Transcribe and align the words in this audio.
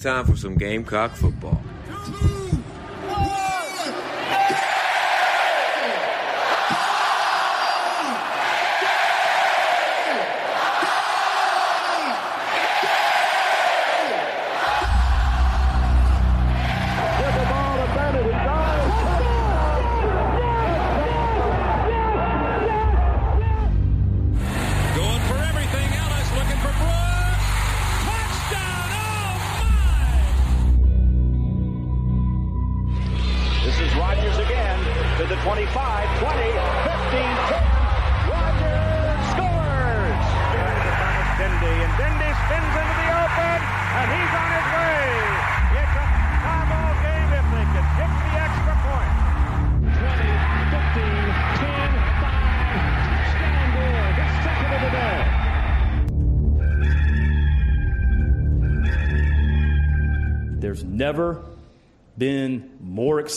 time 0.00 0.24
for 0.24 0.36
some 0.36 0.56
Gamecock 0.56 1.12
football. 1.12 1.59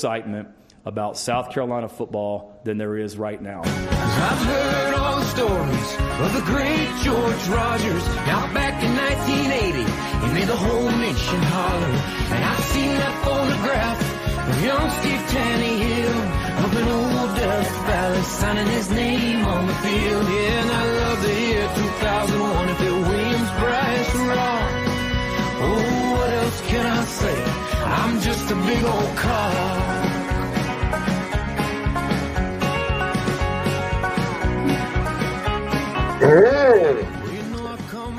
Excitement 0.04 0.50
about 0.84 1.18
South 1.18 1.52
Carolina 1.52 1.88
football 1.88 2.60
than 2.66 2.78
there 2.78 2.98
is 2.98 3.18
right 3.18 3.42
now. 3.42 3.62
I've 3.64 4.44
heard 4.52 4.94
all 4.96 5.16
the 5.16 5.26
stories 5.32 5.90
of 6.20 6.34
the 6.36 6.44
great 6.52 6.90
George 7.08 7.44
Rogers. 7.48 8.06
Back 8.52 8.84
in 8.84 8.92
1980, 9.00 9.80
he 9.80 10.34
made 10.34 10.50
the 10.50 10.60
whole 10.60 10.92
nation 10.92 11.40
holler. 11.56 11.96
And 12.36 12.44
I've 12.44 12.66
seen 12.76 12.92
that 13.00 13.16
photograph 13.24 14.00
of 14.50 14.66
young 14.66 14.90
Steve 15.00 15.24
up 16.60 16.74
in 16.76 16.88
old 16.90 17.32
Valley, 17.88 18.24
signing 18.24 18.68
his 18.68 18.92
name 18.92 19.46
on 19.46 19.68
the 19.68 19.74
field. 19.76 20.28
Yeah, 20.28 20.64
and 20.64 20.72
I 20.72 20.84
love 21.00 21.22
the 21.24 21.34
year 21.48 21.68
2001 21.80 22.70
if 22.76 22.82
it 22.82 22.92
Bryce, 23.56 24.16
Raw. 24.16 24.68
Oh, 25.64 26.12
what 26.12 26.30
else 26.30 26.62
can 26.68 26.86
I 26.86 27.06
say? 27.06 27.63
I'm 27.96 28.20
just 28.22 28.50
a 28.50 28.56
big 28.56 28.84
old 28.84 29.16
car. 29.18 29.52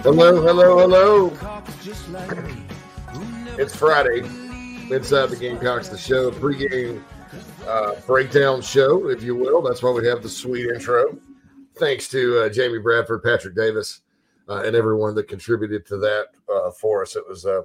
Hello, 0.03 0.43
hello, 0.43 0.79
hello. 0.79 1.33
It's 3.59 3.75
Friday. 3.75 4.21
Inside 4.95 5.31
the 5.31 5.37
Gamecocks, 5.37 5.89
the 5.89 5.99
show, 5.99 6.31
pregame 6.31 7.03
uh, 7.67 7.95
breakdown 8.07 8.63
show, 8.63 9.09
if 9.09 9.25
you 9.25 9.35
will. 9.35 9.61
That's 9.61 9.83
why 9.83 9.91
we 9.91 10.07
have 10.07 10.23
the 10.23 10.29
sweet 10.29 10.67
intro. 10.69 11.19
Thanks 11.79 12.07
to 12.11 12.43
uh, 12.43 12.49
Jamie 12.49 12.79
Bradford, 12.79 13.25
Patrick 13.25 13.57
Davis, 13.57 14.03
uh, 14.49 14.63
and 14.65 14.77
everyone 14.77 15.17
that 15.17 15.27
contributed 15.27 15.85
to 15.87 15.97
that 15.97 16.27
uh, 16.49 16.71
for 16.71 17.03
us. 17.03 17.17
It 17.17 17.27
was 17.29 17.45
uh, 17.45 17.63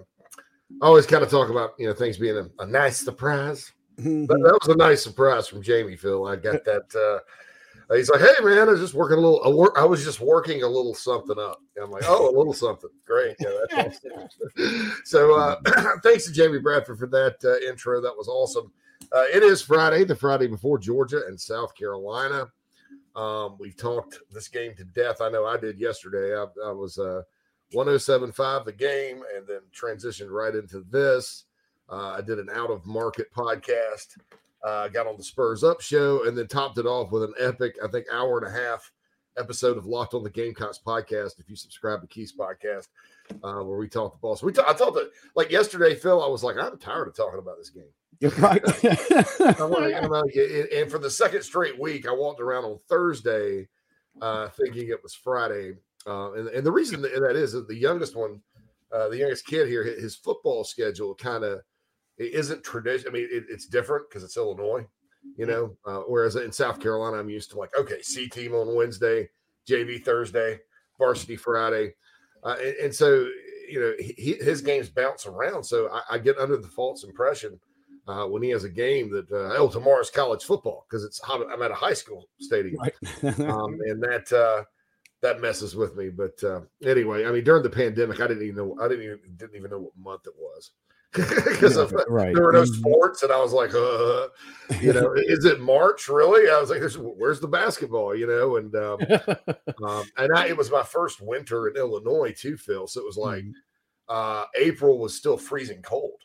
always 0.81 1.05
kind 1.05 1.23
of 1.23 1.29
talk 1.29 1.49
about 1.49 1.71
you 1.77 1.87
know 1.87 1.93
things 1.93 2.17
being 2.17 2.37
a, 2.37 2.49
a 2.61 2.65
nice 2.65 2.97
surprise. 2.97 3.71
That, 3.97 4.27
that 4.27 4.59
was 4.61 4.73
a 4.73 4.77
nice 4.77 5.03
surprise 5.03 5.47
from 5.47 5.61
Jamie. 5.61 5.97
Phil, 5.97 6.25
I 6.25 6.37
got 6.37 6.63
that. 6.63 6.95
Uh, 6.95 7.19
He's 7.95 8.09
like, 8.09 8.21
"Hey 8.21 8.43
man, 8.43 8.69
I 8.69 8.71
was 8.71 8.79
just 8.79 8.93
working 8.93 9.17
a 9.17 9.21
little. 9.21 9.43
I, 9.43 9.47
wor- 9.47 9.77
I 9.77 9.83
was 9.83 10.03
just 10.03 10.19
working 10.19 10.61
a 10.61 10.67
little 10.67 10.93
something 10.93 11.39
up." 11.39 11.59
And 11.75 11.83
I'm 11.83 11.91
like, 11.91 12.03
"Oh, 12.05 12.29
a 12.29 12.35
little 12.37 12.53
something, 12.53 12.89
great, 13.05 13.35
yeah, 13.39 13.49
that's 13.71 13.99
awesome." 14.15 14.93
so, 15.05 15.35
uh, 15.35 15.59
thanks 16.03 16.25
to 16.25 16.31
Jamie 16.31 16.59
Bradford 16.59 16.99
for 16.99 17.07
that 17.07 17.37
uh, 17.43 17.57
intro. 17.67 17.99
That 17.99 18.15
was 18.15 18.27
awesome. 18.27 18.71
Uh, 19.11 19.23
it 19.33 19.41
is 19.41 19.63
Friday, 19.63 20.03
the 20.03 20.15
Friday 20.15 20.45
before 20.45 20.77
Georgia 20.77 21.23
and 21.27 21.39
South 21.39 21.73
Carolina. 21.73 22.47
Um, 23.15 23.57
we've 23.59 23.77
talked 23.77 24.19
this 24.31 24.47
game 24.47 24.75
to 24.75 24.83
death. 24.83 25.19
I 25.19 25.29
know 25.29 25.45
I 25.47 25.57
did 25.57 25.79
yesterday. 25.79 26.37
I, 26.37 26.45
I 26.67 26.71
was 26.71 26.99
uh, 26.99 27.23
107.5 27.73 28.65
the 28.65 28.71
game, 28.71 29.23
and 29.35 29.47
then 29.47 29.61
transitioned 29.73 30.29
right 30.29 30.55
into 30.55 30.85
this. 30.89 31.45
Uh, 31.89 32.15
I 32.17 32.21
did 32.21 32.39
an 32.39 32.49
out 32.53 32.69
of 32.69 32.85
market 32.85 33.31
podcast 33.33 34.17
uh, 34.63 34.87
got 34.89 35.07
on 35.07 35.17
the 35.17 35.23
Spurs 35.23 35.63
Up 35.63 35.81
show, 35.81 36.25
and 36.25 36.37
then 36.37 36.47
topped 36.47 36.77
it 36.77 36.85
off 36.85 37.11
with 37.11 37.23
an 37.23 37.33
epic, 37.39 37.75
I 37.83 37.87
think, 37.87 38.07
hour 38.11 38.37
and 38.37 38.47
a 38.47 38.51
half 38.51 38.91
episode 39.37 39.77
of 39.77 39.85
Locked 39.85 40.13
on 40.13 40.23
the 40.23 40.29
Gamecocks 40.29 40.79
podcast. 40.85 41.39
If 41.39 41.49
you 41.49 41.55
subscribe 41.55 42.01
to 42.01 42.07
Keith's 42.07 42.35
podcast, 42.35 42.87
uh, 43.43 43.63
where 43.63 43.77
we 43.77 43.87
talk 43.87 44.13
the 44.13 44.19
ball. 44.19 44.37
We, 44.43 44.51
ta- 44.51 44.65
I 44.67 44.73
talked 44.73 44.97
to 44.97 45.09
like 45.35 45.51
yesterday, 45.51 45.95
Phil. 45.95 46.21
I 46.21 46.27
was 46.27 46.43
like, 46.43 46.57
I'm 46.57 46.77
tired 46.77 47.07
of 47.07 47.15
talking 47.15 47.39
about 47.39 47.57
this 47.57 47.69
game. 47.69 47.83
You're 48.19 48.31
right. 48.31 48.61
I'm 49.61 49.71
like, 49.71 49.93
I'm 49.93 50.09
like, 50.09 50.35
and 50.35 50.67
and 50.67 50.91
for 50.91 50.99
the 50.99 51.09
second 51.09 51.43
straight 51.43 51.79
week, 51.79 52.05
I 52.05 52.11
walked 52.11 52.41
around 52.41 52.65
on 52.65 52.79
Thursday 52.89 53.69
uh, 54.21 54.49
thinking 54.49 54.89
it 54.89 55.01
was 55.01 55.13
Friday. 55.13 55.75
Uh, 56.07 56.33
and, 56.33 56.47
and 56.49 56.65
the 56.65 56.71
reason 56.71 57.01
that 57.01 57.35
is 57.35 57.51
that 57.53 57.67
the 57.67 57.75
youngest 57.75 58.15
one, 58.15 58.41
uh, 58.91 59.09
the 59.09 59.17
youngest 59.17 59.45
kid 59.45 59.67
here, 59.67 59.83
his 59.83 60.15
football 60.15 60.63
schedule 60.63 61.13
kind 61.15 61.43
of 61.43 61.61
it 62.17 62.33
isn't 62.33 62.63
tradition. 62.63 63.07
I 63.09 63.11
mean, 63.11 63.27
it, 63.31 63.45
it's 63.49 63.65
different 63.65 64.09
because 64.09 64.23
it's 64.23 64.37
Illinois, 64.37 64.85
you 65.37 65.45
know. 65.45 65.75
Uh, 65.85 66.01
whereas 66.07 66.35
in 66.35 66.51
South 66.51 66.79
Carolina, 66.79 67.17
I'm 67.17 67.29
used 67.29 67.49
to 67.51 67.57
like, 67.57 67.75
okay, 67.77 68.01
C 68.01 68.27
team 68.27 68.53
on 68.53 68.75
Wednesday, 68.75 69.29
JV 69.67 70.03
Thursday, 70.03 70.59
varsity 70.97 71.37
Friday, 71.37 71.93
uh, 72.43 72.55
and, 72.61 72.75
and 72.75 72.95
so 72.95 73.27
you 73.69 73.79
know 73.79 73.93
he, 73.99 74.33
his 74.33 74.61
games 74.61 74.89
bounce 74.89 75.25
around. 75.25 75.63
So 75.63 75.89
I, 75.89 76.15
I 76.15 76.17
get 76.17 76.37
under 76.37 76.57
the 76.57 76.67
false 76.67 77.03
impression 77.03 77.59
uh, 78.07 78.25
when 78.25 78.43
he 78.43 78.49
has 78.49 78.65
a 78.65 78.69
game 78.69 79.09
that 79.11 79.31
uh, 79.31 79.55
oh 79.57 79.69
tomorrow's 79.69 80.09
college 80.09 80.43
football 80.43 80.85
because 80.89 81.05
it's 81.05 81.19
hot. 81.19 81.41
I'm 81.51 81.61
at 81.61 81.71
a 81.71 81.75
high 81.75 81.93
school 81.93 82.25
stadium, 82.39 82.81
um, 83.23 83.77
and 83.85 84.03
that 84.03 84.31
uh, 84.33 84.65
that 85.21 85.41
messes 85.41 85.75
with 85.75 85.95
me. 85.95 86.09
But 86.09 86.43
uh, 86.43 86.61
anyway, 86.83 87.25
I 87.25 87.31
mean 87.31 87.43
during 87.43 87.63
the 87.63 87.69
pandemic, 87.69 88.19
I 88.19 88.27
didn't 88.27 88.43
even 88.43 88.55
know 88.55 88.77
I 88.81 88.87
didn't 88.87 89.03
even 89.05 89.19
didn't 89.37 89.55
even 89.55 89.71
know 89.71 89.79
what 89.79 89.97
month 89.97 90.27
it 90.27 90.33
was 90.37 90.71
because 91.11 91.75
Yeah, 91.75 91.99
right. 92.07 92.33
there 92.33 92.43
were 92.43 92.53
no 92.53 92.65
sports, 92.65 93.23
and 93.23 93.31
I 93.31 93.39
was 93.39 93.53
like, 93.53 93.73
uh, 93.73 94.27
you 94.81 94.93
know, 94.93 95.13
is 95.15 95.45
it 95.45 95.59
March 95.59 96.07
really? 96.07 96.49
I 96.49 96.59
was 96.59 96.69
like, 96.69 96.81
where's 97.17 97.39
the 97.39 97.47
basketball? 97.47 98.15
You 98.15 98.27
know, 98.27 98.57
and 98.57 98.75
um, 98.75 98.99
um, 99.85 100.03
and 100.17 100.31
I, 100.35 100.47
it 100.47 100.57
was 100.57 100.71
my 100.71 100.83
first 100.83 101.21
winter 101.21 101.67
in 101.67 101.75
Illinois 101.77 102.33
too, 102.37 102.57
Phil. 102.57 102.87
So 102.87 103.01
it 103.01 103.05
was 103.05 103.17
like 103.17 103.43
Mhm. 103.43 103.53
uh, 104.07 104.45
April 104.55 104.99
was 104.99 105.15
still 105.15 105.37
freezing 105.37 105.81
cold 105.81 106.19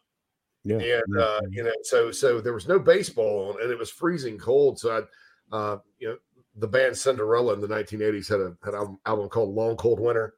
yeah. 0.64 0.76
and 0.76 1.20
uh, 1.20 1.40
you 1.50 1.62
know, 1.62 1.72
so 1.82 2.10
so 2.10 2.40
there 2.40 2.54
was 2.54 2.66
no 2.66 2.78
baseball 2.78 3.50
on, 3.52 3.62
and 3.62 3.70
it 3.70 3.78
was 3.78 3.90
freezing 3.90 4.38
cold. 4.38 4.78
So 4.78 5.06
I, 5.52 5.56
uh, 5.56 5.78
you 5.98 6.08
know, 6.08 6.16
the 6.56 6.68
band 6.68 6.96
Cinderella 6.96 7.52
in 7.54 7.60
the 7.60 7.68
1980s 7.68 8.28
had 8.28 8.40
a 8.40 8.56
had 8.64 8.74
an 8.74 8.98
album 9.06 9.28
called 9.28 9.54
Long 9.54 9.76
Cold 9.76 10.00
Winter. 10.00 10.34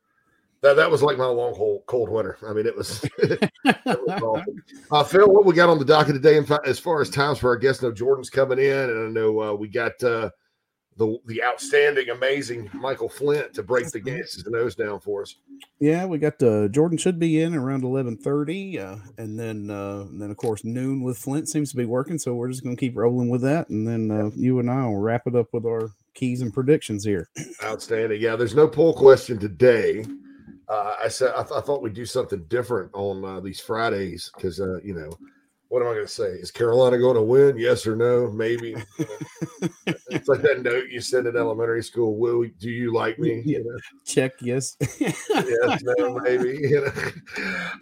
That 0.62 0.74
that 0.74 0.90
was 0.90 1.02
like 1.02 1.18
my 1.18 1.26
long 1.26 1.54
cold 1.54 1.82
cold 1.86 2.08
winter. 2.08 2.38
I 2.46 2.52
mean, 2.52 2.66
it 2.66 2.76
was. 2.76 3.04
it 3.18 3.50
was 3.64 4.42
uh, 4.90 5.04
Phil, 5.04 5.28
what 5.28 5.44
we 5.44 5.52
got 5.52 5.68
on 5.68 5.78
the 5.78 5.84
docket 5.84 6.14
today? 6.14 6.36
In 6.36 6.46
fact, 6.46 6.66
as 6.66 6.78
far 6.78 7.00
as 7.00 7.10
times 7.10 7.38
for 7.38 7.50
our 7.50 7.56
guests, 7.56 7.82
no 7.82 7.92
Jordan's 7.92 8.30
coming 8.30 8.58
in, 8.58 8.90
and 8.90 9.06
I 9.06 9.10
know 9.10 9.40
uh, 9.40 9.52
we 9.52 9.68
got 9.68 10.02
uh, 10.02 10.30
the 10.96 11.18
the 11.26 11.44
outstanding, 11.44 12.08
amazing 12.08 12.70
Michael 12.72 13.08
Flint 13.08 13.52
to 13.54 13.62
break 13.62 13.90
the 13.90 14.00
Gans's 14.00 14.46
nose 14.46 14.74
down 14.74 14.98
for 14.98 15.22
us. 15.22 15.36
Yeah, 15.78 16.06
we 16.06 16.18
got 16.18 16.42
uh, 16.42 16.68
Jordan 16.68 16.96
should 16.96 17.18
be 17.18 17.42
in 17.42 17.54
around 17.54 17.84
eleven 17.84 18.16
thirty, 18.16 18.80
uh, 18.80 18.96
and 19.18 19.38
then 19.38 19.70
uh, 19.70 20.06
and 20.08 20.20
then 20.20 20.30
of 20.30 20.38
course 20.38 20.64
noon 20.64 21.02
with 21.02 21.18
Flint 21.18 21.48
seems 21.50 21.70
to 21.70 21.76
be 21.76 21.84
working, 21.84 22.18
so 22.18 22.34
we're 22.34 22.48
just 22.48 22.64
gonna 22.64 22.76
keep 22.76 22.96
rolling 22.96 23.28
with 23.28 23.42
that, 23.42 23.68
and 23.68 23.86
then 23.86 24.10
uh, 24.10 24.30
you 24.34 24.58
and 24.58 24.70
I 24.70 24.86
will 24.86 24.96
wrap 24.96 25.26
it 25.26 25.36
up 25.36 25.52
with 25.52 25.66
our 25.66 25.90
keys 26.16 26.42
and 26.42 26.52
predictions 26.52 27.04
here. 27.04 27.28
Outstanding. 27.62 28.20
Yeah, 28.20 28.34
there's 28.34 28.54
no 28.56 28.66
poll 28.66 28.92
question 28.94 29.38
today. 29.38 30.04
Uh, 30.68 30.94
I 31.04 31.08
said 31.08 31.32
I, 31.36 31.42
th- 31.42 31.52
I 31.54 31.60
thought 31.60 31.82
we'd 31.82 31.94
do 31.94 32.06
something 32.06 32.42
different 32.48 32.90
on 32.92 33.24
uh, 33.24 33.38
these 33.38 33.60
Fridays 33.60 34.32
because 34.34 34.60
uh, 34.60 34.80
you 34.82 34.94
know 34.94 35.16
what 35.68 35.82
am 35.82 35.88
I 35.88 35.94
going 35.94 36.06
to 36.06 36.12
say? 36.12 36.26
Is 36.26 36.50
Carolina 36.50 36.98
going 36.98 37.16
to 37.16 37.22
win? 37.22 37.56
Yes 37.58 37.86
or 37.86 37.96
no? 37.96 38.30
Maybe. 38.30 38.76
it's 39.86 40.28
like 40.28 40.42
that 40.42 40.62
note 40.62 40.84
you 40.90 41.00
send 41.00 41.26
in 41.26 41.36
elementary 41.36 41.82
school. 41.82 42.16
Will 42.16 42.44
do 42.60 42.70
you 42.70 42.92
like 42.92 43.18
me? 43.18 43.42
Yeah. 43.44 43.58
You 43.58 43.64
know? 43.64 43.78
Check 44.04 44.32
yes. 44.40 44.76
yes, 45.00 45.82
no, 45.98 46.18
maybe. 46.20 46.58
You 46.60 46.86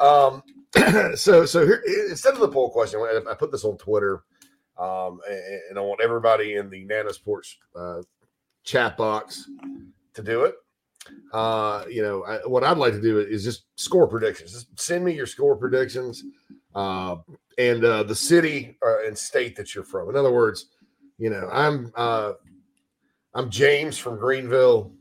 know? 0.00 0.06
um, 0.06 0.42
so, 1.16 1.44
so 1.44 1.66
here 1.66 1.82
instead 2.08 2.34
of 2.34 2.40
the 2.40 2.48
poll 2.48 2.70
question, 2.70 3.00
I 3.00 3.20
I 3.30 3.34
put 3.34 3.52
this 3.52 3.64
on 3.64 3.76
Twitter. 3.76 4.24
Um, 4.76 5.20
and, 5.30 5.60
and 5.70 5.78
I 5.78 5.82
want 5.82 6.00
everybody 6.02 6.56
in 6.56 6.68
the 6.68 6.84
Nana 6.84 7.12
Sports 7.12 7.56
uh, 7.76 8.02
chat 8.64 8.96
box 8.96 9.48
to 10.14 10.22
do 10.22 10.44
it. 10.44 10.54
Uh, 11.32 11.84
you 11.88 12.02
know, 12.02 12.24
I, 12.24 12.38
what 12.46 12.64
I'd 12.64 12.78
like 12.78 12.94
to 12.94 13.00
do 13.00 13.18
is 13.18 13.44
just 13.44 13.64
score 13.76 14.06
predictions. 14.06 14.52
Just 14.52 14.80
send 14.80 15.04
me 15.04 15.12
your 15.12 15.26
score 15.26 15.56
predictions 15.56 16.24
uh, 16.74 17.16
and 17.58 17.84
uh, 17.84 18.02
the 18.02 18.14
city 18.14 18.76
uh, 18.84 19.04
and 19.04 19.16
state 19.16 19.54
that 19.56 19.74
you're 19.74 19.84
from. 19.84 20.08
In 20.08 20.16
other 20.16 20.32
words, 20.32 20.66
you 21.18 21.30
know, 21.30 21.48
I'm 21.52 21.92
uh, 21.94 22.32
I'm 23.34 23.50
James 23.50 23.98
from 23.98 24.18
Greenville, 24.18 24.92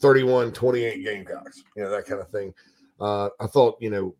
31 0.00 0.52
28 0.52 1.04
Gamecocks, 1.04 1.62
you 1.76 1.82
know, 1.82 1.90
that 1.90 2.06
kind 2.06 2.20
of 2.20 2.28
thing. 2.30 2.52
Uh, 3.00 3.30
I 3.40 3.46
thought, 3.46 3.76
you 3.80 3.90
know, 3.90 4.14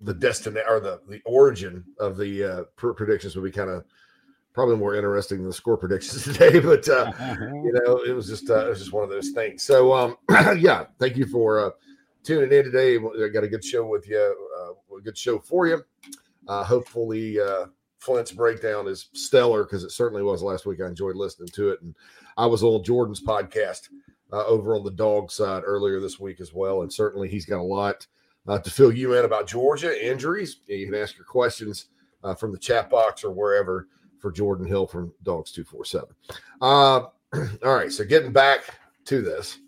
the 0.00 0.14
destiny 0.14 0.60
or 0.68 0.80
the, 0.80 1.00
the 1.08 1.20
origin 1.24 1.84
of 1.98 2.16
the 2.16 2.44
uh, 2.44 2.62
predictions 2.76 3.36
would 3.36 3.44
be 3.44 3.50
kind 3.50 3.70
of 3.70 3.84
probably 4.54 4.76
more 4.76 4.94
interesting 4.94 5.38
than 5.38 5.48
the 5.48 5.52
score 5.52 5.76
predictions 5.76 6.22
today, 6.24 6.60
but 6.60 6.88
uh, 6.88 7.12
you 7.40 7.72
know, 7.84 7.96
it 8.06 8.12
was 8.12 8.28
just 8.28 8.48
uh, 8.48 8.66
it 8.66 8.70
was 8.70 8.78
just 8.78 8.92
one 8.92 9.04
of 9.04 9.10
those 9.10 9.30
things. 9.30 9.62
So 9.62 9.92
um, 9.92 10.16
yeah, 10.58 10.86
thank 10.98 11.16
you 11.16 11.26
for 11.26 11.66
uh, 11.66 11.70
tuning 12.22 12.56
in 12.56 12.64
today. 12.64 12.96
I 12.96 13.28
got 13.28 13.44
a 13.44 13.48
good 13.48 13.64
show 13.64 13.84
with 13.86 14.08
you, 14.08 14.48
uh, 14.58 14.96
a 14.96 15.00
good 15.02 15.18
show 15.18 15.38
for 15.38 15.66
you. 15.66 15.84
Uh, 16.46 16.62
hopefully, 16.62 17.38
uh, 17.40 17.66
Flint's 17.98 18.32
breakdown 18.32 18.86
is 18.86 19.08
stellar 19.12 19.64
because 19.64 19.82
it 19.82 19.90
certainly 19.90 20.22
was 20.22 20.42
last 20.42 20.66
week. 20.66 20.80
I 20.80 20.86
enjoyed 20.86 21.16
listening 21.16 21.48
to 21.48 21.70
it, 21.70 21.82
and 21.82 21.94
I 22.36 22.46
was 22.46 22.62
on 22.62 22.84
Jordan's 22.84 23.22
podcast 23.22 23.88
uh, 24.32 24.44
over 24.46 24.76
on 24.76 24.84
the 24.84 24.90
dog 24.90 25.30
side 25.30 25.62
earlier 25.66 26.00
this 26.00 26.20
week 26.20 26.40
as 26.40 26.54
well, 26.54 26.82
and 26.82 26.92
certainly 26.92 27.28
he's 27.28 27.46
got 27.46 27.60
a 27.60 27.62
lot 27.62 28.06
uh, 28.46 28.58
to 28.58 28.70
fill 28.70 28.92
you 28.92 29.14
in 29.14 29.24
about 29.24 29.48
Georgia 29.48 30.06
injuries. 30.06 30.60
You 30.66 30.86
can 30.86 30.94
ask 30.94 31.16
your 31.16 31.24
questions 31.24 31.86
uh, 32.22 32.34
from 32.34 32.52
the 32.52 32.58
chat 32.58 32.90
box 32.90 33.24
or 33.24 33.30
wherever 33.30 33.88
for 34.24 34.32
Jordan 34.32 34.64
Hill 34.64 34.86
from 34.86 35.12
Dogs 35.22 35.52
Two 35.52 35.64
Four 35.64 35.84
Seven. 35.84 36.08
Uh, 36.62 37.00
all 37.62 37.74
right, 37.74 37.92
so 37.92 38.06
getting 38.06 38.32
back 38.32 38.62
to 39.04 39.20
this, 39.20 39.58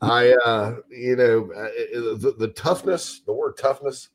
I 0.00 0.30
uh, 0.42 0.76
you 0.88 1.16
know 1.16 1.48
the, 1.48 2.34
the 2.38 2.48
toughness, 2.56 3.20
the 3.26 3.34
word 3.34 3.58
toughness, 3.58 4.08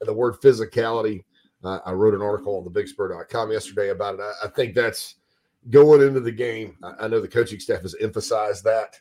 and 0.00 0.08
the 0.08 0.12
word 0.12 0.40
physicality. 0.40 1.22
Uh, 1.62 1.78
I 1.86 1.92
wrote 1.92 2.14
an 2.14 2.20
article 2.20 2.58
on 2.58 2.64
the 2.64 2.70
bigspur.com 2.70 3.52
yesterday 3.52 3.90
about 3.90 4.16
it. 4.16 4.22
I, 4.22 4.46
I 4.46 4.48
think 4.48 4.74
that's 4.74 5.14
going 5.70 6.02
into 6.02 6.18
the 6.18 6.32
game. 6.32 6.76
I, 6.82 7.04
I, 7.04 7.06
know 7.06 7.20
the 7.20 7.28
coaching 7.28 7.60
staff 7.60 7.82
has 7.82 7.94
emphasized 8.00 8.64
that 8.64 8.98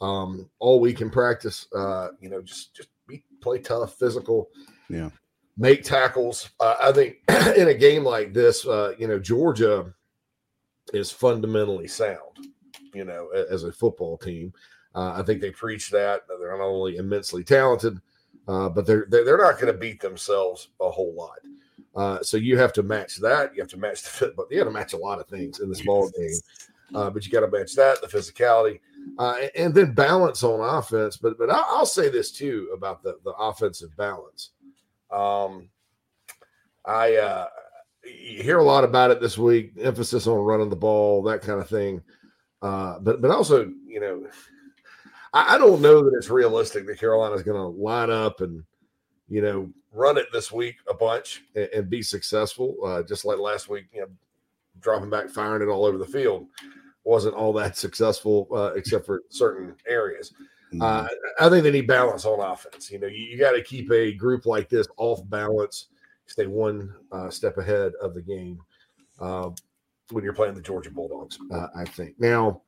um, 0.00 0.50
all 0.58 0.80
week 0.80 1.02
in 1.02 1.08
practice. 1.08 1.68
Uh, 1.72 2.08
you 2.18 2.30
know, 2.30 2.42
just 2.42 2.74
just 2.74 2.88
be 3.06 3.22
play 3.40 3.60
tough, 3.60 3.94
physical. 3.94 4.48
Yeah 4.88 5.10
make 5.56 5.84
tackles. 5.84 6.50
Uh, 6.60 6.76
I 6.80 6.92
think 6.92 7.16
in 7.56 7.68
a 7.68 7.74
game 7.74 8.04
like 8.04 8.32
this, 8.32 8.66
uh, 8.66 8.94
you 8.98 9.06
know, 9.06 9.18
Georgia 9.18 9.92
is 10.92 11.10
fundamentally 11.10 11.88
sound, 11.88 12.50
you 12.92 13.04
know, 13.04 13.28
as 13.28 13.64
a 13.64 13.72
football 13.72 14.18
team. 14.18 14.52
Uh, 14.94 15.12
I 15.16 15.22
think 15.22 15.40
they 15.40 15.50
preach 15.50 15.90
that 15.90 16.22
they're 16.28 16.56
not 16.56 16.64
only 16.64 16.96
immensely 16.96 17.42
talented, 17.42 18.00
uh, 18.46 18.68
but 18.68 18.86
they're 18.86 19.06
they're 19.08 19.38
not 19.38 19.54
going 19.54 19.72
to 19.72 19.78
beat 19.78 20.00
themselves 20.00 20.68
a 20.80 20.90
whole 20.90 21.14
lot. 21.14 21.38
Uh, 21.96 22.22
so 22.22 22.36
you 22.36 22.58
have 22.58 22.72
to 22.72 22.82
match 22.82 23.16
that. 23.16 23.54
You 23.54 23.62
have 23.62 23.70
to 23.70 23.76
match 23.76 24.02
the 24.18 24.32
but 24.36 24.46
you 24.50 24.58
have 24.58 24.68
to 24.68 24.72
match 24.72 24.92
a 24.92 24.98
lot 24.98 25.20
of 25.20 25.26
things 25.26 25.60
in 25.60 25.68
this 25.68 25.82
ball 25.82 26.10
game. 26.10 26.36
Uh, 26.94 27.10
but 27.10 27.24
you 27.24 27.32
got 27.32 27.40
to 27.40 27.50
match 27.50 27.74
that, 27.74 28.00
the 28.02 28.06
physicality, 28.06 28.78
and, 29.18 29.50
and, 29.56 29.74
then 29.74 29.92
balance 29.92 30.44
on 30.44 30.60
offense. 30.60 31.16
But 31.16 31.38
but 31.38 31.50
I'll, 31.50 31.66
I'll 31.68 31.86
say 31.86 32.08
this 32.08 32.30
too 32.30 32.70
about 32.72 33.02
the 33.02 33.18
the 33.24 33.32
offensive 33.32 33.96
balance 33.96 34.50
um, 35.14 35.68
I 36.84 37.16
uh, 37.16 37.46
hear 38.04 38.58
a 38.58 38.64
lot 38.64 38.84
about 38.84 39.10
it 39.10 39.20
this 39.20 39.38
week, 39.38 39.72
emphasis 39.80 40.26
on 40.26 40.38
running 40.38 40.70
the 40.70 40.76
ball, 40.76 41.22
that 41.24 41.42
kind 41.42 41.60
of 41.60 41.68
thing. 41.68 42.02
Uh, 42.60 42.98
but 43.00 43.20
but 43.20 43.30
also, 43.30 43.70
you 43.86 44.00
know, 44.00 44.26
I, 45.32 45.54
I 45.54 45.58
don't 45.58 45.80
know 45.80 46.02
that 46.02 46.14
it's 46.16 46.30
realistic 46.30 46.86
that 46.86 46.98
Carolina 46.98 47.34
is 47.34 47.42
going 47.42 47.56
to 47.56 47.80
line 47.80 48.10
up 48.10 48.40
and 48.40 48.64
you 49.28 49.42
know 49.42 49.70
run 49.92 50.18
it 50.18 50.26
this 50.32 50.50
week 50.50 50.76
a 50.88 50.94
bunch 50.94 51.42
and, 51.54 51.68
and 51.74 51.90
be 51.90 52.02
successful. 52.02 52.76
Uh, 52.84 53.02
just 53.02 53.24
like 53.24 53.38
last 53.38 53.68
week, 53.68 53.86
you 53.92 54.00
know, 54.00 54.08
dropping 54.80 55.10
back, 55.10 55.28
firing 55.30 55.62
it 55.62 55.70
all 55.70 55.84
over 55.84 55.98
the 55.98 56.06
field 56.06 56.46
wasn't 57.04 57.34
all 57.34 57.52
that 57.52 57.76
successful, 57.76 58.48
uh, 58.52 58.72
except 58.74 59.06
for 59.06 59.22
certain 59.28 59.74
areas. 59.86 60.32
Uh, 60.80 61.06
I 61.40 61.48
think 61.48 61.64
they 61.64 61.70
need 61.70 61.86
balance 61.86 62.24
on 62.24 62.40
offense. 62.40 62.90
You 62.90 62.98
know, 62.98 63.06
you, 63.06 63.24
you 63.24 63.38
got 63.38 63.52
to 63.52 63.62
keep 63.62 63.90
a 63.90 64.12
group 64.12 64.46
like 64.46 64.68
this 64.68 64.86
off 64.96 65.20
balance, 65.28 65.88
stay 66.26 66.46
one 66.46 66.94
uh, 67.12 67.30
step 67.30 67.58
ahead 67.58 67.92
of 68.00 68.14
the 68.14 68.22
game 68.22 68.60
uh, 69.20 69.50
when 70.10 70.24
you're 70.24 70.32
playing 70.32 70.54
the 70.54 70.62
Georgia 70.62 70.90
Bulldogs. 70.90 71.38
Uh, 71.52 71.68
I 71.76 71.84
think 71.84 72.18
now, 72.18 72.62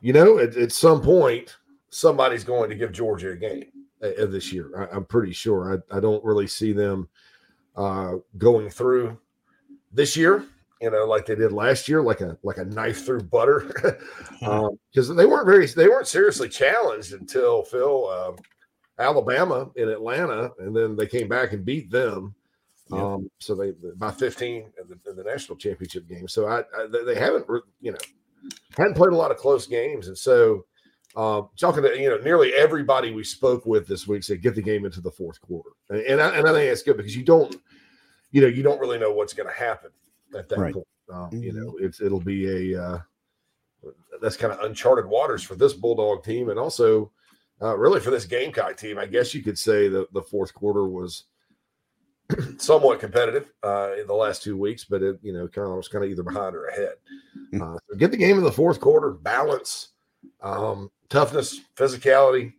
you 0.00 0.12
know, 0.12 0.38
at, 0.38 0.56
at, 0.56 0.72
some 0.72 1.00
point, 1.00 1.56
somebody's 1.90 2.44
going 2.44 2.70
to 2.70 2.76
give 2.76 2.92
Georgia 2.92 3.30
a 3.30 3.36
game 3.36 3.66
uh, 4.02 4.26
this 4.26 4.52
year. 4.52 4.88
I, 4.92 4.96
am 4.96 5.04
pretty 5.04 5.32
sure. 5.32 5.82
I, 5.90 5.96
I, 5.96 6.00
don't 6.00 6.24
really 6.24 6.46
see 6.46 6.72
them 6.72 7.08
uh, 7.76 8.14
going 8.38 8.70
through 8.70 9.18
this 9.92 10.16
year 10.16 10.44
you 10.80 10.90
know, 10.90 11.04
like 11.06 11.26
they 11.26 11.34
did 11.34 11.52
last 11.52 11.88
year, 11.88 12.02
like 12.02 12.20
a 12.20 12.36
like 12.42 12.58
a 12.58 12.64
knife 12.64 13.06
through 13.06 13.22
butter, 13.22 13.60
because 14.90 15.10
um, 15.10 15.16
they 15.16 15.26
weren't 15.26 15.46
very 15.46 15.66
they 15.66 15.88
weren't 15.88 16.06
seriously 16.06 16.48
challenged 16.48 17.12
until 17.12 17.62
Phil 17.62 18.08
um, 18.08 18.36
Alabama 18.98 19.70
in 19.76 19.88
Atlanta, 19.88 20.50
and 20.58 20.76
then 20.76 20.96
they 20.96 21.06
came 21.06 21.28
back 21.28 21.52
and 21.52 21.64
beat 21.64 21.90
them. 21.90 22.34
Yep. 22.90 23.00
Um, 23.00 23.30
so 23.38 23.54
they 23.54 23.72
by 23.96 24.12
15 24.12 24.54
in 24.54 24.70
the, 24.88 25.10
in 25.10 25.16
the, 25.16 25.24
national 25.24 25.58
championship 25.58 26.08
game. 26.08 26.28
So 26.28 26.46
I, 26.46 26.60
I, 26.60 26.86
they 27.04 27.16
haven't 27.16 27.46
you 27.80 27.92
know 27.92 27.98
hadn't 28.76 28.94
played 28.94 29.12
a 29.12 29.16
lot 29.16 29.30
of 29.30 29.38
close 29.38 29.66
games, 29.66 30.08
and 30.08 30.16
so 30.16 30.66
um, 31.16 31.48
talking 31.56 31.82
to 31.82 31.98
you 31.98 32.10
know 32.10 32.18
nearly 32.18 32.52
everybody 32.52 33.12
we 33.12 33.24
spoke 33.24 33.64
with 33.64 33.88
this 33.88 34.06
week 34.06 34.22
said 34.22 34.42
get 34.42 34.54
the 34.54 34.62
game 34.62 34.84
into 34.84 35.00
the 35.00 35.10
fourth 35.10 35.40
quarter, 35.40 35.70
and, 35.88 36.00
and 36.00 36.20
I, 36.20 36.36
and 36.36 36.46
I 36.46 36.52
think 36.52 36.70
that's 36.70 36.82
good 36.82 36.98
because 36.98 37.16
you 37.16 37.24
don't 37.24 37.56
you 38.30 38.42
know 38.42 38.48
you 38.48 38.62
don't 38.62 38.78
really 38.78 38.98
know 38.98 39.12
what's 39.12 39.32
going 39.32 39.48
to 39.48 39.54
happen 39.54 39.90
at 40.36 40.48
that 40.48 40.58
right. 40.58 40.74
point. 40.74 40.86
Um, 41.12 41.30
mm-hmm. 41.30 41.42
You 41.42 41.52
know, 41.52 41.76
it's 41.80 42.00
it'll 42.00 42.20
be 42.20 42.72
a 42.74 42.82
uh, 42.82 42.98
that's 44.20 44.36
kind 44.36 44.52
of 44.52 44.60
uncharted 44.60 45.06
waters 45.06 45.42
for 45.42 45.54
this 45.54 45.72
Bulldog 45.72 46.24
team, 46.24 46.50
and 46.50 46.58
also 46.58 47.10
uh, 47.62 47.76
really 47.76 48.00
for 48.00 48.10
this 48.10 48.24
Gamecock 48.24 48.76
team. 48.76 48.98
I 48.98 49.06
guess 49.06 49.34
you 49.34 49.42
could 49.42 49.58
say 49.58 49.88
that 49.88 50.12
the 50.12 50.22
fourth 50.22 50.52
quarter 50.54 50.86
was 50.86 51.24
somewhat 52.58 53.00
competitive 53.00 53.52
uh, 53.62 53.92
in 54.00 54.06
the 54.06 54.14
last 54.14 54.42
two 54.42 54.56
weeks, 54.56 54.84
but 54.84 55.02
it 55.02 55.18
you 55.22 55.32
know 55.32 55.46
kind 55.48 55.68
of 55.68 55.76
was 55.76 55.88
kind 55.88 56.04
of 56.04 56.10
either 56.10 56.22
behind 56.22 56.54
or 56.54 56.66
ahead. 56.66 56.94
Mm. 57.52 57.62
Uh, 57.62 57.78
so 57.88 57.96
get 57.96 58.10
the 58.10 58.16
game 58.16 58.38
in 58.38 58.44
the 58.44 58.52
fourth 58.52 58.80
quarter, 58.80 59.12
balance, 59.12 59.88
um, 60.42 60.90
toughness, 61.08 61.60
physicality. 61.76 62.52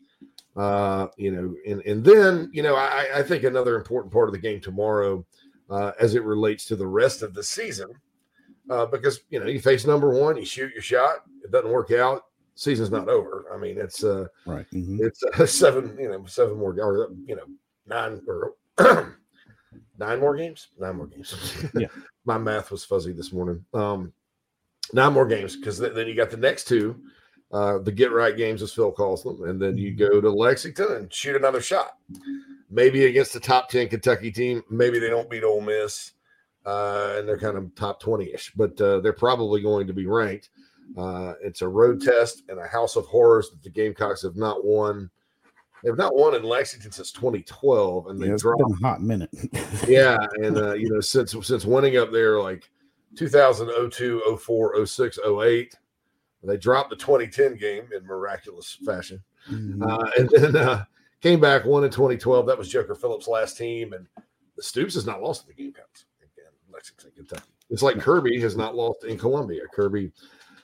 Uh, 0.56 1.08
you 1.18 1.32
know, 1.32 1.54
and 1.68 1.82
and 1.82 2.04
then 2.04 2.50
you 2.52 2.64
know 2.64 2.76
I, 2.76 3.08
I 3.18 3.24
think 3.24 3.44
another 3.44 3.76
important 3.76 4.12
part 4.12 4.28
of 4.28 4.34
the 4.34 4.40
game 4.40 4.60
tomorrow 4.60 5.24
uh, 5.70 5.92
as 6.00 6.16
it 6.16 6.24
relates 6.24 6.66
to 6.66 6.76
the 6.76 6.88
rest 6.88 7.22
of 7.22 7.34
the 7.34 7.44
season. 7.44 7.90
Uh, 8.70 8.86
because 8.86 9.22
you 9.30 9.40
know 9.40 9.46
you 9.46 9.62
face 9.62 9.86
number 9.86 10.10
one, 10.10 10.36
you 10.36 10.44
shoot 10.44 10.74
your 10.74 10.82
shot, 10.82 11.20
it 11.44 11.52
doesn't 11.52 11.72
work 11.72 11.92
out, 11.92 12.24
season's 12.56 12.92
not 12.92 13.08
over. 13.08 13.46
I 13.54 13.58
mean, 13.58 13.78
it's 13.78 14.04
uh, 14.04 14.28
right, 14.46 14.66
mm-hmm. 14.74 15.00
it's 15.02 15.24
uh, 15.24 15.46
seven, 15.46 15.96
you 15.98 16.10
know, 16.10 16.26
seven 16.26 16.58
more, 16.58 16.78
or 16.82 17.10
you 17.26 17.38
know, 17.38 17.46
nine 17.86 18.22
or 18.28 18.56
nine 19.98 20.20
more 20.20 20.36
games, 20.36 20.68
nine 20.78 20.98
more 20.98 21.08
games. 21.08 21.66
yeah, 21.76 21.88
my 22.26 22.38
math 22.38 22.72
was 22.72 22.84
fuzzy 22.84 23.14
this 23.14 23.32
morning. 23.32 23.64
Um, 23.74 24.12
nine 24.92 25.14
more 25.14 25.26
games 25.26 25.56
because 25.56 25.80
th- 25.80 25.94
then 25.94 26.08
you 26.08 26.16
got 26.16 26.30
the 26.30 26.36
next 26.36 26.68
two, 26.68 27.00
uh, 27.54 27.78
the 27.78 27.92
get 27.92 28.12
right 28.12 28.36
games 28.36 28.62
as 28.62 28.74
Phil 28.74 28.92
calls 28.92 29.24
them, 29.24 29.48
and 29.48 29.62
then 29.62 29.78
you 29.78 29.92
mm-hmm. 29.92 30.14
go 30.14 30.20
to 30.20 30.30
Lexington 30.30 30.92
and 30.92 31.14
shoot 31.14 31.38
another 31.38 31.62
shot 31.62 31.92
maybe 32.70 33.06
against 33.06 33.34
the 33.34 33.40
top 33.40 33.70
10 33.70 33.90
Kentucky 33.90 34.32
team. 34.32 34.64
Maybe 34.70 35.00
they 35.00 35.10
don't 35.10 35.30
beat 35.30 35.44
Ole 35.44 35.62
Miss 35.62 36.14
uh, 36.68 37.16
and 37.18 37.28
they're 37.28 37.40
kind 37.40 37.58
of 37.58 37.74
top 37.76 38.00
20 38.00 38.34
ish, 38.34 38.52
but 38.56 38.80
uh, 38.82 39.00
they're 39.00 39.14
probably 39.14 39.62
going 39.62 39.88
to 39.88 39.94
be 39.94 40.06
ranked. 40.06 40.50
Uh, 40.98 41.34
it's 41.42 41.62
a 41.62 41.68
road 41.68 42.02
test 42.02 42.44
and 42.50 42.60
a 42.60 42.68
house 42.68 42.98
of 42.98 43.06
horrors 43.06 43.50
that 43.50 43.64
the 43.64 43.70
Gamecocks 43.70 44.22
have 44.22 44.36
not 44.36 44.66
won. 44.66 45.10
They've 45.84 45.96
not 45.96 46.16
won 46.16 46.36
in 46.36 46.44
Lexington 46.44 46.92
since 46.92 47.12
2012, 47.14 48.08
and 48.08 48.22
they 48.22 48.28
yeah, 48.28 48.36
dropped 48.38 48.62
a 48.62 48.86
hot 48.86 49.02
minute. 49.02 49.30
yeah, 49.88 50.18
and 50.42 50.58
uh, 50.58 50.74
you 50.74 50.90
know 50.90 51.00
since 51.00 51.36
since 51.42 51.66
winning 51.66 51.98
up 51.98 52.12
there 52.12 52.40
like 52.40 52.70
2002, 53.16 54.38
04, 54.42 54.86
06, 54.86 55.20
08, 55.26 55.76
they 56.44 56.58
dropped 56.58 56.90
the 56.90 56.96
2010 56.96 57.56
game 57.56 57.88
in 57.96 58.06
miraculous 58.06 58.78
fashion, 58.86 59.24
mm-hmm. 59.50 59.84
uh, 59.84 60.10
and 60.18 60.30
then 60.30 60.56
uh, 60.56 60.84
Came 61.22 61.40
back, 61.40 61.66
won 61.66 61.84
in 61.84 61.90
2012. 61.90 62.46
That 62.46 62.58
was 62.58 62.70
Joker 62.70 62.96
Phillips' 62.96 63.28
last 63.28 63.58
team, 63.58 63.94
and 63.94 64.08
the 64.56 64.64
Stoops 64.64 64.94
has 64.94 65.06
not 65.06 65.22
lost 65.22 65.44
in 65.44 65.56
the 65.56 65.64
Gamecocks 65.64 66.06
in 66.22 66.74
Lexington, 66.74 67.12
Kentucky. 67.16 67.50
It's 67.70 67.82
like 67.82 68.00
Kirby 68.00 68.40
has 68.42 68.56
not 68.56 68.76
lost 68.76 69.04
in 69.04 69.18
Columbia. 69.18 69.62
Kirby 69.74 70.12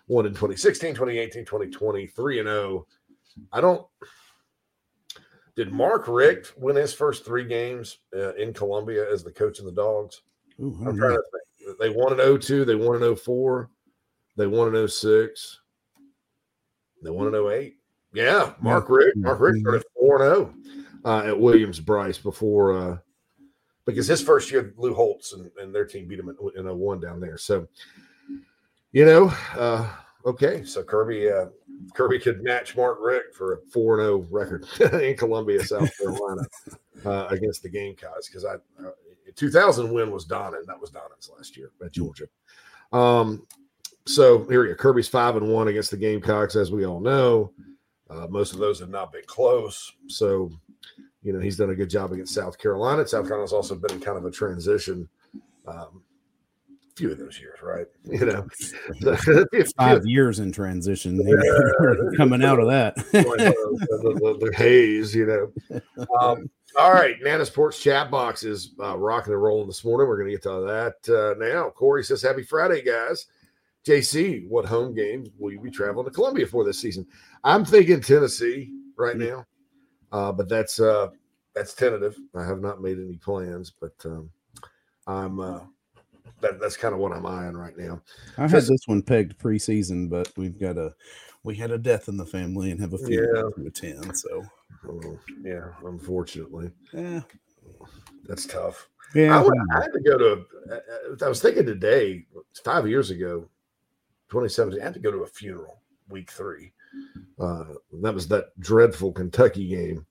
won 0.07 0.25
in 0.25 0.31
2016, 0.33 0.93
2018, 0.93 1.45
2020, 1.45 2.07
3 2.07 2.39
and 2.39 2.47
0. 2.47 2.87
I 3.51 3.61
don't. 3.61 3.85
Did 5.55 5.71
Mark 5.71 6.07
Richt 6.07 6.53
win 6.57 6.75
his 6.75 6.93
first 6.93 7.25
three 7.25 7.45
games 7.45 7.99
uh, 8.15 8.33
in 8.35 8.53
Columbia 8.53 9.11
as 9.11 9.23
the 9.23 9.31
coach 9.31 9.59
of 9.59 9.65
the 9.65 9.71
Dogs? 9.71 10.21
Ooh, 10.59 10.77
I'm 10.85 10.97
trying 10.97 11.17
to 11.17 11.23
think. 11.31 11.79
they 11.79 11.89
won 11.89 12.19
an 12.19 12.39
02, 12.39 12.65
they 12.65 12.75
won 12.75 13.01
in 13.01 13.15
04, 13.15 13.69
they 14.37 14.47
won 14.47 14.75
in 14.75 14.87
06, 14.87 15.59
they 17.03 17.09
won 17.09 17.27
in 17.27 17.35
08. 17.35 17.75
Yeah, 18.13 18.53
Mark 18.61 18.89
Richt. 18.89 19.17
Mark 19.17 19.39
Richt 19.39 19.59
started 19.59 19.83
4 20.03 20.19
0 20.19 20.53
uh, 21.05 21.19
at 21.27 21.39
Williams 21.39 21.79
Brice 21.79 22.17
before, 22.17 22.77
uh, 22.77 22.97
because 23.85 24.05
his 24.05 24.21
first 24.21 24.51
year, 24.51 24.73
Lou 24.75 24.93
Holtz 24.93 25.31
and, 25.31 25.49
and 25.57 25.73
their 25.73 25.85
team 25.85 26.09
beat 26.09 26.19
him 26.19 26.27
in, 26.27 26.67
in 26.67 26.77
01 26.77 26.99
down 26.99 27.21
there. 27.21 27.37
So, 27.37 27.65
you 28.91 29.05
know, 29.05 29.33
uh, 29.55 29.89
okay. 30.25 30.65
So 30.65 30.83
Kirby, 30.83 31.31
uh, 31.31 31.45
Kirby 31.93 32.19
could 32.19 32.43
match 32.43 32.75
Mark 32.75 32.97
Richt 33.01 33.33
for 33.33 33.53
a 33.53 33.57
4 33.71 33.97
0 33.99 34.27
record 34.29 34.65
in 35.01 35.15
Columbia, 35.15 35.63
South 35.63 35.89
Carolina 35.97 36.41
uh, 37.05 37.27
against 37.29 37.63
the 37.63 37.69
Gamecocks 37.69 38.27
because 38.27 38.43
I, 38.43 38.55
uh, 38.85 38.91
2000 39.37 39.89
win 39.89 40.11
was 40.11 40.25
Donnan. 40.25 40.65
That 40.67 40.81
was 40.81 40.89
Donnan's 40.89 41.31
last 41.33 41.55
year 41.55 41.71
at 41.81 41.93
Georgia. 41.93 42.25
Um, 42.91 43.47
so 44.05 44.43
here 44.49 44.63
we 44.63 44.67
go. 44.67 44.75
Kirby's 44.75 45.07
five 45.07 45.37
and 45.37 45.47
one 45.47 45.69
against 45.69 45.91
the 45.91 45.97
Gamecocks, 45.97 46.57
as 46.57 46.73
we 46.73 46.85
all 46.85 46.99
know. 46.99 47.53
Uh, 48.13 48.27
most 48.29 48.53
of 48.53 48.59
those 48.59 48.79
have 48.79 48.89
not 48.89 49.11
been 49.11 49.23
close. 49.25 49.91
So, 50.07 50.51
you 51.23 51.33
know, 51.33 51.39
he's 51.39 51.57
done 51.57 51.71
a 51.71 51.75
good 51.75 51.89
job 51.89 52.11
against 52.11 52.33
South 52.33 52.57
Carolina. 52.57 53.07
South 53.07 53.27
Carolina's 53.27 53.53
also 53.53 53.75
been 53.75 53.91
in 53.91 53.99
kind 53.99 54.17
of 54.17 54.25
a 54.25 54.31
transition. 54.31 55.07
Um, 55.67 56.03
few 56.95 57.11
of 57.11 57.17
those 57.17 57.39
years, 57.39 57.59
right? 57.61 57.87
You 58.05 58.25
know, 58.25 59.65
five 59.77 60.05
years 60.05 60.39
in 60.39 60.51
transition, 60.51 61.17
coming 62.17 62.43
out 62.43 62.59
of 62.59 62.67
that. 62.67 62.95
the, 62.95 63.17
the, 63.17 64.45
the, 64.45 64.55
haze, 64.55 65.15
you 65.15 65.25
know. 65.25 65.81
Um, 66.19 66.49
all 66.77 66.91
right, 66.91 67.15
Nana 67.21 67.45
Sports 67.45 67.81
chat 67.81 68.11
box 68.11 68.43
is 68.43 68.73
uh, 68.79 68.97
rocking 68.97 69.33
and 69.33 69.41
rolling 69.41 69.67
this 69.67 69.83
morning. 69.85 70.07
We're 70.07 70.17
going 70.17 70.27
to 70.27 70.33
get 70.33 70.43
to 70.43 70.95
that 71.07 71.15
uh, 71.15 71.39
now. 71.39 71.69
Corey 71.69 72.03
says, 72.03 72.21
"Happy 72.21 72.43
Friday, 72.43 72.83
guys." 72.83 73.27
JC, 73.85 74.47
what 74.47 74.65
home 74.65 74.93
game 74.93 75.25
will 75.37 75.51
you 75.51 75.59
be 75.59 75.71
traveling 75.71 76.05
to 76.05 76.11
Columbia 76.11 76.47
for 76.47 76.63
this 76.63 76.79
season? 76.79 77.05
I'm 77.43 77.65
thinking 77.65 77.99
Tennessee 78.01 78.71
right 78.97 79.17
mm. 79.17 79.29
now, 79.29 79.45
uh, 80.11 80.31
but 80.31 80.47
that's 80.47 80.79
uh, 80.79 81.09
that's 81.53 81.73
tentative. 81.73 82.17
I 82.35 82.45
have 82.45 82.61
not 82.61 82.81
made 82.81 82.97
any 82.97 83.17
plans, 83.17 83.71
but 83.71 83.93
um, 84.05 84.29
I'm 85.05 85.39
uh, 85.39 85.59
that, 86.39 86.59
that's 86.59 86.77
kind 86.77 86.93
of 86.93 86.99
what 86.99 87.11
I'm 87.11 87.25
eyeing 87.25 87.57
right 87.57 87.77
now. 87.77 88.01
I 88.37 88.43
had 88.43 88.63
this 88.63 88.87
one 88.87 89.01
pegged 89.01 89.37
preseason, 89.37 90.09
but 90.09 90.31
we've 90.37 90.59
got 90.59 90.77
a 90.77 90.93
we 91.43 91.55
had 91.55 91.71
a 91.71 91.77
death 91.77 92.07
in 92.07 92.17
the 92.17 92.25
family 92.25 92.71
and 92.71 92.79
have 92.79 92.93
a 92.93 92.97
funeral 92.97 93.51
yeah. 93.57 93.63
to 93.63 93.67
attend. 93.67 94.17
So, 94.17 94.45
oh, 94.87 95.19
yeah, 95.41 95.67
unfortunately, 95.83 96.71
yeah, 96.93 97.21
that's 98.25 98.45
tough. 98.45 98.87
Yeah, 99.13 99.37
I, 99.37 99.43
would, 99.43 99.53
I 99.75 99.81
had 99.81 99.93
to 99.93 99.99
go 99.99 100.17
to. 100.17 101.25
I 101.25 101.29
was 101.29 101.41
thinking 101.41 101.65
today, 101.65 102.25
five 102.63 102.87
years 102.87 103.11
ago, 103.11 103.47
2017. 104.29 104.81
I 104.81 104.83
had 104.83 104.93
to 104.93 104.99
go 104.99 105.11
to 105.11 105.23
a 105.23 105.27
funeral 105.27 105.81
week 106.09 106.31
three. 106.31 106.73
Uh, 107.39 107.65
that 108.01 108.13
was 108.13 108.27
that 108.27 108.57
dreadful 108.59 109.11
Kentucky 109.11 109.67
game 109.67 110.05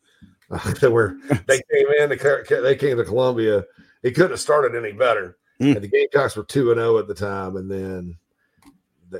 uh, 0.50 0.58
where 0.90 1.16
they 1.46 1.60
came 1.72 1.86
in. 1.98 2.08
They 2.08 2.76
came 2.76 2.96
to 2.96 3.04
Columbia. 3.04 3.64
It 4.02 4.12
couldn't 4.12 4.32
have 4.32 4.40
started 4.40 4.76
any 4.76 4.92
better. 4.92 5.38
Mm. 5.60 5.76
And 5.76 5.82
the 5.82 5.88
Gamecocks 5.88 6.36
were 6.36 6.44
two 6.44 6.72
and 6.72 6.78
zero 6.78 6.96
oh 6.96 6.98
at 6.98 7.06
the 7.06 7.14
time, 7.14 7.56
and 7.56 7.70
then 7.70 8.16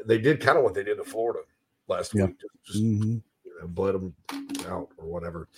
they 0.07 0.19
did 0.19 0.41
kind 0.41 0.59
of 0.59 0.65
what 0.65 0.75
they 0.75 0.83
did 0.83 0.97
to 0.97 1.05
Florida 1.05 1.41
last 1.87 2.15
week, 2.15 2.35
just, 2.67 2.83
mm-hmm. 2.83 3.19
you 3.45 3.61
know, 3.61 3.69
bled 3.69 3.95
them 3.95 4.15
out 4.69 4.89
or 4.97 5.07
whatever. 5.07 5.49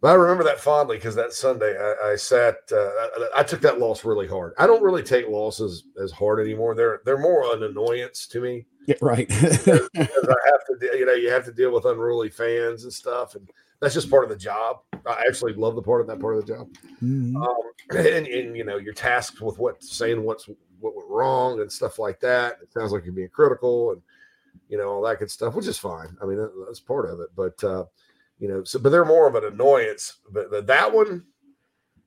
But 0.00 0.08
I 0.08 0.14
remember 0.14 0.44
that 0.44 0.60
fondly 0.60 0.96
because 0.96 1.14
that 1.14 1.32
Sunday 1.32 1.76
I, 1.78 2.12
I 2.12 2.16
sat. 2.16 2.56
Uh, 2.70 2.76
I, 2.76 3.28
I, 3.36 3.42
took 3.42 3.60
that 3.62 3.78
loss 3.78 4.04
really 4.04 4.26
hard. 4.26 4.52
I 4.58 4.66
don't 4.66 4.82
really 4.82 5.02
take 5.02 5.28
losses 5.28 5.84
as 6.02 6.12
hard 6.12 6.40
anymore. 6.40 6.74
They're 6.74 7.00
they're 7.04 7.18
more 7.18 7.54
an 7.54 7.62
annoyance 7.62 8.26
to 8.28 8.40
me. 8.40 8.66
Yeah, 8.86 8.96
right. 9.00 9.28
because, 9.28 9.88
I 9.94 10.36
have 10.46 10.80
to, 10.80 10.96
you 10.98 11.06
know, 11.06 11.14
you 11.14 11.30
have 11.30 11.44
to 11.46 11.52
deal 11.52 11.72
with 11.72 11.86
unruly 11.86 12.28
fans 12.28 12.84
and 12.84 12.92
stuff, 12.92 13.34
and 13.34 13.48
that's 13.80 13.94
just 13.94 14.10
part 14.10 14.24
of 14.24 14.30
the 14.30 14.36
job. 14.36 14.80
I 15.06 15.24
actually 15.26 15.54
love 15.54 15.74
the 15.74 15.82
part 15.82 16.00
of 16.00 16.06
that 16.08 16.20
part 16.20 16.36
of 16.36 16.46
the 16.46 16.54
job. 16.54 16.68
Mm-hmm. 17.02 17.36
Um, 17.36 17.56
and, 17.90 18.26
and 18.26 18.56
you 18.56 18.64
know, 18.64 18.76
you're 18.76 18.94
tasked 18.94 19.40
with 19.40 19.58
what 19.58 19.82
saying 19.82 20.22
what's 20.22 20.48
what 20.80 20.94
went 20.94 21.08
wrong 21.08 21.60
and 21.60 21.70
stuff 21.70 21.98
like 21.98 22.20
that. 22.20 22.58
It 22.62 22.72
sounds 22.72 22.92
like 22.92 23.04
you're 23.04 23.14
being 23.14 23.28
critical 23.28 23.92
and 23.92 24.02
you 24.68 24.76
know 24.76 24.88
all 24.88 25.02
that 25.02 25.18
good 25.18 25.30
stuff, 25.30 25.54
which 25.54 25.66
is 25.66 25.78
fine. 25.78 26.16
I 26.22 26.26
mean, 26.26 26.36
that, 26.36 26.52
that's 26.66 26.80
part 26.80 27.08
of 27.08 27.20
it. 27.20 27.28
But 27.34 27.62
uh, 27.64 27.84
you 28.38 28.48
know, 28.48 28.64
so 28.64 28.78
but 28.78 28.90
they're 28.90 29.04
more 29.04 29.28
of 29.28 29.34
an 29.34 29.44
annoyance. 29.44 30.18
But 30.30 30.66
that 30.66 30.92
one, 30.92 31.24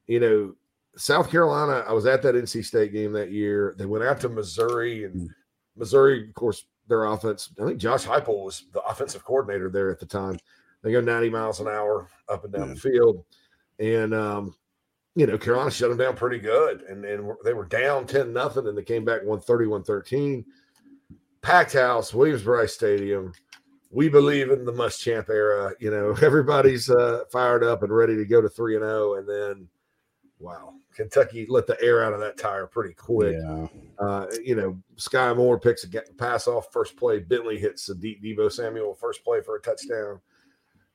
you 0.08 0.20
know, 0.20 0.56
South 0.96 1.30
Carolina, 1.30 1.84
I 1.88 1.94
was 1.94 2.06
at 2.06 2.22
that 2.24 2.36
NC 2.36 2.66
State 2.66 2.94
game 2.94 3.14
that 3.14 3.32
year. 3.32 3.76
They 3.78 3.86
went 3.86 4.04
out 4.04 4.20
to 4.22 4.30
Missouri, 4.30 5.06
and 5.06 5.16
mm. 5.16 5.28
Missouri, 5.76 6.28
of 6.28 6.34
course, 6.34 6.66
their 6.88 7.06
offense. 7.06 7.50
I 7.62 7.66
think 7.66 7.80
Josh 7.80 8.06
Heupel 8.06 8.44
was 8.46 8.66
the 8.74 8.82
offensive 8.82 9.24
coordinator 9.24 9.70
there 9.70 9.92
at 9.92 10.00
the 10.00 10.06
time. 10.06 10.38
They 10.84 10.92
go 10.92 11.02
90 11.02 11.30
miles 11.30 11.60
an 11.60 11.68
hour 11.68 12.10
up 12.28 12.44
and 12.44 12.52
down 12.52 12.70
the 12.70 12.76
field, 12.76 13.24
and 13.80 14.14
um, 14.14 14.56
you 15.16 15.28
know, 15.28 15.38
Carolina 15.38 15.70
shut 15.72 15.90
them 15.90 15.98
down 15.98 16.16
pretty 16.16 16.40
good, 16.40 16.82
and 16.84 17.04
and 17.06 17.32
they 17.44 17.54
were 17.54 17.66
down 17.66 18.08
10 18.08 18.34
nothing, 18.34 18.68
and 18.68 18.78
they 18.78 18.84
came 18.84 19.06
back 19.06 19.22
131 19.22 19.84
13. 19.84 20.46
Packed 21.42 21.74
house, 21.74 22.14
Williams-Brice 22.14 22.74
Stadium 22.74 23.34
we 23.92 24.10
believe 24.10 24.50
in 24.50 24.66
the 24.66 24.74
Muschamp 24.74 25.30
era. 25.30 25.74
You 25.80 25.92
know, 25.92 26.12
everybody's 26.22 26.90
uh, 26.90 27.24
fired 27.32 27.64
up 27.64 27.84
and 27.84 27.96
ready 27.96 28.16
to 28.16 28.26
go 28.26 28.42
to 28.42 28.50
three 28.50 28.76
and 28.76 28.84
zero, 28.84 29.14
oh, 29.14 29.16
and 29.16 29.28
then 29.28 29.68
wow, 30.40 30.74
Kentucky 30.94 31.46
let 31.48 31.68
the 31.68 31.82
air 31.82 32.04
out 32.04 32.14
of 32.14 32.20
that 32.20 32.38
tire 32.38 32.68
pretty 32.68 32.94
quick. 32.94 33.36
Yeah. 33.40 33.68
Uh, 34.00 34.26
you 34.44 34.56
know, 34.56 34.78
Sky 34.98 35.34
Moore 35.34 35.60
picks 35.60 35.84
a 35.84 35.90
pass 36.18 36.48
off 36.48 36.72
first 36.72 36.98
play. 36.98 37.20
Bentley 37.20 37.60
hits 37.60 37.88
a 37.90 37.96
deep 37.96 38.24
Deebo 38.24 38.52
Samuel 38.52 38.96
first 38.96 39.24
play 39.24 39.42
for 39.42 39.56
a 39.56 39.62
touchdown. 39.62 40.20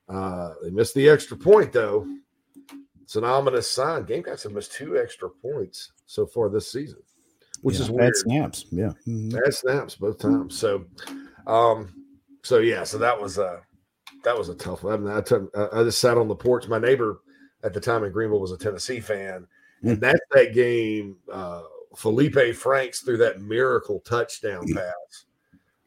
Uh, 0.09 0.53
they 0.63 0.69
missed 0.69 0.93
the 0.93 1.09
extra 1.09 1.37
point 1.37 1.71
though. 1.71 2.07
It's 3.01 3.15
an 3.15 3.23
ominous 3.23 3.69
sign. 3.69 4.03
Gamecocks 4.03 4.43
have 4.43 4.51
missed 4.51 4.73
two 4.73 4.97
extra 4.97 5.29
points 5.29 5.93
so 6.05 6.25
far 6.25 6.49
this 6.49 6.69
season, 6.69 6.99
which 7.61 7.77
yeah, 7.77 7.81
is 7.83 7.89
weird. 7.89 8.07
Bad 8.07 8.15
snaps, 8.15 8.65
yeah, 8.69 8.91
mm-hmm. 9.07 9.29
bad 9.29 9.53
snaps 9.53 9.95
both 9.95 10.19
times. 10.19 10.57
So, 10.57 10.85
um, 11.45 11.96
so 12.47 12.59
yeah, 12.59 12.85
so 12.85 12.97
that 12.97 13.19
was 13.19 13.37
uh 13.37 13.59
that 14.23 14.37
was 14.37 14.47
a 14.47 14.55
tough 14.55 14.83
one. 14.83 15.05
I, 15.09 15.19
took, 15.19 15.51
I 15.53 15.83
just 15.83 15.99
sat 15.99 16.17
on 16.17 16.29
the 16.29 16.35
porch. 16.35 16.65
My 16.69 16.79
neighbor 16.79 17.19
at 17.61 17.73
the 17.73 17.81
time 17.81 18.05
in 18.05 18.11
Greenville 18.13 18.39
was 18.39 18.53
a 18.53 18.57
Tennessee 18.57 19.01
fan, 19.01 19.45
and 19.81 19.99
that's 19.99 20.21
that 20.31 20.53
game. 20.53 21.17
Uh, 21.31 21.63
Feleipe 21.93 22.55
Franks 22.55 23.01
threw 23.01 23.17
that 23.17 23.41
miracle 23.41 23.99
touchdown 23.99 24.65
pass 24.73 25.25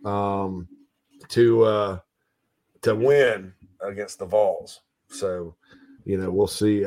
um, 0.04 0.68
to 1.28 1.62
uh, 1.64 1.98
to 2.82 2.94
win 2.94 3.54
against 3.80 4.18
the 4.18 4.26
Vols. 4.26 4.82
So, 5.08 5.54
you 6.04 6.18
know, 6.18 6.30
we'll 6.30 6.46
see. 6.46 6.84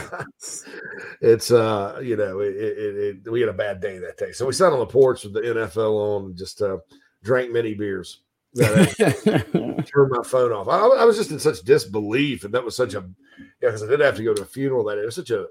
it's 1.22 1.50
uh, 1.50 2.00
you 2.02 2.16
know, 2.16 2.40
it, 2.40 2.54
it, 2.54 2.96
it, 3.24 3.32
we 3.32 3.40
had 3.40 3.48
a 3.48 3.54
bad 3.54 3.80
day 3.80 3.96
that 3.96 4.18
day, 4.18 4.32
so 4.32 4.44
we 4.44 4.52
sat 4.52 4.74
on 4.74 4.78
the 4.78 4.84
porch 4.84 5.24
with 5.24 5.32
the 5.32 5.40
NFL 5.40 5.94
on 5.94 6.24
and 6.26 6.36
just 6.36 6.60
uh, 6.60 6.76
drank 7.22 7.50
many 7.50 7.72
beers. 7.72 8.20
turn 8.56 10.10
my 10.10 10.22
phone 10.24 10.52
off. 10.52 10.66
I, 10.66 10.78
I, 10.78 11.04
was 11.04 11.16
just 11.16 11.30
in 11.30 11.38
such 11.38 11.62
disbelief, 11.62 12.44
and 12.44 12.52
that 12.52 12.64
was 12.64 12.74
such 12.74 12.94
a 12.94 13.08
yeah, 13.38 13.68
because 13.68 13.84
I 13.84 13.86
did 13.86 14.00
have 14.00 14.16
to 14.16 14.24
go 14.24 14.34
to 14.34 14.42
a 14.42 14.46
funeral 14.46 14.84
that 14.84 14.96
day. 14.96 15.02
It 15.02 15.06
was 15.06 15.14
such 15.14 15.30
a 15.30 15.46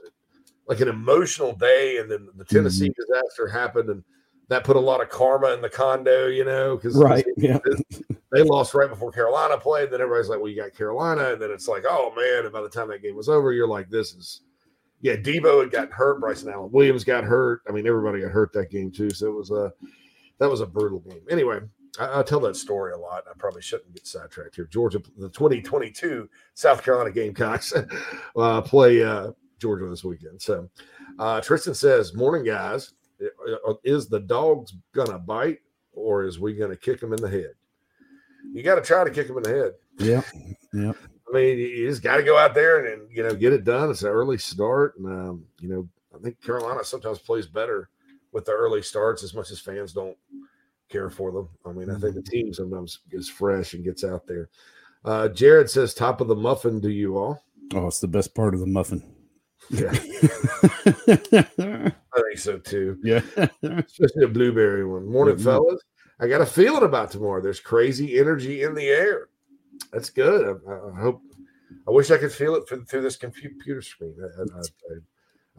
like 0.68 0.82
an 0.82 0.90
emotional 0.90 1.56
day, 1.56 1.98
and 1.98 2.12
then 2.12 2.28
the 2.36 2.44
Tennessee 2.44 2.90
mm-hmm. 2.90 3.02
disaster 3.02 3.48
happened, 3.48 3.90
and 3.90 4.04
that 4.50 4.66
put 4.66 4.76
a 4.76 4.80
lot 4.80 5.02
of 5.02 5.10
karma 5.10 5.54
in 5.54 5.62
the 5.62 5.70
condo, 5.70 6.28
you 6.28 6.44
know, 6.44 6.76
because 6.76 6.98
right, 6.98 7.26
yeah, 7.38 7.60
they 8.34 8.42
lost 8.42 8.74
right 8.74 8.90
before 8.90 9.14
Carolina 9.14 9.58
played. 9.58 9.92
Then 9.92 10.02
everybody's 10.02 10.30
like, 10.30 10.40
"Well, 10.40 10.50
you 10.50 10.62
got 10.62 10.76
Carolina," 10.76 11.32
and 11.32 11.42
then 11.42 11.52
it's 11.52 11.70
like, 11.70 11.86
"Oh 11.88 12.14
man!" 12.16 12.44
And 12.44 12.52
by 12.52 12.62
the 12.62 12.70
time 12.70 12.90
that 12.90 13.02
game 13.02 13.16
was 13.16 13.30
over, 13.30 13.54
you're 13.54 13.68
like, 13.68 13.90
"This 13.90 14.14
is." 14.14 14.42
Yeah, 15.02 15.16
Deebo 15.16 15.62
had 15.62 15.72
gotten 15.72 15.92
hurt. 15.92 16.20
Bryson 16.20 16.52
Allen 16.52 16.74
Williams 16.74 17.06
got 17.06 17.24
hurt. 17.24 17.62
I 17.70 17.72
mean, 17.72 17.88
everybody 17.88 18.20
got 18.20 18.32
hurt 18.32 18.52
that 18.52 18.70
game 18.70 18.92
too. 18.92 19.10
So 19.12 19.28
it 19.28 19.34
was 19.34 19.50
a 19.50 19.72
that 20.40 20.50
was 20.50 20.60
a 20.60 20.66
brutal 20.66 21.00
game. 21.00 21.22
Anyway, 21.30 21.62
I, 21.98 22.20
I, 22.20 22.24
tell 22.24 22.40
that 22.42 22.56
story 22.56 22.94
a 22.94 22.98
lot. 22.98 23.24
I 23.30 23.34
probably 23.38 23.62
shouldn't 23.62 23.94
get 23.94 24.06
sidetracked 24.06 24.56
here. 24.56 24.66
Georgia, 24.66 25.00
the 25.18 25.30
2022 25.30 26.30
South 26.54 26.84
Carolina 26.84 27.12
Gamecocks 27.12 27.74
uh, 28.36 28.62
play 28.62 29.04
uh, 29.04 29.32
Georgia 29.60 29.88
this 29.88 30.04
weekend. 30.04 30.42
So 30.42 30.70
uh, 31.18 31.42
Tristan 31.42 31.74
says, 31.74 32.14
"Morning, 32.14 32.46
guys. 32.46 32.94
Uh, 33.68 33.74
is 33.84 34.08
the 34.08 34.22
dogs 34.22 34.74
gonna 34.94 35.20
bite, 35.20 35.60
or 35.92 36.24
is 36.24 36.40
we 36.40 36.54
gonna 36.54 36.76
kick 36.76 37.00
them 37.02 37.12
in 37.12 37.22
the 37.22 37.30
head? 37.30 37.54
You 38.54 38.64
got 38.64 38.76
to 38.76 38.82
try 38.82 39.04
to 39.04 39.12
kick 39.12 39.28
them 39.28 39.38
in 39.38 39.44
the 39.44 39.50
head. 39.50 39.74
Yeah, 39.98 40.22
yeah. 40.74 40.94
I 41.30 41.36
mean, 41.36 41.60
you 41.60 41.88
just 41.88 42.02
got 42.02 42.18
to 42.18 42.24
go 42.24 42.38
out 42.38 42.56
there 42.56 42.86
and, 42.86 43.02
and, 43.02 43.12
you 43.12 43.24
know 43.24 43.36
get 43.36 43.54
it 43.54 43.64
done. 43.64 43.90
It's 43.90 44.04
an 44.04 44.10
early 44.10 44.38
start, 44.38 44.98
and 44.98 45.08
um, 45.08 45.46
you 45.60 45.70
know 45.70 45.88
I 46.16 46.20
think 46.20 46.42
Carolina 46.42 46.84
sometimes 46.84 47.20
plays 47.20 47.46
better 47.46 47.90
with 48.32 48.46
the 48.46 48.52
early 48.52 48.82
starts 48.82 49.24
as 49.24 49.34
much 49.34 49.52
as 49.52 49.60
fans 49.60 49.94
don't 49.94 50.18
care 50.90 51.10
for 51.10 51.32
them. 51.32 51.50
I 51.66 51.72
mean, 51.72 51.90
I 51.90 51.94
think 51.94 52.16
the 52.16 52.22
mm-hmm. 52.22 52.32
team 52.32 52.54
sometimes 52.54 53.00
is 53.12 53.30
fresh 53.30 53.74
and 53.74 53.84
gets 53.84 54.04
out 54.04 54.28
there. 54.28 54.50
Uh, 55.06 55.30
Jared 55.30 55.70
says, 55.70 55.94
"Top 55.94 56.22
of 56.22 56.28
the 56.28 56.36
muffin 56.36 56.82
to 56.82 56.92
you 56.92 57.18
all." 57.18 57.44
Oh, 57.74 57.88
it's 57.88 58.00
the 58.00 58.08
best 58.08 58.36
part 58.36 58.54
of 58.54 58.60
the 58.60 58.68
muffin. 58.68 59.04
Yeah. 59.70 59.92
I 59.94 59.98
think 62.22 62.38
so 62.38 62.58
too. 62.58 62.98
Yeah. 63.04 63.22
Especially 63.62 64.24
a 64.24 64.28
blueberry 64.28 64.86
one. 64.86 65.08
Morning, 65.08 65.36
Mhm. 65.36 65.44
fellas. 65.44 65.82
I 66.20 66.28
got 66.28 66.42
a 66.42 66.46
feeling 66.46 66.84
about 66.84 67.12
tomorrow. 67.12 67.42
There's 67.42 67.60
crazy 67.60 68.20
energy 68.20 68.64
in 68.64 68.74
the 68.74 68.88
air. 68.88 69.30
That's 69.94 70.10
good. 70.10 70.60
I, 70.68 70.72
I 70.72 71.02
hope. 71.02 71.22
I 71.88 71.92
wish 71.92 72.12
I 72.12 72.18
could 72.18 72.32
feel 72.32 72.56
it 72.56 72.68
through, 72.68 72.86
through 72.86 73.02
this 73.02 73.16
computer 73.16 73.82
screen. 73.82 74.16
I, 74.22 74.42
I, 74.42 74.62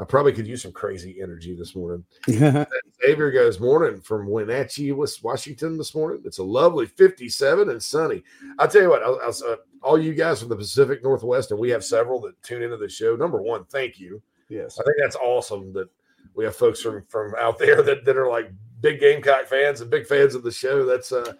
I, 0.01 0.05
probably 0.05 0.33
could 0.33 0.47
use 0.47 0.63
some 0.63 0.73
crazy 0.73 1.21
energy 1.23 1.55
this 1.55 1.77
morning. 1.77 2.05
Xavier 2.29 3.31
goes 3.31 3.61
morning 3.61 4.01
from 4.01 4.27
Wenatchee, 4.27 4.93
Washington 4.93 5.77
this 5.77 5.95
morning. 5.95 6.23
It's 6.25 6.39
a 6.39 6.45
lovely 6.45 6.87
57 6.87 7.69
and 7.69 7.83
sunny. 7.83 8.23
I'll 8.59 8.69
tell 8.69 8.83
you 8.83 8.91
what, 8.91 9.03
I'll, 9.03 9.21
I'll, 9.23 9.53
uh, 9.53 9.57
all 9.83 9.99
you 9.99 10.15
guys 10.15 10.41
from 10.41 10.49
the 10.49 10.57
Pacific 10.57 11.03
Northwest, 11.03 11.51
and 11.51 11.61
we 11.61 11.71
have 11.71 11.85
several 11.85 12.21
that 12.23 12.41
tune 12.43 12.63
into 12.63 12.77
the 12.77 12.89
show. 12.89 13.17
Number 13.17 13.41
one, 13.43 13.65
thank 13.67 13.99
you. 13.99 14.23
yes. 14.49 14.79
I 14.79 14.85
think 14.85 14.97
that's 15.01 15.17
awesome 15.17 15.73
that 15.75 15.89
we 16.35 16.45
have 16.45 16.57
folks 16.57 16.81
from 16.81 17.05
from 17.09 17.35
out 17.39 17.59
there 17.59 17.83
that, 17.83 18.05
that 18.05 18.17
are 18.17 18.29
like 18.29 18.51
big 18.81 19.01
Gamecock 19.01 19.47
fans 19.47 19.81
and 19.81 19.91
big 19.91 20.07
fans 20.07 20.35
of 20.35 20.43
the 20.43 20.53
show. 20.53 20.85
That's 20.85 21.13
uh 21.13 21.33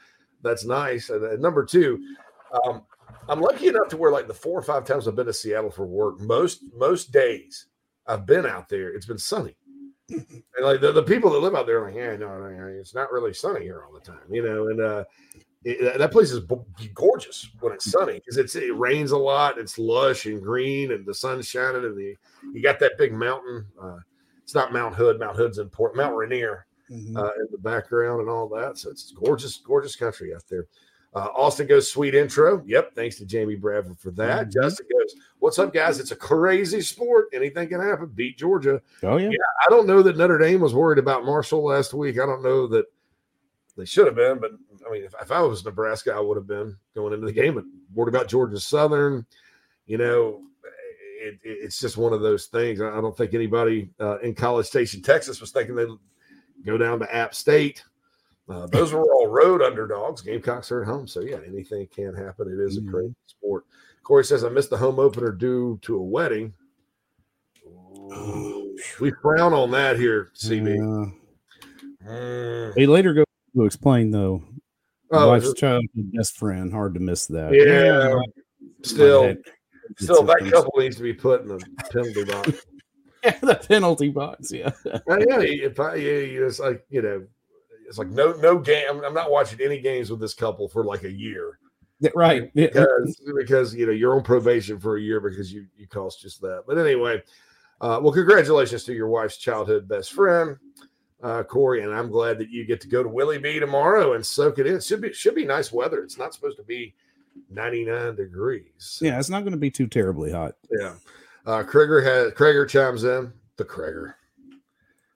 that's 0.43 0.65
nice. 0.65 1.11
And, 1.11 1.25
uh, 1.25 1.37
number 1.37 1.65
two, 1.65 2.03
um, 2.65 2.83
I'm 3.29 3.41
lucky 3.41 3.69
enough 3.69 3.89
to 3.89 3.97
where 3.97 4.11
like 4.11 4.27
the 4.27 4.35
four 4.35 4.59
or 4.59 4.63
five 4.63 4.85
times 4.85 5.07
I've 5.07 5.17
been 5.17 5.27
to 5.27 5.33
Seattle 5.33 5.71
for 5.71 5.87
work, 5.87 6.21
most 6.21 6.63
most 6.75 7.13
days 7.13 7.67
I've 8.11 8.27
been 8.27 8.47
out 8.47 8.69
there, 8.69 8.89
it's 8.91 9.07
been 9.07 9.19
sunny. 9.19 9.57
And 10.11 10.65
like 10.67 10.81
the, 10.81 10.91
the 10.93 11.03
people 11.05 11.31
that 11.31 11.39
live 11.39 11.55
out 11.55 11.67
there 11.67 11.81
are 11.83 11.87
like, 11.87 11.95
yeah, 11.95 12.17
no, 12.17 12.45
it's 12.79 12.95
not 12.95 13.13
really 13.13 13.33
sunny 13.33 13.63
here 13.63 13.85
all 13.87 13.93
the 13.93 14.01
time, 14.01 14.27
you 14.29 14.43
know. 14.43 14.67
And 14.69 14.81
uh, 14.81 15.05
it, 15.65 15.99
that 15.99 16.11
place 16.11 16.33
is 16.33 16.41
gorgeous 16.95 17.49
when 17.61 17.73
it's 17.73 17.91
sunny 17.91 18.15
because 18.15 18.37
it's 18.37 18.57
it 18.57 18.77
rains 18.77 19.13
a 19.13 19.17
lot, 19.17 19.57
it's 19.59 19.79
lush 19.79 20.27
and 20.27 20.43
green, 20.43 20.91
and 20.93 21.07
the 21.07 21.15
sun's 21.15 21.47
shining, 21.47 21.85
and 21.85 21.97
the 21.97 22.17
you 22.53 22.61
got 22.63 22.81
that 22.81 22.99
big 22.99 23.13
mountain. 23.13 23.65
Uh, 23.81 23.99
it's 24.43 24.55
not 24.55 24.73
Mount 24.73 24.97
Hood. 24.97 25.21
Mount 25.21 25.37
Hood's 25.37 25.59
in 25.59 25.69
Port 25.69 25.95
Mount 25.95 26.17
Rainier 26.17 26.67
Mhm. 26.91 27.17
uh, 27.17 27.31
in 27.39 27.47
the 27.53 27.59
background 27.59 28.21
and 28.21 28.29
all 28.29 28.49
that. 28.49 28.77
So 28.79 28.91
it's 28.91 29.13
gorgeous, 29.13 29.59
gorgeous 29.59 29.95
country 29.95 30.35
out 30.35 30.43
there. 30.51 30.67
Uh, 31.13 31.29
Austin 31.35 31.67
goes 31.67 31.91
sweet 31.91 32.15
intro. 32.15 32.63
Yep, 32.67 32.95
thanks 32.95 33.17
to 33.17 33.27
Jamie 33.27 33.57
Bradford 33.57 33.99
for 33.99 34.13
that. 34.13 34.47
Mhm. 34.47 34.53
Justin 34.53 34.87
goes, 34.93 35.15
"What's 35.41 35.59
up, 35.59 35.73
guys? 35.75 35.99
It's 35.99 36.13
a 36.13 36.17
crazy 36.17 36.81
sport. 36.83 37.27
Anything 37.33 37.69
can 37.69 37.81
happen. 37.81 38.07
Beat 38.15 38.39
Georgia. 38.39 38.81
oh 39.03 39.17
yeah. 39.17 39.29
yeah. 39.31 39.37
I 39.67 39.71
don't 39.71 39.87
know 39.89 40.03
that 40.03 40.17
Notre 40.17 40.39
Dame 40.39 40.61
was 40.61 40.73
worried 40.75 40.99
about 41.01 41.25
Marshall 41.25 41.65
last 41.65 41.93
week. 41.95 42.21
I 42.21 42.27
don't 42.27 42.43
know 42.45 42.69
that 42.69 42.87
they 43.77 43.85
should 43.85 44.07
have 44.07 44.15
been, 44.15 44.39
but 44.39 44.53
I 44.87 44.93
mean, 44.93 45.03
if, 45.03 45.15
if 45.21 45.33
I 45.33 45.41
was 45.43 45.65
Nebraska, 45.65 46.13
I 46.15 46.21
would 46.21 46.37
have 46.37 46.47
been 46.47 46.77
going 46.95 47.13
into 47.13 47.27
the 47.27 47.33
game. 47.33 47.59
and 47.59 47.67
worried 47.93 48.15
about 48.15 48.29
Georgia 48.29 48.61
Southern, 48.61 49.27
you 49.87 49.99
know, 49.99 50.43
it, 51.23 51.35
it- 51.43 51.59
it's 51.65 51.81
just 51.81 51.97
one 51.97 52.13
of 52.13 52.21
those 52.21 52.47
things. 52.47 52.81
I 52.81 52.89
I 52.89 53.01
don't 53.01 53.17
think 53.17 53.35
anybody 53.35 53.91
uh, 53.99 54.19
in 54.21 54.33
College 54.35 54.67
Station, 54.67 55.03
Texas, 55.03 55.41
was 55.41 55.51
thinking 55.51 55.75
they'd 55.75 55.89
go 56.65 56.79
down 56.79 57.01
to 57.01 57.13
App 57.15 57.35
State. 57.35 57.83
Uh, 58.51 58.67
those 58.67 58.93
were 58.93 59.05
all 59.15 59.29
road 59.29 59.63
underdogs. 59.63 60.23
Gamecocks 60.23 60.73
are 60.73 60.83
at 60.83 60.89
home, 60.89 61.07
so 61.07 61.21
yeah, 61.21 61.39
anything 61.47 61.87
can 61.87 62.15
happen. 62.15 62.49
It 62.53 62.59
is 62.61 62.77
a 62.79 62.81
Mhm. 62.81 62.91
crazy 62.91 63.15
sport. 63.27 63.65
Corey 64.03 64.25
says 64.25 64.43
I 64.45 64.49
missed 64.49 64.71
the 64.71 64.77
home 64.77 64.99
opener 64.99 65.31
due 65.31 65.79
to 65.83 65.97
a 65.97 66.03
wedding. 66.03 66.53
Ooh, 67.67 68.77
we 69.01 69.13
frown 69.23 69.53
on 69.53 69.71
that 69.73 69.99
here, 69.99 70.31
CB. 70.35 70.73
Uh, 70.79 71.11
Mm. 72.09 72.75
he 72.77 72.87
later 72.87 73.13
goes 73.15 73.25
to 73.55 73.65
explain 73.65 74.11
though. 74.11 74.43
Oh, 75.13 75.29
wife's 75.29 75.49
is 75.49 75.55
childhood 75.55 76.13
best 76.13 76.37
friend. 76.37 76.73
Hard 76.73 76.95
to 76.95 77.01
miss 77.01 77.27
that. 77.27 77.53
yeah. 77.55 78.15
my 78.15 78.25
Still, 78.83 79.35
still, 79.99 80.23
that 80.25 80.39
systems. 80.41 80.51
couple 80.53 80.81
needs 80.81 80.97
to 80.97 81.03
be 81.03 81.13
put 81.13 81.43
in 81.43 81.49
the 81.49 81.59
penalty 81.91 82.25
box. 82.25 82.67
Yeah, 83.23 83.39
the 83.43 83.55
penalty 83.69 84.09
box. 84.09 84.51
Yeah. 84.51 84.71
Uh, 84.87 85.01
yeah, 85.29 85.41
if 85.43 85.79
I, 85.79 85.97
yeah, 85.97 86.47
it's 86.47 86.59
like 86.59 86.87
you 86.89 87.03
know, 87.03 87.27
it's 87.91 87.99
like 87.99 88.09
no, 88.09 88.33
no 88.33 88.59
game. 88.59 89.03
I'm, 89.05 89.13
not 89.13 89.31
watching 89.31 89.61
any 89.61 89.81
games 89.81 90.11
with 90.11 90.21
this 90.21 90.33
couple 90.33 90.69
for 90.69 90.85
like 90.85 91.05
a 91.05 91.13
year 91.13 91.59
right. 92.15 92.53
Because 92.55 93.21
because 93.37 93.75
you 93.75 93.87
know 93.87 93.93
you're 93.93 94.17
on 94.17 94.23
probation 94.23 94.79
for 94.79 94.97
a 94.97 95.01
year 95.01 95.21
because 95.21 95.53
you 95.53 95.67
you 95.77 95.87
cost 95.87 96.23
just 96.23 96.41
that. 96.43 96.65
But 96.67 96.79
anyway, 96.79 97.23
uh, 97.81 98.01
well, 98.03 98.13
congratulations 98.13 98.85
to 98.85 98.95
your 98.95 99.09
wife's 99.09 99.37
childhood 99.37 99.89
best 99.89 100.13
friend, 100.13 100.57
uh, 101.23 101.43
Corey, 101.43 101.83
and 101.83 101.95
I'm 101.95 102.11
glad 102.11 102.39
that 102.39 102.51
you 102.51 102.65
get 102.65 102.81
to 102.83 102.89
go 102.89 103.03
to 103.03 103.09
Willie 103.09 103.39
B 103.39 103.59
tomorrow 103.59 104.15
and 104.15 104.25
soak 104.25 104.59
it 104.59 104.67
in. 104.67 104.77
It 104.77 104.85
should 104.85 105.01
be 105.01 105.13
should 105.13 105.35
be 105.35 105.45
nice 105.45 105.73
weather. 105.73 106.03
It's 106.03 106.19
not 106.19 106.35
supposed 106.35 106.57
to 106.59 106.65
be 106.65 106.95
99 107.51 108.17
degrees. 108.17 108.99
Yeah, 109.01 109.19
it's 109.19 109.31
not 109.31 109.41
going 109.41 109.53
to 109.53 109.59
be 109.59 109.71
too 109.71 109.87
terribly 109.87 110.33
hot. 110.33 110.55
Yeah. 110.71 110.95
Uh 111.47 111.63
Krieger 111.63 112.03
has 112.03 112.33
Krieger 112.35 112.67
chimes 112.67 113.05
in. 113.05 113.33
The 113.57 113.65
Krieger. 113.65 114.17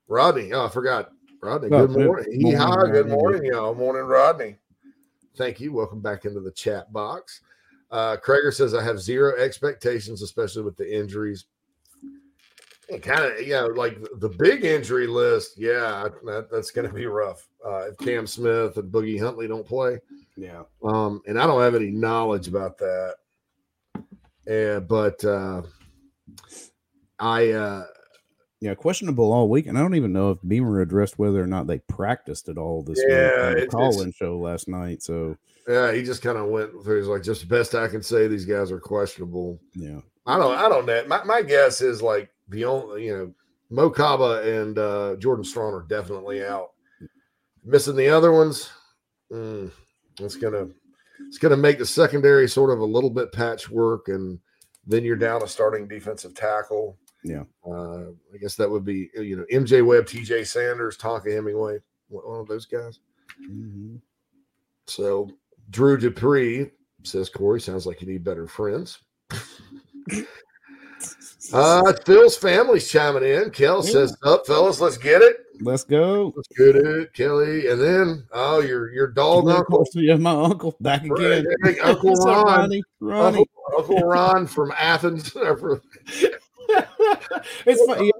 Rodney. 0.06 0.52
Oh, 0.52 0.66
I 0.66 0.68
forgot. 0.68 1.12
Rodney. 1.44 1.68
Good 1.68 1.88
good 1.88 2.06
morning. 2.06 2.40
morning, 2.40 2.92
good 2.92 3.08
morning, 3.08 3.44
y'all. 3.44 3.74
Morning, 3.74 4.02
Rodney. 4.04 4.56
Thank 5.36 5.60
you. 5.60 5.72
Welcome 5.72 6.00
back 6.00 6.24
into 6.24 6.40
the 6.40 6.50
chat 6.50 6.92
box. 6.92 7.42
Uh 7.90 8.16
says 8.50 8.74
I 8.74 8.82
have 8.82 8.98
zero 8.98 9.36
expectations, 9.38 10.22
especially 10.22 10.62
with 10.62 10.76
the 10.76 10.90
injuries. 10.90 11.44
And 12.90 13.02
kind 13.02 13.24
of, 13.24 13.46
yeah, 13.46 13.60
like 13.62 13.98
the 14.20 14.28
big 14.28 14.64
injury 14.64 15.06
list. 15.06 15.58
Yeah, 15.58 16.08
that, 16.24 16.48
that's 16.50 16.70
going 16.70 16.86
to 16.88 16.94
be 16.94 17.06
rough. 17.06 17.46
Uh, 17.64 17.88
if 17.90 17.98
Cam 17.98 18.26
Smith 18.26 18.76
and 18.76 18.92
Boogie 18.92 19.18
Huntley 19.18 19.48
don't 19.48 19.66
play, 19.66 19.98
Yeah. 20.36 20.64
um, 20.82 21.22
and 21.26 21.38
I 21.38 21.46
don't 21.46 21.62
have 21.62 21.74
any 21.74 21.90
knowledge 21.90 22.46
about 22.46 22.76
that. 22.78 23.14
Yeah, 24.46 24.80
but 24.80 25.24
uh, 25.24 25.62
I 27.18 27.52
uh, 27.52 27.84
Yeah, 28.64 28.74
questionable 28.74 29.30
all 29.30 29.50
week, 29.50 29.66
and 29.66 29.76
I 29.76 29.82
don't 29.82 29.94
even 29.94 30.14
know 30.14 30.30
if 30.30 30.38
Beamer 30.48 30.80
addressed 30.80 31.18
whether 31.18 31.38
or 31.42 31.46
not 31.46 31.66
they 31.66 31.80
practiced 31.80 32.48
at 32.48 32.56
all 32.56 32.82
this 32.82 32.98
Yeah, 33.06 33.52
week 33.52 33.68
call-in 33.68 34.10
show 34.10 34.38
last 34.38 34.68
night. 34.68 35.02
So 35.02 35.36
yeah, 35.68 35.92
he 35.92 36.02
just 36.02 36.22
kind 36.22 36.38
of 36.38 36.48
went 36.48 36.70
through. 36.82 37.00
He's 37.00 37.06
like, 37.06 37.22
just 37.22 37.42
the 37.42 37.46
best 37.46 37.74
I 37.74 37.88
can 37.88 38.02
say. 38.02 38.26
These 38.26 38.46
guys 38.46 38.72
are 38.72 38.80
questionable. 38.80 39.60
yeah, 39.74 40.00
I 40.24 40.38
don't. 40.38 40.56
I 40.56 40.70
don't 40.70 40.86
know. 40.86 41.04
My, 41.06 41.22
my 41.24 41.42
guess 41.42 41.82
is 41.82 42.00
like 42.00 42.30
the 42.48 42.64
only 42.64 43.04
you 43.04 43.14
know 43.14 43.34
Mo 43.68 43.90
Kaba 43.90 44.40
and 44.60 44.78
uh, 44.78 45.16
Jordan 45.16 45.44
Strong 45.44 45.74
are 45.74 45.86
definitely 45.86 46.42
out. 46.42 46.70
Missing 47.66 47.96
the 47.96 48.08
other 48.08 48.32
ones. 48.32 48.70
Mm, 49.30 49.70
it's 50.20 50.36
gonna 50.36 50.68
it's 51.28 51.36
gonna 51.36 51.54
make 51.58 51.76
the 51.76 51.84
secondary 51.84 52.48
sort 52.48 52.70
of 52.70 52.78
a 52.78 52.86
little 52.86 53.10
bit 53.10 53.30
patchwork, 53.30 54.08
and 54.08 54.38
then 54.86 55.04
you're 55.04 55.16
down 55.16 55.42
a 55.42 55.46
starting 55.46 55.86
defensive 55.86 56.34
tackle. 56.34 56.96
Yeah. 57.24 57.44
Uh, 57.66 58.10
I 58.32 58.38
guess 58.40 58.54
that 58.56 58.70
would 58.70 58.84
be 58.84 59.10
you 59.14 59.36
know 59.36 59.46
MJ 59.52 59.84
Webb, 59.84 60.06
T.J. 60.06 60.44
Sanders, 60.44 60.96
Tonka 60.96 61.32
Hemingway, 61.34 61.78
one 62.08 62.40
of 62.40 62.46
those 62.46 62.66
guys. 62.66 63.00
Mhm. 63.42 64.00
So 64.86 65.30
Drew 65.70 65.96
Dupree 65.96 66.70
says 67.02 67.30
Corey 67.30 67.60
sounds 67.60 67.86
like 67.86 68.00
you 68.00 68.06
need 68.06 68.24
better 68.24 68.46
friends. 68.46 68.98
Uh, 71.52 71.92
Phil's 72.06 72.36
family's 72.36 72.90
chiming 72.90 73.22
in. 73.22 73.50
Kel 73.50 73.82
says, 73.82 74.16
"Up, 74.24 74.46
fellas, 74.46 74.80
let's 74.80 74.96
get 74.96 75.20
it. 75.20 75.36
let's 75.60 75.84
go. 75.84 76.32
Let's 76.34 76.48
get 76.56 76.74
it, 76.74 77.12
Kelly." 77.12 77.68
And 77.68 77.80
then, 77.80 78.26
oh, 78.32 78.60
your 78.60 78.90
your 78.90 79.08
dog 79.08 79.40
And 79.40 79.48
then, 79.48 79.56
uncle, 79.56 79.76
course, 79.78 79.90
yeah, 79.94 80.16
my 80.16 80.30
uncle 80.30 80.74
back 80.80 81.04
again. 81.04 81.44
Uncle 81.82 82.14
Ron, 82.24 82.44
Ronnie? 82.46 82.82
Ronnie. 83.00 83.38
Uncle, 83.38 83.46
Uncle 83.78 84.00
Ron 84.08 84.46
from 84.46 84.72
Athens. 84.78 85.36
it's 87.66 87.84
funny. 87.86 88.10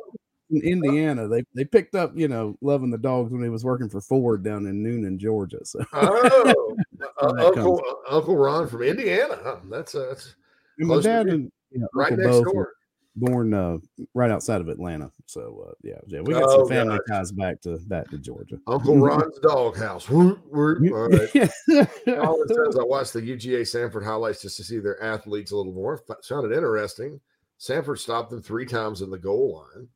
In 0.50 0.60
Indiana, 0.62 1.26
they 1.26 1.42
they 1.54 1.64
picked 1.64 1.94
up, 1.94 2.12
you 2.16 2.28
know, 2.28 2.56
loving 2.60 2.90
the 2.90 2.98
dogs 2.98 3.32
when 3.32 3.42
he 3.42 3.48
was 3.48 3.64
working 3.64 3.88
for 3.88 4.00
Ford 4.00 4.42
down 4.44 4.66
in 4.66 4.82
Newnan, 4.84 5.16
Georgia. 5.18 5.64
So 5.64 5.80
oh, 5.94 6.74
uh, 7.20 7.32
Where 7.32 7.42
that 7.54 7.58
Uncle 7.58 7.82
Uncle 8.08 8.36
Ron 8.36 8.68
from 8.68 8.82
Indiana. 8.82 9.38
Huh? 9.42 9.56
That's 9.70 9.94
uh, 9.94 10.06
that's 10.10 10.34
my 10.78 11.00
dad 11.00 11.26
and 11.28 11.50
you 11.70 11.80
know, 11.80 11.88
right 11.94 12.12
Uncle 12.12 12.24
next 12.26 12.46
were 12.46 12.52
door. 12.52 12.72
born 13.16 13.54
uh, 13.54 13.78
right 14.12 14.30
outside 14.30 14.60
of 14.60 14.68
Atlanta. 14.68 15.10
So 15.26 15.64
uh, 15.68 15.72
yeah, 15.82 15.98
yeah, 16.06 16.20
we 16.20 16.34
got 16.34 16.44
Oh, 16.46 16.58
some 16.58 16.68
family 16.68 16.98
gotcha. 16.98 17.12
ties 17.20 17.32
back 17.32 17.60
to 17.62 17.78
back 17.86 18.08
to 18.10 18.18
Georgia. 18.18 18.58
Uncle 18.66 18.98
Ron's 18.98 19.38
doghouse. 19.40 20.08
All 20.10 20.36
right. 20.50 21.30
Yeah. 21.34 21.86
Colin 22.06 22.48
says, 22.48 22.76
I 22.78 22.84
watched 22.84 23.14
the 23.14 23.22
UGA 23.22 23.62
Samford 23.62 24.04
highlights 24.04 24.42
just 24.42 24.58
to 24.58 24.62
see 24.64 24.78
their 24.78 25.02
athletes 25.02 25.52
a 25.52 25.56
little 25.56 25.72
more. 25.72 26.02
sounded 26.20 26.52
interesting. 26.54 27.18
Samford 27.58 27.98
stopped 27.98 28.30
them 28.30 28.42
three 28.42 28.66
times 28.66 29.02
in 29.02 29.10
the 29.10 29.18
goal 29.18 29.66
line. 29.74 29.88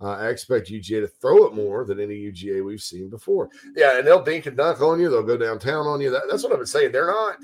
Uh, 0.00 0.16
I 0.18 0.28
expect 0.28 0.70
UGA 0.70 1.00
to 1.00 1.06
throw 1.06 1.46
it 1.46 1.54
more 1.54 1.84
than 1.84 2.00
any 2.00 2.14
UGA 2.14 2.64
we've 2.64 2.80
seen 2.80 3.08
before. 3.08 3.48
Yeah, 3.76 3.98
and 3.98 4.06
they'll 4.06 4.22
dink 4.22 4.46
and 4.46 4.56
dunk 4.56 4.80
on 4.80 5.00
you. 5.00 5.08
They'll 5.08 5.22
go 5.22 5.36
downtown 5.36 5.86
on 5.86 6.00
you. 6.00 6.10
That, 6.10 6.22
that's 6.28 6.42
what 6.42 6.52
I've 6.52 6.58
been 6.58 6.66
saying. 6.66 6.92
They're 6.92 7.06
not 7.06 7.36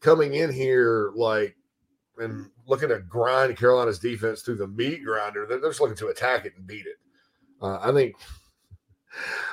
coming 0.00 0.34
in 0.34 0.52
here 0.52 1.12
like 1.14 1.56
and 2.18 2.50
looking 2.66 2.90
to 2.90 3.00
grind 3.00 3.56
Carolina's 3.56 3.98
defense 3.98 4.42
through 4.42 4.56
the 4.56 4.68
meat 4.68 5.02
grinder. 5.02 5.46
They're, 5.48 5.60
they're 5.60 5.70
just 5.70 5.80
looking 5.80 5.96
to 5.96 6.08
attack 6.08 6.44
it 6.44 6.52
and 6.56 6.66
beat 6.66 6.86
it. 6.86 6.96
Uh, 7.60 7.78
I 7.80 7.92
think. 7.92 8.14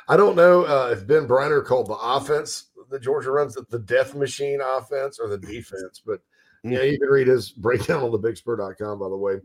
I 0.08 0.16
don't 0.16 0.38
know 0.38 0.64
uh, 0.64 0.90
if 0.94 1.06
Ben 1.06 1.28
Breiner 1.28 1.66
called 1.66 1.88
the 1.88 1.96
offense 1.96 2.70
that 2.90 3.02
Georgia 3.02 3.32
runs 3.32 3.56
the, 3.56 3.66
the 3.70 3.80
death 3.80 4.16
machine 4.16 4.62
offense 4.64 5.20
or 5.20 5.28
the 5.28 5.38
defense, 5.38 6.02
but 6.06 6.22
yeah, 6.64 6.82
you 6.82 7.00
can 7.00 7.10
read 7.10 7.28
his 7.28 7.50
breakdown 7.52 8.04
on 8.04 8.12
the 8.12 8.20
bigspur.com, 8.20 9.00
by 9.00 9.10
the 9.10 9.18
way. 9.18 9.40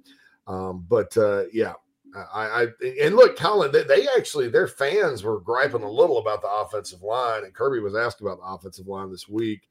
Um, 0.46 0.84
but 0.88 1.16
uh, 1.16 1.44
yeah, 1.52 1.74
I, 2.32 2.44
I 2.44 2.66
and 3.02 3.16
look, 3.16 3.36
Colin, 3.36 3.72
they, 3.72 3.82
they 3.82 4.06
actually 4.16 4.48
their 4.48 4.68
fans 4.68 5.22
were 5.22 5.40
griping 5.40 5.82
a 5.82 5.90
little 5.90 6.18
about 6.18 6.42
the 6.42 6.50
offensive 6.50 7.02
line, 7.02 7.44
and 7.44 7.54
Kirby 7.54 7.80
was 7.80 7.96
asked 7.96 8.20
about 8.20 8.38
the 8.38 8.46
offensive 8.46 8.86
line 8.86 9.10
this 9.10 9.28
week. 9.28 9.68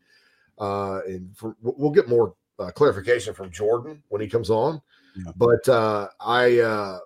Uh, 0.59 0.99
and 1.07 1.35
for, 1.35 1.55
we'll 1.61 1.91
get 1.91 2.07
more 2.07 2.35
uh, 2.59 2.71
clarification 2.71 3.33
from 3.33 3.51
Jordan 3.51 4.03
when 4.09 4.21
he 4.21 4.27
comes 4.27 4.49
on. 4.49 4.81
Yeah. 5.15 5.31
But 5.35 5.67
uh, 5.69 6.09
I, 6.19 6.59
uh, 6.59 6.99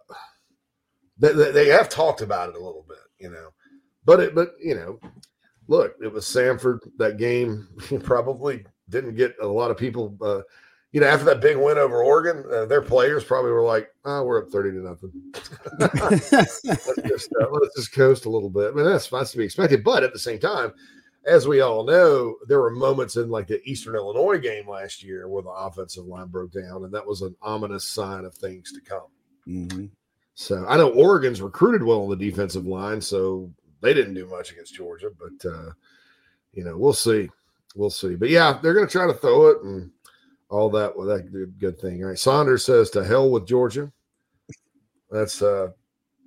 they, 1.18 1.34
they 1.34 1.52
they 1.52 1.68
have 1.68 1.90
talked 1.90 2.22
about 2.22 2.50
it 2.50 2.56
a 2.56 2.64
little 2.64 2.86
bit, 2.88 2.98
you 3.20 3.30
know. 3.30 3.50
But 4.06 4.20
it, 4.22 4.36
but 4.36 4.54
you 4.62 4.76
know, 4.76 5.00
look, 5.68 5.96
it 6.02 6.12
was 6.12 6.26
Samford 6.26 6.80
that 6.98 7.18
game. 7.18 7.68
Probably 8.04 8.66
didn't 8.90 9.16
get 9.16 9.36
a 9.42 9.48
lot 9.48 9.72
of 9.72 9.78
people. 9.78 10.18
Uh, 10.22 10.42
you 10.92 11.02
know, 11.02 11.08
after 11.08 11.26
that 11.26 11.42
big 11.42 11.58
win 11.58 11.78
over 11.78 12.02
Oregon, 12.02 12.46
uh, 12.52 12.66
their 12.66 12.82
players 12.82 13.24
probably 13.24 13.52
were 13.52 13.64
like, 13.64 13.90
"Oh, 14.06 14.24
we're 14.24 14.42
up 14.42 14.50
thirty 14.50 14.72
to 14.72 14.78
nothing. 14.78 15.12
let's, 15.80 16.30
just, 16.32 17.34
uh, 17.42 17.48
let's 17.52 17.76
just 17.76 17.92
coast 17.92 18.26
a 18.26 18.30
little 18.30 18.50
bit." 18.50 18.72
I 18.72 18.76
mean, 18.76 18.86
that's 18.86 19.08
that's 19.10 19.32
to 19.32 19.38
be 19.38 19.44
expected. 19.44 19.84
But 19.84 20.04
at 20.04 20.14
the 20.14 20.20
same 20.20 20.40
time, 20.40 20.74
as 21.26 21.48
we 21.48 21.60
all 21.60 21.84
know, 21.84 22.38
there 22.48 22.62
were 22.62 22.72
moments 22.72 23.18
in 23.18 23.30
like 23.30 23.48
the 23.48 23.62
Eastern 23.70 23.96
Illinois 23.96 24.40
game 24.40 24.68
last 24.68 25.04
year 25.04 25.28
where 25.28 25.44
the 25.44 25.50
offensive 25.50 26.06
line 26.06 26.28
broke 26.28 26.54
down, 26.54 26.86
and 26.86 26.94
that 26.94 27.06
was 27.06 27.22
an 27.22 27.36
ominous 27.42 27.84
sign 27.84 28.24
of 28.24 28.34
things 28.34 28.72
to 28.72 28.82
come. 28.82 29.08
Mhm. 29.48 29.90
So 30.36 30.66
I 30.68 30.78
know 30.78 30.90
Oregon's 30.90 31.42
recruited 31.42 31.84
well 31.84 32.04
on 32.04 32.10
the 32.10 32.16
defensive 32.16 32.66
line, 32.66 33.02
so 33.02 33.52
they 33.82 33.94
didn't 33.94 34.14
do 34.14 34.26
much 34.28 34.52
against 34.52 34.74
Georgia, 34.74 35.10
but 35.20 35.50
uh, 35.50 35.72
you 36.54 36.64
know, 36.64 36.78
we'll 36.78 36.94
see. 36.94 37.30
We'll 37.78 37.90
see. 37.92 38.16
But 38.16 38.30
yeah, 38.30 38.58
they're 38.62 38.74
gonna 38.74 38.88
try 38.88 39.06
to 39.06 39.14
throw 39.14 39.48
it 39.50 39.62
and 39.62 39.92
all 40.50 40.70
that 40.72 40.98
well, 40.98 41.06
that 41.08 41.32
good, 41.60 41.80
thing. 41.80 42.02
All 42.04 42.10
right. 42.10 42.18
Saunders 42.20 42.66
says 42.66 42.90
to 42.92 43.04
hell 43.06 43.30
with 43.30 43.46
Georgia. 43.48 43.92
That's 45.12 45.42
uh 45.44 45.70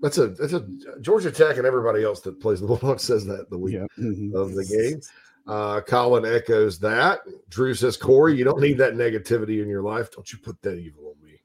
that's 0.00 0.18
a 0.18 0.28
that's 0.28 0.52
a 0.52 0.64
Georgia 1.00 1.32
Tech 1.32 1.56
and 1.58 1.66
everybody 1.66 2.04
else 2.04 2.20
that 2.20 2.40
plays 2.40 2.60
the 2.60 2.66
Bulldogs 2.68 3.02
says 3.02 3.26
that 3.26 3.50
the 3.50 3.58
week 3.58 3.74
Yeah. 3.74 3.86
mhm. 3.98 4.32
of 4.34 4.54
the 4.54 4.64
game. 4.64 5.00
Uh, 5.46 5.80
Colin 5.80 6.24
echoes 6.24 6.78
that. 6.78 7.20
Drew 7.48 7.74
says, 7.74 7.96
Corey, 7.96 8.36
you 8.36 8.44
don't 8.44 8.60
need 8.60 8.78
that 8.78 8.94
negativity 8.94 9.60
in 9.62 9.68
your 9.68 9.82
life. 9.82 10.10
Don't 10.12 10.30
you 10.32 10.38
put 10.38 10.60
that 10.62 10.78
evil 10.78 11.16
on 11.16 11.20
me. 11.24 11.40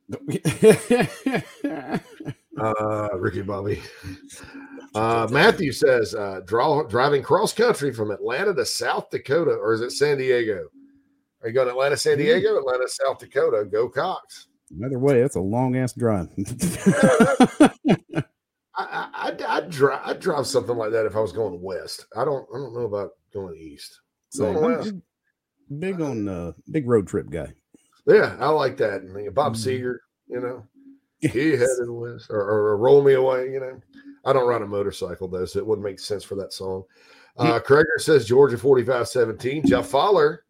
Uh, 2.58 3.10
Ricky 3.18 3.42
Bobby. 3.42 3.82
Uh, 4.96 5.28
Matthew 5.30 5.72
says, 5.72 6.16
uh, 6.16 6.40
draw, 6.46 6.84
driving 6.84 7.22
cross 7.22 7.54
country 7.54 7.94
from 7.94 8.12
Atlanta 8.12 8.54
to 8.54 8.66
South 8.66 9.10
Dakota, 9.10 9.52
or 9.52 9.74
is 9.74 9.82
it 9.82 9.92
San 9.92 10.18
Diego? 10.18 10.68
Are 11.42 11.50
you 11.50 11.54
going 11.54 11.68
Atlanta, 11.70 11.98
San 11.98 12.18
Diego, 12.18 12.58
Atlanta, 12.58 12.88
South 12.88 13.20
Dakota? 13.20 13.66
Go 13.66 13.90
Cox. 13.90 14.48
Either 14.84 14.98
way, 14.98 15.22
that's 15.22 15.36
a 15.36 15.40
long 15.42 15.76
ass 15.76 15.94
drive. 15.94 16.28
I, 17.88 18.10
I, 18.78 19.34
I'd, 19.48 19.70
drive, 19.70 20.02
I'd 20.04 20.20
drive 20.20 20.48
something 20.48 20.76
like 20.76 20.92
that 20.92 21.06
if 21.06 21.16
I 21.16 21.20
was 21.20 21.32
going 21.32 21.62
west. 21.62 22.06
I 22.16 22.26
don't, 22.26 22.46
I 22.54 22.58
don't 22.58 22.74
know 22.74 22.82
about 22.86 23.12
going 23.34 23.56
east. 23.58 24.02
so 24.30 24.52
Going 24.54 24.58
I'm 24.58 24.78
west. 24.80 24.92
big- 25.70 25.80
big 25.80 26.02
on 26.02 26.28
uh, 26.28 26.52
big 26.72 26.88
road 26.88 27.08
trip 27.08 27.30
guy. 27.30 27.54
Yeah, 28.08 28.36
I 28.40 28.50
like 28.50 28.78
that. 28.78 29.02
Then 29.14 29.30
Bob 29.34 29.54
Mm. 29.56 29.58
Seger, 29.82 29.98
you 30.28 30.40
know, 30.42 30.64
he 31.20 31.52
headed 31.52 31.90
west 31.90 32.28
or, 32.30 32.40
or 32.42 32.78
roll 32.78 33.02
me 33.04 33.14
away. 33.14 33.52
You 33.52 33.60
know, 33.62 33.82
I 34.26 34.34
don't 34.34 34.48
ride 34.48 34.62
a 34.62 34.68
motorcycle 34.68 35.28
though, 35.28 35.46
so 35.46 35.60
it 35.60 35.66
wouldn't 35.66 35.86
make 35.86 36.00
sense 36.00 36.24
for 36.24 36.36
that 36.36 36.52
song. 36.54 36.84
Uh, 37.38 37.60
Krager 37.60 38.00
says 38.00 38.26
Georgia 38.26 38.58
45 38.58 39.08
17. 39.08 39.66
Jeff 39.68 39.88
Fowler. 39.88 40.44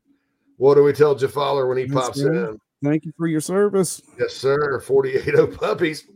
What 0.57 0.75
do 0.75 0.83
we 0.83 0.93
tell 0.93 1.15
Jeff 1.15 1.31
Fowler 1.31 1.67
when 1.67 1.77
he 1.77 1.85
Yes, 1.85 1.93
pops 1.93 2.19
sir. 2.19 2.49
in? 2.51 2.59
Thank 2.83 3.05
you 3.05 3.13
for 3.17 3.25
your 3.27 3.41
service. 3.41 4.01
Yes, 4.19 4.33
sir. 4.35 4.79
48 4.79 5.23
0 5.23 5.47
puppies. 5.47 6.07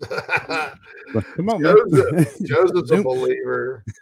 Come 1.36 1.50
on. 1.50 1.62
Joseph, 1.64 2.38
Joseph's 2.46 2.92
a 2.92 3.02
believer. 3.04 3.84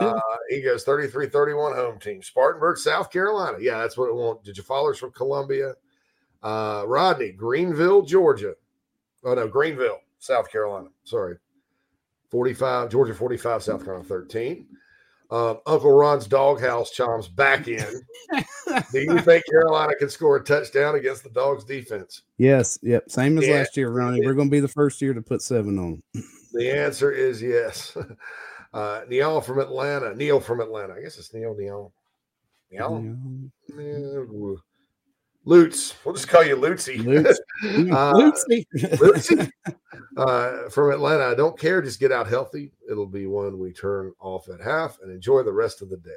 Uh, 0.00 0.20
he 0.48 0.60
goes 0.62 0.84
33 0.84 1.28
31 1.28 1.74
home 1.74 1.98
team. 1.98 2.22
Spartanburg, 2.22 2.78
South 2.78 3.10
Carolina. 3.10 3.58
Yeah, 3.60 3.78
that's 3.78 3.96
what 3.96 4.08
it 4.08 4.14
want. 4.14 4.42
Did 4.44 4.56
you 4.56 4.62
followers 4.62 4.98
from 4.98 5.10
Columbia? 5.12 5.74
Uh, 6.42 6.84
Rodney, 6.86 7.32
Greenville, 7.32 8.02
Georgia. 8.02 8.54
Oh, 9.24 9.34
no, 9.34 9.48
Greenville, 9.48 9.98
South 10.18 10.50
Carolina. 10.50 10.88
Sorry. 11.04 11.36
45, 12.44 12.90
Georgia 12.90 13.14
45, 13.14 13.62
South 13.62 13.84
Carolina 13.84 14.04
13. 14.08 14.66
Um, 15.30 15.60
Uncle 15.66 15.92
Ron's 15.92 16.26
doghouse 16.26 16.90
chimes 16.90 17.28
back 17.28 17.68
in. 17.68 17.78
Do 18.92 18.98
you 19.00 19.20
think 19.20 19.44
Carolina 19.48 19.94
can 19.94 20.08
score 20.10 20.34
a 20.38 20.42
touchdown 20.42 20.96
against 20.96 21.22
the 21.22 21.30
dogs' 21.30 21.62
defense? 21.62 22.22
yes, 22.36 22.76
yep. 22.82 23.08
Same 23.08 23.38
as 23.38 23.46
Yeah. 23.46 23.54
last 23.58 23.76
year, 23.76 23.88
Ronnie. 23.88 24.26
We're 24.26 24.34
going 24.34 24.48
to 24.48 24.50
be 24.52 24.58
the 24.58 24.66
first 24.66 25.00
year 25.00 25.14
to 25.14 25.22
put 25.22 25.42
seven 25.42 25.78
on. 25.78 26.02
'em. 26.16 26.24
The 26.54 26.70
answer 26.72 27.10
is 27.12 27.40
yes. 27.40 27.96
Uh, 28.74 29.04
Neil 29.08 29.40
from 29.40 29.60
Atlanta. 29.60 30.12
Neil 30.16 30.40
from 30.40 30.58
Atlanta. 30.60 30.94
I 30.94 31.00
guess 31.00 31.16
it's 31.16 31.32
Neil. 31.32 31.54
Neil. 31.56 31.92
Neil. 32.72 33.16
Yeah. 33.78 34.24
Lutz. 35.44 35.94
We'll 36.04 36.14
just 36.14 36.28
call 36.28 36.44
you 36.44 36.56
Lucy. 36.56 36.98
Lutz. 36.98 37.40
Uh. 37.64 38.12
Lucy. 38.12 38.66
uh, 40.16 40.68
from 40.70 40.90
Atlanta. 40.90 41.24
I 41.24 41.34
don't 41.34 41.58
care. 41.58 41.82
Just 41.82 42.00
get 42.00 42.12
out 42.12 42.26
healthy. 42.26 42.72
It'll 42.90 43.06
be 43.06 43.26
one 43.26 43.58
we 43.58 43.72
turn 43.72 44.12
off 44.20 44.48
at 44.48 44.60
half 44.60 44.98
and 45.02 45.10
enjoy 45.10 45.42
the 45.42 45.52
rest 45.52 45.82
of 45.82 45.90
the 45.90 45.96
day. 45.96 46.10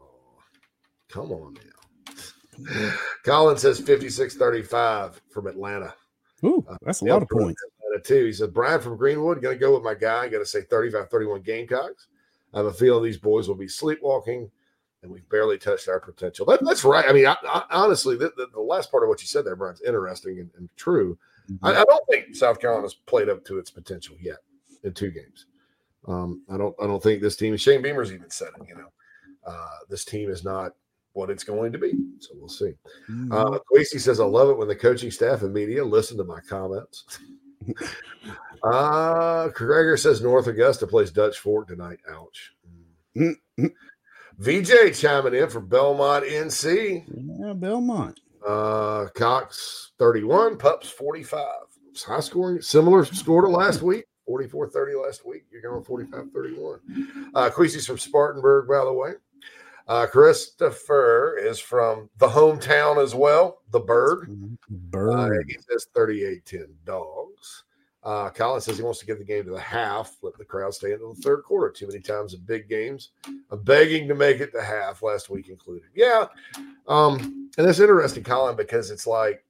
Oh, 0.00 0.38
come 1.08 1.32
on 1.32 1.54
now. 1.54 2.92
Colin 3.24 3.56
says 3.56 3.80
56 3.80 4.36
35 4.36 5.20
from 5.30 5.46
Atlanta. 5.46 5.94
Ooh, 6.44 6.64
that's 6.82 7.02
a 7.02 7.04
lot 7.04 7.22
of 7.22 7.28
points. 7.28 7.62
Atlanta, 7.62 8.02
too. 8.02 8.26
He 8.26 8.32
said, 8.32 8.54
Brian 8.54 8.80
from 8.80 8.96
Greenwood, 8.96 9.42
going 9.42 9.56
to 9.56 9.60
go 9.60 9.74
with 9.74 9.82
my 9.82 9.94
guy. 9.94 10.28
Going 10.28 10.42
to 10.42 10.48
say 10.48 10.62
35 10.62 11.08
31 11.10 11.42
Gamecocks. 11.42 12.08
I 12.52 12.58
have 12.58 12.66
a 12.66 12.72
feeling 12.72 13.04
these 13.04 13.18
boys 13.18 13.46
will 13.48 13.54
be 13.54 13.68
sleepwalking 13.68 14.50
and 15.02 15.10
we've 15.10 15.28
barely 15.28 15.58
touched 15.58 15.88
our 15.88 16.00
potential. 16.00 16.44
That, 16.46 16.64
that's 16.64 16.84
right. 16.84 17.06
I 17.08 17.12
mean, 17.12 17.26
I, 17.26 17.36
I, 17.46 17.64
honestly, 17.70 18.16
the, 18.16 18.32
the, 18.36 18.48
the 18.52 18.60
last 18.60 18.90
part 18.90 19.02
of 19.02 19.08
what 19.08 19.20
you 19.20 19.26
said 19.26 19.44
there, 19.44 19.56
Brian's 19.56 19.80
interesting 19.80 20.40
and, 20.40 20.50
and 20.56 20.68
true. 20.76 21.18
I, 21.62 21.70
I 21.70 21.84
don't 21.84 22.06
think 22.08 22.36
South 22.36 22.60
Carolina's 22.60 22.94
played 22.94 23.28
up 23.28 23.44
to 23.46 23.58
its 23.58 23.70
potential 23.70 24.16
yet 24.20 24.38
in 24.84 24.92
two 24.92 25.10
games. 25.10 25.46
Um, 26.06 26.42
I 26.48 26.56
don't. 26.56 26.74
I 26.80 26.86
don't 26.86 27.02
think 27.02 27.20
this 27.20 27.36
team. 27.36 27.56
Shane 27.56 27.82
Beamer's 27.82 28.12
even 28.12 28.30
said 28.30 28.48
it. 28.58 28.68
You 28.68 28.76
know, 28.76 28.88
uh, 29.46 29.78
this 29.88 30.04
team 30.04 30.30
is 30.30 30.44
not 30.44 30.74
what 31.12 31.30
it's 31.30 31.44
going 31.44 31.72
to 31.72 31.78
be. 31.78 31.92
So 32.20 32.30
we'll 32.34 32.48
see. 32.48 32.72
Mhm. 33.08 33.32
Uh, 33.32 33.58
Quasey 33.70 34.00
says, 34.00 34.20
I 34.20 34.24
love 34.24 34.48
it 34.48 34.56
when 34.56 34.68
the 34.68 34.76
coaching 34.76 35.10
staff 35.10 35.42
and 35.42 35.52
media 35.52 35.84
listen 35.84 36.16
to 36.18 36.24
my 36.24 36.40
comments. 36.40 37.18
uh, 38.62 39.48
Gregor 39.48 39.96
says, 39.96 40.22
North 40.22 40.46
Augusta 40.46 40.86
plays 40.86 41.10
Dutch 41.10 41.38
Fork 41.38 41.68
tonight. 41.68 41.98
Ouch. 42.10 42.54
Mm, 43.16 43.34
mm. 43.58 43.72
VJ 44.40 44.98
chiming 44.98 45.34
in 45.34 45.50
for 45.50 45.60
Belmont 45.60 46.24
NC. 46.24 47.04
yeah, 47.38 47.52
Belmont. 47.52 48.20
Uh, 48.46 49.06
Cox 49.14 49.92
31, 49.98 50.56
Pups 50.56 50.88
45. 50.88 51.44
It's 51.90 52.02
high 52.02 52.20
scoring, 52.20 52.62
similar 52.62 53.04
score 53.04 53.42
to 53.42 53.48
last 53.48 53.82
week. 53.82 54.06
44 54.26 54.70
30 54.70 54.94
last 54.94 55.26
week. 55.26 55.44
You're 55.52 55.60
going 55.60 55.84
45 55.84 56.30
31. 56.32 57.30
Uh, 57.34 57.50
Queasy's 57.50 57.86
from 57.86 57.98
Spartanburg, 57.98 58.66
by 58.68 58.82
the 58.84 58.92
way. 58.92 59.10
Uh, 59.86 60.06
Christopher 60.06 61.36
is 61.36 61.58
from 61.58 62.08
the 62.18 62.28
hometown 62.28 63.02
as 63.02 63.14
well, 63.14 63.58
the 63.72 63.80
Bird. 63.80 64.30
Uh, 64.30 64.70
Bird. 64.70 65.46
he 65.48 65.56
says 65.68 65.86
38 65.94 66.46
10 66.46 66.66
dogs. 66.86 67.64
Uh, 68.02 68.30
Colin 68.30 68.60
says 68.62 68.78
he 68.78 68.82
wants 68.82 68.98
to 69.00 69.06
get 69.06 69.18
the 69.18 69.24
game 69.24 69.44
to 69.44 69.50
the 69.50 69.60
half, 69.60 70.16
let 70.22 70.36
the 70.38 70.44
crowd 70.44 70.72
stay 70.72 70.92
into 70.92 71.12
the 71.14 71.20
third 71.22 71.42
quarter. 71.44 71.70
Too 71.70 71.86
many 71.86 72.00
times 72.00 72.32
in 72.32 72.40
big 72.40 72.68
games. 72.68 73.10
I'm 73.50 73.62
begging 73.62 74.08
to 74.08 74.14
make 74.14 74.40
it 74.40 74.52
to 74.52 74.62
half, 74.62 75.02
last 75.02 75.28
week 75.28 75.48
included. 75.48 75.88
Yeah. 75.94 76.26
Um, 76.88 77.50
and 77.58 77.66
that's 77.68 77.78
interesting, 77.80 78.24
Colin, 78.24 78.56
because 78.56 78.90
it's 78.90 79.06
like 79.06 79.44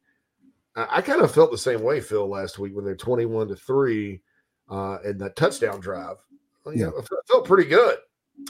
I, 0.74 0.86
I 0.98 1.00
kind 1.00 1.20
of 1.22 1.32
felt 1.32 1.52
the 1.52 1.58
same 1.58 1.82
way, 1.82 2.00
Phil, 2.00 2.28
last 2.28 2.58
week 2.58 2.74
when 2.74 2.84
they're 2.84 2.96
21 2.96 3.48
to 3.48 3.56
3 3.56 4.20
uh, 4.68 4.98
and 5.04 5.20
that 5.20 5.36
touchdown 5.36 5.78
drive. 5.80 6.16
Well, 6.64 6.74
Yeah. 6.74 6.86
know, 6.86 6.98
it 6.98 7.08
felt- 7.28 7.44
pretty 7.46 7.68
good 7.68 7.98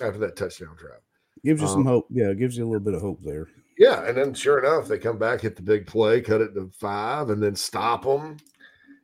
after 0.02 0.18
that 0.20 0.34
touchdown 0.36 0.76
drive. 0.78 1.00
Gives 1.44 1.60
you 1.60 1.66
um, 1.68 1.72
some 1.72 1.84
hope. 1.84 2.06
Yeah, 2.10 2.28
it 2.30 2.38
gives 2.38 2.56
you 2.56 2.64
a 2.64 2.68
little 2.68 2.80
bit 2.80 2.94
of 2.94 3.00
hope 3.02 3.20
there. 3.22 3.48
Yeah, 3.78 4.06
and 4.06 4.16
then 4.16 4.34
sure 4.34 4.58
enough, 4.58 4.88
they 4.88 4.98
come 4.98 5.16
back, 5.18 5.40
hit 5.40 5.56
the 5.56 5.62
big 5.62 5.86
play, 5.86 6.20
cut 6.20 6.40
it 6.42 6.54
to 6.54 6.70
five, 6.78 7.30
and 7.30 7.42
then 7.42 7.54
stop 7.54 8.02
them. 8.04 8.36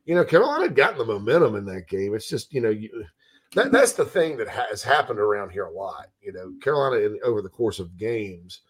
You 0.07 0.15
know, 0.15 0.23
Carolina 0.23 0.63
had 0.63 0.75
gotten 0.75 0.97
the 0.97 1.05
momentum 1.05 1.55
in 1.55 1.65
that 1.65 1.87
game. 1.89 2.15
It's 2.15 2.29
just 2.29 2.53
you 2.53 2.61
know, 2.61 2.69
you, 2.69 3.05
that 3.53 3.71
that's 3.71 3.93
the 3.93 4.05
thing 4.05 4.37
that 4.37 4.47
has 4.47 4.81
happened 4.81 5.19
around 5.19 5.51
here 5.51 5.65
a 5.65 5.71
lot. 5.71 6.07
You 6.21 6.31
know, 6.31 6.53
Carolina 6.61 7.05
in, 7.05 7.19
over 7.23 7.41
the 7.41 7.49
course 7.49 7.79
of 7.79 7.97
games 7.97 8.61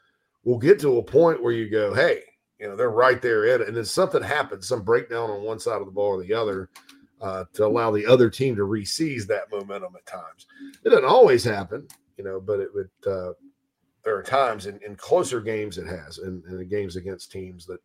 will 0.44 0.58
get 0.58 0.80
to 0.80 0.98
a 0.98 1.04
point 1.04 1.42
where 1.42 1.54
you 1.54 1.70
go, 1.70 1.94
hey, 1.94 2.22
you 2.60 2.68
know, 2.68 2.76
they're 2.76 2.90
right 2.90 3.22
there 3.22 3.46
in 3.46 3.62
it, 3.62 3.68
and 3.68 3.78
then 3.78 3.86
something 3.86 4.24
happens, 4.24 4.68
some 4.68 4.82
breakdown 4.82 5.30
on 5.30 5.44
one 5.44 5.60
side 5.60 5.80
of 5.80 5.86
the 5.86 5.92
ball 5.92 6.08
or 6.08 6.24
the 6.24 6.34
other. 6.34 6.70
Uh, 7.20 7.46
to 7.52 7.66
allow 7.66 7.90
the 7.90 8.06
other 8.06 8.30
team 8.30 8.56
to 8.56 8.64
re-seize 8.64 9.26
that 9.26 9.50
momentum 9.52 9.92
at 9.96 10.06
times, 10.06 10.46
it 10.86 10.90
doesn't 10.90 11.04
always 11.04 11.44
happen, 11.44 11.88
you 12.16 12.24
know. 12.24 12.40
But 12.40 12.60
it 12.60 12.70
would 12.76 12.90
uh, 13.08 13.34
there 14.08 14.16
are 14.16 14.24
times 14.24 14.68
in, 14.68 14.80
in 14.86 14.96
closer 14.96 15.42
games 15.42 15.78
it 15.78 15.86
has, 15.86 16.20
and 16.20 16.42
in, 16.46 16.58
the 16.58 16.64
games 16.64 16.96
against 16.96 17.30
teams 17.30 17.66
that 17.66 17.80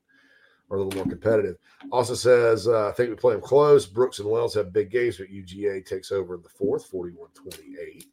are 0.73 0.79
a 0.79 0.83
little 0.83 1.05
more 1.05 1.11
competitive. 1.11 1.57
Also 1.91 2.15
says, 2.15 2.67
uh, 2.67 2.89
I 2.89 2.93
think 2.93 3.11
we 3.11 3.17
play 3.17 3.35
them 3.35 3.43
close. 3.43 3.87
Brooks 3.87 4.19
and 4.19 4.29
Wells 4.29 4.55
have 4.55 4.73
big 4.73 4.91
games, 4.91 5.19
but 5.19 5.29
UGA 5.29 5.85
takes 5.85 6.11
over 6.11 6.35
in 6.35 6.43
the 6.43 6.49
fourth, 6.49 6.87
41 6.87 7.29
28. 7.35 8.07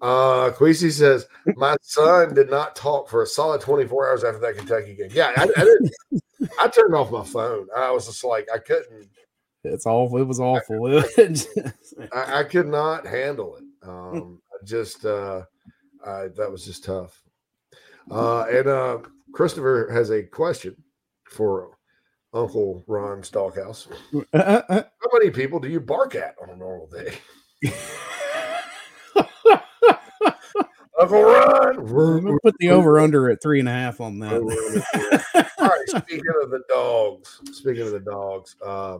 Uh, 0.00 0.50
Queasy 0.50 0.90
says, 0.90 1.26
My 1.56 1.76
son 1.80 2.34
did 2.34 2.50
not 2.50 2.76
talk 2.76 3.08
for 3.08 3.22
a 3.22 3.26
solid 3.26 3.60
24 3.60 4.08
hours 4.08 4.24
after 4.24 4.38
that 4.40 4.56
Kentucky 4.56 4.94
game. 4.94 5.08
Yeah, 5.10 5.32
I, 5.36 5.42
I 5.42 5.64
didn't. 5.64 5.90
I 6.60 6.68
turned 6.68 6.94
off 6.94 7.10
my 7.10 7.24
phone. 7.24 7.66
I 7.76 7.90
was 7.90 8.06
just 8.06 8.22
like, 8.22 8.46
I 8.54 8.58
couldn't. 8.58 9.08
It's 9.64 9.86
awful. 9.86 10.18
It 10.18 10.24
was 10.24 10.38
awful. 10.38 10.98
I, 12.12 12.40
I 12.40 12.44
could 12.44 12.68
not 12.68 13.06
handle 13.06 13.56
it. 13.56 13.64
Um, 13.82 14.40
I 14.52 14.64
just, 14.64 15.04
uh, 15.04 15.42
I, 16.06 16.28
that 16.36 16.50
was 16.50 16.64
just 16.64 16.84
tough. 16.84 17.20
Uh, 18.10 18.42
and 18.42 18.68
uh, 18.68 18.98
Christopher 19.32 19.88
has 19.92 20.10
a 20.10 20.22
question 20.22 20.76
for 21.36 21.76
Uncle 22.32 22.82
Ron's 22.86 23.30
doghouse. 23.30 23.86
How 24.32 24.84
many 25.12 25.30
people 25.30 25.60
do 25.60 25.68
you 25.68 25.80
bark 25.80 26.14
at 26.14 26.34
on 26.42 26.50
a 26.50 26.56
normal 26.56 26.88
day? 26.88 27.18
Uncle 30.98 31.22
Ron. 31.22 31.78
I'm 31.78 32.24
gonna 32.24 32.38
put 32.42 32.54
the 32.58 32.70
over 32.70 32.98
under 32.98 33.30
at 33.30 33.42
three 33.42 33.60
and 33.60 33.68
a 33.68 33.72
half 33.72 34.00
on 34.00 34.18
that. 34.20 34.32
All 35.58 35.66
right. 35.68 35.88
Speaking 35.88 36.24
of 36.42 36.50
the 36.50 36.62
dogs, 36.68 37.40
speaking 37.52 37.82
of 37.82 37.92
the 37.92 38.00
dogs, 38.00 38.56
uh, 38.64 38.98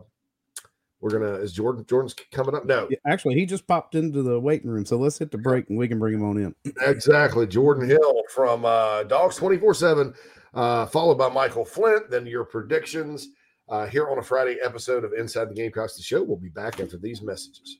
we're 0.99 1.11
gonna. 1.11 1.33
Is 1.35 1.53
Jordan? 1.53 1.85
Jordan's 1.87 2.15
coming 2.31 2.55
up? 2.55 2.65
No, 2.65 2.87
Yeah, 2.89 2.97
Actually, 3.05 3.35
he 3.35 3.45
just 3.45 3.67
popped 3.67 3.95
into 3.95 4.23
the 4.23 4.39
waiting 4.39 4.69
room, 4.69 4.85
so 4.85 4.97
let's 4.97 5.17
hit 5.17 5.31
the 5.31 5.37
break 5.37 5.69
and 5.69 5.77
we 5.77 5.87
can 5.87 5.99
bring 5.99 6.13
him 6.15 6.23
on 6.23 6.37
in. 6.37 6.55
exactly. 6.81 7.45
Jordan 7.47 7.87
Hill 7.87 8.23
from 8.33 8.65
uh, 8.65 9.03
Dogs 9.03 9.35
twenty 9.35 9.57
four 9.57 9.73
seven, 9.73 10.13
followed 10.53 11.17
by 11.17 11.29
Michael 11.29 11.65
Flint. 11.65 12.09
Then 12.09 12.25
your 12.25 12.45
predictions 12.45 13.27
uh, 13.69 13.85
here 13.85 14.09
on 14.09 14.17
a 14.17 14.23
Friday 14.23 14.57
episode 14.63 15.03
of 15.03 15.13
Inside 15.13 15.49
the 15.49 15.53
Gamecocks. 15.55 15.95
The 15.97 16.03
show. 16.03 16.23
We'll 16.23 16.37
be 16.37 16.49
back 16.49 16.79
after 16.79 16.97
these 16.97 17.21
messages. 17.21 17.79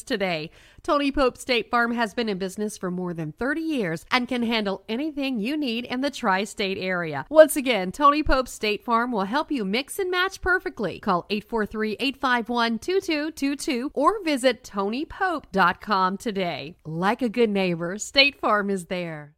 today. 0.00 0.48
Tony 0.84 1.10
Pope 1.10 1.36
State 1.36 1.72
Farm 1.72 1.92
has 1.92 2.14
been 2.14 2.28
in 2.28 2.38
business 2.38 2.78
for 2.78 2.88
more 2.88 3.12
than 3.12 3.32
30 3.32 3.60
years 3.60 4.06
and 4.12 4.28
can 4.28 4.44
handle 4.44 4.84
anything 4.88 5.40
you 5.40 5.56
need 5.56 5.86
in 5.86 6.02
the 6.02 6.10
tri 6.10 6.44
state 6.44 6.78
area. 6.78 7.26
Once 7.28 7.56
again, 7.56 7.90
Tony 7.90 8.22
Pope 8.22 8.46
State 8.46 8.84
Farm 8.84 9.10
will 9.10 9.24
help 9.24 9.50
you 9.50 9.64
mix 9.64 9.98
and 9.98 10.08
match 10.08 10.40
perfectly. 10.40 11.00
Call 11.00 11.26
843 11.30 11.96
851 11.98 12.78
2222 12.78 13.90
or 13.94 14.22
visit 14.22 14.62
TonyPope.com 14.62 16.16
today. 16.16 16.76
Like 16.84 17.22
a 17.22 17.28
good 17.28 17.50
neighbor, 17.50 17.98
State 17.98 18.38
Farm 18.38 18.70
is 18.70 18.86
there. 18.86 19.34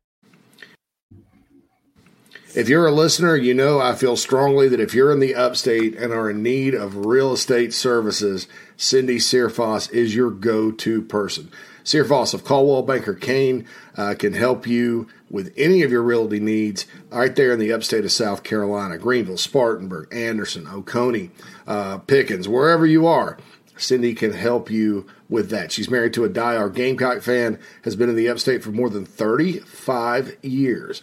If 2.55 2.69
you're 2.69 2.87
a 2.87 2.93
listener, 2.93 3.35
you 3.35 3.53
know 3.53 3.81
I 3.81 3.97
feel 3.97 4.17
strongly 4.17 4.69
that 4.69 4.79
if 4.79 4.95
you're 4.95 5.11
in 5.11 5.19
the 5.19 5.35
upstate 5.35 5.97
and 5.97 6.12
are 6.12 6.31
in 6.31 6.40
need 6.40 6.73
of 6.73 7.05
real 7.05 7.33
estate 7.33 7.75
services, 7.75 8.47
Cindy 8.77 9.19
Searfoss 9.19 9.91
is 9.93 10.15
your 10.15 10.31
go 10.31 10.71
to 10.71 11.03
person. 11.03 11.51
Searfoss 11.85 12.33
of 12.33 12.45
Coldwell 12.45 12.83
Banker 12.83 13.15
Caine 13.15 13.67
uh, 13.97 14.15
can 14.19 14.33
help 14.33 14.67
you 14.67 15.07
with 15.31 15.53
any 15.57 15.83
of 15.83 15.93
your 15.93 16.03
realty 16.03 16.41
needs 16.41 16.87
right 17.11 17.35
there 17.37 17.53
in 17.53 17.59
the 17.59 17.73
upstate 17.73 18.05
of 18.05 18.13
South 18.13 18.43
Carolina 18.43 18.97
Greenville, 18.97 19.37
Spartanburg, 19.37 20.09
Anderson, 20.13 20.67
Oconee, 20.67 21.31
uh, 21.67 21.99
Pickens, 21.99 22.49
wherever 22.49 22.87
you 22.87 23.07
are. 23.07 23.37
Cindy 23.77 24.15
can 24.15 24.33
help 24.33 24.71
you 24.71 25.07
with 25.29 25.51
that. 25.51 25.73
She's 25.73 25.91
married 25.91 26.15
to 26.15 26.25
a 26.25 26.31
diehard 26.31 26.75
Gamecock 26.75 27.23
fan, 27.23 27.59
has 27.83 27.97
been 27.97 28.09
in 28.09 28.15
the 28.15 28.29
upstate 28.29 28.63
for 28.63 28.71
more 28.71 28.89
than 28.89 29.05
35 29.05 30.37
years 30.43 31.03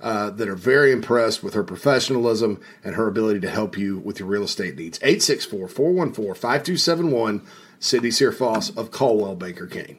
uh, 0.00 0.30
that 0.30 0.48
are 0.48 0.56
very 0.56 0.92
impressed 0.92 1.42
with 1.42 1.54
her 1.54 1.64
professionalism 1.64 2.60
and 2.82 2.94
her 2.94 3.06
ability 3.06 3.40
to 3.40 3.50
help 3.50 3.76
you 3.76 3.98
with 3.98 4.18
your 4.18 4.28
real 4.28 4.44
estate 4.44 4.76
needs. 4.76 4.98
864 5.02 5.68
414 5.68 6.34
5271, 6.34 7.42
Cindy 7.78 8.10
Searfoss 8.10 8.76
of 8.76 8.90
Coldwell 8.90 9.36
Banker 9.36 9.66
Caine. 9.66 9.98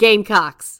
Gamecocks. 0.00 0.79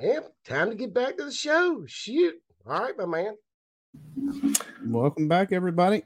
Yep, 0.00 0.32
time 0.44 0.68
to 0.68 0.76
get 0.76 0.92
back 0.92 1.16
to 1.16 1.24
the 1.24 1.32
show. 1.32 1.82
Shoot. 1.86 2.34
All 2.66 2.80
right, 2.80 2.92
my 2.98 3.06
man. 3.06 3.34
Welcome 4.84 5.26
back, 5.26 5.52
everybody. 5.52 6.02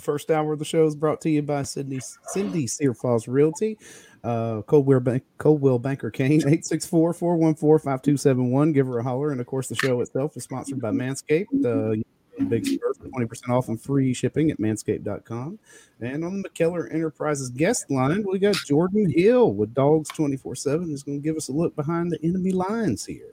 First 0.00 0.30
hour 0.30 0.54
of 0.54 0.58
the 0.58 0.64
show 0.64 0.86
is 0.86 0.96
brought 0.96 1.20
to 1.22 1.30
you 1.30 1.42
by 1.42 1.64
Cindy 1.64 2.00
Cindy 2.28 2.66
Searfoss 2.66 3.28
Realty. 3.28 3.76
Uh, 4.22 4.62
Coldwell, 4.62 5.00
Bank, 5.00 5.22
Coldwell 5.36 5.78
Banker 5.78 6.10
Caine, 6.10 6.40
864-414-5271. 6.40 8.72
Give 8.72 8.86
her 8.86 9.00
a 9.00 9.02
holler. 9.02 9.32
And 9.32 9.40
of 9.40 9.46
course, 9.46 9.68
the 9.68 9.74
show 9.74 10.00
itself 10.00 10.34
is 10.38 10.44
sponsored 10.44 10.80
by 10.80 10.90
Manscaped. 10.90 11.48
Uh, 11.62 11.96
big 12.42 12.66
spur 12.66 12.94
for 12.94 13.08
20% 13.08 13.48
off 13.48 13.68
and 13.68 13.80
free 13.80 14.12
shipping 14.12 14.50
at 14.50 14.58
manscaped.com. 14.58 15.58
And 16.00 16.24
on 16.24 16.42
the 16.42 16.48
McKellar 16.48 16.92
Enterprises 16.92 17.50
guest 17.50 17.90
line, 17.90 18.24
we 18.28 18.38
got 18.38 18.56
Jordan 18.56 19.10
Hill 19.10 19.52
with 19.52 19.74
Dogs 19.74 20.08
24 20.10 20.56
7. 20.56 20.88
He's 20.88 21.02
going 21.02 21.20
to 21.20 21.22
give 21.22 21.36
us 21.36 21.48
a 21.48 21.52
look 21.52 21.76
behind 21.76 22.10
the 22.10 22.18
enemy 22.24 22.50
lines 22.50 23.06
here. 23.06 23.32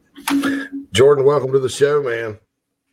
Jordan, 0.93 1.25
welcome 1.25 1.51
to 1.51 1.59
the 1.59 1.69
show, 1.69 2.03
man. 2.03 2.37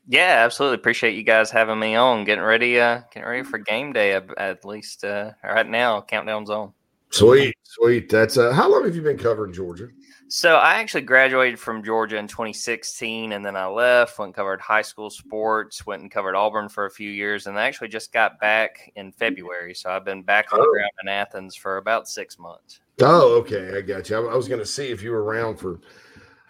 Yeah, 0.09 0.42
absolutely. 0.44 0.77
Appreciate 0.77 1.16
you 1.16 1.23
guys 1.23 1.51
having 1.51 1.79
me 1.79 1.94
on. 1.94 2.25
Getting 2.25 2.44
ready, 2.44 2.81
uh, 2.81 3.03
getting 3.12 3.29
ready 3.29 3.42
for 3.42 3.59
game 3.59 3.92
day. 3.92 4.14
At, 4.14 4.27
at 4.38 4.64
least 4.64 5.05
uh, 5.05 5.33
right 5.44 5.68
now, 5.68 6.01
countdown's 6.01 6.49
on. 6.49 6.73
Sweet, 7.11 7.55
sweet. 7.62 8.09
That's 8.09 8.38
uh, 8.38 8.53
how 8.53 8.71
long 8.71 8.85
have 8.85 8.97
you 8.97 9.03
been 9.03 9.18
covering 9.18 9.53
Georgia? 9.53 9.88
So 10.31 10.57
I 10.57 10.75
actually 10.75 11.03
graduated 11.03 11.59
from 11.59 11.83
Georgia 11.83 12.19
in 12.19 12.29
2016, 12.29 13.33
and 13.33 13.45
then 13.45 13.57
I 13.57 13.67
left, 13.67 14.19
went 14.19 14.29
and 14.29 14.35
covered 14.35 14.61
high 14.61 14.83
school 14.83 15.09
sports, 15.09 15.87
went 15.87 16.03
and 16.03 16.11
covered 16.11 16.35
Auburn 16.35 16.69
for 16.69 16.85
a 16.85 16.91
few 16.91 17.11
years, 17.11 17.47
and 17.47 17.59
I 17.59 17.64
actually 17.67 17.88
just 17.88 18.12
got 18.12 18.38
back 18.38 18.93
in 18.95 19.11
February. 19.11 19.75
So 19.75 19.91
I've 19.91 20.05
been 20.05 20.23
back 20.23 20.53
on 20.53 20.61
the 20.61 20.67
Oh. 20.67 20.71
ground 20.71 20.91
in 21.03 21.09
Athens 21.09 21.57
for 21.57 21.79
about 21.79 22.09
six 22.09 22.38
months. 22.38 22.81
Oh, 23.01 23.38
okay. 23.38 23.79
I 23.79 23.81
got 23.81 24.11
you. 24.11 24.17
I, 24.17 24.33
I 24.33 24.37
was 24.37 24.49
going 24.49 24.61
to 24.61 24.67
see 24.67 24.91
if 24.91 25.03
you 25.03 25.12
were 25.12 25.23
around 25.25 25.57
for 25.57 25.81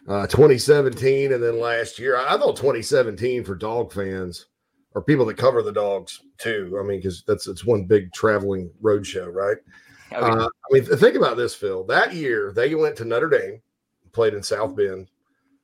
uh, 0.09 0.27
2017 0.27 1.33
and 1.33 1.43
then 1.43 1.61
last 1.61 1.99
year. 2.01 2.17
I, 2.17 2.35
I 2.35 2.39
thought 2.39 2.57
2017 2.57 3.45
for 3.45 3.55
dog 3.55 3.93
fans 3.93 4.47
or 4.95 5.03
people 5.03 5.27
that 5.27 5.37
cover 5.37 5.63
the 5.63 5.73
dogs 5.73 6.21
too. 6.39 6.79
I 6.83 6.87
mean, 6.87 6.99
because 6.99 7.23
that's 7.29 7.47
it's 7.47 7.65
one 7.65 7.85
big 7.85 8.13
traveling 8.13 8.71
road 8.81 9.07
show, 9.07 9.27
right? 9.27 9.59
Oh, 10.13 10.27
yeah. 10.27 10.33
Uh, 10.33 10.49
I 10.49 10.73
mean, 10.73 10.85
think 10.85 11.15
about 11.17 11.37
this, 11.37 11.55
Phil. 11.55 11.85
That 11.85 12.15
year 12.15 12.51
they 12.53 12.75
went 12.75 12.97
to 12.97 13.05
Notre 13.05 13.29
Dame, 13.29 13.61
played 14.19 14.35
in 14.35 14.43
South 14.43 14.75
Bend, 14.75 15.07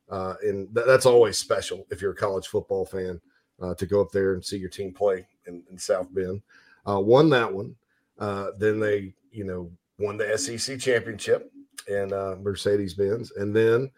uh, 0.08 0.34
and 0.44 0.72
th- 0.72 0.86
that's 0.86 1.06
always 1.06 1.36
special 1.36 1.84
if 1.90 2.00
you're 2.00 2.12
a 2.12 2.16
college 2.16 2.46
football 2.46 2.86
fan 2.86 3.20
uh, 3.60 3.74
to 3.74 3.84
go 3.84 4.00
up 4.00 4.12
there 4.12 4.34
and 4.34 4.44
see 4.44 4.56
your 4.56 4.68
team 4.68 4.92
play 4.94 5.26
in, 5.48 5.60
in 5.68 5.76
South 5.76 6.06
Bend. 6.14 6.40
Uh, 6.88 7.00
won 7.00 7.28
that 7.30 7.52
one. 7.52 7.74
Uh, 8.20 8.50
then 8.56 8.78
they, 8.78 9.12
you 9.32 9.42
know, 9.42 9.68
won 9.98 10.16
the 10.16 10.38
SEC 10.38 10.78
championship 10.78 11.50
and 11.88 12.12
uh, 12.12 12.36
Mercedes 12.40 12.94
Benz, 12.94 13.32
and 13.32 13.52
then 13.56 13.90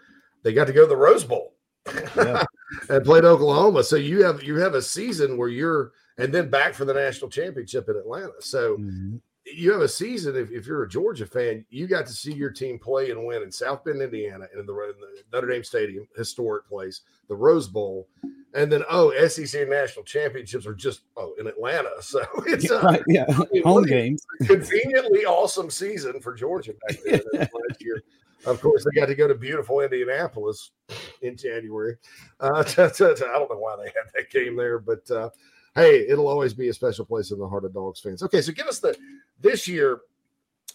they 0.42 0.54
got 0.54 0.66
to 0.68 0.72
go 0.72 0.84
to 0.84 0.88
the 0.88 0.96
Rose 0.96 1.22
Bowl 1.22 1.52
Yeah. 2.16 2.42
and 2.88 3.04
played 3.04 3.26
Oklahoma. 3.26 3.84
So 3.84 3.96
you 3.96 4.24
have 4.24 4.42
you 4.42 4.56
have 4.56 4.72
a 4.74 4.80
season 4.80 5.36
where 5.36 5.50
you're, 5.50 5.92
and 6.16 6.32
then 6.32 6.48
back 6.48 6.72
for 6.72 6.86
the 6.86 6.94
national 6.94 7.28
championship 7.28 7.90
in 7.90 7.96
Atlanta. 7.96 8.40
So 8.40 8.78
Mhm. 8.78 9.20
You 9.54 9.72
have 9.72 9.80
a 9.82 9.88
season 9.88 10.36
if, 10.36 10.50
if 10.50 10.66
you're 10.66 10.82
a 10.82 10.88
Georgia 10.88 11.26
fan, 11.26 11.64
you 11.70 11.86
got 11.86 12.06
to 12.06 12.12
see 12.12 12.32
your 12.32 12.50
team 12.50 12.78
play 12.78 13.10
and 13.10 13.24
win 13.26 13.42
in 13.42 13.52
South 13.52 13.84
Bend, 13.84 14.02
Indiana, 14.02 14.46
and 14.50 14.60
in 14.60 14.66
the, 14.66 14.72
in 14.72 14.94
the 15.00 15.22
Notre 15.32 15.48
Dame 15.48 15.62
Stadium, 15.64 16.06
historic 16.16 16.66
place, 16.68 17.02
the 17.28 17.34
Rose 17.34 17.68
Bowl, 17.68 18.08
and 18.54 18.70
then 18.72 18.82
oh, 18.90 19.12
SEC 19.28 19.68
national 19.68 20.04
championships 20.04 20.66
are 20.66 20.74
just 20.74 21.02
oh 21.16 21.34
in 21.38 21.46
Atlanta. 21.46 21.90
So 22.00 22.20
it's 22.46 22.70
uh, 22.70 22.80
right, 22.82 23.02
yeah. 23.08 23.24
mean, 23.52 23.62
home 23.62 23.84
games. 23.84 24.24
conveniently 24.44 25.24
awesome 25.26 25.70
season 25.70 26.20
for 26.20 26.34
Georgia 26.34 26.72
back 26.86 26.98
then 27.04 27.20
uh, 27.34 27.38
last 27.68 27.80
year. 27.80 28.02
Of 28.44 28.60
course, 28.60 28.84
they 28.84 29.00
got 29.00 29.06
to 29.06 29.14
go 29.14 29.26
to 29.26 29.34
beautiful 29.34 29.80
Indianapolis 29.80 30.70
in 31.22 31.36
January. 31.36 31.96
Uh, 32.38 32.62
to- 32.62 32.90
to- 32.90 33.14
to- 33.14 33.26
I 33.26 33.32
don't 33.38 33.50
know 33.50 33.58
why 33.58 33.76
they 33.76 33.86
had 33.86 34.10
that 34.14 34.30
game 34.30 34.56
there, 34.56 34.78
but 34.78 35.10
uh, 35.10 35.30
hey, 35.76 36.08
it'll 36.08 36.26
always 36.26 36.54
be 36.54 36.68
a 36.68 36.74
special 36.74 37.04
place 37.04 37.30
in 37.30 37.38
the 37.38 37.46
heart 37.46 37.64
of 37.64 37.74
Dogs 37.74 38.00
fans. 38.00 38.22
Okay, 38.22 38.40
so 38.40 38.50
give 38.50 38.66
us 38.66 38.80
the 38.80 38.96
this 39.40 39.68
year, 39.68 40.00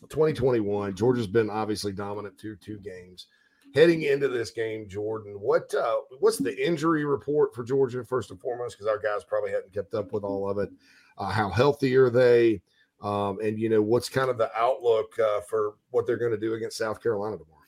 2021. 0.09 0.95
Georgia's 0.95 1.27
been 1.27 1.49
obviously 1.49 1.91
dominant 1.91 2.39
through 2.39 2.55
two 2.57 2.79
games. 2.79 3.27
Heading 3.73 4.03
into 4.03 4.27
this 4.27 4.51
game, 4.51 4.87
Jordan, 4.87 5.33
what 5.39 5.73
uh, 5.73 5.95
what's 6.19 6.37
the 6.37 6.65
injury 6.65 7.03
report 7.03 7.55
for 7.55 7.63
Georgia 7.63 8.03
first 8.05 8.29
and 8.29 8.39
foremost? 8.39 8.77
Because 8.77 8.87
our 8.87 8.99
guys 8.99 9.23
probably 9.23 9.51
hadn't 9.51 9.73
kept 9.73 9.93
up 9.93 10.13
with 10.13 10.23
all 10.23 10.49
of 10.49 10.57
it. 10.59 10.69
Uh, 11.17 11.29
how 11.29 11.49
healthy 11.49 11.95
are 11.95 12.09
they? 12.09 12.61
Um, 13.01 13.39
and 13.41 13.57
you 13.57 13.69
know 13.69 13.81
what's 13.81 14.09
kind 14.09 14.29
of 14.29 14.37
the 14.37 14.51
outlook 14.55 15.17
uh, 15.19 15.41
for 15.41 15.75
what 15.89 16.05
they're 16.05 16.17
going 16.17 16.31
to 16.31 16.37
do 16.37 16.53
against 16.53 16.77
South 16.77 17.01
Carolina 17.01 17.37
tomorrow. 17.37 17.60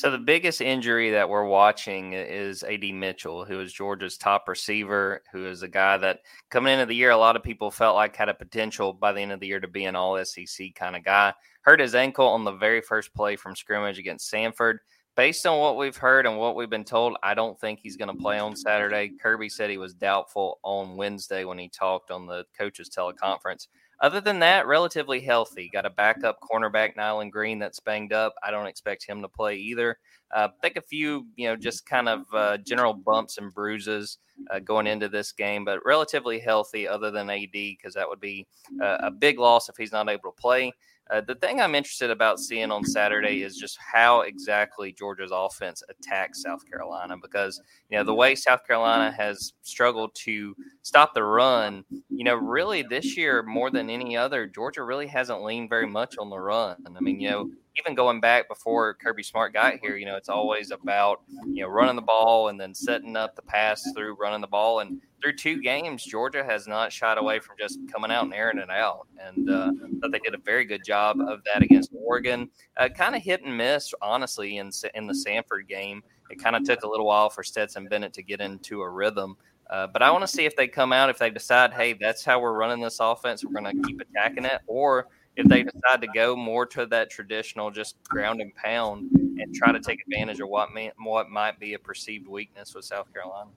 So 0.00 0.10
the 0.10 0.16
biggest 0.16 0.62
injury 0.62 1.10
that 1.10 1.28
we're 1.28 1.44
watching 1.44 2.14
is 2.14 2.62
AD 2.62 2.84
Mitchell, 2.94 3.44
who 3.44 3.60
is 3.60 3.70
Georgia's 3.70 4.16
top 4.16 4.48
receiver, 4.48 5.22
who 5.30 5.44
is 5.44 5.62
a 5.62 5.68
guy 5.68 5.98
that 5.98 6.20
coming 6.48 6.72
into 6.72 6.86
the 6.86 6.94
year, 6.94 7.10
a 7.10 7.16
lot 7.18 7.36
of 7.36 7.42
people 7.42 7.70
felt 7.70 7.96
like 7.96 8.16
had 8.16 8.30
a 8.30 8.34
potential 8.34 8.94
by 8.94 9.12
the 9.12 9.20
end 9.20 9.30
of 9.30 9.40
the 9.40 9.46
year 9.46 9.60
to 9.60 9.68
be 9.68 9.84
an 9.84 9.96
all 9.96 10.24
SEC 10.24 10.74
kind 10.74 10.96
of 10.96 11.04
guy. 11.04 11.34
Hurt 11.60 11.80
his 11.80 11.94
ankle 11.94 12.26
on 12.26 12.44
the 12.44 12.52
very 12.52 12.80
first 12.80 13.12
play 13.12 13.36
from 13.36 13.54
scrimmage 13.54 13.98
against 13.98 14.32
Samford. 14.32 14.78
Based 15.16 15.44
on 15.44 15.58
what 15.58 15.76
we've 15.76 15.98
heard 15.98 16.24
and 16.24 16.38
what 16.38 16.56
we've 16.56 16.70
been 16.70 16.82
told, 16.82 17.18
I 17.22 17.34
don't 17.34 17.60
think 17.60 17.78
he's 17.78 17.98
going 17.98 18.08
to 18.08 18.22
play 18.22 18.38
on 18.38 18.56
Saturday. 18.56 19.12
Kirby 19.22 19.50
said 19.50 19.68
he 19.68 19.76
was 19.76 19.92
doubtful 19.92 20.60
on 20.62 20.96
Wednesday 20.96 21.44
when 21.44 21.58
he 21.58 21.68
talked 21.68 22.10
on 22.10 22.24
the 22.24 22.46
coaches 22.56 22.88
teleconference. 22.88 23.66
Other 24.00 24.20
than 24.20 24.38
that, 24.38 24.66
relatively 24.66 25.20
healthy. 25.20 25.68
Got 25.70 25.84
a 25.84 25.90
backup 25.90 26.38
cornerback, 26.40 26.96
Nyland 26.96 27.32
Green, 27.32 27.58
that's 27.58 27.80
banged 27.80 28.12
up. 28.14 28.34
I 28.42 28.50
don't 28.50 28.66
expect 28.66 29.06
him 29.06 29.20
to 29.20 29.28
play 29.28 29.56
either. 29.56 29.98
Uh, 30.34 30.48
think 30.62 30.76
a 30.76 30.80
few, 30.80 31.26
you 31.36 31.48
know, 31.48 31.56
just 31.56 31.84
kind 31.84 32.08
of 32.08 32.24
uh, 32.32 32.56
general 32.58 32.94
bumps 32.94 33.36
and 33.36 33.52
bruises 33.52 34.18
uh, 34.50 34.58
going 34.60 34.86
into 34.86 35.08
this 35.08 35.32
game, 35.32 35.64
but 35.64 35.84
relatively 35.84 36.38
healthy 36.38 36.88
other 36.88 37.10
than 37.10 37.28
AD 37.28 37.52
because 37.52 37.92
that 37.94 38.08
would 38.08 38.20
be 38.20 38.46
a 38.80 39.10
big 39.10 39.38
loss 39.38 39.68
if 39.68 39.76
he's 39.76 39.92
not 39.92 40.08
able 40.08 40.30
to 40.30 40.40
play. 40.40 40.72
Uh, 41.10 41.20
the 41.20 41.34
thing 41.34 41.60
I'm 41.60 41.74
interested 41.74 42.10
about 42.10 42.38
seeing 42.38 42.70
on 42.70 42.84
Saturday 42.84 43.42
is 43.42 43.56
just 43.56 43.76
how 43.78 44.20
exactly 44.20 44.92
Georgia's 44.92 45.32
offense 45.34 45.82
attacks 45.88 46.42
South 46.42 46.64
Carolina 46.70 47.16
because, 47.20 47.60
you 47.88 47.98
know, 47.98 48.04
the 48.04 48.14
way 48.14 48.36
South 48.36 48.64
Carolina 48.64 49.10
has 49.10 49.52
struggled 49.62 50.14
to 50.14 50.54
stop 50.82 51.12
the 51.12 51.24
run, 51.24 51.84
you 52.08 52.22
know, 52.22 52.36
really 52.36 52.82
this 52.82 53.16
year 53.16 53.42
more 53.42 53.70
than 53.70 53.90
any 53.90 54.16
other, 54.16 54.46
Georgia 54.46 54.84
really 54.84 55.08
hasn't 55.08 55.42
leaned 55.42 55.68
very 55.68 55.86
much 55.86 56.16
on 56.16 56.30
the 56.30 56.38
run. 56.38 56.76
I 56.86 57.00
mean, 57.00 57.20
you 57.20 57.30
know, 57.30 57.50
even 57.76 57.94
going 57.94 58.20
back 58.20 58.48
before 58.48 58.94
Kirby 58.94 59.22
Smart 59.22 59.52
got 59.52 59.78
here, 59.80 59.96
you 59.96 60.06
know, 60.06 60.16
it's 60.16 60.28
always 60.28 60.70
about, 60.70 61.22
you 61.46 61.62
know, 61.62 61.68
running 61.68 61.96
the 61.96 62.02
ball 62.02 62.48
and 62.48 62.60
then 62.60 62.74
setting 62.74 63.16
up 63.16 63.34
the 63.34 63.42
pass 63.42 63.82
through 63.96 64.14
running 64.14 64.40
the 64.40 64.46
ball. 64.46 64.80
And 64.80 65.00
through 65.20 65.36
two 65.36 65.60
games, 65.60 66.04
Georgia 66.04 66.44
has 66.44 66.66
not 66.66 66.92
shied 66.92 67.18
away 67.18 67.40
from 67.40 67.56
just 67.58 67.78
coming 67.92 68.10
out 68.10 68.24
and 68.24 68.34
airing 68.34 68.58
it 68.58 68.70
out. 68.70 69.06
And 69.18 69.50
uh, 69.50 69.70
I 69.84 70.00
thought 70.00 70.12
they 70.12 70.18
did 70.18 70.34
a 70.34 70.40
very 70.44 70.64
good 70.64 70.84
job 70.84 71.20
of 71.20 71.40
that 71.44 71.62
against 71.62 71.90
Oregon. 71.94 72.50
Uh, 72.76 72.88
kind 72.88 73.14
of 73.14 73.22
hit 73.22 73.42
and 73.42 73.56
miss, 73.56 73.92
honestly, 74.00 74.58
in, 74.58 74.70
in 74.94 75.06
the 75.06 75.12
Samford 75.12 75.68
game. 75.68 76.02
It 76.30 76.42
kind 76.42 76.56
of 76.56 76.64
took 76.64 76.84
a 76.84 76.88
little 76.88 77.06
while 77.06 77.28
for 77.28 77.42
Stetson 77.42 77.86
Bennett 77.88 78.12
to 78.14 78.22
get 78.22 78.40
into 78.40 78.82
a 78.82 78.88
rhythm. 78.88 79.36
Uh, 79.68 79.86
but 79.86 80.02
I 80.02 80.10
want 80.10 80.22
to 80.22 80.28
see 80.28 80.44
if 80.44 80.56
they 80.56 80.66
come 80.66 80.92
out, 80.92 81.10
if 81.10 81.18
they 81.18 81.30
decide, 81.30 81.72
hey, 81.72 81.92
that's 81.92 82.24
how 82.24 82.40
we're 82.40 82.52
running 82.52 82.80
this 82.80 82.98
offense, 83.00 83.44
we're 83.44 83.60
going 83.60 83.76
to 83.76 83.86
keep 83.86 84.00
attacking 84.00 84.44
it, 84.44 84.60
or 84.66 85.06
if 85.36 85.46
they 85.46 85.62
decide 85.62 86.00
to 86.00 86.08
go 86.08 86.34
more 86.34 86.66
to 86.66 86.86
that 86.86 87.08
traditional 87.08 87.70
just 87.70 87.96
ground 88.08 88.40
and 88.40 88.52
pound 88.56 89.10
and 89.12 89.54
try 89.54 89.70
to 89.70 89.78
take 89.78 90.00
advantage 90.02 90.40
of 90.40 90.48
what 90.48 90.72
may, 90.72 90.90
what 90.98 91.30
might 91.30 91.60
be 91.60 91.74
a 91.74 91.78
perceived 91.78 92.26
weakness 92.26 92.74
with 92.74 92.84
South 92.84 93.12
Carolina. 93.12 93.50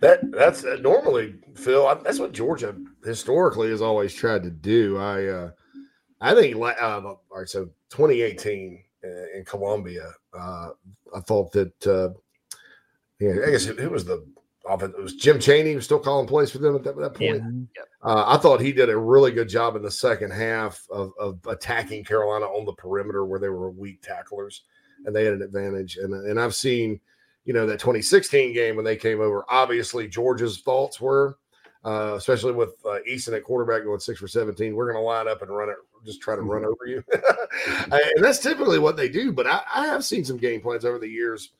That 0.00 0.20
that's 0.32 0.64
uh, 0.64 0.78
normally 0.80 1.34
Phil. 1.54 1.86
I, 1.86 1.94
that's 1.94 2.18
what 2.18 2.32
Georgia 2.32 2.74
historically 3.04 3.70
has 3.70 3.82
always 3.82 4.12
tried 4.12 4.42
to 4.42 4.50
do. 4.50 4.98
I 4.98 5.26
uh, 5.26 5.50
I 6.20 6.34
think 6.34 6.56
uh, 6.56 7.00
all 7.04 7.20
right. 7.30 7.48
So 7.48 7.66
2018 7.90 8.82
uh, 9.04 9.08
in 9.36 9.44
Columbia, 9.44 10.10
uh, 10.36 10.70
I 11.14 11.20
thought 11.20 11.52
that 11.52 11.86
uh, 11.86 12.10
yeah, 13.20 13.46
I 13.46 13.50
guess 13.50 13.66
it 13.66 13.90
was 13.90 14.04
the 14.04 14.26
offense? 14.66 14.94
It 14.98 15.02
was 15.02 15.14
Jim 15.14 15.38
Chaney 15.38 15.76
was 15.76 15.84
still 15.84 15.98
calling 15.98 16.26
plays 16.26 16.50
for 16.50 16.58
them 16.58 16.74
at 16.74 16.82
that, 16.84 16.96
that 16.96 17.14
point. 17.14 17.42
Yep. 17.76 17.86
Uh, 18.02 18.24
I 18.26 18.38
thought 18.38 18.60
he 18.60 18.72
did 18.72 18.90
a 18.90 18.96
really 18.96 19.30
good 19.30 19.48
job 19.48 19.76
in 19.76 19.82
the 19.82 19.90
second 19.90 20.32
half 20.32 20.84
of, 20.90 21.12
of 21.18 21.38
attacking 21.46 22.04
Carolina 22.04 22.46
on 22.46 22.64
the 22.64 22.72
perimeter 22.72 23.24
where 23.24 23.38
they 23.38 23.48
were 23.48 23.70
weak 23.70 24.02
tacklers 24.02 24.62
and 25.04 25.14
they 25.14 25.24
had 25.24 25.34
an 25.34 25.42
advantage. 25.42 25.96
And 25.96 26.12
and 26.12 26.40
I've 26.40 26.54
seen 26.54 27.00
you 27.44 27.52
know, 27.52 27.66
that 27.66 27.80
2016 27.80 28.52
game 28.52 28.76
when 28.76 28.84
they 28.84 28.96
came 28.96 29.20
over, 29.20 29.44
obviously 29.48 30.08
Georgia's 30.08 30.60
thoughts 30.60 31.00
were, 31.00 31.38
uh, 31.84 32.14
especially 32.16 32.52
with 32.52 32.74
uh, 32.84 32.98
Eason 33.08 33.34
at 33.36 33.42
quarterback 33.42 33.84
going 33.84 33.98
six 33.98 34.20
for 34.20 34.28
17. 34.28 34.74
We're 34.74 34.92
going 34.92 35.02
to 35.02 35.06
line 35.06 35.28
up 35.28 35.42
and 35.42 35.50
run 35.50 35.68
it, 35.68 35.76
just 36.04 36.20
try 36.20 36.36
to 36.36 36.42
run 36.42 36.64
over 36.64 36.86
you. 36.86 37.02
and 37.92 38.24
that's 38.24 38.38
typically 38.38 38.78
what 38.78 38.96
they 38.96 39.08
do. 39.08 39.32
But 39.32 39.46
I, 39.46 39.62
I, 39.74 39.86
have 39.86 40.04
seen 40.04 40.24
some 40.24 40.36
game 40.36 40.60
plans 40.60 40.84
over 40.84 40.98
the 40.98 41.08
years 41.08 41.50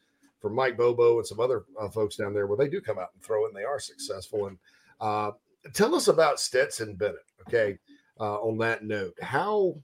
from 0.41 0.55
Mike 0.55 0.77
Bobo 0.77 1.19
and 1.19 1.27
some 1.27 1.41
other 1.41 1.65
uh, 1.81 1.89
folks 1.89 2.17
down 2.17 2.33
there 2.33 2.47
where 2.47 2.59
they 2.59 2.69
do 2.69 2.81
come 2.81 2.99
out 2.99 3.11
and 3.15 3.23
throw 3.23 3.45
it 3.45 3.49
and 3.49 3.57
they 3.57 3.65
are 3.65 3.81
successful. 3.81 4.47
And 4.47 4.59
uh, 5.01 5.33
tell 5.73 5.95
us 5.95 6.09
about 6.09 6.41
Stetson 6.41 6.95
Bennett, 6.95 7.27
okay, 7.49 7.79
uh, 8.21 8.37
on 8.37 8.59
that 8.59 8.85
note. 8.85 9.15
How 9.21 9.75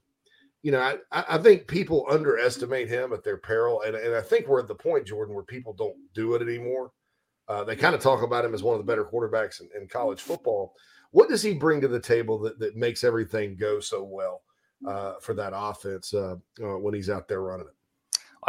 you 0.61 0.71
know, 0.71 0.97
I, 1.11 1.23
I 1.29 1.37
think 1.37 1.67
people 1.67 2.05
underestimate 2.09 2.89
him 2.89 3.13
at 3.13 3.23
their 3.23 3.37
peril. 3.37 3.81
And, 3.83 3.95
and 3.95 4.15
I 4.15 4.21
think 4.21 4.47
we're 4.47 4.59
at 4.59 4.67
the 4.67 4.75
point, 4.75 5.07
Jordan, 5.07 5.33
where 5.33 5.43
people 5.43 5.73
don't 5.73 5.95
do 6.13 6.35
it 6.35 6.41
anymore. 6.41 6.91
Uh, 7.47 7.63
they 7.63 7.75
kind 7.75 7.95
of 7.95 8.01
talk 8.01 8.21
about 8.21 8.45
him 8.45 8.53
as 8.53 8.61
one 8.61 8.75
of 8.75 8.79
the 8.79 8.89
better 8.89 9.05
quarterbacks 9.05 9.61
in, 9.61 9.69
in, 9.79 9.87
college 9.87 10.21
football. 10.21 10.73
What 11.11 11.29
does 11.29 11.41
he 11.41 11.53
bring 11.53 11.81
to 11.81 11.87
the 11.87 11.99
table 11.99 12.37
that, 12.39 12.59
that 12.59 12.75
makes 12.75 13.03
everything 13.03 13.57
go 13.57 13.79
so 13.79 14.03
well 14.03 14.41
uh, 14.87 15.13
for 15.19 15.33
that 15.33 15.53
offense 15.55 16.13
uh, 16.13 16.35
uh 16.61 16.77
when 16.77 16.93
he's 16.93 17.09
out 17.09 17.27
there 17.27 17.41
running 17.41 17.65
it? 17.65 17.78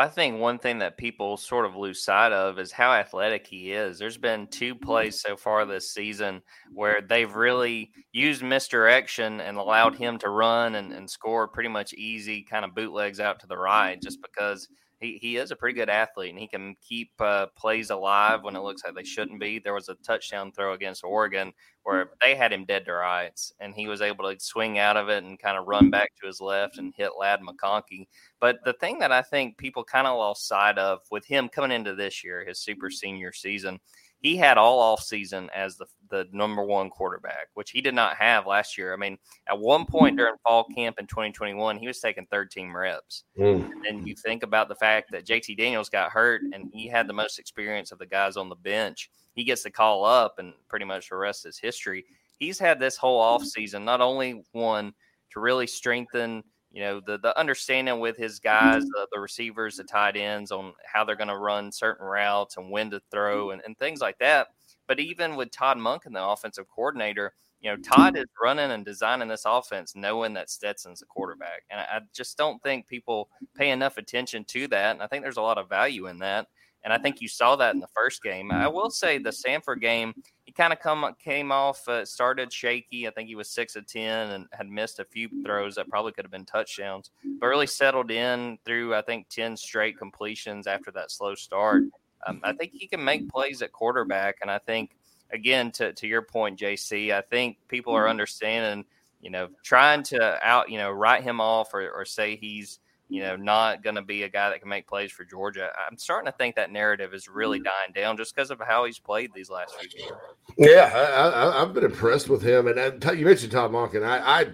I 0.01 0.09
think 0.09 0.40
one 0.40 0.59
thing 0.59 0.78
that 0.78 0.96
people 0.96 1.36
sort 1.36 1.66
of 1.66 1.76
lose 1.76 2.03
sight 2.03 2.32
of 2.32 2.59
is 2.59 2.72
how 2.72 2.90
athletic 2.90 3.46
he 3.46 3.72
is. 3.72 3.98
There's 3.98 4.16
been 4.16 4.46
two 4.46 4.74
plays 4.74 5.20
so 5.20 5.36
far 5.36 5.66
this 5.66 5.92
season 5.92 6.40
where 6.72 7.03
they've 7.03 7.34
really 7.34 7.92
used 8.11 8.42
misdirection 8.42 9.42
and 9.42 9.59
allowed 9.59 9.94
him 9.96 10.16
to 10.20 10.30
run 10.30 10.76
and, 10.76 10.90
and 10.90 11.09
score 11.09 11.48
pretty 11.48 11.68
much 11.68 11.92
easy 11.92 12.42
kind 12.42 12.64
of 12.64 12.74
bootlegs 12.74 13.20
out 13.20 13.40
to 13.40 13.46
the 13.46 13.59
right 13.59 14.01
just 14.01 14.22
because 14.22 14.68
he, 15.01 15.18
he 15.20 15.36
is 15.36 15.51
a 15.51 15.57
pretty 15.57 15.78
good 15.78 15.88
athlete 15.88 16.30
and 16.30 16.38
he 16.38 16.46
can 16.46 16.76
keep 16.86 17.11
uh, 17.20 17.46
plays 17.57 17.88
alive 17.88 18.42
when 18.42 18.55
it 18.55 18.61
looks 18.61 18.84
like 18.84 18.94
they 18.94 19.03
shouldn't 19.03 19.40
be. 19.40 19.59
There 19.59 19.74
was 19.74 19.88
a 19.88 19.94
touchdown 19.94 20.53
throw 20.53 20.74
against 20.74 21.03
Oregon 21.03 21.53
where 21.84 22.11
they 22.22 22.34
had 22.34 22.53
him 22.53 22.66
dead 22.66 22.84
to 22.84 22.92
rights 22.92 23.55
and 23.61 23.74
he 23.74 23.88
was 23.88 24.03
able 24.03 24.30
to 24.30 24.38
swing 24.38 24.78
out 24.78 24.98
of 24.98 25.09
it 25.09 25.24
and 25.24 25.38
kind 25.38 25.57
of 25.57 25.66
run 25.66 25.88
back 25.90 26.11
to 26.20 26.26
his 26.26 26.40
left 26.40 26.76
and 26.76 26.92
hit 26.94 27.12
Ladd 27.18 27.40
McConkey. 27.40 28.09
But 28.40 28.59
the 28.64 28.74
thing 28.74 28.98
that 28.98 29.11
I 29.11 29.22
think 29.22 29.57
people 29.57 29.84
kind 29.84 30.07
of 30.07 30.18
lost 30.18 30.46
sight 30.46 30.76
of 30.76 31.01
with 31.11 31.24
him 31.24 31.48
coming 31.48 31.72
into 31.72 31.94
this 31.94 32.22
year, 32.22 32.44
his 32.44 32.61
super 32.61 32.90
senior 32.90 33.32
season, 33.32 33.80
he 34.20 34.36
had 34.36 34.58
all 34.58 34.78
off 34.78 35.02
season 35.02 35.50
as 35.54 35.76
the 35.76 35.86
the 36.10 36.26
number 36.32 36.62
one 36.62 36.90
quarterback, 36.90 37.48
which 37.54 37.70
he 37.70 37.80
did 37.80 37.94
not 37.94 38.16
have 38.16 38.46
last 38.46 38.76
year. 38.76 38.92
I 38.92 38.96
mean, 38.96 39.16
at 39.48 39.58
one 39.58 39.86
point 39.86 40.16
during 40.16 40.34
fall 40.42 40.64
camp 40.64 40.98
in 40.98 41.06
2021, 41.06 41.78
he 41.78 41.86
was 41.86 42.00
taking 42.00 42.26
13 42.26 42.72
reps. 42.72 43.24
Mm. 43.38 43.70
And 43.88 44.06
you 44.06 44.14
think 44.16 44.42
about 44.42 44.68
the 44.68 44.74
fact 44.74 45.12
that 45.12 45.24
JT 45.24 45.56
Daniels 45.56 45.88
got 45.88 46.10
hurt 46.10 46.42
and 46.52 46.68
he 46.72 46.88
had 46.88 47.06
the 47.06 47.12
most 47.12 47.38
experience 47.38 47.92
of 47.92 47.98
the 47.98 48.06
guys 48.06 48.36
on 48.36 48.48
the 48.48 48.56
bench. 48.56 49.10
He 49.34 49.44
gets 49.44 49.62
the 49.62 49.70
call 49.70 50.04
up, 50.04 50.38
and 50.38 50.52
pretty 50.68 50.84
much 50.84 51.08
the 51.08 51.16
rest 51.16 51.46
is 51.46 51.58
history. 51.58 52.04
He's 52.38 52.58
had 52.58 52.80
this 52.80 52.96
whole 52.96 53.20
off 53.20 53.44
season 53.44 53.84
not 53.84 54.00
only 54.00 54.42
one 54.52 54.92
to 55.32 55.40
really 55.40 55.66
strengthen 55.66 56.42
you 56.72 56.82
know 56.82 57.00
the 57.00 57.18
the 57.18 57.36
understanding 57.38 58.00
with 58.00 58.16
his 58.16 58.38
guys, 58.38 58.84
the, 58.84 59.06
the 59.12 59.20
receivers, 59.20 59.76
the 59.76 59.84
tight 59.84 60.16
ends 60.16 60.52
on 60.52 60.72
how 60.84 61.04
they're 61.04 61.16
going 61.16 61.28
to 61.28 61.36
run 61.36 61.72
certain 61.72 62.06
routes 62.06 62.56
and 62.56 62.70
when 62.70 62.90
to 62.90 63.00
throw 63.10 63.50
and, 63.50 63.62
and 63.64 63.76
things 63.78 64.00
like 64.00 64.18
that. 64.18 64.48
But 64.86 65.00
even 65.00 65.36
with 65.36 65.50
Todd 65.50 65.78
Monk 65.78 66.06
and 66.06 66.14
the 66.14 66.24
offensive 66.24 66.66
coordinator, 66.68 67.34
you 67.60 67.70
know 67.70 67.76
Todd 67.76 68.16
is 68.16 68.26
running 68.42 68.70
and 68.70 68.84
designing 68.84 69.28
this 69.28 69.44
offense 69.46 69.94
knowing 69.96 70.32
that 70.34 70.50
Stetson's 70.50 71.02
a 71.02 71.06
quarterback, 71.06 71.64
and 71.70 71.80
I, 71.80 71.84
I 71.96 72.00
just 72.14 72.38
don't 72.38 72.62
think 72.62 72.86
people 72.86 73.30
pay 73.54 73.70
enough 73.70 73.96
attention 73.96 74.44
to 74.44 74.68
that. 74.68 74.92
And 74.92 75.02
I 75.02 75.06
think 75.06 75.22
there's 75.22 75.36
a 75.36 75.42
lot 75.42 75.58
of 75.58 75.68
value 75.68 76.06
in 76.06 76.18
that. 76.20 76.46
And 76.84 76.92
I 76.92 76.98
think 76.98 77.20
you 77.20 77.28
saw 77.28 77.56
that 77.56 77.74
in 77.74 77.80
the 77.80 77.88
first 77.88 78.22
game. 78.22 78.50
I 78.50 78.66
will 78.66 78.90
say 78.90 79.18
the 79.18 79.30
Samford 79.30 79.80
game, 79.80 80.14
he 80.44 80.52
kind 80.52 80.72
of 80.72 80.80
come 80.80 81.14
came 81.22 81.52
off, 81.52 81.86
uh, 81.88 82.04
started 82.04 82.52
shaky. 82.52 83.06
I 83.06 83.10
think 83.10 83.28
he 83.28 83.34
was 83.34 83.50
six 83.50 83.76
of 83.76 83.86
ten 83.86 84.30
and 84.30 84.46
had 84.52 84.68
missed 84.68 84.98
a 84.98 85.04
few 85.04 85.28
throws 85.44 85.74
that 85.74 85.88
probably 85.88 86.12
could 86.12 86.24
have 86.24 86.32
been 86.32 86.46
touchdowns, 86.46 87.10
but 87.38 87.46
really 87.46 87.66
settled 87.66 88.10
in 88.10 88.58
through 88.64 88.94
I 88.94 89.02
think 89.02 89.28
ten 89.28 89.56
straight 89.56 89.98
completions 89.98 90.66
after 90.66 90.90
that 90.92 91.10
slow 91.10 91.34
start. 91.34 91.84
Um, 92.26 92.40
I 92.42 92.52
think 92.52 92.72
he 92.72 92.86
can 92.86 93.02
make 93.02 93.28
plays 93.28 93.62
at 93.62 93.72
quarterback, 93.72 94.38
and 94.42 94.50
I 94.50 94.58
think 94.58 94.96
again 95.32 95.70
to 95.72 95.92
to 95.92 96.06
your 96.06 96.22
point, 96.22 96.58
JC, 96.58 97.12
I 97.12 97.20
think 97.20 97.58
people 97.68 97.94
are 97.94 98.08
understanding, 98.08 98.84
you 99.20 99.30
know, 99.30 99.48
trying 99.62 100.02
to 100.04 100.44
out, 100.46 100.70
you 100.70 100.78
know, 100.78 100.90
write 100.90 101.22
him 101.22 101.40
off 101.40 101.74
or, 101.74 101.90
or 101.90 102.04
say 102.04 102.36
he's 102.36 102.80
you 103.11 103.22
know, 103.22 103.36
not 103.36 103.82
going 103.82 103.96
to 103.96 104.02
be 104.02 104.22
a 104.22 104.28
guy 104.28 104.48
that 104.48 104.61
can 104.61 104.68
make 104.68 104.86
plays 104.86 105.11
for 105.11 105.24
Georgia. 105.24 105.70
I'm 105.86 105.98
starting 105.98 106.30
to 106.30 106.36
think 106.38 106.54
that 106.56 106.70
narrative 106.70 107.12
is 107.12 107.28
really 107.28 107.61
mm. 107.61 107.64
dying 107.64 107.92
down 107.94 108.16
just 108.16 108.34
because 108.34 108.50
of 108.50 108.61
how 108.61 108.84
he's 108.84 108.98
played 108.98 109.32
these 109.34 109.50
last 109.50 109.74
few 109.74 109.90
years. 109.98 110.12
Yeah, 110.56 111.50
I, 111.54 111.61
have 111.61 111.74
been 111.74 111.84
impressed 111.84 112.28
with 112.28 112.40
him. 112.40 112.68
And 112.68 113.04
I, 113.04 113.12
you 113.12 113.26
mentioned 113.26 113.52
Todd 113.52 113.72
Monken. 113.72 114.04
I, 114.06 114.18
I, 114.18 114.46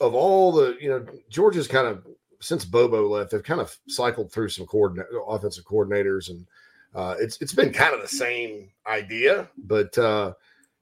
of 0.00 0.14
all 0.14 0.52
the, 0.52 0.76
you 0.80 0.90
know, 0.90 1.06
Georgia's 1.30 1.66
kind 1.66 1.86
of 1.86 2.06
since 2.40 2.64
Bobo 2.64 3.08
left, 3.08 3.30
they've 3.30 3.42
kind 3.42 3.60
of 3.60 3.76
cycled 3.88 4.32
through 4.32 4.50
some 4.50 4.66
coordinate 4.66 5.06
offensive 5.26 5.64
coordinators, 5.64 6.30
and 6.30 6.46
uh, 6.94 7.16
it's 7.18 7.40
it's 7.40 7.52
been 7.52 7.72
kind 7.72 7.94
of 7.94 8.00
the 8.00 8.08
same 8.08 8.70
idea, 8.86 9.48
but 9.56 9.96
uh, 9.98 10.32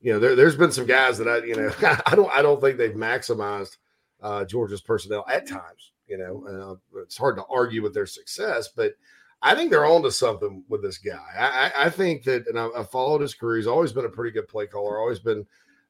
you 0.01 0.13
know, 0.13 0.19
there, 0.19 0.45
has 0.45 0.57
been 0.57 0.73
some 0.73 0.87
guys 0.87 1.19
that 1.19 1.29
I, 1.29 1.39
you 1.45 1.57
know, 1.57 1.73
I 2.07 2.15
don't 2.15 2.31
I 2.31 2.43
don't 2.43 2.61
think 2.61 2.79
they've 2.79 2.93
maximized 2.93 3.77
uh, 4.23 4.45
Georgia's 4.45 4.83
personnel 4.83 5.25
at 5.29 5.49
times. 5.49 5.93
You 6.09 6.19
know, 6.19 6.79
uh, 6.95 7.01
it's 7.01 7.17
hard 7.17 7.37
to 7.37 7.45
argue 7.51 7.83
with 7.83 7.95
their 7.95 8.07
success, 8.07 8.69
but 8.69 8.95
I 9.43 9.55
think 9.55 9.71
they're 9.71 9.87
on 9.87 10.03
to 10.03 10.11
something 10.11 10.65
with 10.69 10.83
this 10.83 10.99
guy. 10.99 11.21
I, 11.39 11.87
I 11.87 11.91
think 11.91 12.25
that, 12.25 12.47
and 12.49 12.59
I, 12.59 12.69
I, 12.77 12.85
followed 12.85 13.21
his 13.21 13.35
career. 13.35 13.59
He's 13.59 13.67
always 13.67 13.93
been 13.93 14.07
a 14.07 14.11
pretty 14.11 14.31
good 14.31 14.49
play 14.49 14.67
caller, 14.67 14.99
always 14.99 15.19
been 15.19 15.47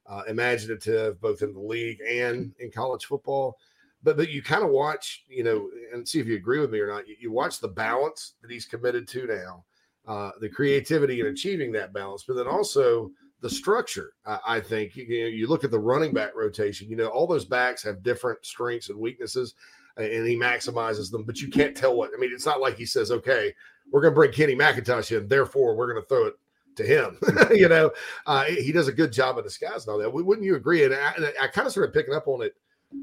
uh, 0.06 0.22
imaginative, 0.28 1.20
both 1.20 1.42
in 1.42 1.52
the 1.52 1.60
league 1.60 1.98
and 2.00 2.52
in 2.58 2.70
college 2.70 3.04
football. 3.04 3.56
But 4.02 4.16
but 4.16 4.30
you 4.30 4.42
kind 4.42 4.62
of 4.62 4.70
watch, 4.70 5.24
you 5.28 5.44
know, 5.44 5.70
and 5.92 6.06
see 6.06 6.20
if 6.20 6.26
you 6.26 6.36
agree 6.36 6.60
with 6.60 6.70
me 6.70 6.80
or 6.80 6.88
not. 6.88 7.08
You, 7.08 7.16
you 7.18 7.32
watch 7.32 7.60
the 7.60 7.68
balance 7.68 8.34
that 8.42 8.50
he's 8.50 8.66
committed 8.66 9.08
to 9.08 9.26
now, 9.26 9.64
uh, 10.06 10.32
the 10.40 10.48
creativity 10.48 11.20
in 11.20 11.26
achieving 11.26 11.72
that 11.72 11.92
balance, 11.92 12.24
but 12.26 12.34
then 12.34 12.46
also 12.46 13.10
the 13.40 13.50
structure. 13.50 14.12
I, 14.24 14.38
I 14.46 14.60
think 14.60 14.96
you, 14.96 15.04
you, 15.04 15.22
know, 15.22 15.28
you 15.28 15.46
look 15.46 15.64
at 15.64 15.70
the 15.70 15.78
running 15.78 16.12
back 16.12 16.34
rotation. 16.34 16.88
You 16.88 16.96
know, 16.96 17.06
all 17.06 17.26
those 17.26 17.44
backs 17.44 17.82
have 17.84 18.02
different 18.02 18.44
strengths 18.44 18.90
and 18.90 18.98
weaknesses 18.98 19.54
and 19.96 20.26
he 20.26 20.36
maximizes 20.36 21.10
them. 21.10 21.24
But 21.24 21.40
you 21.40 21.48
can't 21.48 21.76
tell 21.76 21.96
what. 21.96 22.10
I 22.14 22.20
mean, 22.20 22.30
it's 22.32 22.46
not 22.46 22.60
like 22.60 22.76
he 22.76 22.86
says, 22.86 23.10
"Okay, 23.10 23.54
we're 23.90 24.00
going 24.00 24.12
to 24.12 24.16
bring 24.16 24.32
Kenny 24.32 24.54
McIntosh 24.54 25.16
in, 25.16 25.28
therefore 25.28 25.76
we're 25.76 25.90
going 25.92 26.02
to 26.02 26.08
throw 26.08 26.26
it 26.26 26.34
to 26.76 26.84
him." 26.84 27.18
you 27.54 27.68
know, 27.68 27.90
uh, 28.26 28.44
he 28.44 28.72
does 28.72 28.88
a 28.88 28.92
good 28.92 29.12
job 29.12 29.38
of 29.38 29.44
disguising 29.44 29.92
all 29.92 29.98
that. 29.98 30.12
Wouldn't 30.12 30.44
you 30.44 30.56
agree? 30.56 30.84
And 30.84 30.94
I, 30.94 31.12
I 31.42 31.46
kind 31.48 31.66
of 31.66 31.72
started 31.72 31.92
picking 31.92 32.14
up 32.14 32.28
on 32.28 32.42
it 32.42 32.54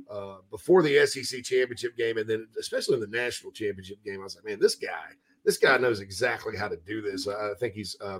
uh, 0.09 0.37
before 0.49 0.83
the 0.83 1.05
SEC 1.05 1.43
championship 1.43 1.97
game, 1.97 2.17
and 2.17 2.29
then 2.29 2.47
especially 2.59 2.95
in 2.95 3.01
the 3.01 3.07
national 3.07 3.51
championship 3.51 4.03
game. 4.03 4.19
I 4.21 4.23
was 4.23 4.35
like, 4.35 4.45
"Man, 4.45 4.59
this 4.59 4.75
guy, 4.75 5.11
this 5.43 5.57
guy 5.57 5.77
knows 5.77 5.99
exactly 5.99 6.55
how 6.57 6.67
to 6.67 6.77
do 6.77 7.01
this." 7.01 7.27
I 7.27 7.53
think 7.59 7.73
he's 7.73 7.95
uh, 8.01 8.19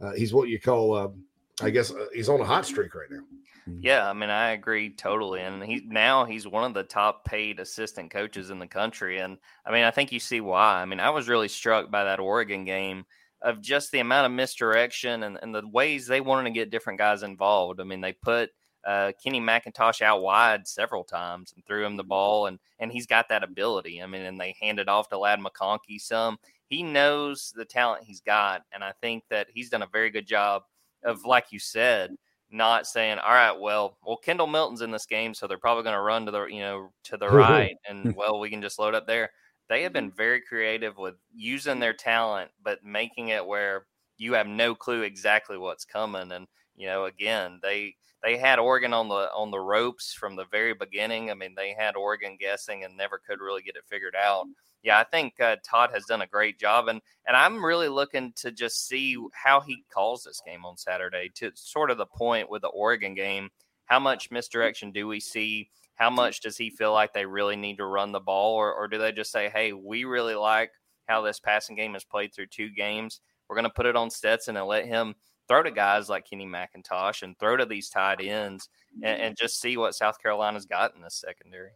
uh 0.00 0.12
he's 0.12 0.32
what 0.32 0.48
you 0.48 0.60
call, 0.60 0.96
um, 0.96 1.24
I 1.62 1.70
guess, 1.70 1.90
uh, 1.90 2.06
he's 2.14 2.28
on 2.28 2.40
a 2.40 2.44
hot 2.44 2.66
streak 2.66 2.94
right 2.94 3.10
now. 3.10 3.22
Mm-hmm. 3.68 3.80
Yeah, 3.82 4.08
I 4.08 4.12
mean, 4.12 4.30
I 4.30 4.50
agree 4.50 4.90
totally. 4.90 5.40
And 5.40 5.62
he 5.62 5.82
now 5.86 6.24
he's 6.24 6.46
one 6.46 6.64
of 6.64 6.74
the 6.74 6.82
top 6.82 7.24
paid 7.24 7.60
assistant 7.60 8.10
coaches 8.10 8.50
in 8.50 8.58
the 8.58 8.66
country. 8.66 9.18
And 9.20 9.38
I 9.64 9.72
mean, 9.72 9.84
I 9.84 9.90
think 9.90 10.12
you 10.12 10.20
see 10.20 10.40
why. 10.40 10.80
I 10.82 10.84
mean, 10.84 11.00
I 11.00 11.10
was 11.10 11.28
really 11.28 11.48
struck 11.48 11.90
by 11.90 12.04
that 12.04 12.20
Oregon 12.20 12.64
game 12.64 13.04
of 13.42 13.60
just 13.60 13.90
the 13.90 14.00
amount 14.00 14.26
of 14.26 14.32
misdirection 14.32 15.22
and, 15.24 15.38
and 15.42 15.54
the 15.54 15.66
ways 15.68 16.06
they 16.06 16.20
wanted 16.20 16.44
to 16.44 16.54
get 16.54 16.70
different 16.70 16.98
guys 16.98 17.22
involved. 17.22 17.80
I 17.80 17.84
mean, 17.84 18.00
they 18.00 18.12
put 18.12 18.50
uh, 18.86 19.12
Kenny 19.22 19.40
McIntosh 19.40 20.02
out 20.02 20.22
wide 20.22 20.66
several 20.66 21.04
times 21.04 21.52
and 21.54 21.64
threw 21.64 21.84
him 21.86 21.96
the 21.96 22.04
ball, 22.04 22.46
and 22.46 22.58
and 22.78 22.92
he's 22.92 23.06
got 23.06 23.28
that 23.30 23.44
ability. 23.44 24.02
I 24.02 24.06
mean, 24.06 24.22
and 24.22 24.38
they 24.40 24.54
handed 24.60 24.88
off 24.88 25.08
to 25.08 25.18
Ladd 25.18 25.40
McConkey 25.40 26.00
some. 26.00 26.38
He 26.68 26.82
knows 26.82 27.52
the 27.56 27.64
talent 27.64 28.04
he's 28.04 28.20
got, 28.20 28.62
and 28.72 28.84
I 28.84 28.92
think 29.00 29.24
that 29.30 29.48
he's 29.54 29.70
done 29.70 29.82
a 29.82 29.88
very 29.92 30.10
good 30.10 30.26
job 30.26 30.62
of, 31.04 31.24
like 31.24 31.46
you 31.50 31.58
said, 31.58 32.16
not 32.50 32.86
saying, 32.86 33.18
all 33.18 33.32
right, 33.32 33.58
well, 33.58 33.98
well, 34.04 34.16
Kendall 34.16 34.46
Milton's 34.46 34.82
in 34.82 34.90
this 34.90 35.06
game, 35.06 35.34
so 35.34 35.46
they're 35.46 35.58
probably 35.58 35.82
going 35.82 35.96
to 35.96 36.00
run 36.00 36.26
to 36.26 36.32
the, 36.32 36.44
you 36.44 36.60
know, 36.60 36.90
to 37.04 37.16
the 37.16 37.28
right, 37.30 37.76
and 37.88 38.04
hmm. 38.04 38.10
well, 38.16 38.38
we 38.38 38.50
can 38.50 38.62
just 38.62 38.78
load 38.78 38.94
up 38.94 39.06
there. 39.06 39.30
They 39.68 39.82
have 39.82 39.92
been 39.92 40.08
mm-hmm. 40.08 40.16
very 40.16 40.40
creative 40.40 40.96
with 40.98 41.14
using 41.34 41.80
their 41.80 41.94
talent, 41.94 42.50
but 42.62 42.84
making 42.84 43.28
it 43.28 43.46
where 43.46 43.86
you 44.18 44.34
have 44.34 44.46
no 44.46 44.74
clue 44.74 45.02
exactly 45.02 45.58
what's 45.58 45.84
coming. 45.84 46.32
And 46.32 46.46
you 46.76 46.86
know, 46.86 47.06
again, 47.06 47.60
they 47.62 47.94
they 48.22 48.36
had 48.36 48.58
Oregon 48.58 48.92
on 48.92 49.08
the 49.08 49.30
on 49.34 49.50
the 49.50 49.60
ropes 49.60 50.12
from 50.12 50.36
the 50.36 50.46
very 50.50 50.74
beginning. 50.74 51.30
I 51.30 51.34
mean, 51.34 51.54
they 51.56 51.74
had 51.76 51.96
Oregon 51.96 52.36
guessing 52.38 52.84
and 52.84 52.96
never 52.96 53.20
could 53.26 53.40
really 53.40 53.62
get 53.62 53.76
it 53.76 53.84
figured 53.88 54.16
out 54.16 54.46
yeah, 54.84 54.98
I 54.98 55.04
think 55.04 55.40
uh, 55.40 55.56
Todd 55.64 55.90
has 55.94 56.04
done 56.04 56.22
a 56.22 56.26
great 56.26 56.58
job, 56.58 56.88
and 56.88 57.00
and 57.26 57.36
I'm 57.36 57.64
really 57.64 57.88
looking 57.88 58.32
to 58.36 58.52
just 58.52 58.86
see 58.86 59.16
how 59.32 59.60
he 59.60 59.82
calls 59.92 60.22
this 60.22 60.42
game 60.46 60.64
on 60.64 60.76
Saturday. 60.76 61.30
To 61.36 61.50
sort 61.54 61.90
of 61.90 61.98
the 61.98 62.06
point 62.06 62.50
with 62.50 62.62
the 62.62 62.68
Oregon 62.68 63.14
game, 63.14 63.48
how 63.86 63.98
much 63.98 64.30
misdirection 64.30 64.92
do 64.92 65.08
we 65.08 65.20
see? 65.20 65.70
How 65.94 66.10
much 66.10 66.40
does 66.40 66.56
he 66.56 66.70
feel 66.70 66.92
like 66.92 67.12
they 67.12 67.24
really 67.24 67.56
need 67.56 67.78
to 67.78 67.86
run 67.86 68.12
the 68.12 68.20
ball, 68.20 68.54
or 68.54 68.72
or 68.74 68.86
do 68.86 68.98
they 68.98 69.10
just 69.10 69.32
say, 69.32 69.48
hey, 69.48 69.72
we 69.72 70.04
really 70.04 70.34
like 70.34 70.70
how 71.08 71.22
this 71.22 71.40
passing 71.40 71.76
game 71.76 71.94
is 71.94 72.04
played 72.04 72.34
through 72.34 72.46
two 72.46 72.70
games. 72.70 73.20
we're 73.48 73.56
going 73.56 73.64
to 73.64 73.70
put 73.70 73.86
it 73.86 73.96
on 73.96 74.10
Stetson 74.10 74.56
and 74.56 74.66
let 74.66 74.86
him 74.86 75.14
throw 75.48 75.62
to 75.62 75.70
guys 75.70 76.08
like 76.08 76.28
Kenny 76.28 76.46
McIntosh 76.46 77.22
and 77.22 77.38
throw 77.38 77.56
to 77.56 77.66
these 77.66 77.90
tight 77.90 78.22
ends 78.22 78.68
and, 79.02 79.20
and 79.20 79.36
just 79.36 79.60
see 79.60 79.76
what 79.76 79.94
South 79.94 80.18
Carolina's 80.20 80.64
got 80.64 80.94
in 80.96 81.02
the 81.02 81.10
secondary. 81.10 81.70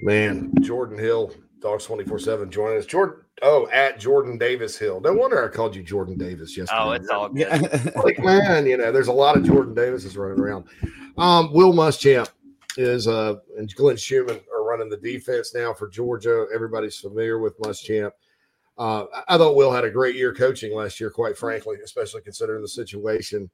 Man, 0.00 0.52
Jordan 0.62 0.98
Hill, 0.98 1.32
Dogs 1.62 1.84
24 1.84 2.18
7 2.18 2.50
joining 2.50 2.78
us. 2.78 2.86
Jordan, 2.86 3.24
oh, 3.42 3.68
at 3.72 3.98
Jordan 4.00 4.36
Davis 4.36 4.76
Hill. 4.76 5.00
No 5.00 5.12
wonder 5.12 5.42
I 5.42 5.48
called 5.48 5.76
you 5.76 5.82
Jordan 5.82 6.18
Davis 6.18 6.56
yesterday. 6.56 6.80
Oh, 6.82 6.90
it's 6.90 7.08
all 7.08 7.28
good. 7.28 7.94
like, 8.04 8.18
man, 8.18 8.66
you 8.66 8.76
know, 8.76 8.90
there's 8.90 9.08
a 9.08 9.12
lot 9.12 9.36
of 9.36 9.44
Jordan 9.44 9.74
Davises 9.74 10.16
running 10.16 10.40
around. 10.40 10.64
Um, 11.16 11.52
Will 11.52 11.72
Muschamp 11.72 12.28
is, 12.76 13.06
uh, 13.06 13.36
and 13.56 13.72
Glenn 13.74 13.96
Schumann 13.96 14.40
are 14.52 14.64
running 14.64 14.88
the 14.88 14.96
defense 14.96 15.54
now 15.54 15.72
for 15.72 15.88
Georgia. 15.88 16.46
Everybody's 16.52 16.98
familiar 16.98 17.38
with 17.38 17.58
Muschamp. 17.60 18.10
Uh, 18.76 19.04
I 19.28 19.36
thought 19.38 19.54
Will 19.54 19.70
had 19.70 19.84
a 19.84 19.90
great 19.90 20.16
year 20.16 20.34
coaching 20.34 20.74
last 20.74 20.98
year, 20.98 21.10
quite 21.10 21.36
frankly, 21.38 21.76
especially 21.84 22.22
considering 22.22 22.62
the 22.62 22.68
situation. 22.68 23.48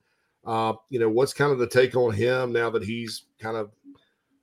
Uh, 0.46 0.72
you 0.88 0.98
know, 0.98 1.10
what's 1.10 1.34
kind 1.34 1.52
of 1.52 1.58
the 1.58 1.66
take 1.66 1.94
on 1.94 2.14
him 2.14 2.52
now 2.52 2.70
that 2.70 2.84
he's 2.84 3.24
kind 3.38 3.56
of 3.56 3.70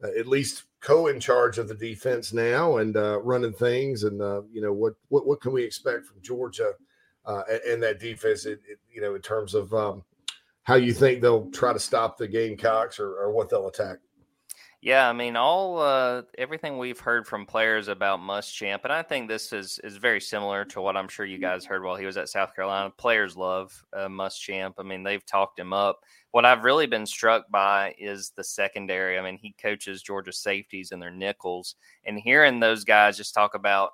uh, 0.03 0.09
at 0.19 0.27
least 0.27 0.65
co 0.85 1.07
in 1.07 1.19
charge 1.19 1.57
of 1.57 1.67
the 1.67 1.75
defense 1.75 2.31
now 2.31 2.77
and 2.77 2.95
uh, 2.95 3.19
running 3.21 3.53
things? 3.53 4.03
And 4.03 4.21
uh, 4.21 4.43
you 4.51 4.61
know, 4.61 4.71
what 4.71 4.93
what 5.09 5.25
what 5.25 5.41
can 5.41 5.51
we 5.51 5.63
expect 5.63 6.05
from 6.05 6.21
Georgia 6.21 6.73
uh, 7.25 7.41
and, 7.67 7.81
that 7.83 7.99
defense? 7.99 8.45
It, 8.45 8.61
it, 8.69 8.79
you 8.93 9.01
know, 9.01 9.15
in 9.15 9.21
terms 9.21 9.55
of 9.55 9.73
um, 9.73 10.03
how 10.63 10.75
you 10.75 10.93
think 10.93 11.21
they'll 11.21 11.49
try 11.51 11.73
to 11.73 11.79
stop 11.79 12.17
the 12.17 12.27
Gamecocks 12.27 12.99
or, 12.99 13.15
or 13.15 13.31
what 13.31 13.49
they'll 13.49 13.67
attack. 13.67 13.97
Yeah, 14.81 15.09
I 15.09 15.13
mean, 15.13 15.35
all 15.35 15.79
uh, 15.79 16.21
everything 16.37 16.77
we've 16.77 16.99
heard 16.99 17.25
from 17.25 17.47
players 17.47 17.87
about 17.87 18.19
Muschamp, 18.19 18.81
and 18.83 18.93
I 18.93 19.01
think 19.01 19.27
this 19.27 19.51
is 19.51 19.79
is 19.83 19.97
very 19.97 20.21
similar 20.21 20.63
to 20.65 20.79
what 20.79 20.95
I'm 20.95 21.07
sure 21.07 21.25
you 21.25 21.39
guys 21.39 21.65
heard 21.65 21.83
while 21.83 21.95
he 21.95 22.05
was 22.05 22.17
at 22.17 22.29
South 22.29 22.55
Carolina. 22.55 22.93
Players 22.95 23.35
love 23.35 23.73
uh, 23.97 24.07
Muschamp. 24.07 24.73
I 24.77 24.83
mean, 24.83 25.01
they've 25.01 25.25
talked 25.25 25.57
him 25.57 25.73
up. 25.73 26.01
What 26.35 26.43
I've 26.43 26.65
really 26.65 26.85
been 26.85 27.05
struck 27.05 27.49
by 27.49 27.95
is 27.97 28.33
the 28.35 28.43
secondary. 28.43 29.17
I 29.17 29.21
mean, 29.21 29.37
he 29.37 29.55
coaches 29.57 30.03
Georgia 30.03 30.33
safeties 30.33 30.91
and 30.91 31.01
their 31.01 31.09
nickels, 31.09 31.75
and 32.03 32.19
hearing 32.19 32.59
those 32.59 32.83
guys 32.83 33.15
just 33.15 33.33
talk 33.33 33.55
about 33.55 33.91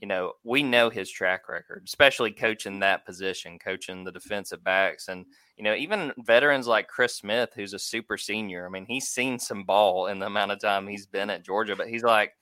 you 0.00 0.08
know, 0.08 0.32
we 0.42 0.64
know 0.64 0.90
his 0.90 1.08
track 1.08 1.48
record, 1.48 1.84
especially 1.86 2.32
coaching 2.32 2.80
that 2.80 3.06
position, 3.06 3.60
coaching 3.60 4.02
the 4.02 4.10
defensive 4.10 4.64
backs. 4.64 5.06
And, 5.06 5.24
you 5.56 5.62
know, 5.62 5.76
even 5.76 6.12
veterans 6.18 6.66
like 6.66 6.88
Chris 6.88 7.14
Smith, 7.14 7.50
who's 7.54 7.74
a 7.74 7.78
super 7.78 8.18
senior, 8.18 8.66
I 8.66 8.70
mean, 8.70 8.86
he's 8.86 9.06
seen 9.06 9.38
some 9.38 9.62
ball 9.62 10.08
in 10.08 10.18
the 10.18 10.26
amount 10.26 10.50
of 10.50 10.58
time 10.58 10.88
he's 10.88 11.06
been 11.06 11.30
at 11.30 11.44
Georgia, 11.44 11.76
but 11.76 11.88
he's 11.88 12.02
like, 12.02 12.32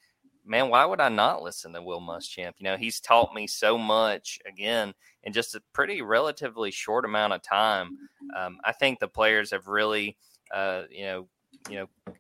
man, 0.45 0.69
why 0.69 0.85
would 0.85 1.01
I 1.01 1.09
not 1.09 1.43
listen 1.43 1.73
to 1.73 1.83
Will 1.83 2.01
Muschamp? 2.01 2.53
You 2.59 2.65
know, 2.65 2.77
he's 2.77 3.01
taught 3.01 3.35
me 3.35 3.47
so 3.47 3.79
much 3.79 4.39
again 4.47 4.95
in 5.23 5.33
just 5.33 5.55
a 5.55 5.63
pretty 5.73 6.03
relatively 6.03 6.71
short 6.71 7.05
amount 7.05 7.33
of 7.33 7.43
time. 7.43 7.97
Um, 8.37 8.59
I 8.65 8.73
think 8.73 8.99
the 8.99 9.09
players 9.09 9.51
have 9.53 9.69
really, 9.69 10.17
uh, 10.53 10.83
you 10.91 11.05
know, 11.05 11.29
you 11.71 11.77
know, 11.77 12.15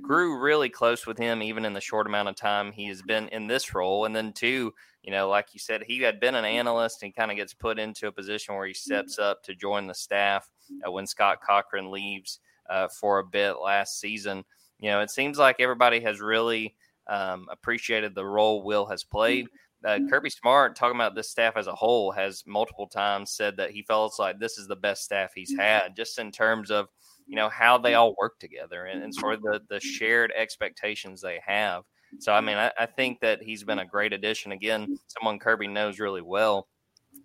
grew 0.00 0.38
really 0.38 0.68
close 0.68 1.06
with 1.06 1.18
him 1.18 1.42
even 1.42 1.64
in 1.64 1.72
the 1.72 1.80
short 1.80 2.06
amount 2.06 2.28
of 2.28 2.36
time 2.36 2.72
he 2.72 2.86
has 2.86 3.02
been 3.02 3.28
in 3.28 3.46
this 3.46 3.74
role. 3.74 4.04
And 4.04 4.14
then 4.14 4.32
two, 4.32 4.72
you 5.02 5.10
know, 5.10 5.28
like 5.28 5.48
you 5.52 5.60
said, 5.60 5.82
he 5.82 6.00
had 6.00 6.20
been 6.20 6.34
an 6.34 6.44
analyst 6.44 7.02
and 7.02 7.14
kind 7.14 7.30
of 7.30 7.36
gets 7.36 7.52
put 7.52 7.78
into 7.78 8.06
a 8.06 8.12
position 8.12 8.54
where 8.54 8.66
he 8.66 8.74
steps 8.74 9.18
up 9.18 9.42
to 9.44 9.54
join 9.54 9.86
the 9.86 9.94
staff 9.94 10.50
uh, 10.86 10.90
when 10.90 11.06
Scott 11.06 11.40
Cochran 11.42 11.90
leaves 11.90 12.38
uh, 12.70 12.88
for 12.88 13.18
a 13.18 13.24
bit 13.24 13.54
last 13.54 14.00
season. 14.00 14.44
You 14.78 14.90
know, 14.90 15.00
it 15.00 15.10
seems 15.10 15.38
like 15.38 15.56
everybody 15.58 16.00
has 16.00 16.20
really 16.20 16.74
um, 17.08 17.46
appreciated 17.50 18.14
the 18.14 18.24
role 18.24 18.62
Will 18.62 18.86
has 18.86 19.04
played. 19.04 19.46
Mm-hmm. 19.46 19.56
Uh, 19.84 19.90
mm-hmm. 19.96 20.08
Kirby 20.08 20.30
Smart, 20.30 20.76
talking 20.76 20.96
about 20.96 21.14
this 21.14 21.30
staff 21.30 21.56
as 21.56 21.66
a 21.66 21.74
whole, 21.74 22.12
has 22.12 22.44
multiple 22.46 22.86
times 22.86 23.32
said 23.32 23.56
that 23.56 23.70
he 23.70 23.82
feels 23.82 24.18
like 24.18 24.38
this 24.38 24.58
is 24.58 24.68
the 24.68 24.76
best 24.76 25.04
staff 25.04 25.32
he's 25.34 25.52
mm-hmm. 25.52 25.60
had, 25.60 25.96
just 25.96 26.18
in 26.18 26.30
terms 26.30 26.70
of 26.70 26.88
you 27.26 27.36
know 27.36 27.48
how 27.48 27.78
they 27.78 27.94
all 27.94 28.14
work 28.18 28.38
together 28.38 28.84
and, 28.84 29.02
and 29.02 29.14
sort 29.14 29.34
of 29.34 29.42
the 29.42 29.60
the 29.68 29.80
shared 29.80 30.32
expectations 30.36 31.20
they 31.20 31.40
have. 31.44 31.84
So 32.18 32.32
I 32.32 32.40
mean, 32.40 32.56
I, 32.56 32.70
I 32.78 32.86
think 32.86 33.20
that 33.20 33.42
he's 33.42 33.64
been 33.64 33.78
a 33.78 33.86
great 33.86 34.12
addition. 34.12 34.52
Again, 34.52 34.98
someone 35.06 35.38
Kirby 35.38 35.68
knows 35.68 35.98
really 35.98 36.22
well. 36.22 36.68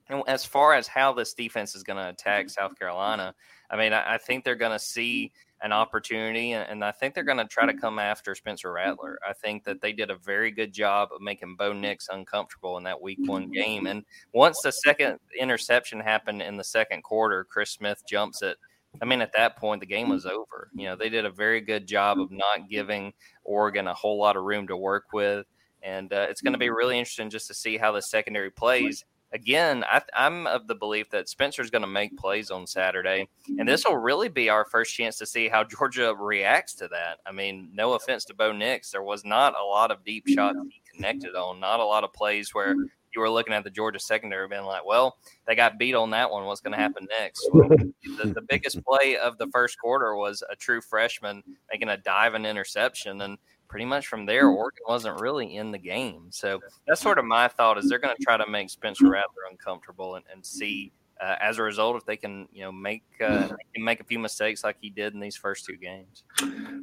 And 0.09 0.23
as 0.27 0.45
far 0.45 0.73
as 0.73 0.87
how 0.87 1.13
this 1.13 1.33
defense 1.33 1.75
is 1.75 1.83
going 1.83 1.97
to 1.97 2.09
attack 2.09 2.49
South 2.49 2.77
Carolina, 2.77 3.33
I 3.69 3.77
mean, 3.77 3.93
I, 3.93 4.15
I 4.15 4.17
think 4.17 4.43
they're 4.43 4.55
going 4.55 4.77
to 4.77 4.79
see 4.79 5.31
an 5.61 5.71
opportunity, 5.71 6.53
and, 6.53 6.83
I 6.83 6.91
think 6.91 7.15
they're 7.15 7.23
going 7.23 7.37
to 7.37 7.45
try 7.45 7.65
to 7.65 7.71
mm-hmm. 7.71 7.81
come 7.81 7.99
after 7.99 8.35
Spencer 8.35 8.71
Rattler. 8.71 9.19
Mm-hmm. 9.23 9.31
I 9.31 9.33
think 9.33 9.63
that 9.63 9.81
they 9.81 9.91
did 9.91 10.11
a 10.11 10.17
very 10.17 10.51
good 10.51 10.71
job 10.71 11.09
of 11.13 11.21
making 11.21 11.55
Bo 11.55 11.73
Nix 11.73 12.09
uncomfortable 12.11 12.77
in 12.77 12.83
that 12.83 13.01
Week 13.01 13.19
One 13.25 13.43
mm-hmm. 13.43 13.51
game. 13.51 13.87
And 13.87 14.05
once 14.33 14.59
the 14.63 14.71
second 14.71 15.19
interception 15.39 15.99
happened 15.99 16.41
in 16.41 16.57
the 16.57 16.63
second 16.63 17.01
quarter, 17.03 17.43
Chris 17.43 17.71
Smith 17.71 18.03
jumps 18.07 18.41
it 18.41 18.57
I 19.01 19.05
mean, 19.05 19.21
at 19.21 19.33
that 19.33 19.57
point, 19.57 19.79
the 19.79 19.87
game 19.87 20.09
was 20.09 20.25
over. 20.25 20.69
You 20.73 20.85
know, 20.85 20.95
they 20.95 21.09
did 21.09 21.25
a 21.25 21.29
very 21.29 21.61
good 21.61 21.87
job 21.87 22.19
of 22.19 22.31
not 22.31 22.69
giving 22.69 23.13
Oregon 23.43 23.87
a 23.87 23.93
whole 23.93 24.17
lot 24.17 24.35
of 24.35 24.43
room 24.43 24.67
to 24.67 24.77
work 24.77 25.05
with. 25.13 25.45
And 25.83 26.11
uh, 26.11 26.25
it's 26.29 26.41
going 26.41 26.53
to 26.53 26.59
be 26.59 26.69
really 26.69 26.97
interesting 26.97 27.29
just 27.29 27.47
to 27.47 27.53
see 27.53 27.77
how 27.77 27.91
the 27.91 28.01
secondary 28.01 28.49
plays. 28.49 29.05
Again, 29.33 29.83
I, 29.89 30.01
am 30.13 30.47
of 30.47 30.67
the 30.67 30.75
belief 30.75 31.09
that 31.09 31.27
Spencer's 31.27 31.69
going 31.69 31.81
to 31.81 31.87
make 31.87 32.17
plays 32.17 32.49
on 32.49 32.65
Saturday. 32.65 33.27
And 33.59 33.67
this 33.67 33.83
will 33.85 33.97
really 33.97 34.29
be 34.29 34.49
our 34.49 34.63
first 34.63 34.95
chance 34.95 35.17
to 35.17 35.25
see 35.25 35.49
how 35.49 35.63
Georgia 35.63 36.15
reacts 36.17 36.73
to 36.75 36.87
that. 36.87 37.19
I 37.25 37.31
mean, 37.31 37.69
no 37.73 37.93
offense 37.93 38.23
to 38.25 38.33
Bo 38.33 38.51
Nix, 38.53 38.91
there 38.91 39.03
was 39.03 39.25
not 39.25 39.53
a 39.59 39.63
lot 39.63 39.91
of 39.91 40.03
deep 40.05 40.27
shots 40.27 40.57
he 40.69 40.81
connected 40.95 41.35
on, 41.35 41.59
not 41.59 41.81
a 41.81 41.85
lot 41.85 42.03
of 42.03 42.13
plays 42.13 42.53
where 42.53 42.73
you 43.17 43.21
were 43.21 43.29
looking 43.29 43.53
at 43.53 43.63
the 43.63 43.69
Georgia 43.69 43.99
secondary, 43.99 44.47
being 44.47 44.63
like, 44.63 44.85
well, 44.85 45.17
they 45.47 45.55
got 45.55 45.79
beat 45.79 45.95
on 45.95 46.11
that 46.11 46.29
one. 46.29 46.45
What's 46.45 46.61
going 46.61 46.73
to 46.73 46.77
happen 46.77 47.07
next? 47.09 47.49
Well, 47.51 47.67
the, 47.69 48.33
the, 48.33 48.45
biggest 48.47 48.83
play 48.85 49.17
of 49.17 49.37
the 49.37 49.47
first 49.47 49.79
quarter 49.79 50.15
was 50.15 50.43
a 50.49 50.55
true 50.55 50.81
freshman 50.81 51.43
making 51.71 51.89
a 51.89 51.97
dive 51.97 52.35
and 52.35 52.45
interception. 52.45 53.21
And 53.21 53.37
pretty 53.67 53.85
much 53.85 54.07
from 54.07 54.25
there, 54.25 54.47
Oregon 54.47 54.83
wasn't 54.87 55.19
really 55.19 55.55
in 55.55 55.71
the 55.71 55.77
game. 55.77 56.27
So 56.29 56.59
that's 56.87 57.01
sort 57.01 57.19
of 57.19 57.25
my 57.25 57.47
thought 57.47 57.77
is 57.77 57.89
they're 57.89 57.99
going 57.99 58.15
to 58.15 58.23
try 58.23 58.37
to 58.37 58.49
make 58.49 58.69
Spencer 58.69 59.09
Rattler 59.09 59.43
uncomfortable 59.49 60.15
and, 60.15 60.25
and 60.31 60.45
see 60.45 60.91
uh, 61.19 61.35
as 61.41 61.57
a 61.57 61.63
result, 61.63 61.95
if 61.95 62.05
they 62.05 62.17
can, 62.17 62.47
you 62.51 62.61
know, 62.61 62.71
make 62.71 63.03
uh, 63.21 63.47
can 63.73 63.83
make 63.83 63.99
a 63.99 64.03
few 64.03 64.19
mistakes 64.19 64.63
like 64.63 64.77
he 64.79 64.89
did 64.89 65.13
in 65.13 65.19
these 65.19 65.35
first 65.35 65.65
two 65.65 65.77
games. 65.77 66.23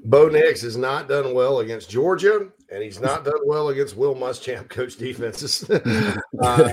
Bo 0.04 0.28
Nix 0.28 0.62
has 0.62 0.76
not 0.76 1.08
done 1.08 1.34
well 1.34 1.60
against 1.60 1.90
Georgia, 1.90 2.48
and 2.70 2.82
he's 2.82 3.00
not 3.00 3.24
done 3.24 3.40
well 3.46 3.68
against 3.68 3.96
Will 3.96 4.14
Muschamp 4.14 4.68
coach 4.68 4.96
defenses. 4.96 5.68
uh, 5.70 6.72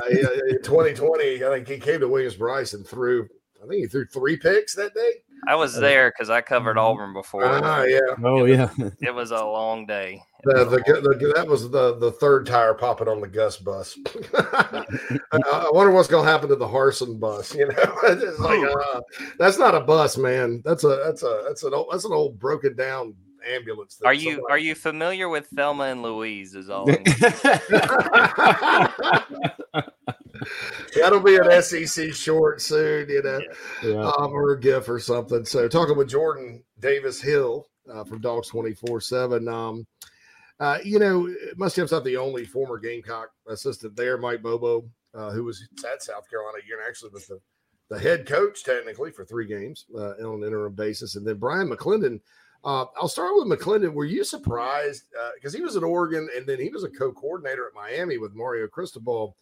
2020, 0.63 1.43
I 1.43 1.49
think 1.49 1.67
he 1.67 1.77
came 1.77 1.99
to 1.99 2.07
Williams-Brice 2.07 2.73
and 2.73 2.85
threw. 2.85 3.27
I 3.63 3.67
think 3.67 3.81
he 3.81 3.87
threw 3.87 4.05
three 4.05 4.37
picks 4.37 4.75
that 4.75 4.93
day. 4.95 5.11
I 5.47 5.55
was 5.55 5.75
there 5.75 6.11
because 6.11 6.29
I 6.29 6.41
covered 6.41 6.77
Auburn 6.77 7.13
before. 7.13 7.45
Ah, 7.45 7.83
yeah. 7.83 7.99
Oh, 8.23 8.45
yeah. 8.45 8.69
It 9.01 9.13
was 9.13 9.31
a 9.31 9.43
long 9.43 9.85
day. 9.85 10.21
The, 10.43 10.65
the, 10.65 10.77
the, 10.77 11.33
that 11.35 11.47
was 11.47 11.69
the, 11.69 11.97
the 11.97 12.11
third 12.13 12.45
tire 12.45 12.73
popping 12.73 13.07
on 13.07 13.21
the 13.21 13.27
Gus 13.27 13.57
bus. 13.57 13.97
I, 14.33 14.85
I, 15.31 15.69
wonder 15.71 15.91
what's 15.91 16.07
going 16.07 16.25
to 16.25 16.31
happen 16.31 16.49
to 16.49 16.55
the 16.55 16.67
Harsin 16.67 17.19
bus. 17.19 17.53
You 17.53 17.67
know, 17.67 17.75
it's 18.03 18.39
like 18.39 18.63
uh, 18.63 19.01
that's 19.37 19.59
not 19.59 19.75
a 19.75 19.81
bus, 19.81 20.17
man. 20.17 20.61
That's 20.65 20.83
a 20.83 21.01
that's 21.05 21.23
a 21.23 21.43
that's 21.47 21.63
an 21.63 21.73
old 21.73 21.87
that's 21.91 22.05
an 22.05 22.13
old 22.13 22.39
broken 22.39 22.75
down 22.75 23.13
ambulance. 23.47 23.99
Are 24.03 24.13
you 24.13 24.33
somebody... 24.33 24.51
are 24.51 24.59
you 24.59 24.75
familiar 24.75 25.29
with 25.29 25.47
Thelma 25.47 25.85
and 25.85 26.01
Louise? 26.01 26.55
Is 26.55 26.69
all. 26.69 26.85
That'll 30.95 31.21
be 31.21 31.37
an 31.37 31.61
SEC 31.61 32.13
short 32.13 32.61
soon, 32.61 33.09
you 33.09 33.21
know, 33.21 33.41
yeah. 33.83 34.11
um, 34.17 34.31
or 34.31 34.51
a 34.51 34.59
GIF 34.59 34.89
or 34.89 34.99
something. 34.99 35.45
So, 35.45 35.67
talking 35.67 35.97
with 35.97 36.09
Jordan 36.09 36.63
Davis 36.79 37.21
Hill 37.21 37.67
uh, 37.91 38.03
from 38.03 38.21
Dogs 38.21 38.49
twenty 38.49 38.73
four 38.73 39.01
seven. 39.01 39.47
Um, 39.47 39.85
uh, 40.59 40.77
you 40.83 40.99
know, 40.99 41.27
Muschamp's 41.57 41.91
not 41.91 42.03
the 42.03 42.17
only 42.17 42.45
former 42.45 42.77
Gamecock 42.77 43.29
assistant 43.47 43.95
there. 43.95 44.17
Mike 44.17 44.43
Bobo, 44.43 44.87
uh, 45.15 45.31
who 45.31 45.43
was 45.43 45.67
at 45.91 46.03
South 46.03 46.29
Carolina 46.29 46.59
a 46.63 46.67
year 46.67 46.79
and 46.79 46.87
actually 46.87 47.09
was 47.09 47.25
the, 47.25 47.39
the 47.89 47.97
head 47.97 48.27
coach 48.27 48.63
technically 48.63 49.11
for 49.11 49.25
three 49.25 49.47
games 49.47 49.85
uh, 49.95 50.11
on 50.23 50.41
an 50.41 50.43
interim 50.43 50.73
basis, 50.73 51.15
and 51.15 51.25
then 51.25 51.37
Brian 51.37 51.69
McClendon. 51.69 52.19
Uh, 52.63 52.85
I'll 52.95 53.07
start 53.07 53.31
with 53.33 53.47
McClendon. 53.47 53.91
Were 53.91 54.05
you 54.05 54.23
surprised 54.23 55.05
because 55.35 55.55
uh, 55.55 55.57
he 55.57 55.63
was 55.63 55.75
at 55.75 55.81
Oregon 55.81 56.29
and 56.35 56.45
then 56.45 56.59
he 56.59 56.69
was 56.69 56.83
a 56.83 56.89
co-coordinator 56.89 57.65
at 57.65 57.73
Miami 57.73 58.19
with 58.19 58.35
Mario 58.35 58.67
Cristobal? 58.67 59.35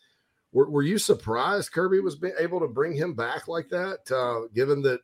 Were, 0.52 0.70
were 0.70 0.82
you 0.82 0.98
surprised 0.98 1.72
Kirby 1.72 2.00
was 2.00 2.18
able 2.40 2.60
to 2.60 2.68
bring 2.68 2.94
him 2.94 3.14
back 3.14 3.48
like 3.48 3.70
that, 3.70 4.12
uh, 4.12 4.48
given 4.54 4.82
that 4.84 5.02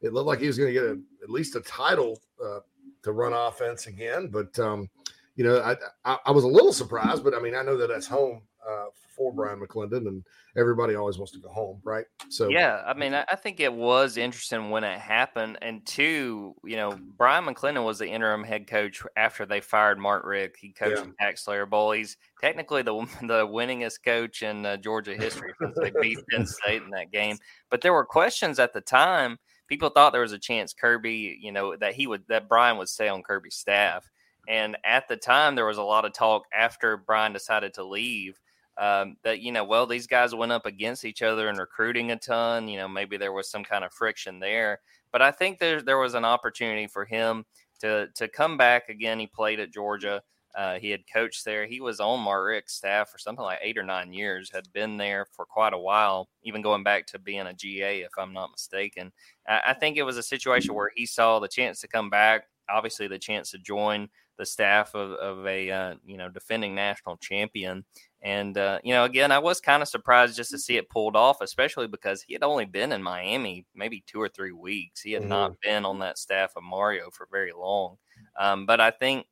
it 0.00 0.12
looked 0.12 0.26
like 0.26 0.40
he 0.40 0.46
was 0.46 0.58
going 0.58 0.72
to 0.72 0.80
get 0.80 0.84
a, 0.84 0.98
at 1.22 1.30
least 1.30 1.56
a 1.56 1.60
title 1.60 2.20
uh, 2.42 2.60
to 3.02 3.12
run 3.12 3.32
offense 3.32 3.86
again? 3.86 4.28
But 4.28 4.58
um, 4.58 4.88
you 5.34 5.44
know, 5.44 5.60
I, 5.60 5.76
I, 6.04 6.18
I 6.26 6.30
was 6.30 6.44
a 6.44 6.48
little 6.48 6.72
surprised, 6.72 7.24
but 7.24 7.34
I 7.34 7.40
mean, 7.40 7.54
I 7.54 7.62
know 7.62 7.76
that 7.76 7.88
that's 7.88 8.06
home 8.06 8.42
uh, 8.66 8.86
for 9.16 9.32
Brian 9.32 9.60
McClendon, 9.60 10.06
and 10.08 10.24
everybody 10.56 10.94
always 10.94 11.18
wants 11.18 11.32
to 11.32 11.38
go 11.38 11.48
home, 11.48 11.80
right? 11.84 12.04
So 12.28 12.48
yeah, 12.48 12.82
I 12.86 12.94
mean, 12.94 13.14
I 13.14 13.34
think 13.36 13.60
it 13.60 13.72
was 13.72 14.16
interesting 14.16 14.70
when 14.70 14.84
it 14.84 14.98
happened, 14.98 15.58
and 15.62 15.84
two, 15.86 16.54
you 16.64 16.76
know, 16.76 16.98
Brian 17.16 17.44
McClendon 17.44 17.84
was 17.84 17.98
the 17.98 18.08
interim 18.08 18.44
head 18.44 18.66
coach 18.66 19.02
after 19.16 19.46
they 19.46 19.60
fired 19.60 19.98
Mark 19.98 20.24
Richt. 20.24 20.56
He 20.56 20.72
coached 20.72 21.04
yeah. 21.20 21.30
TaxSlayer 21.30 21.68
Bowl. 21.68 21.92
He's 21.92 22.16
technically 22.40 22.82
the 22.82 22.94
the 23.22 23.46
winningest 23.46 24.04
coach 24.04 24.42
in 24.42 24.66
uh, 24.66 24.76
Georgia 24.76 25.14
history 25.14 25.52
since 25.60 25.76
they 25.80 25.92
beat 26.00 26.18
Penn 26.30 26.46
State 26.46 26.82
in 26.82 26.90
that 26.90 27.10
game. 27.10 27.38
But 27.70 27.80
there 27.80 27.92
were 27.92 28.04
questions 28.04 28.58
at 28.58 28.72
the 28.72 28.80
time. 28.80 29.38
People 29.68 29.88
thought 29.88 30.12
there 30.12 30.22
was 30.22 30.32
a 30.32 30.38
chance 30.38 30.72
Kirby, 30.72 31.38
you 31.40 31.50
know, 31.50 31.76
that 31.76 31.94
he 31.94 32.06
would 32.06 32.22
that 32.28 32.48
Brian 32.48 32.78
would 32.78 32.88
stay 32.88 33.08
on 33.08 33.22
Kirby's 33.22 33.56
staff. 33.56 34.08
And 34.48 34.76
at 34.84 35.08
the 35.08 35.16
time, 35.16 35.54
there 35.54 35.66
was 35.66 35.78
a 35.78 35.82
lot 35.82 36.04
of 36.04 36.12
talk 36.12 36.44
after 36.56 36.96
Brian 36.96 37.32
decided 37.32 37.74
to 37.74 37.84
leave 37.84 38.40
um, 38.78 39.16
that 39.22 39.40
you 39.40 39.52
know, 39.52 39.64
well, 39.64 39.86
these 39.86 40.06
guys 40.06 40.34
went 40.34 40.52
up 40.52 40.66
against 40.66 41.04
each 41.04 41.22
other 41.22 41.48
in 41.48 41.56
recruiting 41.56 42.10
a 42.10 42.16
ton. 42.16 42.68
You 42.68 42.78
know, 42.78 42.88
maybe 42.88 43.16
there 43.16 43.32
was 43.32 43.50
some 43.50 43.64
kind 43.64 43.84
of 43.84 43.92
friction 43.92 44.38
there. 44.38 44.80
But 45.12 45.22
I 45.22 45.30
think 45.30 45.58
there 45.58 45.80
there 45.80 45.98
was 45.98 46.14
an 46.14 46.24
opportunity 46.24 46.86
for 46.86 47.04
him 47.04 47.44
to 47.80 48.08
to 48.14 48.28
come 48.28 48.56
back 48.56 48.88
again. 48.88 49.18
He 49.18 49.26
played 49.26 49.60
at 49.60 49.72
Georgia. 49.72 50.22
Uh, 50.54 50.78
he 50.78 50.88
had 50.88 51.02
coached 51.12 51.44
there. 51.44 51.66
He 51.66 51.82
was 51.82 52.00
on 52.00 52.20
Mark 52.20 52.46
Richt's 52.46 52.74
staff 52.74 53.10
for 53.10 53.18
something 53.18 53.44
like 53.44 53.58
eight 53.60 53.76
or 53.76 53.82
nine 53.82 54.14
years. 54.14 54.50
Had 54.50 54.72
been 54.72 54.96
there 54.96 55.26
for 55.32 55.44
quite 55.44 55.74
a 55.74 55.78
while, 55.78 56.28
even 56.44 56.62
going 56.62 56.82
back 56.82 57.06
to 57.08 57.18
being 57.18 57.46
a 57.46 57.52
GA, 57.52 58.00
if 58.00 58.12
I'm 58.18 58.32
not 58.32 58.50
mistaken. 58.50 59.12
I, 59.46 59.60
I 59.68 59.72
think 59.74 59.98
it 59.98 60.02
was 60.02 60.16
a 60.16 60.22
situation 60.22 60.74
where 60.74 60.90
he 60.94 61.04
saw 61.04 61.38
the 61.38 61.48
chance 61.48 61.80
to 61.82 61.88
come 61.88 62.08
back. 62.08 62.44
Obviously, 62.70 63.06
the 63.06 63.18
chance 63.18 63.50
to 63.50 63.58
join 63.58 64.08
the 64.38 64.46
staff 64.46 64.94
of, 64.94 65.12
of 65.12 65.46
a 65.46 65.70
uh, 65.70 65.94
you 66.04 66.16
know 66.16 66.28
defending 66.28 66.74
national 66.74 67.16
champion. 67.18 67.84
And 68.26 68.58
uh, 68.58 68.80
you 68.82 68.92
know, 68.92 69.04
again, 69.04 69.30
I 69.30 69.38
was 69.38 69.60
kind 69.60 69.84
of 69.84 69.88
surprised 69.88 70.36
just 70.36 70.50
to 70.50 70.58
see 70.58 70.76
it 70.76 70.90
pulled 70.90 71.14
off, 71.14 71.40
especially 71.40 71.86
because 71.86 72.22
he 72.22 72.32
had 72.32 72.42
only 72.42 72.64
been 72.64 72.90
in 72.90 73.00
Miami 73.00 73.66
maybe 73.72 74.02
two 74.04 74.20
or 74.20 74.28
three 74.28 74.50
weeks. 74.50 75.00
He 75.00 75.12
had 75.12 75.22
mm-hmm. 75.22 75.28
not 75.28 75.60
been 75.60 75.84
on 75.84 76.00
that 76.00 76.18
staff 76.18 76.54
of 76.56 76.64
Mario 76.64 77.08
for 77.12 77.28
very 77.30 77.52
long. 77.56 77.98
Um, 78.36 78.66
but 78.66 78.80
I 78.80 78.90
think 78.90 79.26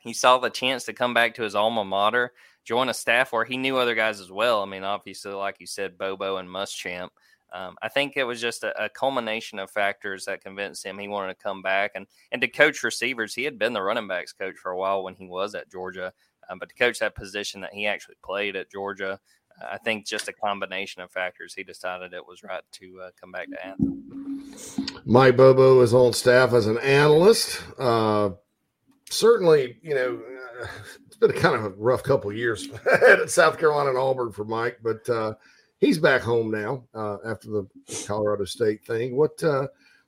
he 0.00 0.12
saw 0.12 0.38
the 0.38 0.50
chance 0.50 0.82
to 0.86 0.92
come 0.92 1.14
back 1.14 1.36
to 1.36 1.44
his 1.44 1.54
alma 1.54 1.84
mater, 1.84 2.32
join 2.64 2.88
a 2.88 2.94
staff 2.94 3.32
where 3.32 3.44
he 3.44 3.56
knew 3.56 3.76
other 3.76 3.94
guys 3.94 4.18
as 4.18 4.32
well. 4.32 4.60
I 4.60 4.66
mean, 4.66 4.82
obviously, 4.82 5.32
like 5.32 5.60
you 5.60 5.66
said, 5.68 5.96
Bobo 5.96 6.38
and 6.38 6.48
Muschamp. 6.48 7.10
Um, 7.52 7.76
I 7.80 7.88
think 7.88 8.14
it 8.16 8.24
was 8.24 8.40
just 8.40 8.64
a, 8.64 8.86
a, 8.86 8.88
culmination 8.88 9.60
of 9.60 9.70
factors 9.70 10.24
that 10.24 10.42
convinced 10.42 10.84
him 10.84 10.98
he 10.98 11.06
wanted 11.06 11.34
to 11.34 11.42
come 11.42 11.62
back 11.62 11.92
and 11.94 12.08
and 12.32 12.42
to 12.42 12.48
coach 12.48 12.82
receivers. 12.82 13.36
He 13.36 13.44
had 13.44 13.56
been 13.56 13.72
the 13.72 13.80
running 13.80 14.08
backs 14.08 14.32
coach 14.32 14.56
for 14.56 14.72
a 14.72 14.76
while 14.76 15.04
when 15.04 15.14
he 15.14 15.28
was 15.28 15.54
at 15.54 15.70
Georgia, 15.70 16.12
um, 16.48 16.58
but 16.58 16.68
to 16.68 16.74
coach 16.74 16.98
that 16.98 17.14
position 17.14 17.60
that 17.60 17.72
he 17.72 17.86
actually 17.86 18.16
played 18.22 18.56
at 18.56 18.70
Georgia, 18.70 19.20
uh, 19.60 19.66
I 19.72 19.78
think 19.78 20.06
just 20.06 20.28
a 20.28 20.32
combination 20.32 21.02
of 21.02 21.10
factors, 21.10 21.54
he 21.54 21.62
decided 21.62 22.12
it 22.12 22.26
was 22.26 22.42
right 22.42 22.62
to 22.72 23.00
uh, 23.02 23.10
come 23.20 23.32
back 23.32 23.48
to 23.50 23.66
Athens. 23.66 24.78
Mike 25.04 25.36
Bobo 25.36 25.80
is 25.80 25.94
on 25.94 26.12
staff 26.12 26.52
as 26.52 26.66
an 26.66 26.78
analyst. 26.78 27.62
Uh, 27.78 28.30
certainly, 29.10 29.78
you 29.82 29.94
know, 29.94 30.20
uh, 30.62 30.66
it's 31.06 31.16
been 31.16 31.30
a 31.30 31.40
kind 31.40 31.54
of 31.54 31.64
a 31.64 31.70
rough 31.70 32.02
couple 32.02 32.32
years 32.32 32.68
at 33.08 33.30
South 33.30 33.58
Carolina 33.58 33.90
and 33.90 33.98
Auburn 33.98 34.32
for 34.32 34.44
Mike, 34.44 34.78
but 34.82 35.08
uh, 35.08 35.34
he's 35.78 35.98
back 35.98 36.22
home 36.22 36.50
now 36.50 36.84
after 37.26 37.48
the 37.48 37.66
Colorado 38.06 38.44
State 38.44 38.84
thing. 38.84 39.16
What 39.16 39.42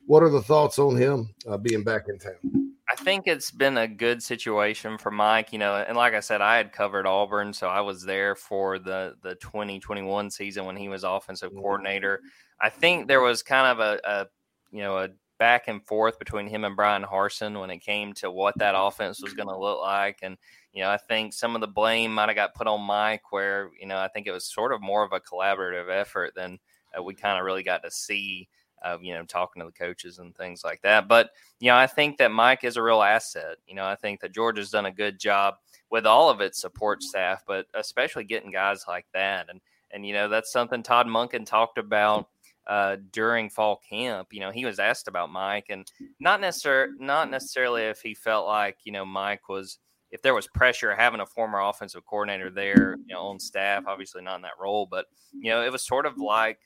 what 0.06 0.22
are 0.22 0.30
the 0.30 0.42
thoughts 0.42 0.78
on 0.78 0.96
him 0.96 1.34
being 1.62 1.84
back 1.84 2.06
in 2.08 2.18
town? 2.18 2.72
I 2.90 2.96
think 2.96 3.26
it's 3.26 3.50
been 3.50 3.76
a 3.76 3.86
good 3.86 4.22
situation 4.22 4.98
for 4.98 5.10
Mike. 5.10 5.52
You 5.52 5.58
know, 5.58 5.74
and 5.74 5.96
like 5.96 6.14
I 6.14 6.20
said, 6.20 6.40
I 6.40 6.56
had 6.56 6.72
covered 6.72 7.06
Auburn, 7.06 7.52
so 7.52 7.68
I 7.68 7.80
was 7.80 8.02
there 8.04 8.34
for 8.34 8.78
the 8.78 9.14
the 9.22 9.34
2021 9.36 10.30
season 10.30 10.64
when 10.64 10.76
he 10.76 10.88
was 10.88 11.04
offensive 11.04 11.50
mm-hmm. 11.50 11.60
coordinator. 11.60 12.20
I 12.60 12.70
think 12.70 13.06
there 13.06 13.20
was 13.20 13.42
kind 13.42 13.66
of 13.66 13.80
a, 13.80 14.00
a 14.04 14.26
you 14.70 14.82
know 14.82 14.98
a 14.98 15.08
back 15.38 15.68
and 15.68 15.84
forth 15.86 16.18
between 16.18 16.48
him 16.48 16.64
and 16.64 16.76
Brian 16.76 17.04
Harsin 17.04 17.58
when 17.58 17.70
it 17.70 17.78
came 17.78 18.12
to 18.14 18.30
what 18.30 18.58
that 18.58 18.74
offense 18.76 19.22
was 19.22 19.32
going 19.32 19.48
to 19.48 19.58
look 19.58 19.80
like. 19.80 20.18
And, 20.22 20.36
you 20.72 20.82
know, 20.82 20.90
I 20.90 20.96
think 20.96 21.32
some 21.32 21.54
of 21.54 21.60
the 21.60 21.68
blame 21.68 22.12
might 22.12 22.28
have 22.28 22.36
got 22.36 22.54
put 22.54 22.66
on 22.66 22.82
Mike, 22.82 23.30
where, 23.30 23.70
you 23.80 23.86
know, 23.86 23.98
I 23.98 24.08
think 24.08 24.26
it 24.26 24.32
was 24.32 24.44
sort 24.44 24.72
of 24.72 24.82
more 24.82 25.04
of 25.04 25.12
a 25.12 25.20
collaborative 25.20 25.88
effort 25.88 26.32
than 26.34 26.58
uh, 26.96 27.02
we 27.02 27.14
kind 27.14 27.38
of 27.38 27.44
really 27.44 27.62
got 27.62 27.82
to 27.84 27.90
see. 27.90 28.48
Uh, 28.82 28.98
you 29.00 29.14
know, 29.14 29.24
talking 29.24 29.60
to 29.60 29.66
the 29.66 29.72
coaches 29.72 30.18
and 30.18 30.36
things 30.36 30.62
like 30.64 30.80
that. 30.82 31.08
But, 31.08 31.30
you 31.60 31.70
know, 31.70 31.76
I 31.76 31.86
think 31.86 32.18
that 32.18 32.30
Mike 32.30 32.64
is 32.64 32.76
a 32.76 32.82
real 32.82 33.02
asset. 33.02 33.56
You 33.66 33.74
know, 33.74 33.84
I 33.84 33.94
think 33.94 34.20
that 34.20 34.34
Georgia's 34.34 34.70
done 34.70 34.86
a 34.86 34.92
good 34.92 35.18
job 35.18 35.54
with 35.90 36.06
all 36.06 36.30
of 36.30 36.40
its 36.40 36.60
support 36.60 37.02
staff, 37.02 37.42
but 37.46 37.66
especially 37.74 38.24
getting 38.24 38.50
guys 38.50 38.84
like 38.86 39.06
that. 39.14 39.46
And, 39.48 39.60
and, 39.90 40.06
you 40.06 40.12
know, 40.12 40.28
that's 40.28 40.52
something 40.52 40.82
Todd 40.82 41.06
Monken 41.06 41.46
talked 41.46 41.78
about 41.78 42.28
uh, 42.68 42.96
during 43.12 43.48
fall 43.48 43.80
camp. 43.88 44.28
You 44.30 44.40
know, 44.40 44.50
he 44.50 44.64
was 44.64 44.78
asked 44.78 45.08
about 45.08 45.30
Mike, 45.30 45.66
and 45.70 45.90
not 46.20 46.40
necessarily 46.40 46.92
not 46.98 47.30
necessarily 47.30 47.82
if 47.84 48.00
he 48.00 48.14
felt 48.14 48.46
like 48.46 48.76
you 48.84 48.92
know 48.92 49.06
Mike 49.06 49.48
was 49.48 49.78
if 50.10 50.22
there 50.22 50.34
was 50.34 50.46
pressure 50.46 50.94
having 50.94 51.20
a 51.20 51.26
former 51.26 51.60
offensive 51.60 52.04
coordinator 52.06 52.50
there 52.50 52.96
you 53.06 53.14
know, 53.14 53.22
on 53.22 53.40
staff. 53.40 53.84
Obviously, 53.86 54.22
not 54.22 54.36
in 54.36 54.42
that 54.42 54.60
role, 54.60 54.86
but 54.86 55.06
you 55.32 55.50
know, 55.50 55.62
it 55.62 55.72
was 55.72 55.86
sort 55.86 56.06
of 56.06 56.18
like 56.18 56.58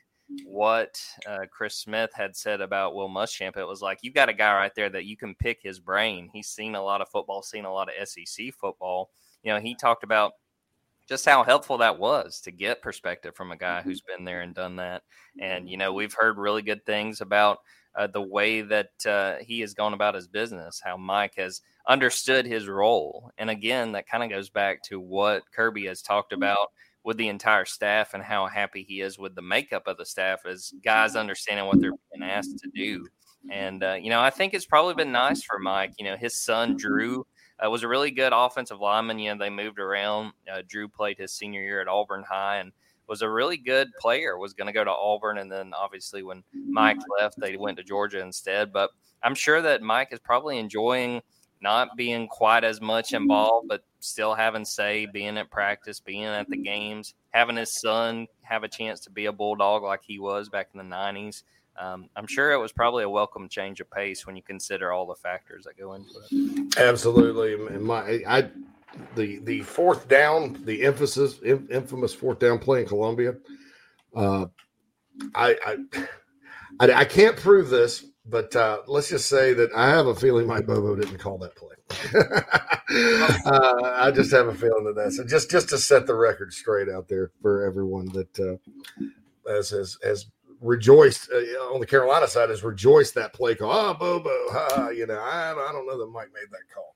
what 0.46 1.00
uh, 1.26 1.46
Chris 1.50 1.76
Smith 1.76 2.10
had 2.14 2.36
said 2.36 2.60
about 2.60 2.94
Will 2.94 3.08
Muschamp. 3.08 3.56
It 3.56 3.66
was 3.66 3.82
like 3.82 3.98
you've 4.02 4.14
got 4.14 4.28
a 4.28 4.34
guy 4.34 4.54
right 4.54 4.74
there 4.74 4.90
that 4.90 5.04
you 5.04 5.16
can 5.16 5.34
pick 5.34 5.60
his 5.62 5.78
brain. 5.78 6.30
He's 6.32 6.48
seen 6.48 6.74
a 6.74 6.82
lot 6.82 7.00
of 7.00 7.08
football, 7.08 7.42
seen 7.42 7.64
a 7.64 7.72
lot 7.72 7.88
of 7.88 8.08
SEC 8.08 8.54
football. 8.54 9.10
You 9.42 9.52
know, 9.52 9.60
he 9.60 9.74
talked 9.74 10.04
about 10.04 10.32
just 11.08 11.24
how 11.26 11.42
helpful 11.42 11.78
that 11.78 11.98
was 11.98 12.40
to 12.40 12.50
get 12.50 12.82
perspective 12.82 13.34
from 13.34 13.52
a 13.52 13.56
guy 13.56 13.80
mm-hmm. 13.80 13.88
who's 13.88 14.00
been 14.00 14.24
there 14.24 14.42
and 14.42 14.54
done 14.54 14.76
that. 14.76 15.02
And 15.40 15.68
you 15.68 15.76
know, 15.76 15.92
we've 15.92 16.14
heard 16.14 16.38
really 16.38 16.62
good 16.62 16.84
things 16.86 17.20
about 17.20 17.58
uh, 17.94 18.06
the 18.06 18.22
way 18.22 18.62
that 18.62 19.06
uh, 19.06 19.36
he 19.40 19.60
has 19.60 19.74
gone 19.74 19.92
about 19.92 20.14
his 20.14 20.26
business, 20.26 20.80
how 20.82 20.96
Mike 20.96 21.34
has 21.36 21.60
understood 21.86 22.46
his 22.46 22.66
role. 22.66 23.30
And 23.38 23.50
again, 23.50 23.92
that 23.92 24.08
kind 24.08 24.24
of 24.24 24.30
goes 24.30 24.48
back 24.48 24.82
to 24.84 24.98
what 24.98 25.42
Kirby 25.52 25.86
has 25.86 26.02
talked 26.02 26.32
mm-hmm. 26.32 26.42
With 27.04 27.16
the 27.16 27.28
entire 27.28 27.64
staff 27.64 28.14
and 28.14 28.22
how 28.22 28.46
happy 28.46 28.84
he 28.86 29.00
is 29.00 29.18
with 29.18 29.34
the 29.34 29.42
makeup 29.42 29.86
of 29.86 29.96
the 29.96 30.06
staff 30.06 30.46
as 30.46 30.72
guys 30.84 31.10
mm-hmm. 31.10 31.18
understanding 31.18 31.66
what 31.66 31.80
they're 31.80 31.92
being 32.12 32.28
asked 32.28 32.58
to 32.58 32.70
do. 32.74 33.06
And 33.50 33.82
uh, 33.82 33.94
you 33.94 34.10
know, 34.10 34.20
I 34.20 34.30
think 34.30 34.54
it's 34.54 34.66
probably 34.66 34.94
been 34.94 35.12
nice 35.12 35.42
for 35.42 35.58
Mike. 35.58 35.94
You 35.98 36.04
know, 36.04 36.16
his 36.16 36.40
son 36.40 36.76
Drew 36.76 37.26
uh, 37.64 37.68
was 37.68 37.82
a 37.82 37.88
really 37.88 38.10
good 38.10 38.32
offensive 38.32 38.80
lineman. 38.80 39.18
You 39.18 39.32
know, 39.32 39.38
they 39.38 39.50
moved 39.50 39.80
around. 39.80 40.32
Uh, 40.52 40.62
Drew 40.66 40.88
played 40.88 41.18
his 41.18 41.32
senior 41.32 41.62
year 41.62 41.80
at 41.80 41.88
Auburn 41.88 42.24
High 42.28 42.58
and 42.58 42.72
was 43.08 43.22
a 43.22 43.28
really 43.28 43.56
good 43.56 43.88
player. 44.00 44.38
Was 44.38 44.54
going 44.54 44.68
to 44.68 44.72
go 44.72 44.84
to 44.84 44.90
Auburn, 44.90 45.38
and 45.38 45.50
then 45.50 45.72
obviously 45.74 46.22
when 46.22 46.44
Mike 46.68 46.98
left, 47.18 47.38
they 47.40 47.56
went 47.56 47.78
to 47.78 47.84
Georgia 47.84 48.20
instead. 48.20 48.72
But 48.72 48.90
I'm 49.24 49.34
sure 49.34 49.60
that 49.60 49.82
Mike 49.82 50.08
is 50.12 50.20
probably 50.20 50.58
enjoying 50.58 51.20
not 51.62 51.96
being 51.96 52.26
quite 52.28 52.64
as 52.64 52.80
much 52.80 53.12
involved, 53.12 53.68
but 53.68 53.84
still 54.00 54.34
having 54.34 54.64
say, 54.64 55.06
being 55.06 55.38
at 55.38 55.50
practice, 55.50 56.00
being 56.00 56.24
at 56.24 56.48
the 56.48 56.56
games, 56.56 57.14
having 57.30 57.56
his 57.56 57.72
son 57.80 58.26
have 58.42 58.64
a 58.64 58.68
chance 58.68 59.00
to 59.00 59.10
be 59.10 59.26
a 59.26 59.32
bulldog 59.32 59.82
like 59.82 60.00
he 60.02 60.18
was 60.18 60.48
back 60.48 60.68
in 60.74 60.78
the 60.78 60.96
'90s 60.96 61.42
um, 61.76 62.08
I'm 62.16 62.26
sure 62.26 62.52
it 62.52 62.58
was 62.58 62.72
probably 62.72 63.04
a 63.04 63.08
welcome 63.08 63.48
change 63.48 63.80
of 63.80 63.90
pace 63.90 64.26
when 64.26 64.36
you 64.36 64.42
consider 64.42 64.92
all 64.92 65.06
the 65.06 65.14
factors 65.14 65.64
that 65.64 65.78
go 65.78 65.94
into 65.94 66.10
it. 66.30 66.78
Absolutely, 66.78 67.54
and 67.74 67.82
my 67.82 68.22
I 68.26 68.48
the 69.16 69.38
the 69.38 69.62
fourth 69.62 70.06
down, 70.06 70.60
the 70.64 70.84
emphasis 70.84 71.40
infamous 71.42 72.12
fourth 72.12 72.38
down 72.38 72.58
play 72.58 72.82
in 72.82 72.88
Columbia. 72.88 73.36
Uh, 74.14 74.46
I, 75.34 75.56
I 75.64 75.76
I, 76.80 76.92
I 76.92 77.04
can't 77.04 77.36
prove 77.36 77.70
this, 77.70 78.04
but 78.24 78.54
uh, 78.54 78.78
let's 78.86 79.08
just 79.08 79.28
say 79.28 79.52
that 79.54 79.70
I 79.74 79.88
have 79.88 80.06
a 80.06 80.14
feeling 80.14 80.46
Mike 80.46 80.66
Bobo 80.66 80.94
didn't 80.96 81.18
call 81.18 81.38
that 81.38 81.56
play. 81.56 81.76
uh, 83.46 83.96
I 84.00 84.10
just 84.10 84.30
have 84.30 84.46
a 84.46 84.54
feeling 84.54 84.84
that 84.84 84.94
that's 84.96 85.16
so 85.16 85.24
just 85.24 85.50
just 85.50 85.68
to 85.70 85.78
set 85.78 86.06
the 86.06 86.14
record 86.14 86.52
straight 86.52 86.88
out 86.88 87.08
there 87.08 87.30
for 87.42 87.64
everyone 87.66 88.06
that 88.12 88.38
uh, 88.38 89.50
as 89.50 89.70
has 89.70 89.98
has 90.02 90.26
rejoiced 90.60 91.30
uh, 91.32 91.38
on 91.74 91.80
the 91.80 91.86
Carolina 91.86 92.28
side 92.28 92.48
has 92.48 92.62
rejoiced 92.62 93.14
that 93.14 93.32
play 93.32 93.54
call. 93.54 93.70
Oh, 93.72 93.94
Bobo, 93.94 94.30
ha, 94.50 94.90
you 94.90 95.06
know, 95.06 95.18
I, 95.18 95.50
I 95.50 95.72
don't 95.72 95.86
know 95.86 95.98
that 95.98 96.06
Mike 96.06 96.30
made 96.32 96.50
that 96.50 96.60
call. 96.72 96.94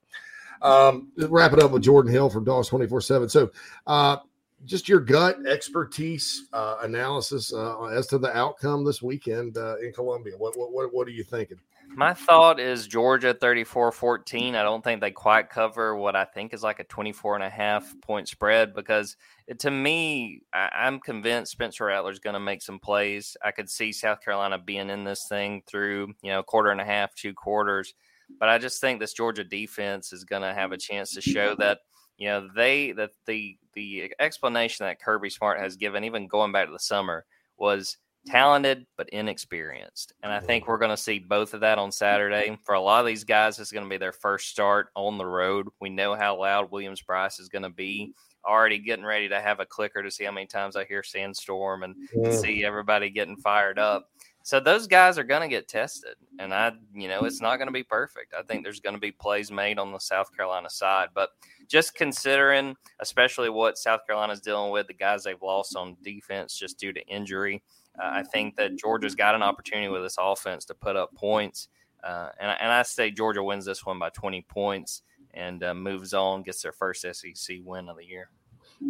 Um, 0.59 1.11
wrap 1.17 1.53
it 1.53 1.61
up 1.61 1.71
with 1.71 1.83
Jordan 1.83 2.11
Hill 2.11 2.29
from 2.29 2.43
Dogs 2.43 2.67
24 2.69 3.01
7. 3.01 3.29
So, 3.29 3.51
uh, 3.85 4.17
just 4.65 4.89
your 4.89 4.99
gut 4.99 5.45
expertise 5.45 6.47
uh, 6.53 6.77
analysis 6.81 7.53
uh, 7.53 7.83
as 7.85 8.07
to 8.07 8.17
the 8.17 8.35
outcome 8.35 8.83
this 8.83 9.01
weekend 9.01 9.57
uh, 9.57 9.77
in 9.77 9.93
Columbia. 9.93 10.33
What, 10.37 10.57
what, 10.57 10.71
what, 10.71 10.93
what 10.93 11.07
are 11.07 11.11
you 11.11 11.23
thinking? 11.23 11.57
My 11.89 12.13
thought 12.13 12.59
is 12.59 12.85
Georgia 12.85 13.33
34 13.33 13.91
14. 13.91 14.55
I 14.55 14.63
don't 14.63 14.83
think 14.83 14.99
they 14.99 15.11
quite 15.11 15.49
cover 15.49 15.95
what 15.95 16.15
I 16.15 16.25
think 16.25 16.53
is 16.53 16.61
like 16.61 16.79
a 16.79 16.83
24 16.83 17.35
and 17.35 17.43
a 17.43 17.49
half 17.49 17.93
point 18.01 18.27
spread 18.27 18.73
because 18.73 19.15
it, 19.47 19.59
to 19.59 19.71
me, 19.71 20.41
I, 20.53 20.87
am 20.87 20.99
convinced 20.99 21.53
Spencer 21.53 21.85
Rattler's 21.85 22.19
going 22.19 22.33
to 22.33 22.39
make 22.39 22.61
some 22.61 22.77
plays. 22.77 23.37
I 23.43 23.51
could 23.51 23.69
see 23.69 23.93
South 23.93 24.21
Carolina 24.21 24.59
being 24.59 24.89
in 24.89 25.05
this 25.05 25.27
thing 25.29 25.63
through, 25.65 26.13
you 26.21 26.29
know, 26.29 26.43
quarter 26.43 26.71
and 26.71 26.81
a 26.81 26.85
half, 26.85 27.15
two 27.15 27.33
quarters. 27.33 27.93
But 28.39 28.49
I 28.49 28.57
just 28.57 28.81
think 28.81 28.99
this 28.99 29.13
Georgia 29.13 29.45
defense 29.45 30.11
is 30.11 30.25
going 30.25 30.41
to 30.41 30.53
have 30.53 30.73
a 30.73 30.77
chance 30.77 31.13
to 31.13 31.21
show 31.21 31.55
that 31.55 31.79
You 32.17 32.27
know, 32.27 32.47
they 32.55 32.91
that 32.93 33.11
the 33.25 33.57
the 33.73 34.13
explanation 34.19 34.85
that 34.85 35.01
Kirby 35.01 35.29
Smart 35.29 35.59
has 35.59 35.75
given, 35.75 36.03
even 36.03 36.27
going 36.27 36.51
back 36.51 36.65
to 36.65 36.71
the 36.71 36.79
summer, 36.79 37.25
was 37.57 37.97
talented 38.25 38.85
but 38.97 39.09
inexperienced. 39.09 40.13
And 40.21 40.31
I 40.31 40.39
think 40.39 40.63
mm-hmm. 40.63 40.71
we're 40.71 40.79
going 40.79 40.91
to 40.91 40.97
see 40.97 41.19
both 41.19 41.53
of 41.53 41.61
that 41.61 41.77
on 41.77 41.91
Saturday. 41.91 42.57
For 42.63 42.75
a 42.75 42.81
lot 42.81 42.99
of 42.99 43.05
these 43.05 43.23
guys, 43.23 43.59
it's 43.59 43.71
going 43.71 43.85
to 43.85 43.89
be 43.89 43.97
their 43.97 44.11
first 44.11 44.49
start 44.49 44.89
on 44.95 45.17
the 45.17 45.25
road. 45.25 45.67
We 45.79 45.89
know 45.89 46.15
how 46.15 46.39
loud 46.39 46.71
Williams 46.71 47.01
Brice 47.01 47.39
is 47.39 47.49
going 47.49 47.63
to 47.63 47.69
be. 47.69 48.13
Already 48.45 48.79
getting 48.79 49.05
ready 49.05 49.27
to 49.29 49.41
have 49.41 49.59
a 49.59 49.65
clicker 49.65 50.03
to 50.03 50.11
see 50.11 50.23
how 50.23 50.31
many 50.31 50.47
times 50.47 50.75
I 50.75 50.85
hear 50.85 51.03
Sandstorm 51.03 51.83
and 51.83 51.95
Yeah. 52.13 52.31
see 52.31 52.63
everybody 52.63 53.09
getting 53.09 53.37
fired 53.37 53.79
up. 53.79 54.09
So 54.47 54.61
those 54.61 54.87
guys 54.87 55.17
are 55.17 55.25
going 55.25 55.41
to 55.41 55.49
get 55.49 55.67
tested, 55.67 56.15
and 56.39 56.53
I, 56.53 56.71
you 56.93 57.09
know, 57.09 57.25
it's 57.25 57.41
not 57.41 57.57
going 57.57 57.67
to 57.67 57.73
be 57.73 57.83
perfect. 57.83 58.33
I 58.33 58.43
think 58.43 58.63
there's 58.63 58.79
going 58.79 58.95
to 58.95 58.99
be 58.99 59.11
plays 59.11 59.51
made 59.51 59.77
on 59.77 59.91
the 59.91 59.99
South 59.99 60.33
Carolina 60.33 60.69
side, 60.69 61.09
but 61.13 61.31
just 61.67 61.95
considering, 61.95 62.73
especially 63.01 63.49
what 63.49 63.77
South 63.77 64.07
Carolina's 64.07 64.39
dealing 64.39 64.71
with, 64.71 64.87
the 64.87 64.93
guys 64.93 65.25
they've 65.25 65.41
lost 65.41 65.75
on 65.75 65.97
defense 66.01 66.57
just 66.57 66.79
due 66.79 66.93
to 66.93 67.05
injury, 67.07 67.61
uh, 68.01 68.07
I 68.09 68.23
think 68.23 68.55
that 68.55 68.77
Georgia's 68.77 69.15
got 69.15 69.35
an 69.35 69.43
opportunity 69.43 69.89
with 69.89 70.01
this 70.01 70.15
offense 70.17 70.63
to 70.67 70.73
put 70.73 70.95
up 70.95 71.13
points, 71.13 71.67
uh, 72.01 72.29
and, 72.39 72.55
and 72.61 72.71
I 72.71 72.83
say 72.83 73.11
Georgia 73.11 73.43
wins 73.43 73.65
this 73.65 73.85
one 73.85 73.99
by 73.99 74.11
20 74.11 74.43
points 74.43 75.01
and 75.33 75.61
uh, 75.61 75.73
moves 75.73 76.13
on, 76.13 76.43
gets 76.43 76.61
their 76.61 76.71
first 76.71 77.01
SEC 77.01 77.57
win 77.65 77.89
of 77.89 77.97
the 77.97 78.05
year. 78.05 78.29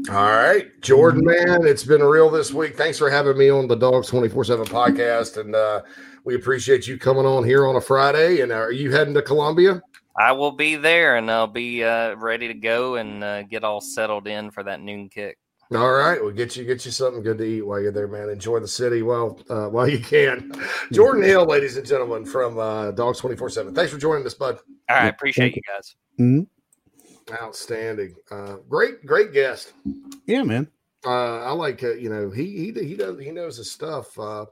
All 0.09 0.15
right, 0.15 0.67
Jordan, 0.81 1.25
man, 1.25 1.65
it's 1.65 1.83
been 1.83 2.03
real 2.03 2.29
this 2.29 2.53
week. 2.53 2.75
Thanks 2.75 2.97
for 2.97 3.09
having 3.09 3.37
me 3.37 3.49
on 3.49 3.67
the 3.67 3.75
Dogs 3.75 4.07
24 4.07 4.43
7 4.43 4.65
podcast. 4.65 5.39
And 5.39 5.55
uh, 5.55 5.81
we 6.23 6.35
appreciate 6.35 6.87
you 6.87 6.97
coming 6.97 7.25
on 7.25 7.45
here 7.45 7.65
on 7.65 7.77
a 7.77 7.81
Friday. 7.81 8.41
And 8.41 8.51
are 8.51 8.71
you 8.71 8.91
heading 8.91 9.13
to 9.13 9.21
Columbia? 9.21 9.81
I 10.17 10.31
will 10.31 10.51
be 10.51 10.75
there, 10.75 11.15
and 11.17 11.29
I'll 11.31 11.47
be 11.47 11.83
uh, 11.83 12.15
ready 12.15 12.47
to 12.47 12.53
go 12.53 12.95
and 12.95 13.23
uh, 13.23 13.43
get 13.43 13.63
all 13.63 13.79
settled 13.79 14.27
in 14.27 14.51
for 14.51 14.63
that 14.63 14.81
noon 14.81 15.09
kick. 15.09 15.37
All 15.75 15.91
right, 15.91 16.21
we'll 16.21 16.31
get 16.31 16.55
you 16.55 16.63
get 16.63 16.85
you 16.85 16.91
something 16.91 17.21
good 17.21 17.37
to 17.39 17.43
eat 17.43 17.61
while 17.61 17.81
you're 17.81 17.91
there, 17.91 18.07
man. 18.07 18.29
Enjoy 18.29 18.59
the 18.59 18.67
city 18.67 19.01
while 19.01 19.39
uh, 19.49 19.67
while 19.67 19.87
you 19.87 19.99
can. 19.99 20.51
Jordan 20.93 21.23
Hill, 21.23 21.45
ladies 21.45 21.75
and 21.75 21.85
gentlemen, 21.85 22.25
from 22.25 22.57
uh, 22.57 22.91
Dogs 22.91 23.19
24 23.19 23.49
7. 23.49 23.75
Thanks 23.75 23.91
for 23.91 23.97
joining 23.97 24.25
us, 24.25 24.33
bud. 24.33 24.59
All 24.89 24.95
right, 24.95 25.07
appreciate 25.07 25.55
you 25.55 25.61
guys. 25.67 25.95
Mhm. 26.19 26.47
Outstanding. 27.31 28.15
Uh, 28.31 28.57
great, 28.69 29.05
great 29.05 29.33
guest. 29.33 29.73
Yeah, 30.25 30.43
man. 30.43 30.67
Uh, 31.05 31.43
I 31.43 31.51
like 31.51 31.83
uh, 31.83 31.93
you 31.93 32.09
know 32.09 32.29
he 32.29 32.71
he 32.73 32.85
he 32.85 32.95
does 32.95 33.19
he 33.19 33.31
knows 33.31 33.57
his 33.57 33.71
stuff. 33.71 34.17
Uh, 34.17 34.45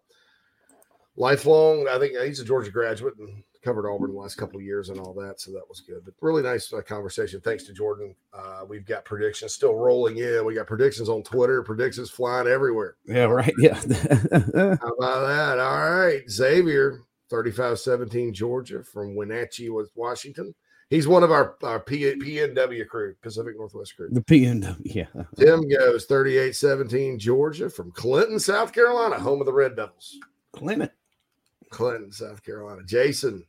lifelong, 1.16 1.88
I 1.90 1.98
think 2.00 2.18
he's 2.18 2.40
a 2.40 2.46
Georgia 2.46 2.72
graduate 2.72 3.16
and 3.18 3.44
covered 3.66 3.90
Auburn 3.90 4.12
the 4.12 4.20
last 4.20 4.36
couple 4.36 4.60
of 4.60 4.64
years 4.64 4.90
and 4.90 5.00
all 5.00 5.14
that, 5.16 5.42
so 5.42 5.52
that 5.52 5.68
was 5.68 5.82
good. 5.82 6.06
But 6.06 6.14
really 6.22 6.44
nice 6.44 6.72
uh, 6.72 6.82
conversation. 6.82 7.42
Thanks 7.42 7.64
to 7.64 7.74
Jordan. 7.74 8.16
Uh, 8.32 8.64
we've 8.68 8.86
got 8.86 9.06
predictions 9.06 9.54
still 9.54 9.76
rolling 9.76 10.18
in. 10.18 10.46
We 10.46 10.54
got 10.54 10.68
predictions 10.68 11.10
on 11.10 11.24
Twitter. 11.24 11.64
Predictions 11.64 12.12
flying 12.12 12.48
everywhere. 12.48 12.96
Yeah, 13.06 13.24
right. 13.24 13.54
Yeah. 13.58 13.74
How 14.32 14.94
about 15.00 15.28
that? 15.28 15.60
All 15.60 16.00
right, 16.00 16.22
Xavier, 16.30 17.02
35-17 17.32 18.34
Georgia 18.34 18.84
from 18.84 19.16
Wenatchee, 19.16 19.70
was 19.70 19.90
Washington. 19.96 20.54
He's 20.90 21.08
one 21.08 21.24
of 21.24 21.32
our, 21.32 21.56
our 21.64 21.80
P, 21.80 22.02
PNW 22.04 22.88
crew, 22.88 23.16
Pacific 23.22 23.56
Northwest 23.58 23.96
crew. 23.96 24.10
the 24.12 24.22
PNW. 24.22 24.78
Yeah. 24.84 25.08
Tim 25.38 25.68
goes 25.68 26.06
38 26.06 26.56
17 26.56 27.18
Georgia 27.20 27.70
from 27.70 27.92
Clinton, 27.92 28.40
South 28.40 28.72
Carolina, 28.72 29.20
home 29.20 29.40
of 29.40 29.46
the 29.48 29.54
Red 29.54 29.76
Devils. 29.76 30.18
Clinton. 30.54 30.90
Clinton, 31.72 32.12
South 32.12 32.44
Carolina. 32.44 32.82
Jason 32.86 33.44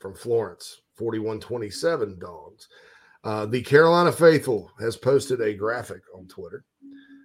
from 0.00 0.14
Florence, 0.14 0.82
41 0.96 1.40
27 1.40 2.18
Dogs. 2.18 2.68
Uh, 3.22 3.46
the 3.46 3.62
Carolina 3.62 4.12
Faithful 4.12 4.70
has 4.78 4.96
posted 4.96 5.40
a 5.40 5.54
graphic 5.54 6.02
on 6.14 6.26
Twitter. 6.26 6.64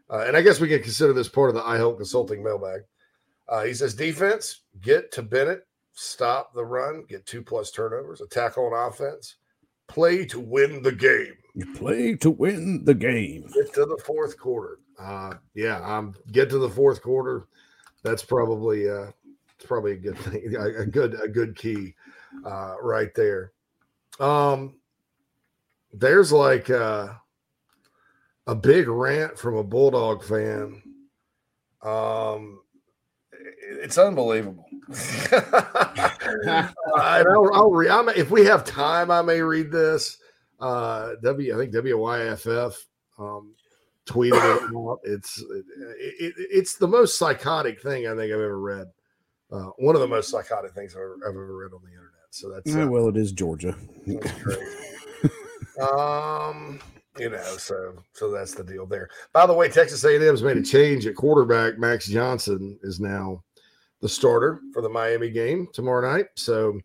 Uh, 0.09 0.25
and 0.27 0.35
I 0.35 0.41
guess 0.41 0.59
we 0.59 0.67
can 0.67 0.81
consider 0.81 1.13
this 1.13 1.29
part 1.29 1.49
of 1.49 1.55
the 1.55 1.63
I 1.63 1.77
Hope 1.77 1.97
Consulting 1.97 2.43
mailbag. 2.43 2.81
Uh, 3.47 3.63
he 3.63 3.73
says, 3.73 3.93
defense, 3.93 4.61
get 4.81 5.11
to 5.13 5.21
Bennett, 5.21 5.67
stop 6.01 6.53
the 6.53 6.65
run, 6.65 7.05
get 7.07 7.25
two 7.25 7.43
plus 7.43 7.71
turnovers, 7.71 8.21
attack 8.21 8.57
on 8.57 8.73
offense, 8.73 9.35
play 9.87 10.25
to 10.25 10.39
win 10.39 10.81
the 10.81 10.91
game. 10.91 11.35
You 11.53 11.71
play 11.75 12.15
to 12.15 12.31
win 12.31 12.83
the 12.85 12.93
game. 12.93 13.47
get 13.53 13.73
to 13.73 13.85
the 13.85 14.01
fourth 14.03 14.37
quarter. 14.37 14.79
Uh, 14.99 15.35
yeah, 15.53 15.79
um, 15.85 16.15
get 16.31 16.49
to 16.49 16.57
the 16.57 16.69
fourth 16.69 17.01
quarter. 17.01 17.47
That's 18.03 18.23
probably 18.23 18.89
uh, 18.89 19.11
it's 19.55 19.65
probably 19.65 19.93
a 19.93 19.97
good 19.97 20.17
thing, 20.17 20.55
a, 20.55 20.81
a 20.81 20.85
good 20.85 21.19
a 21.21 21.27
good 21.27 21.55
key 21.55 21.93
uh, 22.45 22.75
right 22.81 23.13
there. 23.15 23.51
Um, 24.19 24.77
there's 25.93 26.31
like 26.31 26.69
uh, 26.69 27.09
a 28.47 28.55
big 28.55 28.87
rant 28.87 29.37
from 29.37 29.55
a 29.55 29.63
bulldog 29.63 30.23
fan. 30.23 30.81
Um, 31.83 32.61
it's 33.62 33.97
unbelievable. 33.97 34.66
and 35.32 36.70
I'll, 36.97 37.49
I'll 37.53 37.72
re- 37.72 37.89
I'm, 37.89 38.09
if 38.09 38.32
we 38.32 38.45
have 38.45 38.64
time, 38.66 39.12
I 39.12 39.22
may 39.22 39.41
read 39.41 39.72
this. 39.72 40.18
Uh, 40.59 41.14
W, 41.24 41.53
I 41.53 41.57
think 41.57 41.74
WYFF 41.74 42.76
um, 43.18 43.55
tweeted 44.05 44.34
it 44.34 44.76
out. 44.76 44.99
It's 45.03 45.39
it, 45.39 45.66
it, 46.20 46.34
it's 46.38 46.76
the 46.76 46.88
most 46.88 47.18
psychotic 47.18 47.82
thing 47.82 48.07
I 48.07 48.12
think 48.12 48.32
I've 48.32 48.39
ever 48.39 48.59
read. 48.59 48.88
Uh, 49.51 49.70
one 49.78 49.95
of 49.95 50.01
the 50.01 50.07
most 50.07 50.30
psychotic 50.30 50.74
things 50.74 50.95
I've 50.95 51.01
ever, 51.01 51.18
I've 51.26 51.30
ever 51.30 51.57
read 51.57 51.74
on 51.74 51.82
the 51.84 51.89
internet. 51.89 52.12
So 52.30 52.49
that's 52.49 52.72
Yeah, 52.72 52.84
uh, 52.84 52.88
well, 52.88 53.09
it 53.09 53.18
is 53.18 53.32
Georgia. 53.34 53.76
um, 55.82 56.80
you 57.20 57.30
know, 57.30 57.43
so 57.57 57.93
so 58.14 58.32
that's 58.32 58.53
the 58.55 58.64
deal 58.64 58.86
there. 58.86 59.09
By 59.34 59.45
the 59.45 59.53
way, 59.53 59.68
Texas 59.68 60.03
A&M's 60.05 60.41
made 60.41 60.57
a 60.57 60.64
change 60.64 61.05
at 61.05 61.16
quarterback. 61.16 61.78
Max 61.78 62.07
Johnson 62.07 62.80
is 62.84 62.99
now 62.99 63.43
the 64.01 64.09
starter 64.09 64.59
for 64.73 64.81
the 64.81 64.89
Miami 64.89 65.29
game 65.29 65.67
tomorrow 65.73 66.11
night. 66.11 66.27
So 66.35 66.79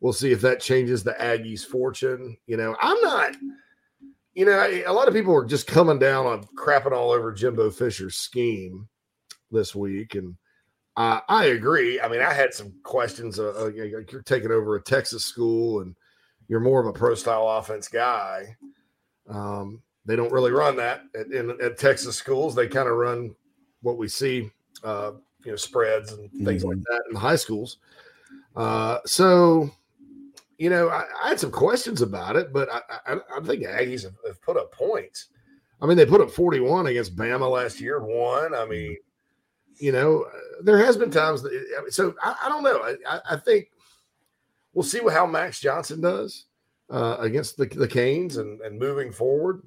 we'll 0.00 0.12
see 0.12 0.32
if 0.32 0.40
that 0.42 0.60
changes 0.60 1.02
the 1.02 1.12
Aggies' 1.12 1.64
fortune. 1.64 2.36
You 2.46 2.56
know, 2.56 2.76
I'm 2.80 3.00
not. 3.00 3.36
You 4.34 4.46
know, 4.46 4.82
a 4.86 4.92
lot 4.92 5.08
of 5.08 5.14
people 5.14 5.36
are 5.36 5.44
just 5.44 5.66
coming 5.66 5.98
down 5.98 6.24
on 6.26 6.44
crapping 6.56 6.92
all 6.92 7.10
over 7.10 7.32
Jimbo 7.32 7.70
Fisher's 7.70 8.16
scheme 8.16 8.88
this 9.50 9.74
week, 9.74 10.14
and 10.14 10.34
uh, 10.96 11.20
I 11.28 11.46
agree. 11.46 12.00
I 12.00 12.08
mean, 12.08 12.22
I 12.22 12.32
had 12.32 12.54
some 12.54 12.72
questions. 12.82 13.38
Uh, 13.38 13.52
uh, 13.58 13.68
you're 13.68 14.02
taking 14.22 14.50
over 14.50 14.76
a 14.76 14.82
Texas 14.82 15.24
school, 15.24 15.80
and 15.80 15.94
you're 16.48 16.60
more 16.60 16.80
of 16.80 16.86
a 16.86 16.98
pro 16.98 17.14
style 17.14 17.46
offense 17.46 17.88
guy. 17.88 18.56
Um, 19.28 19.82
they 20.04 20.16
don't 20.16 20.32
really 20.32 20.50
run 20.50 20.76
that 20.76 21.02
at, 21.14 21.26
in, 21.26 21.50
at 21.62 21.78
Texas 21.78 22.16
schools. 22.16 22.54
They 22.54 22.66
kind 22.66 22.88
of 22.88 22.96
run 22.96 23.34
what 23.82 23.98
we 23.98 24.08
see, 24.08 24.50
uh, 24.82 25.12
you 25.44 25.52
know, 25.52 25.56
spreads 25.56 26.12
and 26.12 26.30
things 26.44 26.64
like 26.64 26.78
that 26.78 27.02
in 27.08 27.14
the 27.14 27.20
high 27.20 27.36
schools. 27.36 27.78
Uh, 28.54 28.98
so, 29.04 29.70
you 30.58 30.70
know, 30.70 30.88
I, 30.88 31.04
I 31.22 31.28
had 31.28 31.40
some 31.40 31.50
questions 31.50 32.02
about 32.02 32.36
it, 32.36 32.52
but 32.52 32.68
I, 32.70 32.80
I, 33.06 33.16
I 33.36 33.40
think 33.40 33.64
Aggies 33.64 34.04
have, 34.04 34.14
have 34.26 34.40
put 34.42 34.56
up 34.56 34.72
points. 34.72 35.28
I 35.80 35.86
mean, 35.86 35.96
they 35.96 36.06
put 36.06 36.20
up 36.20 36.30
41 36.30 36.86
against 36.86 37.16
Bama 37.16 37.50
last 37.50 37.80
year, 37.80 38.00
one. 38.00 38.54
I 38.54 38.64
mean, 38.66 38.96
you 39.78 39.90
know, 39.90 40.22
uh, 40.22 40.62
there 40.62 40.78
has 40.78 40.96
been 40.96 41.10
times 41.10 41.42
that, 41.42 41.86
so 41.90 42.14
I, 42.22 42.36
I 42.44 42.48
don't 42.48 42.62
know. 42.62 42.94
I, 43.28 43.36
think 43.36 43.70
we'll 44.74 44.84
see 44.84 45.00
what, 45.00 45.12
how 45.12 45.26
Max 45.26 45.60
Johnson 45.60 46.00
does 46.00 46.44
uh, 46.88 47.16
against 47.18 47.56
the, 47.56 47.66
the 47.66 47.88
Canes 47.88 48.36
and, 48.36 48.60
and 48.60 48.78
moving 48.78 49.10
forward. 49.10 49.62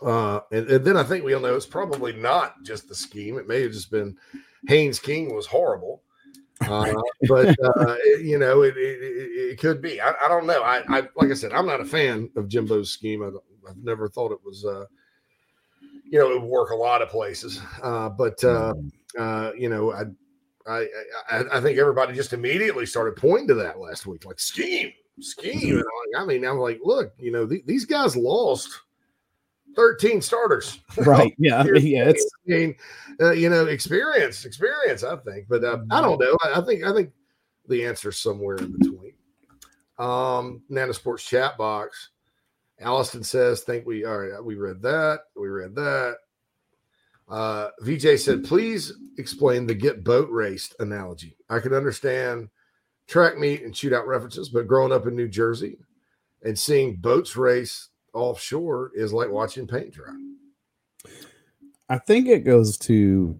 Uh, 0.00 0.40
and, 0.52 0.68
and 0.68 0.84
then 0.84 0.96
I 0.96 1.02
think 1.02 1.24
we 1.24 1.34
all 1.34 1.40
know 1.40 1.56
it's 1.56 1.66
probably 1.66 2.12
not 2.12 2.62
just 2.62 2.88
the 2.88 2.94
scheme. 2.94 3.38
It 3.38 3.48
may 3.48 3.62
have 3.62 3.72
just 3.72 3.90
been 3.90 4.16
Haynes 4.66 4.98
King 4.98 5.34
was 5.34 5.46
horrible. 5.46 6.02
Uh, 6.62 6.92
but 7.28 7.48
uh, 7.62 7.96
it- 8.04 8.24
you 8.24 8.38
know, 8.38 8.62
it, 8.62 8.76
it, 8.76 8.98
it, 9.00 9.58
could 9.60 9.80
be. 9.80 10.00
I, 10.00 10.10
I 10.24 10.28
don't 10.28 10.46
know. 10.46 10.62
I, 10.62 10.82
I 10.88 11.02
like 11.16 11.30
I 11.30 11.34
said, 11.34 11.52
I'm 11.52 11.66
not 11.66 11.80
a 11.80 11.84
fan 11.84 12.30
of 12.36 12.48
Jimbo's 12.48 12.90
scheme. 12.90 13.22
I 13.22 13.26
don't, 13.30 13.44
I've 13.68 13.76
never 13.78 14.08
thought 14.08 14.32
it 14.32 14.40
was, 14.44 14.64
uh, 14.64 14.86
you 16.04 16.18
know, 16.18 16.30
it 16.30 16.40
would 16.40 16.48
work 16.48 16.70
a 16.70 16.74
lot 16.76 17.02
of 17.02 17.08
places. 17.10 17.60
Uh, 17.82 18.08
but 18.08 18.42
uh, 18.42 18.74
uh, 19.18 19.52
you 19.56 19.68
know, 19.68 19.92
I, 19.92 20.04
I, 20.66 20.86
I, 21.30 21.44
I 21.52 21.60
think 21.60 21.78
everybody 21.78 22.14
just 22.14 22.32
immediately 22.32 22.86
started 22.86 23.16
pointing 23.16 23.48
to 23.48 23.54
that 23.54 23.78
last 23.78 24.06
week, 24.06 24.24
like 24.24 24.40
scheme, 24.40 24.92
scheme. 25.20 25.76
And 25.76 25.84
I'm 26.16 26.22
I 26.24 26.26
mean, 26.26 26.44
I'm 26.44 26.58
like, 26.58 26.80
look, 26.82 27.12
you 27.18 27.30
know, 27.30 27.46
th- 27.46 27.64
these 27.66 27.84
guys 27.84 28.16
lost 28.16 28.80
13 29.76 30.20
starters. 30.20 30.80
Right. 30.98 31.34
Yeah. 31.38 31.64
Yeah. 31.76 32.08
It's 32.08 32.30
I 32.46 32.50
mean, 32.50 32.74
uh, 33.20 33.32
you 33.32 33.48
know, 33.48 33.66
experience, 33.66 34.44
experience. 34.44 35.04
I 35.04 35.16
think, 35.16 35.46
but 35.48 35.64
uh, 35.64 35.78
I 35.90 36.00
don't 36.00 36.20
know. 36.20 36.36
I, 36.42 36.60
I 36.60 36.64
think, 36.64 36.84
I 36.84 36.92
think 36.92 37.10
the 37.68 37.84
answer's 37.86 38.18
somewhere 38.18 38.56
in 38.56 38.72
between. 38.78 39.12
Um, 39.98 40.62
Nana 40.68 40.94
Sports 40.94 41.24
chat 41.24 41.58
box. 41.58 42.10
Alliston 42.80 43.24
says, 43.24 43.62
"Think 43.62 43.86
we 43.86 44.04
all 44.04 44.18
right? 44.18 44.44
We 44.44 44.54
read 44.54 44.80
that. 44.82 45.20
We 45.36 45.48
read 45.48 45.74
that." 45.74 46.16
Uh, 47.28 47.68
VJ 47.80 48.20
said, 48.20 48.44
"Please 48.44 48.92
explain 49.18 49.66
the 49.66 49.74
get 49.74 50.04
boat 50.04 50.28
raced 50.30 50.76
analogy. 50.78 51.36
I 51.50 51.58
can 51.58 51.74
understand 51.74 52.48
track 53.08 53.36
meet 53.36 53.62
and 53.62 53.74
shootout 53.74 54.06
references, 54.06 54.48
but 54.48 54.68
growing 54.68 54.92
up 54.92 55.06
in 55.06 55.16
New 55.16 55.28
Jersey 55.28 55.78
and 56.44 56.56
seeing 56.56 56.96
boats 56.96 57.36
race 57.36 57.88
offshore 58.14 58.92
is 58.94 59.12
like 59.12 59.30
watching 59.30 59.66
paint 59.66 59.92
dry. 59.92 60.14
I 61.88 61.98
think 61.98 62.28
it 62.28 62.40
goes 62.40 62.76
to 62.78 63.38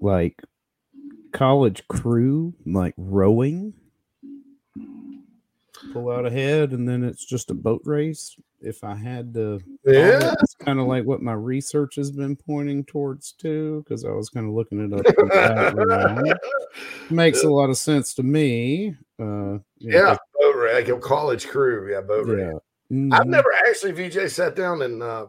like 0.00 0.40
college 1.32 1.86
crew, 1.88 2.54
like 2.66 2.94
rowing. 2.96 3.74
Pull 5.92 6.10
out 6.10 6.26
ahead, 6.26 6.72
and 6.72 6.86
then 6.86 7.02
it's 7.02 7.24
just 7.24 7.50
a 7.50 7.54
boat 7.54 7.80
race. 7.84 8.36
If 8.60 8.84
I 8.84 8.94
had 8.94 9.32
to, 9.34 9.60
Yeah. 9.86 10.34
it's 10.42 10.54
kind 10.54 10.78
of 10.78 10.86
like 10.86 11.04
what 11.06 11.22
my 11.22 11.32
research 11.32 11.96
has 11.96 12.10
been 12.10 12.36
pointing 12.36 12.84
towards 12.84 13.32
too, 13.32 13.82
because 13.82 14.04
I 14.04 14.10
was 14.10 14.28
kind 14.28 14.46
of 14.46 14.52
looking 14.52 14.80
it 14.80 14.92
up. 14.92 16.36
Makes 17.10 17.44
a 17.44 17.48
lot 17.50 17.70
of 17.70 17.78
sense 17.78 18.12
to 18.14 18.22
me. 18.22 18.94
Uh, 19.18 19.58
Yeah, 19.78 20.16
boat 20.38 20.56
race, 20.56 20.74
like 20.74 20.88
a 20.88 20.98
college 21.00 21.48
crew. 21.48 21.90
Yeah, 21.90 22.02
boat 22.02 22.26
race. 22.26 22.58
Yeah. 22.90 23.18
I've 23.18 23.26
never 23.26 23.52
actually 23.68 23.92
VJ 23.92 24.30
sat 24.30 24.56
down 24.56 24.82
and 24.82 25.02
uh, 25.02 25.26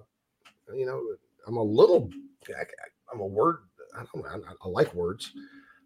you 0.74 0.86
know 0.86 1.02
I'm 1.48 1.58
a 1.58 1.64
little 1.64 2.10
I, 2.50 3.14
am 3.14 3.22
a 3.22 3.26
word 3.26 3.60
I 3.96 4.04
don't 4.14 4.24
know 4.24 4.30
I, 4.30 4.54
I 4.66 4.68
like 4.70 4.94
words 4.94 5.32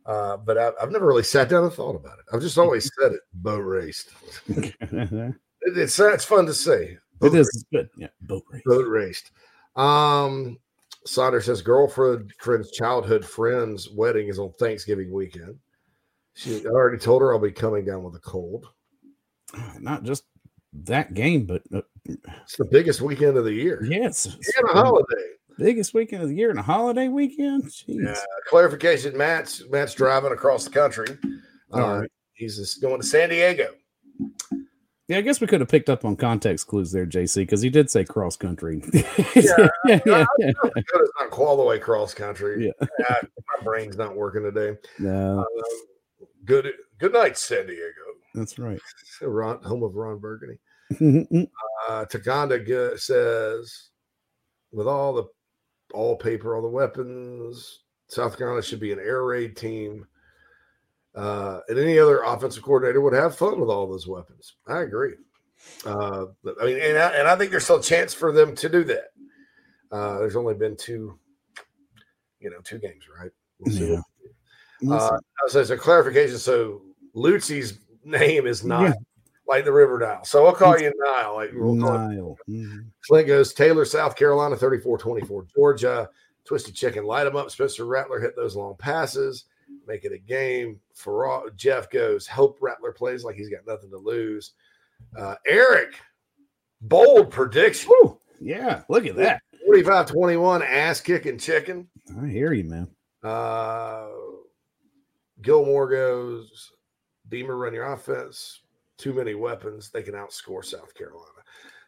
uh, 0.05 0.37
but 0.37 0.57
I, 0.57 0.71
I've 0.81 0.91
never 0.91 1.07
really 1.07 1.23
sat 1.23 1.49
down 1.49 1.63
and 1.63 1.73
thought 1.73 1.95
about 1.95 2.19
it. 2.19 2.25
I've 2.31 2.41
just 2.41 2.57
always 2.57 2.89
said 2.99 3.13
it 3.13 3.21
boat 3.33 3.61
raced. 3.61 4.09
it 4.47 4.75
It, 5.65 5.77
it's 5.77 5.99
it's 5.99 6.25
fun 6.25 6.45
to 6.45 6.53
say. 6.53 6.97
Boat 7.19 7.33
is 7.35 7.65
good. 7.73 7.89
Yeah, 7.97 8.09
boat 8.21 8.43
race. 8.51 8.61
Boat 8.65 8.87
raced. 8.87 9.31
Um, 9.75 10.59
Sauter 11.05 11.41
says 11.41 11.61
girlfriend 11.61 12.33
friend's 12.39 12.71
childhood 12.71 13.25
friend's 13.25 13.89
wedding 13.89 14.27
is 14.27 14.37
on 14.37 14.53
Thanksgiving 14.59 15.11
weekend. 15.11 15.57
She 16.35 16.63
I 16.65 16.69
already 16.69 16.99
told 16.99 17.21
her 17.21 17.33
I'll 17.33 17.39
be 17.39 17.51
coming 17.51 17.83
down 17.83 18.03
with 18.03 18.15
a 18.15 18.19
cold. 18.19 18.67
Not 19.79 20.03
just 20.03 20.25
that 20.83 21.13
game, 21.13 21.45
but 21.45 21.63
uh, 21.73 21.81
It's 22.05 22.57
the 22.57 22.65
biggest 22.65 23.01
weekend 23.01 23.37
of 23.37 23.45
the 23.45 23.53
year. 23.53 23.83
yes, 23.85 24.25
it's 24.25 24.57
And 24.57 24.69
a 24.69 24.73
holiday. 24.73 25.23
biggest 25.57 25.93
weekend 25.93 26.21
of 26.23 26.29
the 26.29 26.35
year 26.35 26.49
and 26.49 26.59
a 26.59 26.63
holiday 26.63 27.07
weekend. 27.07 27.63
Jeez. 27.63 28.03
Yeah, 28.05 28.15
clarification. 28.49 29.17
Matt's 29.17 29.63
Matt's 29.69 29.93
driving 29.93 30.31
across 30.31 30.65
the 30.65 30.69
country. 30.71 31.07
All 31.71 31.81
Uh, 31.81 31.99
right. 32.01 32.11
He's 32.33 32.57
just 32.57 32.81
going 32.81 32.99
to 32.99 33.07
San 33.07 33.29
Diego. 33.29 33.69
Yeah, 35.07 35.19
I 35.19 35.21
guess 35.21 35.39
we 35.39 35.45
could 35.47 35.59
have 35.59 35.69
picked 35.69 35.89
up 35.89 36.03
on 36.03 36.15
context 36.15 36.65
clues 36.67 36.91
there, 36.91 37.05
JC, 37.05 37.35
because 37.43 37.61
he 37.61 37.69
did 37.69 37.89
say 37.91 38.03
cross 38.03 38.35
country. 38.35 38.81
Yeah, 39.35 39.67
yeah, 39.85 39.99
yeah. 40.05 40.25
It's 40.75 41.11
not 41.19 41.31
all 41.37 41.55
the 41.57 41.63
way 41.63 41.77
cross 41.79 42.13
country. 42.13 42.65
Yeah. 42.65 42.87
Yeah, 42.99 43.15
my 43.21 43.63
brain's 43.63 43.97
not 43.97 44.15
working 44.15 44.41
today. 44.43 44.77
No, 44.99 45.39
Um, 45.39 45.45
good 46.43 46.71
good 46.97 47.13
night, 47.13 47.37
San 47.37 47.67
Diego. 47.67 47.83
that's 48.33 48.57
right. 48.57 48.79
Ron, 49.21 49.61
home 49.63 49.83
of 49.83 49.95
Ron 49.95 50.17
Burgundy. 50.19 50.57
Mhm. 50.93 51.49
Uh, 51.87 52.05
Takanda 52.05 52.99
says, 52.99 53.89
with 54.71 54.87
all 54.87 55.13
the 55.13 55.23
all 55.93 56.15
paper, 56.15 56.55
all 56.55 56.61
the 56.61 56.67
weapons, 56.67 57.83
South 58.07 58.37
Carolina 58.37 58.61
should 58.61 58.79
be 58.79 58.91
an 58.91 58.99
air 58.99 59.23
raid 59.23 59.55
team. 59.55 60.05
Uh, 61.15 61.61
and 61.69 61.79
any 61.79 61.97
other 61.97 62.21
offensive 62.23 62.61
coordinator 62.61 62.99
would 62.99 63.13
have 63.13 63.37
fun 63.37 63.59
with 63.59 63.69
all 63.69 63.87
those 63.87 64.07
weapons. 64.07 64.55
I 64.67 64.81
agree. 64.81 65.13
Uh, 65.85 66.25
but, 66.43 66.55
I 66.61 66.65
mean, 66.65 66.77
and 66.79 66.97
I, 66.97 67.11
and 67.11 67.27
I 67.27 67.35
think 67.37 67.51
there's 67.51 67.63
still 67.63 67.79
a 67.79 67.83
chance 67.83 68.13
for 68.13 68.31
them 68.33 68.53
to 68.55 68.69
do 68.69 68.83
that. 68.83 69.11
Uh, 69.91 70.19
there's 70.19 70.35
only 70.35 70.55
been 70.55 70.75
two, 70.75 71.17
you 72.39 72.49
know, 72.49 72.59
two 72.63 72.79
games, 72.79 73.05
right? 73.17 73.31
We'll 73.59 73.73
see. 73.73 73.93
Yeah. 73.93 74.01
We'll 74.81 74.99
Uh, 74.99 75.19
so 75.47 75.77
clarification. 75.77 76.37
So 76.37 76.81
Lucci's 77.15 77.79
name 78.03 78.45
is 78.45 78.65
not 78.65 78.81
Yeah. 78.81 78.93
Like 79.47 79.65
the 79.65 79.71
River 79.71 79.99
Nile. 79.99 80.23
So 80.23 80.43
we'll 80.43 80.53
call 80.53 80.79
you 80.79 80.91
Nile. 80.97 81.35
Like 81.35 81.51
we'll 81.53 81.75
Nile. 81.75 82.37
Mhm. 82.49 82.85
Clint 83.07 83.27
goes 83.27 83.53
Taylor, 83.53 83.85
South 83.85 84.15
Carolina, 84.15 84.55
34 84.55 84.97
24, 84.97 85.47
Georgia. 85.55 86.09
Twisted 86.45 86.75
Chicken, 86.75 87.05
light 87.05 87.23
them 87.23 87.35
up. 87.35 87.49
Spencer 87.49 87.85
Rattler 87.85 88.19
hit 88.19 88.35
those 88.35 88.55
long 88.55 88.75
passes, 88.77 89.45
make 89.87 90.05
it 90.05 90.11
a 90.13 90.17
game. 90.19 90.79
For 90.93 91.49
Jeff 91.55 91.89
goes, 91.89 92.27
hope 92.27 92.59
Rattler 92.61 92.91
plays 92.91 93.23
like 93.23 93.35
he's 93.35 93.49
got 93.49 93.65
nothing 93.65 93.89
to 93.89 93.97
lose. 93.97 94.53
Uh, 95.17 95.35
Eric, 95.47 95.99
bold 96.81 97.31
prediction 97.31 97.89
Woo. 98.01 98.19
Yeah, 98.39 98.83
look 98.89 99.07
at 99.07 99.15
that. 99.15 99.41
45 99.65 100.05
21, 100.05 100.61
ass 100.61 101.01
kicking 101.01 101.39
chicken. 101.39 101.87
I 102.21 102.27
hear 102.27 102.53
you, 102.53 102.65
man. 102.65 102.87
Uh, 103.23 104.07
Gilmore 105.41 105.89
goes, 105.89 106.71
Beamer 107.27 107.57
run 107.57 107.73
your 107.73 107.91
offense. 107.91 108.61
Too 108.97 109.13
many 109.13 109.35
weapons. 109.35 109.89
They 109.89 110.03
can 110.03 110.13
outscore 110.13 110.63
South 110.63 110.93
Carolina. 110.93 111.31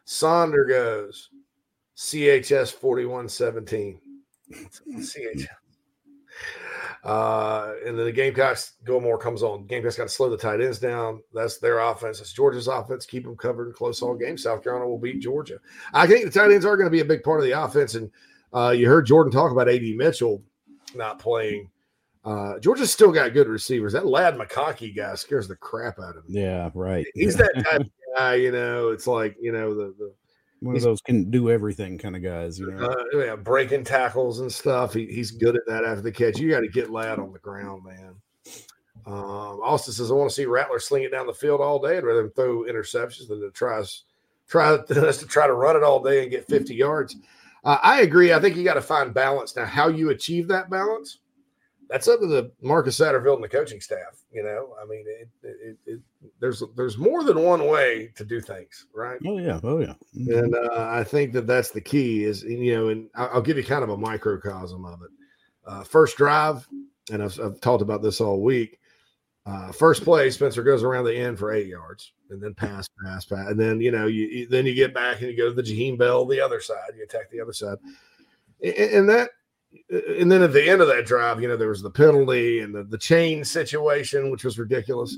Sonder 0.06 0.68
goes, 0.68 1.30
CHS 1.96 2.72
41 2.72 3.28
17. 3.28 4.00
CHS. 4.52 5.46
Uh, 7.04 7.74
and 7.86 7.96
then 7.96 8.06
the 8.06 8.12
Gamecocks, 8.12 8.72
Gilmore 8.84 9.18
comes 9.18 9.42
on. 9.42 9.66
Gamecocks 9.66 9.96
got 9.96 10.04
to 10.04 10.08
slow 10.08 10.28
the 10.28 10.36
tight 10.36 10.60
ends 10.60 10.78
down. 10.78 11.22
That's 11.32 11.58
their 11.58 11.78
offense. 11.78 12.18
That's 12.18 12.32
Georgia's 12.32 12.66
offense. 12.66 13.06
Keep 13.06 13.24
them 13.24 13.36
covered 13.36 13.74
close 13.74 14.02
all 14.02 14.16
game. 14.16 14.36
South 14.36 14.62
Carolina 14.62 14.88
will 14.88 14.98
beat 14.98 15.20
Georgia. 15.20 15.58
I 15.92 16.06
think 16.06 16.24
the 16.24 16.30
tight 16.30 16.50
ends 16.50 16.66
are 16.66 16.76
going 16.76 16.86
to 16.86 16.90
be 16.90 17.00
a 17.00 17.04
big 17.04 17.22
part 17.22 17.40
of 17.40 17.46
the 17.46 17.62
offense. 17.62 17.94
And 17.94 18.10
uh, 18.52 18.70
you 18.70 18.88
heard 18.88 19.06
Jordan 19.06 19.32
talk 19.32 19.52
about 19.52 19.68
AD 19.68 19.82
Mitchell 19.82 20.42
not 20.94 21.18
playing. 21.18 21.70
Uh, 22.28 22.58
Georgia's 22.58 22.92
still 22.92 23.10
got 23.10 23.32
good 23.32 23.48
receivers. 23.48 23.94
That 23.94 24.06
Ladd 24.06 24.36
McConkey 24.36 24.94
guy 24.94 25.14
scares 25.14 25.48
the 25.48 25.56
crap 25.56 25.98
out 25.98 26.14
of 26.14 26.28
me. 26.28 26.42
Yeah, 26.42 26.70
right. 26.74 27.06
He's 27.14 27.36
that 27.36 27.54
type 27.64 27.80
of 27.80 27.90
guy, 28.16 28.34
you 28.34 28.52
know. 28.52 28.90
It's 28.90 29.06
like, 29.06 29.34
you 29.40 29.50
know, 29.50 29.74
the, 29.74 29.94
the 29.98 30.14
One 30.60 30.76
of 30.76 30.82
those 30.82 31.00
can 31.00 31.30
do 31.30 31.50
everything 31.50 31.96
kind 31.96 32.14
of 32.14 32.22
guys, 32.22 32.58
you 32.58 32.70
know. 32.70 32.86
uh, 32.86 33.04
yeah, 33.14 33.34
breaking 33.34 33.84
tackles 33.84 34.40
and 34.40 34.52
stuff. 34.52 34.92
He, 34.92 35.06
he's 35.06 35.30
good 35.30 35.56
at 35.56 35.62
that 35.68 35.86
after 35.86 36.02
the 36.02 36.12
catch. 36.12 36.38
You 36.38 36.50
got 36.50 36.60
to 36.60 36.68
get 36.68 36.90
Ladd 36.90 37.18
on 37.18 37.32
the 37.32 37.38
ground, 37.38 37.84
man. 37.84 38.14
Um, 39.06 39.60
Austin 39.62 39.94
says, 39.94 40.10
I 40.10 40.14
want 40.14 40.28
to 40.28 40.34
see 40.34 40.44
Rattler 40.44 40.80
sling 40.80 41.04
it 41.04 41.10
down 41.10 41.26
the 41.26 41.32
field 41.32 41.62
all 41.62 41.78
day. 41.78 41.96
I'd 41.96 42.04
rather 42.04 42.24
than 42.24 42.32
throw 42.32 42.64
interceptions 42.64 43.28
than 43.28 43.40
to 43.40 43.50
try, 43.52 43.82
try 44.48 44.74
us 44.74 45.18
to 45.20 45.26
try 45.26 45.46
to 45.46 45.54
run 45.54 45.76
it 45.76 45.82
all 45.82 46.02
day 46.02 46.22
and 46.22 46.30
get 46.30 46.46
50 46.46 46.74
yards. 46.74 47.16
Uh, 47.64 47.78
I 47.82 48.02
agree. 48.02 48.34
I 48.34 48.40
think 48.40 48.54
you 48.54 48.64
got 48.64 48.74
to 48.74 48.82
find 48.82 49.14
balance. 49.14 49.56
Now, 49.56 49.64
how 49.64 49.88
you 49.88 50.10
achieve 50.10 50.46
that 50.48 50.68
balance, 50.68 51.20
that's 51.88 52.08
up 52.08 52.20
to 52.20 52.26
the 52.26 52.52
Marcus 52.60 52.98
Satterfield 52.98 53.36
and 53.36 53.44
the 53.44 53.48
coaching 53.48 53.80
staff. 53.80 54.22
You 54.32 54.42
know, 54.42 54.74
I 54.80 54.86
mean, 54.86 55.04
it, 55.06 55.28
it, 55.42 55.76
it, 55.86 56.00
there's 56.40 56.62
there's 56.76 56.98
more 56.98 57.24
than 57.24 57.42
one 57.42 57.66
way 57.66 58.12
to 58.16 58.24
do 58.24 58.40
things, 58.40 58.86
right? 58.94 59.18
Oh 59.26 59.38
yeah, 59.38 59.60
oh 59.62 59.80
yeah. 59.80 59.94
Mhm. 60.16 60.38
And 60.38 60.54
uh, 60.54 60.88
I 60.90 61.02
think 61.04 61.32
that 61.32 61.46
that's 61.46 61.70
the 61.70 61.80
key 61.80 62.24
is, 62.24 62.42
you 62.42 62.74
know, 62.76 62.88
and 62.88 63.08
I'll 63.14 63.40
give 63.40 63.56
you 63.56 63.64
kind 63.64 63.82
of 63.82 63.90
a 63.90 63.96
microcosm 63.96 64.84
of 64.84 65.02
it. 65.02 65.10
Uh, 65.66 65.82
first 65.84 66.16
drive, 66.16 66.66
and 67.10 67.22
I've, 67.22 67.38
I've 67.40 67.60
talked 67.60 67.82
about 67.82 68.02
this 68.02 68.20
all 68.20 68.40
week. 68.42 68.78
Uh, 69.46 69.72
first 69.72 70.04
play, 70.04 70.30
Spencer 70.30 70.62
goes 70.62 70.82
around 70.82 71.04
the 71.04 71.16
end 71.16 71.38
for 71.38 71.52
eight 71.52 71.68
yards, 71.68 72.12
and 72.28 72.42
then 72.42 72.52
pass, 72.52 72.86
pass, 73.02 73.24
pass, 73.24 73.48
and 73.48 73.58
then 73.58 73.80
you 73.80 73.90
know, 73.90 74.06
you, 74.06 74.26
you 74.26 74.46
then 74.46 74.66
you 74.66 74.74
get 74.74 74.92
back 74.92 75.20
and 75.22 75.30
you 75.30 75.36
go 75.36 75.48
to 75.48 75.54
the 75.54 75.62
Jaheim 75.62 75.96
Bell, 75.96 76.26
the 76.26 76.40
other 76.40 76.60
side, 76.60 76.90
you 76.96 77.02
attack 77.02 77.30
the 77.30 77.40
other 77.40 77.54
side, 77.54 77.78
and, 78.62 78.74
and 78.74 79.08
that, 79.08 79.30
and 79.90 80.30
then 80.30 80.42
at 80.42 80.52
the 80.52 80.68
end 80.68 80.80
of 80.80 80.88
that 80.88 81.06
drive, 81.06 81.40
you 81.40 81.48
know, 81.48 81.56
there 81.56 81.68
was 81.68 81.82
the 81.82 81.90
penalty 81.90 82.60
and 82.60 82.74
the, 82.74 82.84
the 82.84 82.98
chain 82.98 83.44
situation, 83.44 84.30
which 84.30 84.44
was 84.44 84.58
ridiculous. 84.58 85.16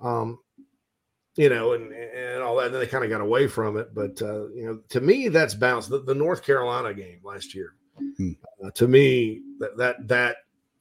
Um, 0.00 0.38
you 1.36 1.48
know, 1.48 1.72
and 1.72 1.92
and 1.92 2.42
all 2.42 2.56
that. 2.56 2.66
And 2.66 2.74
then 2.74 2.80
they 2.80 2.86
kind 2.86 3.04
of 3.04 3.10
got 3.10 3.20
away 3.20 3.46
from 3.46 3.76
it. 3.76 3.94
But 3.94 4.20
uh, 4.20 4.48
you 4.48 4.66
know, 4.66 4.80
to 4.88 5.00
me, 5.00 5.28
that's 5.28 5.54
balance. 5.54 5.86
The, 5.86 6.00
the 6.00 6.14
North 6.14 6.42
Carolina 6.44 6.92
game 6.92 7.20
last 7.22 7.54
year, 7.54 7.74
Hmm. 8.16 8.32
uh, 8.64 8.70
to 8.72 8.88
me, 8.88 9.42
that 9.60 9.76
that 9.76 10.08
that 10.08 10.36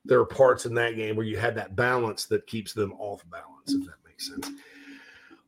there 0.05 0.19
are 0.19 0.25
parts 0.25 0.65
in 0.65 0.73
that 0.75 0.95
game 0.95 1.15
where 1.15 1.25
you 1.25 1.37
had 1.37 1.55
that 1.55 1.75
balance 1.75 2.25
that 2.25 2.47
keeps 2.47 2.73
them 2.73 2.93
off 2.93 3.23
balance, 3.29 3.73
if 3.73 3.85
that 3.85 3.95
makes 4.05 4.29
sense. 4.29 4.49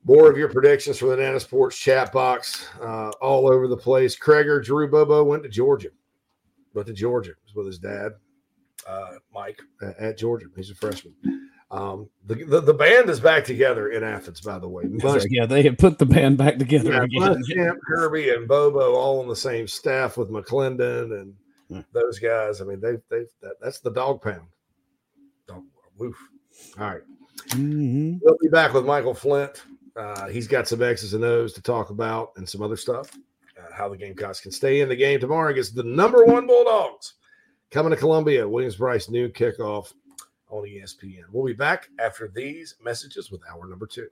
More 0.06 0.30
of 0.30 0.38
your 0.38 0.50
predictions 0.50 0.98
from 0.98 1.10
the 1.10 1.18
Nana 1.18 1.40
Sports 1.40 1.78
chat 1.78 2.12
box, 2.12 2.68
uh, 2.82 3.10
all 3.22 3.52
over 3.52 3.68
the 3.68 3.78
place. 3.78 4.18
Kreger, 4.18 4.64
Drew 4.64 4.90
Bobo 4.90 5.24
went 5.24 5.44
to 5.44 5.50
Georgia. 5.50 5.90
Went 6.74 6.88
to 6.88 6.94
Georgia. 6.94 7.32
Was 7.46 7.56
with 7.56 7.68
his 7.68 7.80
dad, 7.80 8.14
uh, 8.88 9.14
Mike, 9.34 9.60
at 10.00 10.18
Georgia. 10.18 10.46
He's 10.56 10.70
a 10.70 10.76
freshman. 10.76 11.14
Um, 11.72 12.10
the, 12.26 12.44
the 12.46 12.62
the 12.62 12.74
band 12.74 13.10
is 13.10 13.20
back 13.20 13.44
together 13.46 13.90
in 13.90 14.04
Athens, 14.04 14.42
by 14.42 14.58
the 14.58 14.68
way. 14.68 14.86
Yeah, 15.30 15.46
they 15.46 15.62
have 15.64 15.78
put 15.78 16.00
the 16.00 16.06
band 16.06 16.38
back 16.38 16.58
together 16.58 16.92
yeah, 16.94 17.04
again. 17.04 17.44
Muschamp, 17.44 17.78
Kirby, 17.88 18.30
and 18.32 18.48
Bobo 18.48 18.96
all 18.96 19.20
on 19.22 19.28
the 19.28 19.36
same 19.36 19.68
staff 19.68 20.18
with 20.18 20.30
McClendon 20.32 21.20
and 21.22 21.36
Yeah. 21.70 21.84
those 21.94 22.18
guys. 22.18 22.62
I 22.62 22.66
mean, 22.66 22.80
they 22.80 22.94
they 23.10 23.26
that, 23.42 23.56
that's 23.62 23.82
the 23.82 23.92
dog 23.92 24.22
pound. 24.22 24.48
Dog, 25.48 25.64
woof. 25.98 26.18
All 26.80 26.88
right, 26.88 27.02
Mhm. 27.50 28.20
we'll 28.24 28.38
be 28.42 28.48
back 28.50 28.74
with 28.74 28.86
Michael 28.86 29.14
Flint. 29.14 29.62
Uh, 29.96 30.28
he's 30.28 30.48
got 30.48 30.68
some 30.68 30.82
X's 30.82 31.14
and 31.14 31.24
O's 31.24 31.54
to 31.54 31.62
talk 31.62 31.92
about 31.92 32.32
and 32.38 32.50
some 32.50 32.64
other 32.64 32.78
stuff. 32.78 33.12
Uh, 33.60 33.74
how 33.74 33.90
the 33.90 33.98
Gamecocks 33.98 34.40
can 34.40 34.52
stay 34.52 34.82
in 34.82 34.90
the 34.90 34.96
game 34.96 35.20
tomorrow 35.20 35.52
against 35.52 35.76
the 35.76 35.84
number 35.84 36.24
one 36.24 36.48
Bulldogs 36.48 37.16
coming 37.72 37.92
to 37.92 37.98
Columbia. 37.98 38.48
Williams 38.48 38.78
Brice 38.78 39.10
new 39.10 39.30
kickoff 39.30 39.94
on 40.50 40.64
ESPN. 40.64 41.24
We'll 41.32 41.46
be 41.46 41.54
back 41.54 41.90
after 42.00 42.28
these 42.34 42.76
messages 42.82 43.32
with 43.32 43.42
hour 43.50 43.68
number 43.68 43.86
two. 43.86 44.08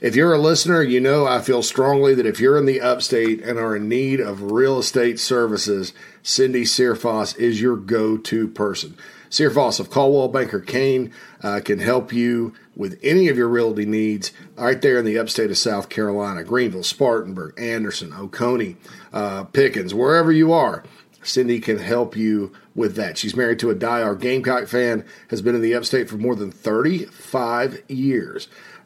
If 0.00 0.16
you're 0.16 0.34
a 0.34 0.38
listener, 0.38 0.82
you 0.82 1.00
know 1.00 1.26
I 1.26 1.40
feel 1.40 1.62
strongly 1.62 2.14
that 2.14 2.26
if 2.26 2.40
you're 2.40 2.58
in 2.58 2.66
the 2.66 2.80
upstate 2.80 3.42
and 3.42 3.58
are 3.58 3.76
in 3.76 3.88
need 3.88 4.20
of 4.20 4.52
real 4.52 4.78
estate 4.78 5.18
services, 5.18 5.92
Cindy 6.22 6.64
Searfoss 6.64 7.36
is 7.38 7.60
your 7.60 7.76
go 7.76 8.16
to 8.18 8.48
person. 8.48 8.96
Searfoss 9.30 9.78
of 9.78 9.90
Coldwell 9.90 10.28
Banker 10.28 10.60
Caine 10.60 11.12
uh, 11.42 11.60
can 11.64 11.78
help 11.78 12.12
you 12.12 12.52
with 12.80 12.98
any 13.02 13.28
of 13.28 13.36
your 13.36 13.46
realty 13.46 13.84
needs 13.84 14.32
right 14.56 14.80
there 14.80 14.98
in 14.98 15.04
the 15.04 15.18
upstate 15.18 15.50
of 15.50 15.58
South 15.58 15.90
Carolina 15.90 16.42
Greenville, 16.42 16.82
Spartanburg, 16.82 17.52
Anderson, 17.60 18.14
Oconee, 18.14 18.76
uh, 19.12 19.44
Pickens, 19.44 19.92
wherever 19.92 20.32
you 20.32 20.50
are. 20.50 20.82
Cindy 21.22 21.60
can 21.60 21.76
help 21.76 22.16
you 22.16 22.52
with 22.74 22.96
that. 22.96 23.18
She's 23.18 23.36
married 23.36 23.58
to 23.58 23.68
a 23.68 23.74
die-hard 23.74 24.22
Gamecock 24.22 24.66
fan, 24.66 25.04
has 25.28 25.42
been 25.42 25.54
in 25.54 25.60
the 25.60 25.74
upstate 25.74 26.08
for 26.08 26.16
more 26.16 26.34
than 26.34 26.50
35 26.50 27.82
years 27.88 28.48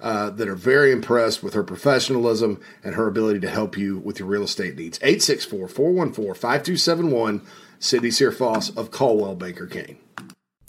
uh, 0.00 0.30
that 0.30 0.48
are 0.48 0.54
very 0.54 0.92
impressed 0.92 1.42
with 1.42 1.54
her 1.54 1.62
professionalism 1.62 2.60
and 2.82 2.94
her 2.94 3.06
ability 3.06 3.40
to 3.40 3.50
help 3.50 3.76
you 3.76 3.98
with 3.98 4.18
your 4.18 4.28
real 4.28 4.44
estate 4.44 4.76
needs. 4.76 4.98
864 5.02 5.68
414 5.68 6.34
5271, 6.34 7.42
Cindy 7.78 8.10
Searfoss 8.10 8.76
of 8.76 8.90
Coldwell 8.90 9.34
Banker 9.34 9.66
Caine. 9.66 9.98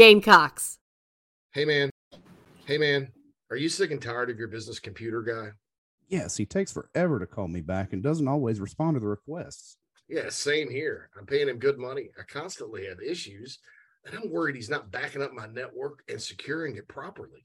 Gamecocks. 0.00 0.78
Hey, 1.52 1.66
man. 1.66 1.90
Hey, 2.64 2.78
man. 2.78 3.12
Are 3.50 3.56
you 3.58 3.68
sick 3.68 3.90
and 3.90 4.00
tired 4.00 4.30
of 4.30 4.38
your 4.38 4.48
business 4.48 4.78
computer 4.78 5.20
guy? 5.20 5.50
Yes, 6.08 6.38
he 6.38 6.46
takes 6.46 6.72
forever 6.72 7.18
to 7.18 7.26
call 7.26 7.48
me 7.48 7.60
back 7.60 7.92
and 7.92 8.02
doesn't 8.02 8.26
always 8.26 8.60
respond 8.60 8.94
to 8.94 9.00
the 9.00 9.08
requests. 9.08 9.76
Yeah, 10.08 10.30
same 10.30 10.70
here. 10.70 11.10
I'm 11.18 11.26
paying 11.26 11.50
him 11.50 11.58
good 11.58 11.78
money. 11.78 12.08
I 12.18 12.22
constantly 12.22 12.86
have 12.86 13.02
issues, 13.02 13.58
and 14.06 14.14
I'm 14.14 14.30
worried 14.30 14.56
he's 14.56 14.70
not 14.70 14.90
backing 14.90 15.20
up 15.20 15.34
my 15.34 15.48
network 15.48 16.02
and 16.08 16.18
securing 16.18 16.76
it 16.76 16.88
properly. 16.88 17.44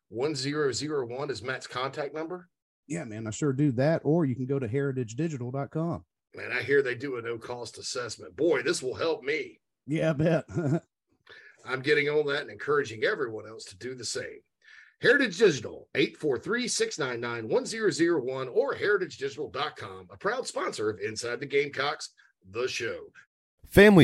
1001 0.11 1.29
is 1.29 1.41
Matt's 1.41 1.67
contact 1.67 2.13
number? 2.13 2.49
Yeah, 2.87 3.05
man, 3.05 3.27
I 3.27 3.31
sure 3.31 3.53
do 3.53 3.71
that. 3.73 4.01
Or 4.03 4.25
you 4.25 4.35
can 4.35 4.45
go 4.45 4.59
to 4.59 4.67
heritagedigital.com. 4.67 6.03
Man, 6.35 6.51
I 6.51 6.61
hear 6.61 6.81
they 6.81 6.95
do 6.95 7.17
a 7.17 7.21
no 7.21 7.37
cost 7.37 7.77
assessment. 7.77 8.35
Boy, 8.35 8.61
this 8.61 8.83
will 8.83 8.95
help 8.95 9.23
me. 9.23 9.59
Yeah, 9.87 10.09
I 10.09 10.13
bet. 10.13 10.45
I'm 11.65 11.81
getting 11.81 12.09
on 12.09 12.25
that 12.27 12.41
and 12.41 12.51
encouraging 12.51 13.03
everyone 13.03 13.47
else 13.47 13.65
to 13.65 13.77
do 13.77 13.95
the 13.95 14.05
same. 14.05 14.39
Heritage 15.01 15.37
Digital, 15.37 15.87
843-699-1001 15.95 18.49
or 18.53 18.75
heritagedigital.com, 18.75 20.07
a 20.11 20.17
proud 20.17 20.45
sponsor 20.45 20.89
of 20.89 20.99
Inside 20.99 21.39
the 21.39 21.45
Gamecocks, 21.45 22.09
the 22.51 22.67
show. 22.67 23.05
Family 23.67 24.03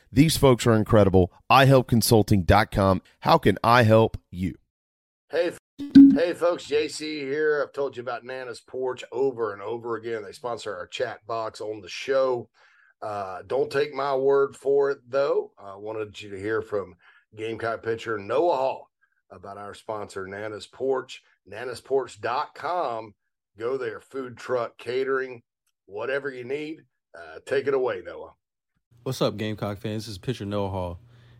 These 0.11 0.35
folks 0.37 0.67
are 0.67 0.73
incredible. 0.73 1.31
iHelpConsulting.com. 1.49 3.01
How 3.21 3.37
can 3.37 3.57
I 3.63 3.83
help 3.83 4.17
you? 4.29 4.55
Hey, 5.29 5.53
hey, 5.77 6.33
folks, 6.33 6.67
JC 6.67 7.21
here. 7.21 7.63
I've 7.63 7.71
told 7.71 7.95
you 7.95 8.03
about 8.03 8.25
Nana's 8.25 8.59
Porch 8.59 9.05
over 9.13 9.53
and 9.53 9.61
over 9.61 9.95
again. 9.95 10.23
They 10.23 10.33
sponsor 10.33 10.75
our 10.75 10.87
chat 10.87 11.25
box 11.25 11.61
on 11.61 11.79
the 11.79 11.87
show. 11.87 12.49
Uh, 13.01 13.41
don't 13.47 13.71
take 13.71 13.93
my 13.93 14.13
word 14.15 14.55
for 14.55 14.91
it, 14.91 14.99
though. 15.07 15.53
I 15.57 15.75
wanted 15.77 16.21
you 16.21 16.29
to 16.31 16.39
hear 16.39 16.61
from 16.61 16.95
Gamecock 17.35 17.81
pitcher 17.81 18.17
Noah 18.17 18.57
Hall 18.57 18.89
about 19.31 19.57
our 19.57 19.73
sponsor, 19.73 20.27
Nana's 20.27 20.67
Porch, 20.67 21.23
nanasporch.com. 21.49 23.13
Go 23.57 23.77
there, 23.77 24.01
food 24.01 24.37
truck, 24.37 24.77
catering, 24.77 25.41
whatever 25.85 26.29
you 26.29 26.43
need. 26.43 26.81
Uh, 27.17 27.39
take 27.45 27.67
it 27.67 27.73
away, 27.73 28.01
Noah. 28.05 28.33
What's 29.03 29.19
up, 29.19 29.35
Gamecock 29.35 29.79
fans? 29.79 30.05
This 30.05 30.11
is 30.11 30.17
pitcher 30.19 30.45
Noah 30.45 30.69
Hall. 30.69 30.99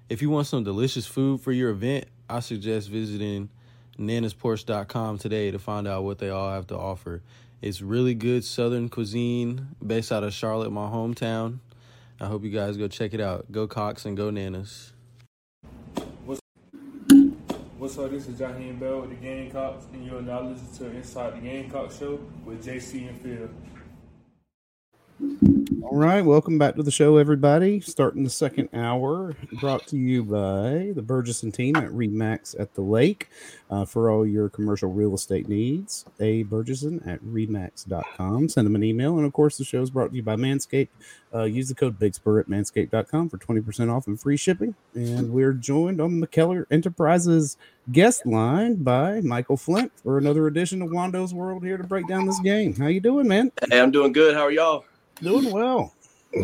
If 0.10 0.24
you 0.24 0.32
want 0.32 0.48
some 0.48 0.64
delicious 0.64 1.06
food 1.06 1.42
for 1.42 1.52
your 1.52 1.70
event, 1.70 2.06
I 2.28 2.40
suggest 2.40 2.90
visiting 2.90 3.52
nanasporch.com 4.00 5.20
today 5.20 5.52
to 5.52 5.60
find 5.60 5.88
out 5.88 6.04
what 6.04 6.18
they 6.18 6.32
all 6.32 6.52
have 6.52 6.66
to 6.68 6.76
offer. 6.76 7.22
It's 7.62 7.80
really 7.80 8.16
good 8.16 8.44
southern 8.44 8.90
cuisine 8.90 9.76
based 9.86 10.12
out 10.12 10.24
of 10.24 10.34
Charlotte, 10.34 10.72
my 10.72 10.88
hometown. 10.88 11.60
I 12.20 12.26
hope 12.26 12.44
you 12.44 12.50
guys 12.50 12.78
go 12.78 12.88
check 12.88 13.14
it 13.14 13.22
out. 13.22 13.52
Go 13.52 13.68
Cox 13.68 14.06
and 14.06 14.18
go 14.18 14.32
Nanas. 14.32 14.94
What's, 17.78 17.96
up? 18.00 18.10
This 18.10 18.28
is 18.28 18.40
Jaheim 18.40 18.80
Bell 18.80 19.02
with 19.02 19.12
the 19.12 19.16
Gamecocks, 19.18 19.86
and 19.94 20.04
you're 20.04 20.24
now 20.24 20.42
listening 20.42 20.90
to 20.90 20.98
Inside 20.98 21.36
the 21.36 21.42
Gamecock 21.42 21.92
Show 21.92 22.20
with 22.44 22.66
JC 22.66 23.08
and 23.08 23.22
Phil. 23.22 23.50
All 25.22 25.98
right, 25.98 26.22
welcome 26.22 26.58
back 26.58 26.76
to 26.78 26.84
the 26.84 26.90
show, 26.90 27.18
everybody. 27.18 27.80
Starting 27.80 28.24
the 28.24 28.30
second 28.30 28.70
hour, 28.74 29.36
brought 29.60 29.86
to 29.88 29.98
you 29.98 30.24
by 30.24 30.94
the 30.96 31.04
Bergeson 31.06 31.54
team 31.54 31.76
at 31.76 31.90
Remax 31.90 32.60
at 32.60 32.74
the 32.74 32.82
Lake 32.82 33.30
uh, 33.70 33.86
for 33.86 34.10
all 34.10 34.26
your 34.26 34.50
commercial 34.50 34.92
real 34.92 35.14
estate 35.14 35.48
needs. 35.48 36.06
A 36.20 36.44
Bergeson 36.46 37.06
at 37.06 37.22
Remax.com. 37.24 38.50
Send 38.50 38.66
them 38.66 38.76
an 38.76 38.84
email. 38.84 39.18
And 39.18 39.26
of 39.26 39.34
course, 39.34 39.58
the 39.58 39.64
show 39.64 39.82
is 39.82 39.92
brought 39.92 40.10
to 40.10 40.16
you 40.16 40.24
by 40.24 40.36
Manscaped. 40.36 40.88
Uh, 41.34 41.44
use 41.44 41.70
the 41.70 41.76
code 41.76 42.00
BIGSPUR 42.00 42.40
at 42.40 42.48
manscaped.com 42.48 43.30
for 43.30 43.38
20% 43.38 43.96
off 43.96 44.08
and 44.08 44.20
free 44.20 44.38
shipping. 44.38 44.74
And 44.96 45.32
we're 45.32 45.54
joined 45.54 46.02
on 46.02 46.20
the 46.20 46.26
McKellar 46.26 46.66
Enterprises 46.72 47.58
guest 47.92 48.26
line 48.26 48.76
by 48.76 49.22
Michael 49.22 49.58
Flint 49.58 49.92
for 50.02 50.18
another 50.18 50.48
edition 50.48 50.82
of 50.82 50.90
Wando's 50.90 51.34
World 51.34 51.64
here 51.64 51.78
to 51.78 51.84
break 51.84 52.08
down 52.08 52.26
this 52.26 52.40
game. 52.40 52.76
How 52.76 52.88
you 52.88 53.02
doing, 53.02 53.28
man? 53.28 53.52
Hey, 53.70 53.80
I'm 53.80 53.92
doing 53.92 54.14
good. 54.14 54.34
How 54.34 54.42
are 54.42 54.52
y'all? 54.52 54.86
Doing 55.22 55.52
well. 55.52 55.94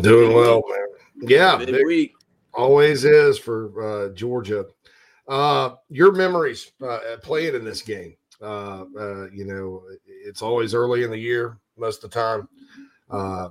Doing 0.02 0.34
well, 0.34 0.62
man. 0.68 1.28
Yeah, 1.28 1.56
Big 1.56 1.72
big- 1.72 1.86
week. 1.86 2.14
always 2.54 3.04
is 3.04 3.38
for 3.38 3.82
uh, 3.82 4.08
Georgia. 4.14 4.66
Uh, 5.26 5.74
your 5.90 6.12
memories 6.12 6.72
uh, 6.82 6.98
playing 7.22 7.54
in 7.54 7.64
this 7.64 7.82
game. 7.82 8.16
Uh, 8.40 8.84
uh, 8.98 9.26
you 9.30 9.44
know, 9.44 9.82
it's 10.06 10.42
always 10.42 10.74
early 10.74 11.02
in 11.02 11.10
the 11.10 11.18
year 11.18 11.58
most 11.76 12.04
of 12.04 12.10
the 12.10 12.14
time. 12.20 12.48
Uh, 13.10 13.48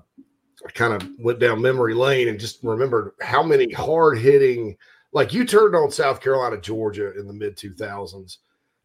I 0.65 0.71
kind 0.73 0.93
of 0.93 1.07
went 1.19 1.39
down 1.39 1.61
memory 1.61 1.93
lane 1.93 2.29
and 2.29 2.39
just 2.39 2.63
remembered 2.63 3.11
how 3.21 3.43
many 3.43 3.71
hard 3.73 4.17
hitting, 4.17 4.75
like 5.11 5.33
you 5.33 5.45
turned 5.45 5.75
on 5.75 5.91
South 5.91 6.19
Carolina, 6.21 6.59
Georgia 6.59 7.17
in 7.19 7.27
the 7.27 7.33
mid 7.33 7.57
2000s 7.57 8.37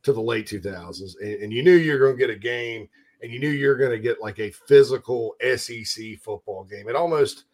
to 0.02 0.12
the 0.12 0.20
late 0.20 0.46
2000s, 0.46 1.14
and, 1.22 1.42
and 1.44 1.52
you 1.52 1.62
knew 1.62 1.74
you 1.76 1.92
were 1.92 1.98
going 1.98 2.16
to 2.16 2.18
get 2.18 2.30
a 2.34 2.38
game 2.38 2.88
and 3.22 3.32
you 3.32 3.38
knew 3.38 3.48
you 3.48 3.68
were 3.68 3.76
going 3.76 3.92
to 3.92 3.98
get 3.98 4.20
like 4.20 4.38
a 4.40 4.50
physical 4.50 5.36
SEC 5.56 6.18
football 6.20 6.64
game. 6.64 6.88
It 6.88 6.96
almost 6.96 7.44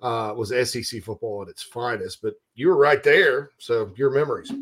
uh, 0.00 0.32
was 0.36 0.50
SEC 0.70 1.02
football 1.02 1.42
at 1.42 1.48
its 1.48 1.62
finest, 1.62 2.22
but 2.22 2.34
you 2.54 2.68
were 2.68 2.76
right 2.76 3.02
there. 3.02 3.50
So 3.58 3.92
your 3.96 4.10
memories. 4.10 4.52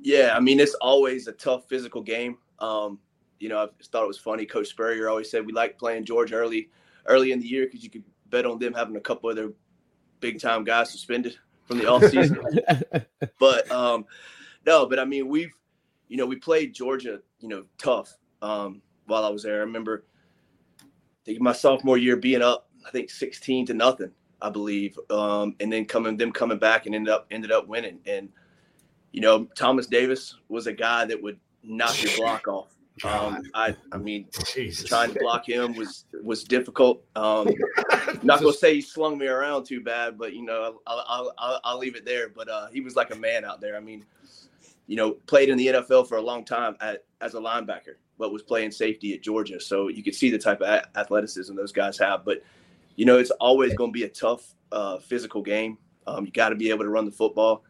Yeah, 0.00 0.34
I 0.36 0.40
mean, 0.40 0.60
it's 0.60 0.74
always 0.74 1.28
a 1.28 1.32
tough 1.32 1.68
physical 1.68 2.02
game. 2.02 2.38
Um, 2.58 2.98
you 3.38 3.48
know, 3.48 3.62
I 3.62 3.68
thought 3.84 4.04
it 4.04 4.08
was 4.08 4.18
funny. 4.18 4.46
Coach 4.46 4.68
Spurrier 4.68 5.08
always 5.08 5.30
said 5.30 5.46
we 5.46 5.52
like 5.52 5.78
playing 5.78 6.04
Georgia 6.04 6.34
early, 6.34 6.70
early 7.06 7.32
in 7.32 7.40
the 7.40 7.46
year 7.46 7.66
because 7.66 7.82
you 7.82 7.90
could 7.90 8.04
bet 8.30 8.46
on 8.46 8.58
them 8.58 8.74
having 8.74 8.96
a 8.96 9.00
couple 9.00 9.30
of 9.30 9.36
their 9.36 9.50
big 10.20 10.40
time 10.40 10.64
guys 10.64 10.90
suspended 10.90 11.36
from 11.66 11.78
the 11.78 11.84
offseason. 11.84 13.04
but 13.38 13.70
um, 13.70 14.06
no, 14.66 14.86
but 14.86 14.98
I 14.98 15.04
mean, 15.04 15.28
we've, 15.28 15.52
you 16.08 16.16
know, 16.16 16.26
we 16.26 16.36
played 16.36 16.74
Georgia, 16.74 17.20
you 17.40 17.48
know, 17.48 17.64
tough 17.78 18.16
um, 18.42 18.82
while 19.06 19.24
I 19.24 19.28
was 19.28 19.42
there. 19.42 19.56
I 19.56 19.60
remember 19.60 20.04
my 21.38 21.52
sophomore 21.52 21.98
year 21.98 22.16
being 22.16 22.42
up, 22.42 22.68
I 22.86 22.90
think 22.90 23.10
16 23.10 23.66
to 23.66 23.74
nothing, 23.74 24.10
I 24.42 24.50
believe. 24.50 24.98
Um, 25.10 25.56
and 25.60 25.72
then 25.72 25.84
coming 25.86 26.16
them 26.16 26.32
coming 26.32 26.58
back 26.58 26.86
and 26.86 26.94
ended 26.94 27.12
up 27.12 27.26
ended 27.30 27.52
up 27.52 27.66
winning. 27.66 28.00
And, 28.06 28.28
you 29.12 29.20
know, 29.20 29.44
Thomas 29.56 29.86
Davis 29.86 30.36
was 30.48 30.66
a 30.66 30.72
guy 30.72 31.04
that 31.06 31.22
would 31.22 31.38
knock 31.62 32.02
your 32.02 32.16
block 32.16 32.48
off. 32.48 32.68
Um, 33.02 33.42
I, 33.54 33.74
I 33.90 33.96
mean, 33.98 34.28
Jesus. 34.54 34.88
trying 34.88 35.12
to 35.12 35.18
block 35.18 35.48
him 35.48 35.74
was 35.74 36.04
was 36.22 36.44
difficult. 36.44 37.02
Um, 37.16 37.48
not 38.22 38.38
gonna 38.40 38.52
say 38.52 38.76
he 38.76 38.80
slung 38.80 39.18
me 39.18 39.26
around 39.26 39.64
too 39.64 39.80
bad, 39.80 40.16
but 40.16 40.32
you 40.32 40.42
know, 40.42 40.78
I'll 40.86 41.04
I'll, 41.08 41.32
I'll, 41.36 41.60
I'll 41.64 41.78
leave 41.78 41.96
it 41.96 42.04
there. 42.04 42.28
But 42.28 42.48
uh, 42.48 42.68
he 42.68 42.80
was 42.80 42.94
like 42.94 43.12
a 43.12 43.16
man 43.16 43.44
out 43.44 43.60
there. 43.60 43.76
I 43.76 43.80
mean, 43.80 44.04
you 44.86 44.94
know, 44.94 45.12
played 45.26 45.48
in 45.48 45.58
the 45.58 45.66
NFL 45.66 46.08
for 46.08 46.18
a 46.18 46.22
long 46.22 46.44
time 46.44 46.76
at, 46.80 47.04
as 47.20 47.34
a 47.34 47.40
linebacker, 47.40 47.96
but 48.18 48.32
was 48.32 48.42
playing 48.42 48.70
safety 48.70 49.14
at 49.14 49.22
Georgia. 49.22 49.60
So 49.60 49.88
you 49.88 50.02
could 50.02 50.14
see 50.14 50.30
the 50.30 50.38
type 50.38 50.60
of 50.60 50.84
athleticism 50.96 51.54
those 51.54 51.72
guys 51.72 51.98
have. 51.98 52.24
But 52.24 52.42
you 52.96 53.04
know, 53.04 53.18
it's 53.18 53.30
always 53.32 53.74
going 53.74 53.90
to 53.90 53.94
be 53.94 54.04
a 54.04 54.08
tough 54.08 54.54
uh, 54.70 54.98
physical 54.98 55.42
game. 55.42 55.78
Um, 56.06 56.26
you 56.26 56.32
got 56.32 56.50
to 56.50 56.54
be 56.54 56.70
able 56.70 56.84
to 56.84 56.90
run 56.90 57.04
the 57.04 57.10
football. 57.10 57.64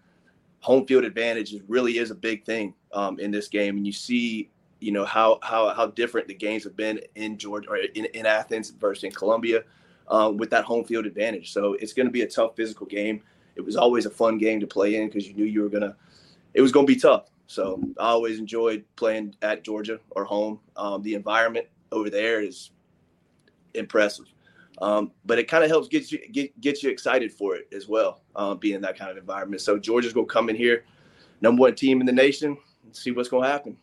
Home 0.60 0.86
field 0.86 1.04
advantage 1.04 1.54
really 1.68 1.98
is 1.98 2.10
a 2.10 2.14
big 2.14 2.44
thing 2.44 2.74
um, 2.92 3.18
in 3.20 3.30
this 3.30 3.48
game, 3.48 3.76
and 3.76 3.86
you 3.86 3.92
see 3.92 4.50
you 4.80 4.92
know 4.92 5.04
how 5.04 5.38
how 5.42 5.72
how 5.74 5.86
different 5.86 6.28
the 6.28 6.34
games 6.34 6.64
have 6.64 6.76
been 6.76 7.00
in 7.14 7.38
Georgia 7.38 7.70
or 7.70 7.76
in, 7.76 8.06
in 8.06 8.26
Athens 8.26 8.70
versus 8.70 9.04
in 9.04 9.12
Columbia 9.12 9.62
um, 10.08 10.36
with 10.36 10.50
that 10.50 10.64
home 10.64 10.84
field 10.84 11.06
advantage. 11.06 11.52
So 11.52 11.74
it's 11.74 11.92
going 11.92 12.06
to 12.06 12.12
be 12.12 12.22
a 12.22 12.28
tough 12.28 12.56
physical 12.56 12.86
game. 12.86 13.22
It 13.56 13.60
was 13.60 13.76
always 13.76 14.06
a 14.06 14.10
fun 14.10 14.38
game 14.38 14.60
to 14.60 14.66
play 14.66 14.96
in 14.96 15.08
because 15.08 15.26
you 15.26 15.34
knew 15.34 15.44
you 15.44 15.62
were 15.62 15.68
gonna. 15.68 15.96
It 16.54 16.60
was 16.60 16.72
going 16.72 16.86
to 16.86 16.92
be 16.92 16.98
tough. 16.98 17.30
So 17.46 17.80
I 17.98 18.08
always 18.08 18.38
enjoyed 18.38 18.84
playing 18.96 19.34
at 19.42 19.64
Georgia 19.64 20.00
or 20.10 20.24
home. 20.24 20.60
Um, 20.76 21.02
the 21.02 21.14
environment 21.14 21.66
over 21.92 22.10
there 22.10 22.40
is 22.40 22.70
impressive. 23.74 24.26
Um, 24.78 25.12
but 25.24 25.38
it 25.38 25.46
kind 25.46 25.62
of 25.62 25.70
helps 25.70 25.88
get 25.88 26.10
you 26.10 26.18
get, 26.32 26.60
get 26.60 26.82
you 26.82 26.90
excited 26.90 27.32
for 27.32 27.54
it 27.54 27.68
as 27.72 27.86
well, 27.88 28.22
uh, 28.34 28.54
being 28.54 28.74
in 28.74 28.80
that 28.82 28.98
kind 28.98 29.10
of 29.10 29.16
environment. 29.16 29.60
So 29.62 29.78
Georgia's 29.78 30.12
gonna 30.12 30.26
come 30.26 30.48
in 30.48 30.56
here, 30.56 30.84
number 31.40 31.60
one 31.60 31.74
team 31.74 32.00
in 32.00 32.06
the 32.06 32.12
nation, 32.12 32.56
and 32.84 32.96
see 32.96 33.12
what's 33.12 33.28
gonna 33.28 33.46
happen. 33.46 33.76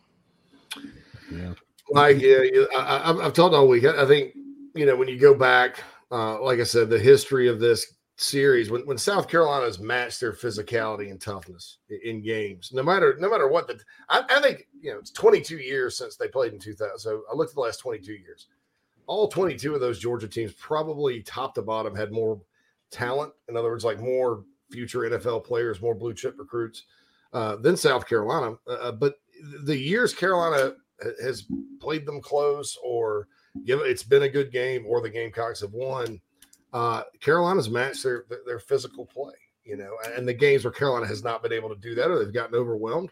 Yeah. 1.30 1.54
Like, 1.90 2.20
yeah, 2.20 2.40
I, 2.76 3.14
have 3.22 3.32
talked 3.32 3.54
all 3.54 3.68
week. 3.68 3.84
I 3.84 4.06
think, 4.06 4.34
you 4.74 4.86
know, 4.86 4.96
when 4.96 5.08
you 5.08 5.18
go 5.18 5.34
back, 5.34 5.82
uh, 6.10 6.40
like 6.42 6.60
I 6.60 6.64
said, 6.64 6.90
the 6.90 6.98
history 6.98 7.48
of 7.48 7.58
this 7.58 7.94
series, 8.22 8.70
when, 8.70 8.82
when 8.86 8.98
South 8.98 9.28
Carolina's 9.28 9.78
matched 9.78 10.20
their 10.20 10.32
physicality 10.32 11.10
and 11.10 11.20
toughness 11.20 11.78
in 12.04 12.22
games, 12.22 12.70
no 12.72 12.82
matter 12.82 13.16
no 13.18 13.30
matter 13.30 13.48
what 13.48 13.66
the, 13.66 13.78
I, 14.08 14.24
I 14.30 14.40
think 14.40 14.68
you 14.80 14.92
know 14.92 14.98
it's 14.98 15.10
22 15.10 15.58
years 15.58 15.96
since 15.96 16.16
they 16.16 16.28
played 16.28 16.52
in 16.52 16.58
2000. 16.58 16.98
So 16.98 17.22
I 17.30 17.34
looked 17.34 17.50
at 17.50 17.54
the 17.54 17.60
last 17.60 17.78
22 17.78 18.12
years. 18.12 18.48
All 19.06 19.28
22 19.28 19.74
of 19.74 19.80
those 19.80 19.98
Georgia 19.98 20.28
teams, 20.28 20.52
probably 20.52 21.22
top 21.22 21.54
to 21.56 21.62
bottom, 21.62 21.94
had 21.94 22.12
more 22.12 22.40
talent. 22.90 23.32
In 23.48 23.56
other 23.56 23.68
words, 23.68 23.84
like 23.84 24.00
more 24.00 24.44
future 24.70 25.00
NFL 25.00 25.44
players, 25.44 25.82
more 25.82 25.94
blue 25.94 26.14
chip 26.14 26.38
recruits 26.38 26.84
uh, 27.32 27.56
than 27.56 27.76
South 27.76 28.06
Carolina. 28.06 28.56
Uh, 28.66 28.92
but 28.92 29.16
the 29.64 29.76
years 29.76 30.14
Carolina 30.14 30.74
has 31.22 31.46
played 31.80 32.06
them 32.06 32.20
close 32.20 32.78
or 32.82 33.26
give 33.64 33.80
it's 33.80 34.04
been 34.04 34.22
a 34.22 34.28
good 34.28 34.52
game 34.52 34.84
or 34.86 35.00
the 35.00 35.10
Gamecocks 35.10 35.60
have 35.60 35.72
won. 35.72 36.20
Uh, 36.72 37.02
Carolina's 37.20 37.68
matched 37.68 38.02
their 38.02 38.24
their 38.46 38.58
physical 38.58 39.04
play, 39.06 39.34
you 39.64 39.76
know, 39.76 39.90
and 40.16 40.26
the 40.26 40.34
games 40.34 40.64
where 40.64 40.72
Carolina 40.72 41.06
has 41.06 41.22
not 41.22 41.42
been 41.42 41.52
able 41.52 41.68
to 41.68 41.80
do 41.80 41.94
that 41.94 42.10
or 42.10 42.18
they've 42.18 42.32
gotten 42.32 42.56
overwhelmed, 42.56 43.10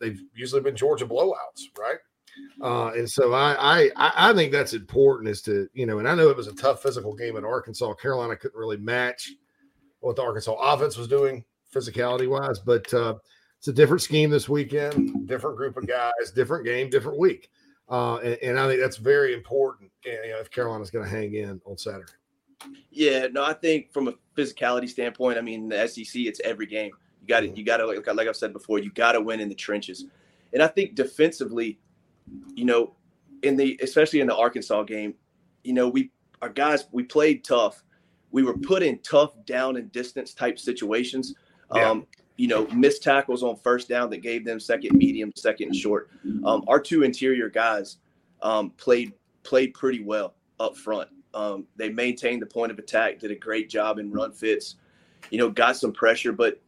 they've 0.00 0.22
usually 0.34 0.62
been 0.62 0.76
Georgia 0.76 1.06
blowouts, 1.06 1.64
right? 1.78 1.98
Uh, 2.62 2.92
and 2.96 3.10
so 3.10 3.32
I, 3.32 3.90
I 3.96 4.12
I 4.30 4.32
think 4.32 4.52
that's 4.52 4.72
important 4.72 5.28
is 5.28 5.42
to 5.42 5.68
you 5.74 5.86
know, 5.86 5.98
and 5.98 6.08
I 6.08 6.14
know 6.14 6.30
it 6.30 6.36
was 6.36 6.46
a 6.46 6.54
tough 6.54 6.82
physical 6.82 7.14
game 7.14 7.36
in 7.36 7.44
Arkansas. 7.44 7.94
Carolina 7.94 8.36
couldn't 8.36 8.58
really 8.58 8.76
match 8.76 9.30
what 10.00 10.16
the 10.16 10.22
Arkansas 10.22 10.54
offense 10.54 10.96
was 10.96 11.08
doing 11.08 11.44
physicality 11.74 12.28
wise, 12.28 12.58
but 12.58 12.92
uh, 12.94 13.14
it's 13.58 13.68
a 13.68 13.72
different 13.72 14.02
scheme 14.02 14.30
this 14.30 14.48
weekend, 14.48 15.28
different 15.28 15.56
group 15.56 15.76
of 15.76 15.86
guys, 15.86 16.30
different 16.34 16.64
game, 16.64 16.88
different 16.88 17.18
week. 17.18 17.50
Uh, 17.88 18.16
and, 18.18 18.38
and, 18.42 18.58
I 18.58 18.68
think 18.68 18.80
that's 18.80 18.96
very 18.96 19.34
important 19.34 19.90
you 20.04 20.12
know, 20.12 20.38
if 20.38 20.48
Carolina's 20.50 20.90
going 20.90 21.04
to 21.04 21.10
hang 21.10 21.34
in 21.34 21.60
on 21.66 21.76
Saturday. 21.76 22.12
Yeah, 22.90 23.28
no, 23.32 23.44
I 23.44 23.52
think 23.52 23.92
from 23.92 24.08
a 24.08 24.14
physicality 24.36 24.88
standpoint, 24.88 25.38
I 25.38 25.40
mean, 25.40 25.68
the 25.68 25.86
SEC, 25.86 26.22
it's 26.22 26.40
every 26.44 26.66
game. 26.66 26.92
You 27.20 27.28
got 27.28 27.40
to, 27.40 27.48
you 27.48 27.64
got 27.64 27.78
to, 27.78 27.86
like, 27.86 28.06
like 28.06 28.28
I've 28.28 28.36
said 28.36 28.52
before, 28.52 28.78
you 28.78 28.90
got 28.92 29.12
to 29.12 29.20
win 29.20 29.40
in 29.40 29.48
the 29.48 29.54
trenches. 29.54 30.06
And 30.52 30.62
I 30.62 30.66
think 30.66 30.94
defensively, 30.94 31.78
you 32.54 32.64
know, 32.64 32.94
in 33.42 33.56
the, 33.56 33.78
especially 33.82 34.20
in 34.20 34.26
the 34.26 34.36
Arkansas 34.36 34.82
game, 34.84 35.14
you 35.64 35.72
know, 35.72 35.88
we, 35.88 36.10
our 36.42 36.48
guys, 36.48 36.86
we 36.92 37.02
played 37.02 37.44
tough. 37.44 37.84
We 38.30 38.42
were 38.42 38.56
put 38.56 38.82
in 38.82 38.98
tough 39.00 39.32
down 39.44 39.76
and 39.76 39.90
distance 39.92 40.34
type 40.34 40.58
situations. 40.58 41.34
Yeah. 41.74 41.90
Um, 41.90 42.06
you 42.36 42.48
know, 42.48 42.66
missed 42.68 43.02
tackles 43.02 43.42
on 43.42 43.56
first 43.56 43.86
down 43.86 44.08
that 44.10 44.22
gave 44.22 44.46
them 44.46 44.58
second 44.58 44.96
medium, 44.96 45.30
second 45.36 45.66
and 45.68 45.76
short. 45.76 46.08
Um, 46.44 46.64
our 46.68 46.80
two 46.80 47.02
interior 47.02 47.50
guys 47.50 47.98
um, 48.40 48.70
played 48.70 49.12
played 49.42 49.74
pretty 49.74 50.02
well 50.02 50.34
up 50.58 50.74
front. 50.74 51.10
Um, 51.34 51.66
they 51.76 51.90
maintained 51.90 52.42
the 52.42 52.46
point 52.46 52.72
of 52.72 52.78
attack, 52.78 53.18
did 53.18 53.30
a 53.30 53.36
great 53.36 53.68
job 53.68 53.98
in 53.98 54.10
run 54.10 54.32
fits. 54.32 54.76
You 55.30 55.38
know, 55.38 55.50
got 55.50 55.76
some 55.76 55.92
pressure, 55.92 56.32
but 56.32 56.60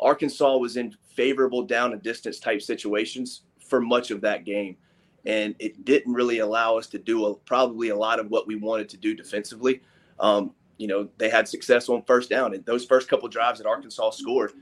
Arkansas 0.00 0.56
was 0.56 0.76
in 0.76 0.94
favorable 1.14 1.62
down 1.62 1.92
and 1.92 2.02
distance 2.02 2.38
type 2.38 2.60
situations 2.60 3.42
for 3.58 3.80
much 3.80 4.10
of 4.10 4.20
that 4.20 4.44
game, 4.44 4.76
and 5.24 5.54
it 5.58 5.84
didn't 5.84 6.12
really 6.12 6.40
allow 6.40 6.76
us 6.76 6.86
to 6.88 6.98
do 6.98 7.26
a, 7.26 7.34
probably 7.34 7.90
a 7.90 7.96
lot 7.96 8.18
of 8.18 8.30
what 8.30 8.46
we 8.46 8.56
wanted 8.56 8.88
to 8.90 8.96
do 8.96 9.14
defensively. 9.14 9.80
Um, 10.20 10.52
you 10.76 10.88
know, 10.88 11.08
they 11.18 11.30
had 11.30 11.48
success 11.48 11.88
on 11.88 12.02
first 12.02 12.28
down, 12.28 12.52
and 12.54 12.64
those 12.66 12.84
first 12.84 13.08
couple 13.08 13.28
drives 13.28 13.58
that 13.58 13.66
Arkansas 13.66 14.10
scored 14.10 14.52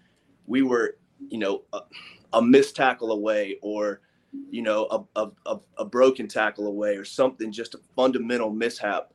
we 0.47 0.63
were, 0.63 0.97
you 1.29 1.39
know, 1.39 1.63
a, 1.73 1.81
a 2.35 2.43
missed 2.43 2.77
tackle 2.77 3.13
away 3.13 3.59
or, 3.63 4.01
you 4.51 4.63
know, 4.63 5.07
a, 5.17 5.29
a, 5.47 5.59
a 5.79 5.85
broken 5.85 6.29
tackle 6.29 6.67
away 6.67 6.97
or 6.97 7.05
something, 7.05 7.53
just 7.53 7.75
a 7.75 7.81
fundamental 7.95 8.51
mishap 8.51 9.13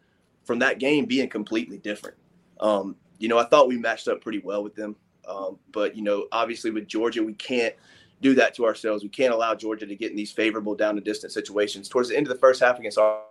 from 0.48 0.60
that 0.60 0.80
game 0.80 1.06
being 1.06 1.28
completely 1.28 1.78
different. 1.78 2.18
Um, 2.62 2.96
you 3.20 3.28
know, 3.28 3.38
I 3.38 3.44
thought 3.44 3.68
we 3.68 3.78
matched 3.78 4.08
up 4.08 4.22
pretty 4.22 4.40
well 4.40 4.64
with 4.64 4.74
them. 4.74 4.96
Um, 5.28 5.60
but, 5.74 5.96
you 5.96 6.02
know, 6.02 6.28
obviously 6.32 6.72
with 6.72 6.88
Georgia, 6.88 7.22
we 7.22 7.34
can't 7.34 7.76
do 8.22 8.34
that 8.36 8.56
to 8.56 8.66
ourselves. 8.66 9.04
We 9.04 9.10
can't 9.10 9.34
allow 9.34 9.54
Georgia 9.54 9.86
to 9.86 9.96
get 9.96 10.10
in 10.10 10.18
these 10.18 10.32
favorable 10.32 10.74
down 10.74 10.96
to 10.96 11.02
distance 11.02 11.34
situations. 11.34 11.90
Towards 11.90 12.08
the 12.10 12.16
end 12.16 12.26
of 12.26 12.34
the 12.34 12.40
first 12.40 12.62
half 12.62 12.80
against 12.80 12.98
our 12.98 13.24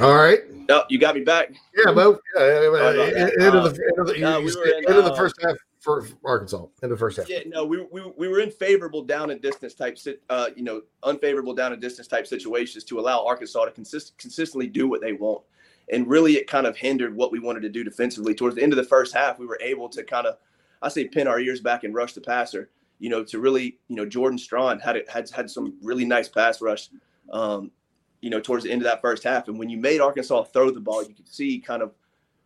All 0.00 0.14
right. 0.14 0.40
No, 0.68 0.84
you 0.88 0.98
got 0.98 1.14
me 1.14 1.22
back. 1.22 1.52
Yeah, 1.76 1.92
Bo. 1.92 2.18
Yeah, 2.36 2.42
end 2.42 3.56
of 3.56 3.74
the 3.74 3.82
end 3.86 3.98
of 3.98 4.06
the, 4.06 4.24
uh, 4.24 4.40
we 4.40 4.46
in, 4.46 4.88
end 4.88 4.98
of 4.98 5.04
the 5.04 5.12
uh, 5.12 5.16
first 5.16 5.34
half 5.42 5.56
for 5.82 6.06
Arkansas. 6.24 6.66
In 6.82 6.90
the 6.90 6.96
first 6.96 7.16
half. 7.18 7.28
Yeah, 7.28 7.40
no, 7.46 7.66
we, 7.66 7.84
we, 7.90 8.02
we 8.16 8.28
were 8.28 8.40
in 8.40 8.52
favorable 8.52 9.02
down 9.02 9.30
and 9.30 9.42
distance 9.42 9.74
type, 9.74 9.98
uh, 10.30 10.50
you 10.54 10.62
know, 10.62 10.82
unfavorable 11.02 11.54
down 11.54 11.72
and 11.72 11.82
distance 11.82 12.06
type 12.06 12.26
situations 12.26 12.84
to 12.84 13.00
allow 13.00 13.26
Arkansas 13.26 13.64
to 13.64 13.72
consist, 13.72 14.16
consistently 14.16 14.68
do 14.68 14.88
what 14.88 15.00
they 15.00 15.12
want, 15.12 15.42
and 15.90 16.06
really 16.06 16.34
it 16.34 16.46
kind 16.46 16.66
of 16.66 16.76
hindered 16.76 17.14
what 17.16 17.32
we 17.32 17.40
wanted 17.40 17.62
to 17.62 17.68
do 17.68 17.82
defensively. 17.82 18.32
Towards 18.32 18.54
the 18.54 18.62
end 18.62 18.72
of 18.72 18.76
the 18.76 18.84
first 18.84 19.12
half, 19.12 19.40
we 19.40 19.46
were 19.46 19.58
able 19.60 19.88
to 19.88 20.04
kind 20.04 20.26
of, 20.26 20.36
I 20.80 20.88
say, 20.88 21.08
pin 21.08 21.26
our 21.26 21.40
ears 21.40 21.60
back 21.60 21.82
and 21.82 21.92
rush 21.92 22.12
the 22.12 22.20
passer. 22.20 22.70
You 23.00 23.10
know, 23.10 23.24
to 23.24 23.40
really, 23.40 23.80
you 23.88 23.96
know, 23.96 24.06
Jordan 24.06 24.38
Strawn 24.38 24.78
had 24.78 24.94
it 24.94 25.10
had 25.10 25.28
had 25.30 25.50
some 25.50 25.74
really 25.82 26.04
nice 26.04 26.28
pass 26.28 26.60
rush. 26.60 26.88
Um, 27.32 27.72
you 28.20 28.30
know, 28.30 28.38
towards 28.38 28.62
the 28.62 28.70
end 28.70 28.80
of 28.80 28.84
that 28.84 29.00
first 29.00 29.24
half. 29.24 29.48
And 29.48 29.58
when 29.58 29.68
you 29.68 29.76
made 29.76 30.00
Arkansas 30.00 30.44
throw 30.44 30.70
the 30.70 30.78
ball, 30.78 31.02
you 31.02 31.12
could 31.12 31.28
see 31.28 31.58
kind 31.58 31.82
of 31.82 31.92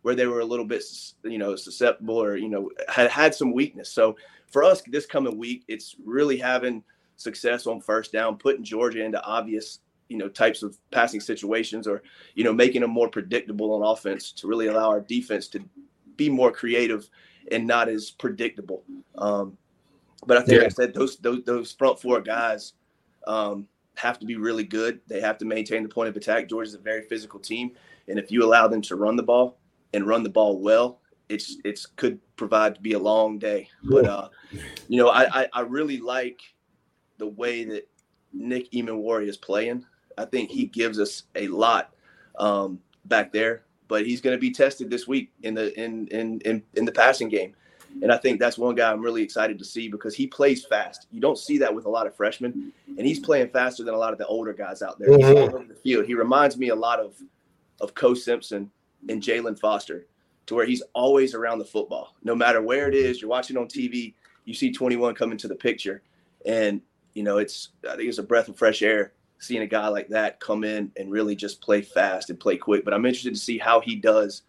where 0.07 0.15
they 0.15 0.25
were 0.25 0.39
a 0.39 0.45
little 0.45 0.63
bit, 0.63 0.81
you 1.25 1.37
know, 1.37 1.53
susceptible 1.57 2.15
or, 2.15 2.37
you 2.37 2.47
know, 2.47 2.71
had 2.87 3.11
had 3.11 3.35
some 3.35 3.51
weakness. 3.51 3.91
So 3.91 4.15
for 4.49 4.63
us 4.63 4.81
this 4.87 5.05
coming 5.05 5.37
week, 5.37 5.65
it's 5.67 5.97
really 6.01 6.37
having 6.37 6.81
success 7.17 7.67
on 7.67 7.81
first 7.81 8.13
down, 8.13 8.37
putting 8.37 8.63
Georgia 8.63 9.03
into 9.03 9.21
obvious 9.25 9.79
you 10.07 10.17
know 10.17 10.29
types 10.29 10.63
of 10.63 10.77
passing 10.91 11.19
situations 11.19 11.85
or 11.85 12.01
you 12.35 12.45
know 12.45 12.53
making 12.53 12.79
them 12.79 12.91
more 12.91 13.09
predictable 13.09 13.73
on 13.73 13.81
offense 13.85 14.31
to 14.31 14.47
really 14.47 14.67
allow 14.67 14.87
our 14.87 15.01
defense 15.01 15.49
to 15.49 15.59
be 16.15 16.29
more 16.29 16.53
creative 16.53 17.09
and 17.51 17.67
not 17.67 17.89
as 17.89 18.09
predictable. 18.09 18.85
Um, 19.17 19.57
but 20.25 20.37
I 20.37 20.39
think, 20.39 20.51
Yeah. 20.53 20.59
like 20.59 20.67
I 20.67 20.69
said, 20.69 20.93
those 20.93 21.17
those 21.17 21.43
those 21.43 21.73
front 21.73 21.99
four 21.99 22.21
guys 22.21 22.71
um, 23.27 23.67
have 23.95 24.19
to 24.19 24.25
be 24.25 24.37
really 24.37 24.63
good. 24.63 25.01
They 25.07 25.19
have 25.19 25.37
to 25.39 25.45
maintain 25.45 25.83
the 25.83 25.89
point 25.89 26.07
of 26.07 26.15
attack. 26.15 26.47
Georgia's 26.47 26.75
a 26.75 26.79
very 26.79 27.01
physical 27.01 27.41
team, 27.41 27.71
and 28.07 28.17
if 28.17 28.31
you 28.31 28.45
allow 28.45 28.69
them 28.69 28.81
to 28.83 28.95
run 28.95 29.17
the 29.17 29.23
ball 29.23 29.57
and 29.93 30.07
run 30.07 30.23
the 30.23 30.29
ball 30.29 30.59
well, 30.59 30.99
it's 31.29 31.57
it's 31.63 31.85
could 31.85 32.19
provide 32.35 32.75
to 32.75 32.81
be 32.81 32.93
a 32.93 32.99
long 32.99 33.39
day. 33.39 33.69
But 33.83 34.05
uh, 34.05 34.29
you 34.87 34.97
know, 34.97 35.09
I, 35.09 35.41
I 35.43 35.47
I 35.53 35.61
really 35.61 35.99
like 35.99 36.41
the 37.17 37.27
way 37.27 37.63
that 37.65 37.87
Nick 38.33 38.71
Emmanwori 38.71 39.27
is 39.27 39.37
playing. 39.37 39.85
I 40.17 40.25
think 40.25 40.49
he 40.49 40.65
gives 40.65 40.99
us 40.99 41.23
a 41.35 41.47
lot 41.47 41.93
um, 42.37 42.79
back 43.05 43.31
there, 43.31 43.63
but 43.87 44.05
he's 44.05 44.21
going 44.21 44.35
to 44.35 44.39
be 44.39 44.51
tested 44.51 44.89
this 44.89 45.07
week 45.07 45.31
in 45.43 45.53
the 45.53 45.77
in, 45.79 46.07
in 46.07 46.39
in 46.41 46.63
in 46.75 46.85
the 46.85 46.91
passing 46.91 47.29
game. 47.29 47.55
And 48.03 48.11
I 48.11 48.17
think 48.17 48.39
that's 48.39 48.59
one 48.59 48.75
guy 48.75 48.91
I'm 48.91 49.01
really 49.01 49.23
excited 49.23 49.57
to 49.57 49.65
see 49.65 49.87
because 49.87 50.13
he 50.13 50.27
plays 50.27 50.63
fast. 50.65 51.07
You 51.11 51.19
don't 51.19 51.37
see 51.37 51.57
that 51.57 51.73
with 51.73 51.85
a 51.85 51.89
lot 51.89 52.05
of 52.05 52.15
freshmen, 52.15 52.71
and 52.85 53.07
he's 53.07 53.19
playing 53.19 53.49
faster 53.49 53.83
than 53.83 53.95
a 53.95 53.97
lot 53.97 54.13
of 54.13 54.19
the 54.19 54.27
older 54.27 54.53
guys 54.53 54.83
out 54.83 54.99
there. 54.99 55.17
He's 55.17 55.25
all 55.25 55.33
Mhm. 55.33 55.53
over 55.53 55.63
the 55.63 55.73
field. 55.73 56.05
He 56.05 56.13
reminds 56.13 56.57
me 56.57 56.69
a 56.69 56.75
lot 56.75 56.99
of 56.99 57.15
of 57.81 57.93
Ko 57.95 58.13
Simpson 58.13 58.69
and 59.09 59.21
Jalen 59.21 59.59
Foster, 59.59 60.07
to 60.47 60.55
where 60.55 60.65
he's 60.65 60.83
always 60.93 61.33
around 61.33 61.59
the 61.59 61.65
football. 61.65 62.15
No 62.23 62.35
matter 62.35 62.61
where 62.61 62.87
it 62.87 62.95
is, 62.95 63.21
you're 63.21 63.29
watching 63.29 63.57
on 63.57 63.67
TV, 63.67 64.13
you 64.45 64.53
see 64.53 64.71
21 64.71 65.15
come 65.15 65.31
into 65.31 65.47
the 65.47 65.55
picture, 65.55 66.01
and 66.45 66.81
you 67.13 67.23
know 67.23 67.37
it's 67.37 67.69
I 67.89 67.95
think 67.95 68.09
it's 68.09 68.17
a 68.17 68.23
breath 68.23 68.47
of 68.47 68.57
fresh 68.57 68.81
air 68.81 69.13
seeing 69.39 69.61
a 69.61 69.67
guy 69.67 69.87
like 69.87 70.07
that 70.09 70.39
come 70.39 70.63
in 70.63 70.91
and 70.97 71.11
really 71.11 71.35
just 71.35 71.61
play 71.61 71.81
fast 71.81 72.29
and 72.29 72.39
play 72.39 72.57
quick. 72.57 72.83
But 72.83 72.93
I'm 72.93 73.05
interested 73.05 73.33
to 73.33 73.39
see 73.39 73.57
how 73.57 73.79
he 73.81 73.95
does 73.95 74.43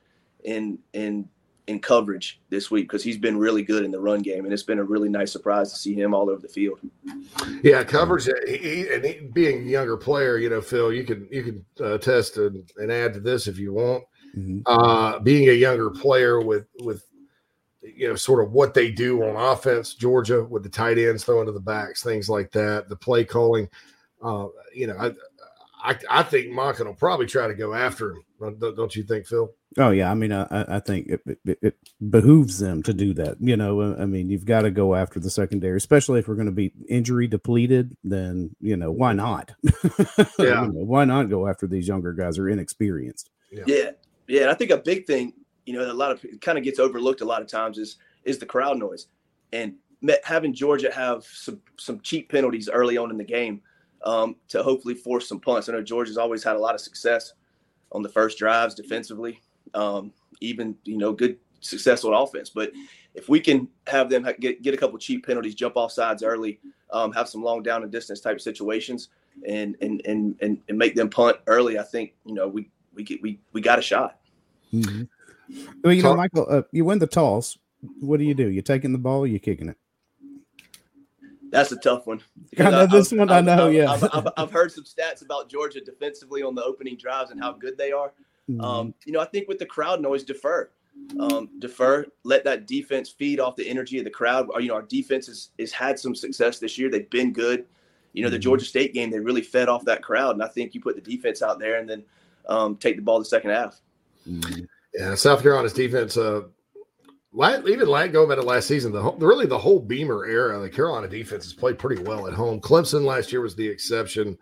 in 0.45 0.79
in 0.93 1.29
in 1.67 1.79
coverage 1.79 2.41
this 2.49 2.71
week 2.71 2.85
because 2.89 3.05
he's 3.05 3.19
been 3.19 3.37
really 3.37 3.63
good 3.63 3.85
in 3.85 3.91
the 3.91 4.01
run 4.01 4.21
game, 4.21 4.45
and 4.45 4.55
it's 4.55 4.63
been 4.63 4.79
a 4.79 4.85
really 4.85 5.11
nice 5.11 5.31
surprise 5.31 5.71
to 5.71 5.79
see 5.79 5.95
him 5.95 6.15
all 6.15 6.31
over 6.31 6.41
the 6.41 6.49
field. 6.49 6.79
Yeah, 7.63 7.85
coverage. 7.85 8.27
uh, 8.29 8.33
He, 8.47 8.89
and 8.89 9.05
he, 9.05 9.21
being 9.33 9.67
a 9.67 9.71
younger 9.71 9.99
player, 9.99 10.39
you 10.39 10.49
know, 10.49 10.63
Phil, 10.63 10.93
you 10.93 11.05
can 11.05 11.29
you 11.31 11.43
can 11.43 11.65
uh, 11.85 11.99
test 11.99 12.39
and, 12.39 12.71
and 12.79 12.91
add 12.91 13.13
to 13.15 13.21
this 13.21 13.47
if 13.47 13.59
you 13.59 13.75
want. 13.75 14.05
Uh, 14.67 15.19
being 15.21 15.49
a 15.49 15.53
younger 15.53 15.91
player 15.91 16.41
with 16.41 16.67
with 16.81 17.05
you 17.83 18.09
know 18.09 18.15
sort 18.15 18.45
of 18.45 18.53
what 18.53 18.75
they 18.75 18.91
do 18.91 19.23
on 19.25 19.37
offense, 19.37 19.95
Georgia 19.95 20.45
with 20.45 20.63
the 20.63 20.69
tight 20.69 20.99
ends 20.99 21.25
throwing 21.25 21.47
to 21.47 21.53
the 21.53 21.61
backs, 21.61 22.03
things 22.03 22.29
like 22.29 22.51
that, 22.53 22.89
the 22.89 22.97
play 22.97 23.25
calling. 23.25 23.69
Uh, 24.23 24.49
you 24.75 24.87
know, 24.87 24.97
I 24.99 25.13
I, 25.83 25.97
I 26.11 26.23
think 26.25 26.49
Monken 26.49 26.87
will 26.87 26.95
probably 26.95 27.27
try 27.27 27.47
to 27.47 27.55
go 27.55 27.73
after 27.73 28.13
him. 28.13 28.23
Don't, 28.41 28.77
don't 28.77 28.95
you 28.97 29.03
think, 29.05 29.27
Phil? 29.27 29.53
Oh 29.77 29.91
yeah, 29.91 30.11
I 30.11 30.15
mean, 30.15 30.33
I, 30.33 30.43
I 30.51 30.77
I 30.77 30.81
think 30.81 31.09
it, 31.09 31.39
it, 31.45 31.59
it 31.63 31.77
behooves 32.11 32.59
them 32.59 32.83
to 32.85 32.93
do 32.93 33.15
that. 33.15 33.37
You 33.41 33.57
know, 33.57 33.95
I 33.97 34.07
mean, 34.07 34.29
you've 34.29 34.45
got 34.45 34.63
to 34.63 34.71
go 34.71 34.95
after 34.95 35.21
the 35.21 35.31
secondary, 35.31 35.77
especially 35.77 36.19
if 36.21 36.29
we're 36.29 36.35
going 36.35 36.47
to 36.47 36.53
be 36.53 36.73
injury 36.89 37.27
depleted. 37.29 37.97
Then 38.03 38.55
you 38.61 38.77
know, 38.77 38.91
why 38.91 39.13
not? 39.13 39.53
You 40.39 40.47
Yeah. 40.47 40.61
know, 40.67 40.85
why 40.85 41.05
not 41.05 41.31
go 41.31 41.47
after 41.49 41.67
these 41.67 41.87
younger 41.89 42.13
guys 42.13 42.37
who 42.37 42.45
are 42.45 42.49
inexperienced? 42.49 43.31
Yeah, 43.51 43.65
yeah. 43.67 43.91
Yeah, 44.29 44.43
and 44.43 44.51
I 44.51 44.55
think 44.55 44.71
a 44.71 44.77
big 44.77 45.07
thing, 45.07 45.33
you 45.67 45.73
know, 45.73 45.91
a 45.91 45.93
lot 45.93 46.13
of 46.13 46.25
it 46.25 46.41
kind 46.41 46.59
of 46.59 46.65
gets 46.65 46.79
overlooked 46.79 47.23
a 47.23 47.25
lot 47.25 47.43
of 47.43 47.49
times 47.49 47.79
is 47.79 47.97
is 48.25 48.39
the 48.39 48.47
crowd 48.47 48.79
noise, 48.79 49.09
and 49.53 49.75
having 50.23 50.53
Georgia 50.53 50.93
have 50.93 51.25
some 51.25 51.61
some 51.77 52.01
cheap 52.01 52.31
penalties 52.31 52.69
early 52.69 52.97
on 52.97 53.11
in 53.11 53.19
the 53.19 53.25
game 53.25 53.61
um, 54.05 54.37
to 54.49 54.63
hopefully 54.63 54.95
force 54.95 55.29
some 55.29 55.41
punts. 55.41 55.69
I 55.69 55.73
know 55.73 55.83
Georgia's 55.83 56.19
always 56.19 56.45
had 56.45 56.57
a 56.57 56.59
lot 56.59 56.75
of 56.75 56.81
success 56.81 57.33
on 57.93 58.03
the 58.03 58.09
first 58.09 58.39
drives 58.39 58.75
defensively, 58.75 59.41
um, 59.75 60.13
even 60.41 60.77
you 60.85 60.99
know 60.99 61.13
good 61.13 61.39
success 61.61 62.05
on 62.05 62.13
offense. 62.13 62.51
But 62.51 62.73
if 63.15 63.29
we 63.29 63.41
can 63.41 63.67
have 63.87 64.11
them 64.11 64.27
get 64.41 64.63
get 64.63 64.75
a 64.75 64.77
couple 64.77 64.99
cheap 64.99 65.27
penalties, 65.27 65.55
jump 65.55 65.77
off 65.77 65.93
sides 65.93 66.23
early, 66.23 66.61
um, 66.91 67.13
have 67.13 67.29
some 67.29 67.43
long 67.43 67.63
down 67.63 67.83
and 67.83 67.91
distance 67.91 68.21
type 68.21 68.41
situations, 68.41 69.09
and 69.47 69.75
and 69.81 70.03
and, 70.05 70.37
and 70.43 70.79
make 70.79 70.95
them 70.95 71.09
punt 71.09 71.39
early, 71.47 71.79
I 71.79 71.83
think 71.83 72.15
you 72.25 72.35
know 72.35 72.47
we 72.47 72.69
we 72.99 73.05
get 73.05 73.23
we 73.23 73.39
we 73.55 73.63
got 73.63 73.79
a 73.79 73.83
shot. 73.83 74.19
Well, 74.73 75.95
you 75.95 76.03
know, 76.03 76.15
Michael, 76.15 76.47
uh, 76.51 76.63
you 76.73 76.85
win 76.85 76.99
the 76.99 77.07
toss. 77.07 77.57
What 78.01 78.19
do 78.19 78.25
you 78.25 78.35
do? 78.35 78.49
You 78.49 78.61
taking 78.61 78.93
the 78.93 78.99
ball? 78.99 79.21
Or 79.21 79.27
you 79.27 79.39
kicking 79.39 79.71
it? 79.71 79.77
That's 81.51 81.73
a 81.73 81.77
tough 81.77 82.07
one. 82.07 82.21
I 82.59 82.71
know 82.71 82.87
this 82.87 83.11
one, 83.11 83.31
I 83.31 83.41
know, 83.41 83.69
yeah. 83.69 83.91
I've, 83.91 84.05
I've, 84.13 84.29
I've 84.37 84.53
heard 84.53 84.71
some 84.71 84.85
stats 84.85 85.23
about 85.23 85.49
Georgia 85.49 85.81
defensively 85.81 86.43
on 86.43 86.55
the 86.55 86.63
opening 86.63 86.97
drives 86.97 87.31
and 87.31 87.41
how 87.41 87.53
good 87.53 87.79
they 87.79 87.91
are. 87.91 88.13
Mm-hmm. 88.51 88.61
Um, 88.61 88.95
you 89.07 89.13
know, 89.13 89.21
I 89.21 89.25
think 89.25 89.49
with 89.49 89.59
the 89.59 89.65
crowd 89.65 90.03
noise, 90.03 90.25
defer, 90.25 90.69
um, 91.19 91.49
defer, 91.59 92.05
let 92.25 92.45
that 92.45 92.67
defense 92.67 93.09
feed 93.09 93.41
off 93.41 93.57
the 93.57 93.67
energy 93.67 93.99
of 93.99 94.05
the 94.05 94.11
crowd. 94.11 94.49
You 94.59 94.69
know, 94.69 94.75
our 94.75 94.83
defense 94.83 95.27
has, 95.29 95.51
has 95.59 95.73
had 95.73 95.99
some 95.99 96.15
success 96.15 96.59
this 96.59 96.77
year. 96.77 96.91
They've 96.91 97.09
been 97.09 97.33
good. 97.33 97.65
You 98.13 98.25
know, 98.25 98.31
the 98.31 98.39
Georgia 98.39 98.65
State 98.65 98.93
game, 98.93 99.11
they 99.11 99.21
really 99.21 99.43
fed 99.43 99.69
off 99.69 99.85
that 99.85 100.03
crowd. 100.03 100.35
And 100.35 100.43
I 100.43 100.49
think 100.49 100.75
you 100.75 100.81
put 100.81 100.97
the 100.97 101.01
defense 101.01 101.41
out 101.41 101.59
there 101.59 101.79
and 101.79 101.89
then 101.89 102.05
um, 102.49 102.77
take 102.77 102.97
the 102.97 103.03
ball 103.03 103.19
the 103.19 103.25
second 103.25 103.51
half. 103.51 103.81
Yeah, 104.95 105.15
South 105.15 105.43
Carolina's 105.43 105.73
defense. 105.73 106.17
Uh, 106.17 106.43
la- 107.33 107.61
even 107.67 107.89
la- 107.89 108.07
going 108.07 108.29
back 108.29 108.39
to 108.39 108.45
last 108.45 108.69
season, 108.69 108.93
the 108.93 109.03
whole, 109.03 109.17
really 109.17 109.47
the 109.47 109.59
whole 109.59 109.81
Beamer 109.81 110.27
era, 110.27 110.59
the 110.59 110.69
Carolina 110.69 111.09
defense 111.09 111.45
has 111.45 111.53
played 111.53 111.79
pretty 111.79 112.03
well 112.03 112.27
at 112.27 112.35
home. 112.35 112.61
Clemson 112.61 113.05
last 113.05 113.33
year 113.33 113.41
was 113.41 113.55
the 113.55 113.67
exception. 113.67 114.39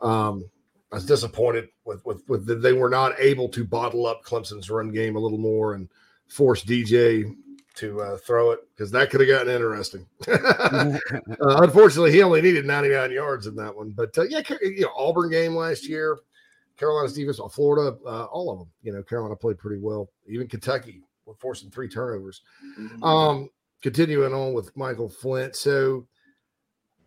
Um, 0.00 0.44
I 0.92 0.96
was 0.96 1.06
disappointed 1.06 1.68
with 1.84 2.04
with, 2.04 2.22
with 2.28 2.46
the, 2.46 2.56
they 2.56 2.72
were 2.72 2.90
not 2.90 3.18
able 3.18 3.48
to 3.50 3.64
bottle 3.64 4.06
up 4.06 4.24
Clemson's 4.24 4.70
run 4.70 4.90
game 4.90 5.16
a 5.16 5.20
little 5.20 5.38
more 5.38 5.74
and 5.74 5.88
force 6.28 6.64
DJ 6.64 7.34
to 7.76 8.00
uh, 8.00 8.16
throw 8.18 8.50
it 8.50 8.60
because 8.74 8.90
that 8.90 9.10
could 9.10 9.20
have 9.20 9.28
gotten 9.28 9.52
interesting. 9.52 10.06
uh, 10.28 10.98
unfortunately, 11.62 12.12
he 12.12 12.22
only 12.22 12.42
needed 12.42 12.66
99 12.66 13.12
yards 13.12 13.46
in 13.46 13.54
that 13.56 13.74
one. 13.74 13.90
But 13.90 14.16
uh, 14.18 14.24
yeah, 14.24 14.42
you 14.60 14.82
know, 14.82 14.92
Auburn 14.96 15.30
game 15.30 15.54
last 15.54 15.88
year, 15.88 16.18
Carolina's 16.80 17.12
defense, 17.12 17.38
uh, 17.38 17.48
Florida, 17.48 17.96
uh, 18.06 18.24
all 18.24 18.50
of 18.50 18.58
them. 18.58 18.68
You 18.82 18.92
know, 18.92 19.02
Carolina 19.02 19.36
played 19.36 19.58
pretty 19.58 19.80
well. 19.80 20.08
Even 20.26 20.48
Kentucky 20.48 21.02
were 21.26 21.34
forcing 21.34 21.70
three 21.70 21.88
turnovers. 21.88 22.40
Um, 23.02 23.50
continuing 23.82 24.32
on 24.32 24.54
with 24.54 24.74
Michael 24.76 25.10
Flint. 25.10 25.54
So, 25.54 26.06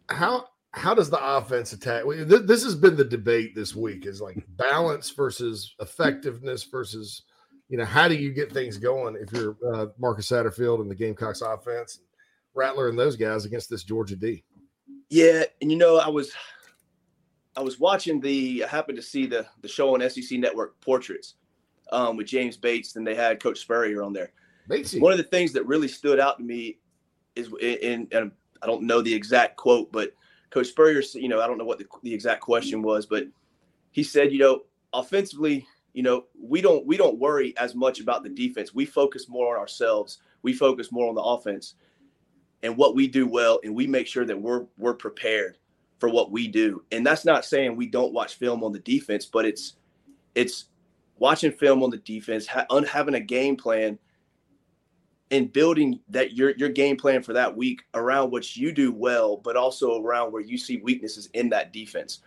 how 0.10 0.46
how 0.72 0.94
does 0.94 1.10
the 1.10 1.20
offense 1.20 1.74
attack? 1.74 2.04
This 2.08 2.64
has 2.64 2.76
been 2.76 2.96
the 2.96 3.04
debate 3.04 3.56
this 3.56 3.76
week: 3.76 4.06
is 4.06 4.22
like 4.22 4.44
balance 4.58 5.10
versus 5.10 5.74
effectiveness 5.80 6.64
versus 6.64 7.24
you 7.68 7.78
know 7.78 7.86
how 7.86 8.08
do 8.08 8.14
you 8.14 8.32
get 8.32 8.52
things 8.52 8.78
going 8.78 9.18
if 9.20 9.34
you're 9.34 9.58
uh, 9.74 9.88
Marcus 9.98 10.30
Satterfield 10.30 10.82
and 10.82 10.92
the 10.92 10.96
Gamecocks 10.96 11.42
offense, 11.42 12.00
Rattler 12.54 12.90
and 12.90 13.00
those 13.00 13.16
guys 13.16 13.46
against 13.46 13.72
this 13.72 13.84
Georgia 13.84 14.16
D. 14.16 14.44
Yeah, 15.10 15.44
and 15.62 15.72
you 15.72 15.78
know, 15.78 15.98
I 15.98 16.10
was 16.10 16.32
I 17.56 17.62
was 17.62 17.80
watching 17.80 18.20
the 18.20 18.64
I 18.64 18.68
happened 18.68 18.98
to 18.98 19.02
see 19.04 19.26
the 19.26 19.46
the 19.62 19.68
show 19.68 19.94
on 19.94 20.10
SEC 20.10 20.40
Network 20.40 20.80
Portraits 20.82 21.36
um, 21.92 22.18
with 22.18 22.28
James 22.28 22.58
Bates, 22.58 22.96
and 22.96 23.06
they 23.06 23.16
had 23.16 23.42
Coach 23.42 23.60
Spurrier 23.60 24.02
on 24.02 24.14
there. 24.14 24.32
Batesy. 24.70 25.00
One 25.00 25.12
of 25.12 25.18
the 25.18 25.24
things 25.24 25.54
that 25.54 25.66
really 25.66 25.88
stood 25.88 26.20
out 26.20 26.38
to 26.38 26.44
me 26.44 26.80
is 27.36 27.50
in, 27.62 28.08
and 28.12 28.32
I 28.62 28.66
don't 28.68 28.84
know 28.84 29.02
the 29.02 29.14
exact 29.14 29.58
quote, 29.58 29.92
but 29.92 30.14
Coach 30.50 30.68
Spurrier, 30.68 31.02
you 31.14 31.28
know, 31.28 31.42
I 31.42 31.48
don't 31.48 31.58
know 31.58 31.66
what 31.66 31.80
the, 31.80 31.86
the 32.02 32.14
exact 32.14 32.42
question 32.42 32.82
was, 32.82 33.06
but 33.06 33.26
he 33.92 34.04
said, 34.04 34.32
you 34.32 34.40
know, 34.40 34.62
offensively, 34.94 35.68
you 35.94 36.04
know, 36.04 36.26
we 36.40 36.62
don't 36.62 36.86
we 36.86 36.98
don't 36.98 37.20
worry 37.20 37.56
as 37.58 37.76
much 37.76 38.00
about 38.00 38.24
the 38.24 38.30
defense. 38.30 38.74
We 38.74 38.86
focus 38.86 39.28
more 39.28 39.56
on 39.56 39.62
ourselves. 39.62 40.20
We 40.42 40.54
focus 40.54 40.92
more 40.92 41.10
on 41.10 41.16
the 41.16 41.22
offense 41.22 41.76
and 42.64 42.78
what 42.78 42.96
we 42.96 43.08
do 43.08 43.28
well, 43.28 43.60
and 43.64 43.76
we 43.76 43.86
make 43.86 44.08
sure 44.08 44.26
that 44.26 44.40
we're 44.40 44.66
we're 44.78 44.94
prepared 44.94 45.58
for 46.00 46.10
what 46.10 46.32
we 46.32 46.48
do. 46.48 46.84
And 46.92 47.06
that's 47.06 47.26
not 47.26 47.46
saying 47.46 47.76
we 47.76 47.88
don't 47.88 48.14
watch 48.14 48.36
film 48.36 48.64
on 48.64 48.72
the 48.72 48.80
defense, 48.80 49.26
but 49.26 49.46
it's 49.46 49.78
it's 50.36 50.66
watching 51.18 51.52
film 51.52 51.84
on 51.84 51.90
the 51.90 51.98
defense, 51.98 52.48
ha- 52.48 52.66
un- 52.70 52.84
having 52.84 53.16
a 53.16 53.20
game 53.20 53.56
plan, 53.56 53.98
and 55.32 55.52
building 55.52 56.00
that 56.10 56.34
your 56.34 56.52
your 56.58 56.70
game 56.70 56.98
plan 56.98 57.24
for 57.24 57.34
that 57.34 57.56
week 57.56 57.84
around 57.94 58.32
what 58.32 58.56
you 58.56 58.72
do 58.72 58.92
well, 58.92 59.38
but 59.38 59.56
also 59.56 60.02
around 60.02 60.32
where 60.32 60.42
you 60.42 60.58
see 60.58 60.78
weaknesses 60.78 61.30
in 61.34 61.50
that 61.50 61.74
defense. 61.74 62.20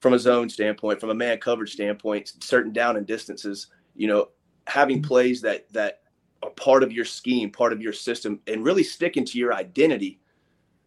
From 0.00 0.12
a 0.12 0.18
zone 0.18 0.50
standpoint, 0.50 1.00
from 1.00 1.08
a 1.08 1.14
man 1.14 1.38
coverage 1.38 1.72
standpoint, 1.72 2.32
certain 2.40 2.74
down 2.74 2.98
and 2.98 3.06
distances, 3.06 3.68
you 3.96 4.06
know, 4.06 4.28
having 4.66 5.02
plays 5.02 5.40
that 5.40 5.72
that 5.72 6.02
are 6.42 6.50
part 6.50 6.82
of 6.82 6.92
your 6.92 7.06
scheme, 7.06 7.50
part 7.50 7.72
of 7.72 7.80
your 7.80 7.94
system, 7.94 8.38
and 8.46 8.64
really 8.64 8.82
sticking 8.82 9.24
to 9.24 9.38
your 9.38 9.54
identity, 9.54 10.20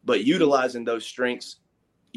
but 0.05 0.23
utilizing 0.23 0.83
those 0.85 1.05
strengths, 1.05 1.57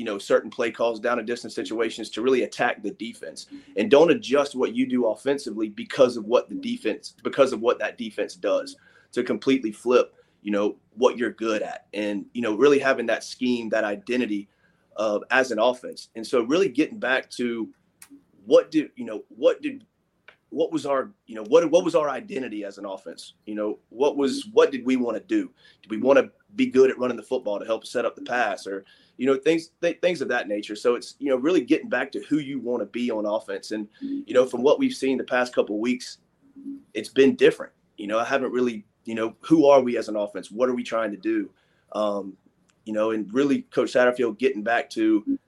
you 0.01 0.07
know, 0.07 0.17
certain 0.17 0.49
play 0.49 0.71
calls 0.71 0.99
down 0.99 1.19
and 1.19 1.27
distance 1.27 1.55
situations 1.55 2.09
to 2.09 2.23
really 2.23 2.45
attack 2.45 2.83
the 2.83 2.93
defense. 2.93 3.49
And 3.77 3.91
don't 3.91 4.11
adjust 4.11 4.55
what 4.55 4.75
you 4.75 4.87
do 4.87 5.09
offensively 5.09 5.69
because 5.69 6.17
of 6.17 6.25
what 6.25 6.49
the 6.49 6.55
defense, 6.55 7.15
because 7.23 7.53
of 7.53 7.61
what 7.61 7.79
that 7.81 7.99
defense 7.99 8.35
does 8.35 8.77
to 9.13 9.23
completely 9.23 9.73
flip, 9.73 10.15
you 10.41 10.53
know, 10.53 10.77
what 10.95 11.19
you're 11.19 11.33
good 11.33 11.61
at. 11.61 11.85
And, 11.93 12.25
you 12.33 12.41
know, 12.41 12.57
really 12.57 12.79
having 12.79 13.05
that 13.09 13.25
scheme, 13.25 13.69
that 13.69 13.85
identity 13.85 14.49
uh, 14.97 15.19
as 15.31 15.51
an 15.51 15.59
offense. 15.59 16.09
And 16.17 16.27
so, 16.27 16.45
really 16.45 16.71
getting 16.71 16.99
back 16.99 17.29
to 17.33 17.69
what 18.47 18.71
did 18.71 18.93
you 18.97 19.05
know? 19.05 19.23
What 19.29 19.61
did 19.61 19.85
what 20.49 20.73
was 20.73 20.85
our 20.85 21.11
you 21.27 21.35
know 21.35 21.45
what 21.45 21.71
what 21.71 21.85
was 21.85 21.95
our 21.95 22.09
identity 22.09 22.65
as 22.65 22.79
an 22.79 22.87
offense? 22.87 23.35
You 23.45 23.55
know, 23.55 23.79
what 23.91 24.17
was 24.17 24.47
what 24.53 24.73
did 24.73 24.85
we 24.85 24.97
want 24.97 25.19
to 25.19 25.23
do? 25.23 25.51
Did 25.83 25.91
we 25.91 25.99
want 25.99 26.19
to 26.19 26.31
be 26.57 26.67
good 26.67 26.91
at 26.91 26.99
running 26.99 27.17
the 27.17 27.23
football 27.23 27.59
to 27.59 27.67
help 27.67 27.87
set 27.87 28.05
up 28.05 28.17
the 28.17 28.23
pass, 28.23 28.67
or 28.67 28.85
you 29.21 29.27
know 29.27 29.37
things 29.37 29.73
th- 29.83 30.01
things 30.01 30.23
of 30.23 30.29
that 30.29 30.49
nature? 30.49 30.75
So 30.75 30.95
it's 30.95 31.15
you 31.19 31.29
know 31.29 31.37
really 31.37 31.61
getting 31.61 31.91
back 31.91 32.11
to 32.13 32.21
who 32.27 32.39
you 32.39 32.59
want 32.59 32.81
to 32.81 32.87
be 32.87 33.11
on 33.11 33.27
offense. 33.27 33.71
And 33.71 33.87
you 34.01 34.33
know, 34.33 34.47
from 34.47 34.63
what 34.63 34.79
we've 34.79 34.95
seen 34.95 35.19
the 35.19 35.25
past 35.25 35.55
couple 35.55 35.79
weeks, 35.79 36.17
it's 36.95 37.11
been 37.11 37.37
different. 37.37 37.75
You 37.99 38.07
know, 38.07 38.19
I 38.19 38.25
haven't 38.25 38.51
really 38.51 38.87
you 39.05 39.15
know 39.15 39.37
who 39.41 39.67
are 39.67 39.83
we 39.83 39.99
as 39.99 40.09
an 40.09 40.17
offense? 40.17 40.51
What 40.51 40.71
are 40.71 40.75
we 40.75 40.83
trying 40.83 41.11
to 41.11 41.19
do? 41.19 41.51
Um, 41.93 42.35
you 42.87 42.95
know, 42.95 43.11
and 43.11 43.31
really 43.35 43.61
Coach 43.63 43.93
Satterfield 43.93 44.39
getting 44.39 44.63
back 44.63 44.89
to 44.91 45.39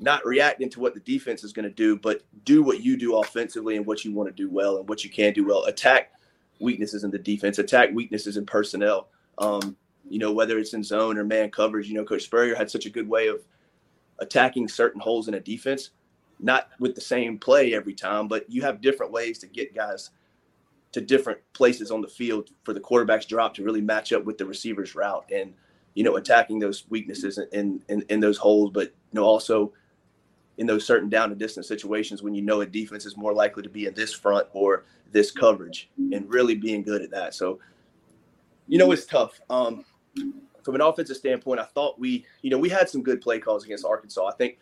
not 0.00 0.26
reacting 0.26 0.68
to 0.70 0.80
what 0.80 0.94
the 0.94 1.00
defense 1.00 1.44
is 1.44 1.52
going 1.52 1.68
to 1.68 1.74
do, 1.74 1.96
but 1.96 2.22
do 2.44 2.64
what 2.64 2.82
you 2.82 2.96
do 2.96 3.18
offensively 3.18 3.76
and 3.76 3.86
what 3.86 4.04
you 4.04 4.12
want 4.12 4.28
to 4.28 4.34
do 4.34 4.50
well 4.50 4.78
and 4.78 4.88
what 4.88 5.04
you 5.04 5.10
can 5.10 5.32
do 5.32 5.46
well. 5.46 5.64
Attack 5.66 6.10
weaknesses 6.58 7.04
in 7.04 7.12
the 7.12 7.20
defense, 7.20 7.60
attack 7.60 7.90
weaknesses 7.94 8.36
in 8.36 8.44
personnel. 8.44 9.10
Um, 9.38 9.76
you 10.08 10.18
know, 10.18 10.32
whether 10.32 10.58
it's 10.58 10.74
in 10.74 10.82
zone 10.82 11.18
or 11.18 11.24
man 11.24 11.50
coverage, 11.50 11.88
you 11.88 11.94
know, 11.94 12.04
Coach 12.04 12.24
Spurrier 12.24 12.54
had 12.54 12.70
such 12.70 12.86
a 12.86 12.90
good 12.90 13.08
way 13.08 13.28
of 13.28 13.44
attacking 14.18 14.68
certain 14.68 15.00
holes 15.00 15.28
in 15.28 15.34
a 15.34 15.40
defense, 15.40 15.90
not 16.40 16.68
with 16.78 16.94
the 16.94 17.00
same 17.00 17.38
play 17.38 17.74
every 17.74 17.94
time, 17.94 18.28
but 18.28 18.48
you 18.48 18.62
have 18.62 18.80
different 18.80 19.12
ways 19.12 19.38
to 19.38 19.46
get 19.46 19.74
guys 19.74 20.10
to 20.92 21.00
different 21.00 21.40
places 21.52 21.90
on 21.90 22.00
the 22.00 22.08
field 22.08 22.50
for 22.62 22.72
the 22.72 22.80
quarterback's 22.80 23.26
drop 23.26 23.54
to 23.54 23.64
really 23.64 23.80
match 23.80 24.12
up 24.12 24.24
with 24.24 24.38
the 24.38 24.46
receiver's 24.46 24.94
route. 24.94 25.24
And 25.32 25.54
you 25.94 26.02
know, 26.02 26.16
attacking 26.16 26.58
those 26.58 26.84
weaknesses 26.90 27.38
in, 27.52 27.80
in, 27.88 28.02
in 28.08 28.20
those 28.20 28.36
holes, 28.36 28.70
but 28.72 28.88
you 28.88 29.20
know, 29.20 29.24
also 29.24 29.72
in 30.58 30.66
those 30.66 30.86
certain 30.86 31.08
down 31.08 31.30
and 31.30 31.38
distance 31.38 31.66
situations 31.66 32.22
when 32.22 32.34
you 32.34 32.42
know 32.42 32.60
a 32.60 32.66
defense 32.66 33.06
is 33.06 33.16
more 33.16 33.32
likely 33.32 33.62
to 33.62 33.68
be 33.68 33.86
in 33.86 33.94
this 33.94 34.12
front 34.12 34.46
or 34.52 34.84
this 35.12 35.30
coverage 35.30 35.90
and 36.12 36.28
really 36.28 36.54
being 36.54 36.82
good 36.82 37.02
at 37.02 37.10
that. 37.10 37.34
So, 37.34 37.58
you 38.66 38.78
know, 38.78 38.90
it's 38.92 39.06
tough. 39.06 39.40
Um, 39.50 39.84
from 40.64 40.74
an 40.74 40.80
offensive 40.80 41.16
standpoint, 41.16 41.60
I 41.60 41.64
thought 41.64 41.98
we, 41.98 42.24
you 42.42 42.50
know, 42.50 42.58
we 42.58 42.70
had 42.70 42.88
some 42.88 43.02
good 43.02 43.20
play 43.20 43.38
calls 43.38 43.64
against 43.64 43.84
Arkansas. 43.84 44.26
I 44.26 44.32
think 44.32 44.58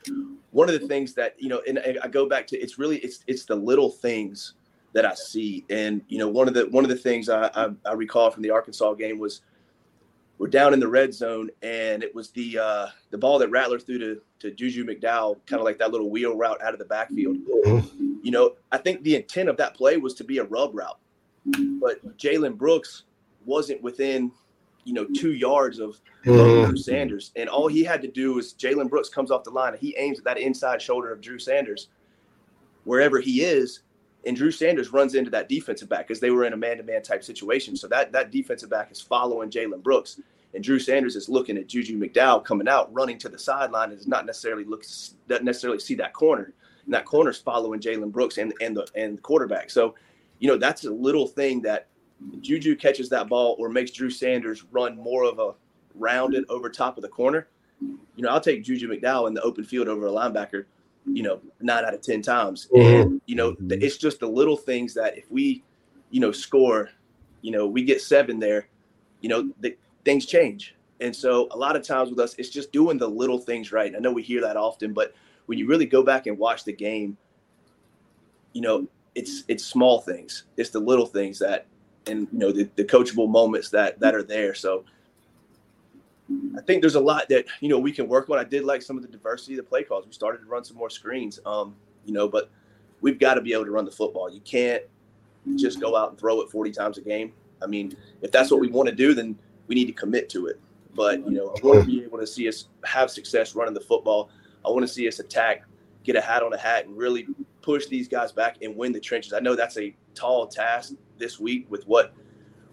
one 0.51 0.69
of 0.69 0.79
the 0.79 0.87
things 0.87 1.15
that, 1.15 1.37
you 1.39 1.49
know, 1.49 1.63
and, 1.67 1.79
I 2.03 2.09
go 2.09 2.29
back 2.29 2.47
to 2.49 2.59
it's 2.59 2.79
really 2.79 2.99
it's 2.99 3.25
it's 3.27 3.45
the 3.45 3.55
little 3.55 3.91
things 3.91 4.55
that 4.95 5.07
I 5.07 5.15
see. 5.15 5.65
And, 5.71 6.03
you 6.09 6.19
know, 6.19 6.29
one 6.29 6.49
of 6.49 6.55
the 6.55 6.67
one 6.67 6.85
of 6.85 6.91
the 6.91 6.97
things 6.97 7.29
I, 7.29 7.51
I, 7.55 7.69
I 7.87 7.93
recall 7.93 8.31
from 8.31 8.43
the 8.43 8.51
Arkansas 8.51 8.95
game 8.95 9.19
was 9.19 9.43
we're 10.39 10.49
down 10.49 10.75
in 10.75 10.81
the 10.81 10.89
red 10.89 11.15
zone, 11.15 11.51
and 11.63 12.03
it 12.03 12.13
was 12.13 12.31
the 12.31 12.59
uh, 12.59 12.87
the 13.11 13.19
ball 13.19 13.39
that 13.39 13.49
Rattler 13.51 13.79
threw 13.79 13.99
to 13.99 14.21
to 14.41 14.51
Juju 14.51 14.85
McDowell, 14.85 15.37
kind 15.47 15.61
of 15.61 15.65
like 15.65 15.79
that 15.79 15.93
little 15.93 16.11
wheel 16.11 16.37
route 16.37 16.61
out 16.63 16.73
of 16.73 16.81
the 16.81 16.85
backfield. 16.85 17.37
You 18.25 18.31
know, 18.31 18.57
I 18.73 18.79
think 18.79 19.05
the 19.05 19.15
intent 19.15 19.49
of 19.49 19.57
that 19.59 19.75
play 19.75 19.99
was 19.99 20.15
to 20.15 20.25
be 20.25 20.39
a 20.39 20.45
rub 20.45 20.75
route, 20.75 20.99
but 21.81 22.19
Jalen 22.19 22.57
Brooks 22.57 23.05
wasn't 23.45 23.83
within 23.83 24.33
you 24.85 24.93
know 24.93 25.07
two 25.15 25.33
yards 25.33 25.79
of, 25.79 26.01
of 26.27 26.67
Drew 26.69 26.77
Sanders, 26.77 27.33
and 27.37 27.49
all 27.49 27.69
he 27.69 27.85
had 27.85 28.03
to 28.03 28.09
do 28.09 28.39
is 28.39 28.55
Jalen 28.55 28.91
Brooks 28.91 29.09
comes 29.09 29.31
off 29.31 29.45
the 29.45 29.51
line 29.51 29.73
and 29.75 29.81
he 29.81 29.95
aims 29.97 30.19
at 30.19 30.25
that 30.25 30.39
inside 30.39 30.83
shoulder 30.83 31.13
of 31.13 31.21
Drew 31.21 31.39
Sanders, 31.39 31.89
wherever 32.85 33.21
he 33.21 33.43
is, 33.43 33.81
and 34.27 34.37
Drew 34.37 34.51
Sanders 34.51 34.93
runs 34.93 35.15
into 35.15 35.31
that 35.31 35.49
defensive 35.49 35.89
back 35.89 36.07
because 36.07 36.21
they 36.21 36.31
were 36.31 36.45
in 36.45 36.53
a 36.53 36.57
man-to-man 36.57 37.03
type 37.03 37.25
situation. 37.25 37.77
So 37.77 37.89
that 37.89 38.13
that 38.13 38.31
defensive 38.31 38.71
back 38.71 38.91
is 38.93 39.01
following 39.01 39.51
Jalen 39.51 39.83
Brooks, 39.83 40.21
and 40.55 40.63
Drew 40.63 40.79
Sanders 40.79 41.17
is 41.17 41.29
looking 41.29 41.57
at 41.57 41.67
Juju 41.67 41.99
McDowell 41.99 42.45
coming 42.45 42.69
out, 42.69 42.93
running 42.93 43.19
to 43.19 43.29
the 43.29 43.39
sideline, 43.39 43.91
and 43.91 43.99
does 43.99 44.09
not 44.09 44.27
necessarily 44.27 44.65
look 44.65 44.85
doesn't 45.29 45.45
necessarily 45.45 45.79
see 45.79 45.95
that 45.97 46.13
corner, 46.13 46.53
and 46.85 46.95
that 46.95 47.05
corner's 47.05 47.39
following 47.39 47.81
Jalen 47.81 48.13
Brooks 48.13 48.39
and 48.39 48.53
and 48.61 48.77
the 48.77 48.87
and 48.95 49.19
the 49.19 49.23
quarterback. 49.23 49.71
So, 49.71 49.95
you 50.39 50.49
know, 50.49 50.57
that's 50.57 50.85
a 50.85 50.91
little 50.91 51.27
thing 51.27 51.63
that 51.63 51.89
Juju 52.41 52.77
catches 52.77 53.09
that 53.11 53.29
ball 53.29 53.57
or 53.59 53.69
makes 53.69 53.91
Drew 53.91 54.11
Sanders 54.11 54.65
run 54.71 54.97
more 54.97 55.25
of 55.25 55.39
a 55.39 55.55
rounded 55.95 56.45
over 56.49 56.69
top 56.69 56.97
of 56.97 57.03
the 57.03 57.09
corner. 57.09 57.49
You 57.81 57.99
know, 58.23 58.29
I'll 58.29 58.41
take 58.41 58.63
Juju 58.63 58.89
McDowell 58.89 59.29
in 59.29 59.35
the 59.35 59.43
open 59.43 59.65
field 59.65 59.89
over 59.89 60.07
a 60.07 60.11
linebacker 60.11 60.67
you 61.07 61.23
know, 61.23 61.41
nine 61.61 61.85
out 61.85 61.95
of 61.95 62.01
10 62.01 62.23
times. 62.23 62.69
And, 62.75 62.83
mm-hmm. 62.83 63.17
you 63.27 63.35
know, 63.35 63.57
it's 63.61 63.97
just 63.97 64.21
the 64.21 64.29
little 64.29 64.57
things 64.57 64.95
that 64.95 65.19
if 65.19 65.31
we, 65.31 65.63
you 66.11 66.21
know, 66.21 66.33
score, 66.33 66.91
you 67.41 67.51
know, 67.51 67.67
we 67.67 67.83
get 67.85 68.01
seven 68.01 68.39
there, 68.39 68.69
you 69.21 69.29
know, 69.29 69.51
the, 69.61 69.77
things 70.05 70.27
change. 70.27 70.75
And 71.01 71.15
so 71.15 71.49
a 71.51 71.57
lot 71.57 71.75
of 71.75 71.83
times 71.83 72.11
with 72.11 72.21
us, 72.21 72.35
it's 72.39 72.49
just 72.49 72.73
doing 72.73 72.99
the 72.99 73.09
little 73.09 73.39
things 73.39 73.73
right. 73.73 73.95
I 73.95 73.99
know 73.99 74.13
we 74.13 74.23
hear 74.23 74.41
that 74.43 74.57
often, 74.57 74.93
but 74.93 75.15
when 75.47 75.59
you 75.59 75.67
really 75.67 75.87
go 75.87 76.03
back 76.03 76.27
and 76.27 76.39
watch 76.39 76.65
the 76.65 76.73
game, 76.73 77.17
you 78.53 78.61
know, 78.61 78.87
it's 79.15 79.45
it's 79.49 79.65
small 79.65 80.01
things. 80.01 80.45
It's 80.57 80.71
the 80.71 80.79
little 80.79 81.05
things 81.05 81.39
that 81.41 81.67
and 82.07 82.29
you 82.33 82.39
know 82.39 82.53
the, 82.53 82.69
the 82.77 82.85
coachable 82.85 83.29
moments 83.29 83.71
that 83.71 83.99
that 84.01 84.15
are 84.15 84.23
there. 84.23 84.55
So 84.55 84.85
I 86.57 86.61
think 86.63 86.81
there's 86.81 86.95
a 86.95 87.01
lot 87.01 87.29
that 87.29 87.47
you 87.61 87.69
know 87.69 87.79
we 87.79 87.93
can 87.93 88.09
work 88.09 88.29
on. 88.31 88.39
I 88.39 88.45
did 88.45 88.65
like 88.65 88.83
some 88.83 88.97
of 88.97 89.03
the 89.03 89.09
diversity 89.09 89.55
of 89.55 89.59
the 89.59 89.69
play 89.69 89.85
calls. 89.85 90.07
We 90.07 90.13
started 90.13 90.39
to 90.39 90.47
run 90.47 90.65
some 90.65 90.77
more 90.77 90.91
screens, 90.91 91.41
um, 91.47 91.75
you 92.05 92.13
know, 92.13 92.29
but 92.29 92.51
we've 93.01 93.19
got 93.19 93.35
to 93.35 93.41
be 93.41 93.53
able 93.53 93.65
to 93.65 93.71
run 93.71 93.85
the 93.85 93.91
football. 93.91 94.31
You 94.31 94.41
can't 94.41 94.83
just 95.57 95.81
go 95.81 95.97
out 95.97 96.11
and 96.11 96.19
throw 96.19 96.41
it 96.41 96.51
40 96.51 96.71
times 96.71 96.99
a 96.99 97.01
game. 97.01 97.33
I 97.61 97.67
mean, 97.67 97.97
if 98.23 98.31
that's 98.31 98.51
what 98.51 98.61
we 98.61 98.69
want 98.69 98.89
to 98.89 98.95
do, 98.95 99.13
then 99.15 99.37
we 99.67 99.75
need 99.75 99.87
to 99.87 99.93
commit 99.93 100.29
to 100.31 100.47
it. 100.47 100.61
But 100.95 101.27
you 101.27 101.33
know, 101.33 101.55
I 101.57 101.67
want 101.67 101.81
to 101.81 101.87
be 101.87 102.03
able 102.03 102.19
to 102.19 102.27
see 102.27 102.49
us 102.49 102.69
have 102.85 103.11
success 103.11 103.55
running 103.55 103.75
the 103.75 103.81
football. 103.81 104.31
I 104.65 104.71
want 104.71 104.87
to 104.87 104.93
see 104.93 105.09
us 105.09 105.19
attack, 105.19 105.65
get 106.05 106.17
a 106.17 106.21
hat 106.21 106.43
on 106.43 106.53
a 106.53 106.59
hat, 106.59 106.87
and 106.87 106.97
really 106.97 107.27
push 107.63 107.87
these 107.87 108.09
guys 108.09 108.33
back 108.33 108.57
and 108.63 108.77
win 108.77 108.93
the 108.93 109.01
trenches. 109.01 109.33
I 109.33 109.41
know 109.41 109.55
that's 109.55 109.79
a 109.79 109.95
tall 110.15 110.47
task 110.47 110.95
this 111.23 111.41
week 111.41 111.67
with 111.71 111.87
what 111.87 112.13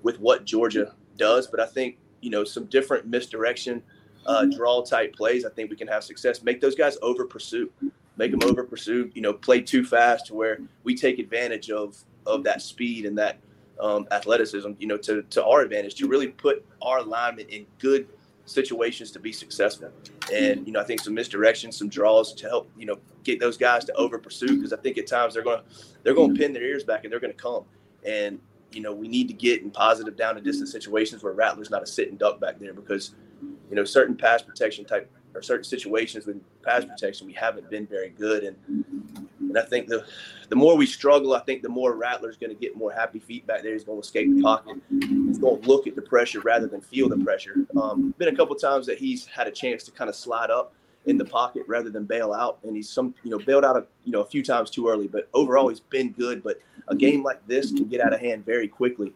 with 0.04 0.20
what 0.20 0.46
Georgia 0.46 0.94
does, 1.18 1.48
but 1.48 1.60
I 1.60 1.66
think 1.66 1.98
you 2.22 2.30
know 2.30 2.44
some 2.44 2.66
different 2.66 3.08
misdirection 3.08 3.82
uh, 4.26 4.46
draw 4.46 4.84
type 4.84 5.16
plays, 5.16 5.46
I 5.46 5.50
think 5.50 5.70
we 5.70 5.76
can 5.76 5.88
have 5.88 6.04
success. 6.04 6.44
Make 6.44 6.62
those 6.62 6.76
guys 6.76 6.98
over 7.02 7.26
pursue, 7.26 7.72
make 8.18 8.32
them 8.32 8.42
over 8.44 8.64
pursue. 8.64 9.12
You 9.14 9.22
know, 9.22 9.34
play 9.34 9.62
too 9.62 9.86
fast 9.86 10.28
to 10.28 10.34
where 10.36 10.60
we 10.84 10.96
take 10.96 11.20
advantage 11.20 11.72
of 11.72 12.04
of 12.26 12.44
that 12.44 12.62
speed 12.62 13.06
and 13.06 13.18
that 13.18 13.40
um, 13.80 14.08
athleticism. 14.12 14.72
You 14.80 14.88
know, 14.88 14.98
to 14.98 15.24
to 15.24 15.46
our 15.46 15.62
advantage 15.62 15.96
to 15.96 16.08
really 16.08 16.28
put 16.28 16.66
our 16.82 17.00
alignment 17.00 17.50
in 17.50 17.66
good 17.80 18.08
situations 18.46 19.12
to 19.12 19.20
be 19.20 19.32
successful. 19.32 19.92
And 20.34 20.66
you 20.66 20.74
know, 20.74 20.80
I 20.80 20.84
think 20.84 21.02
some 21.02 21.14
misdirection, 21.14 21.72
some 21.72 21.90
draws 21.90 22.34
to 22.34 22.48
help 22.48 22.70
you 22.78 22.86
know 22.86 22.98
get 23.24 23.40
those 23.40 23.58
guys 23.58 23.86
to 23.86 23.94
over 23.94 24.18
pursue 24.18 24.56
because 24.58 24.74
I 24.74 24.78
think 24.78 24.98
at 24.98 25.08
times 25.08 25.34
they're 25.34 25.44
to 25.44 25.64
they're 26.04 26.16
going 26.16 26.34
to 26.34 26.40
pin 26.40 26.54
their 26.54 26.64
ears 26.64 26.84
back 26.84 27.04
and 27.04 27.12
they're 27.12 27.20
going 27.20 27.34
to 27.34 27.42
come. 27.42 27.64
And 28.06 28.40
you 28.72 28.82
know, 28.82 28.94
we 28.94 29.08
need 29.08 29.28
to 29.28 29.34
get 29.34 29.62
in 29.62 29.72
positive 29.72 30.16
down 30.16 30.36
and 30.36 30.46
distance 30.46 30.72
situations 30.72 31.24
where 31.24 31.34
Rattler's 31.34 31.70
not 31.70 31.84
a 31.84 31.88
sitting 31.88 32.18
duck 32.18 32.40
back 32.40 32.60
there 32.60 32.74
because, 32.74 33.16
you 33.70 33.76
know, 33.76 33.84
certain 33.84 34.16
pass 34.16 34.42
protection 34.42 34.86
type 34.86 35.10
or 35.34 35.42
certain 35.42 35.64
situations 35.64 36.26
with 36.26 36.38
pass 36.62 36.86
protection, 36.86 37.28
we 37.28 37.34
haven't 37.34 37.70
been 37.70 37.88
very 37.88 38.10
good. 38.10 38.44
And 38.44 38.86
and 39.40 39.58
I 39.58 39.64
think 39.64 39.88
the 39.88 40.06
the 40.50 40.56
more 40.56 40.76
we 40.76 40.86
struggle, 40.86 41.34
I 41.34 41.40
think 41.40 41.62
the 41.62 41.70
more 41.70 41.96
Rattler's 41.96 42.38
going 42.38 42.54
to 42.54 42.60
get 42.60 42.76
more 42.76 42.92
happy 42.92 43.20
feet 43.20 43.46
back 43.46 43.64
there. 43.64 43.74
He's 43.74 43.84
going 43.84 44.00
to 44.00 44.06
escape 44.06 44.36
the 44.36 44.42
pocket. 44.42 44.78
He's 44.90 45.38
going 45.38 45.62
to 45.62 45.68
look 45.68 45.88
at 45.88 45.96
the 45.96 46.02
pressure 46.02 46.40
rather 46.42 46.68
than 46.68 46.82
feel 46.82 47.10
the 47.10 47.18
pressure. 47.18 47.56
Um, 47.80 48.14
been 48.18 48.30
a 48.30 48.36
couple 48.36 48.56
times 48.56 48.86
that 48.88 48.98
he's 48.98 49.26
had 49.26 49.48
a 49.48 49.52
chance 49.52 49.84
to 49.84 49.92
kind 49.92 50.10
of 50.10 50.16
slide 50.16 50.50
up 50.50 50.74
in 51.06 51.18
the 51.18 51.26
pocket 51.26 51.64
rather 51.68 51.90
than 51.90 52.06
bail 52.06 52.34
out. 52.34 52.60
And 52.64 52.76
he's 52.76 52.90
some, 52.90 53.16
you 53.24 53.32
know, 53.32 53.40
bailed 53.40 53.66
out 53.66 53.78
a, 53.78 53.86
you 54.06 54.12
know, 54.12 54.22
a 54.22 54.26
few 54.26 54.44
times 54.44 54.70
too 54.70 54.88
early. 54.88 55.08
But 55.08 55.30
overall, 55.34 55.70
he's 55.70 55.80
been 55.80 56.12
good. 56.12 56.44
But 56.44 56.60
a 56.88 56.96
game 56.96 57.24
like 57.24 57.46
this 57.48 57.72
can 57.72 57.86
get 57.86 58.02
out 58.02 58.14
of 58.14 58.20
hand 58.20 58.46
very 58.46 58.68
quickly 58.68 59.14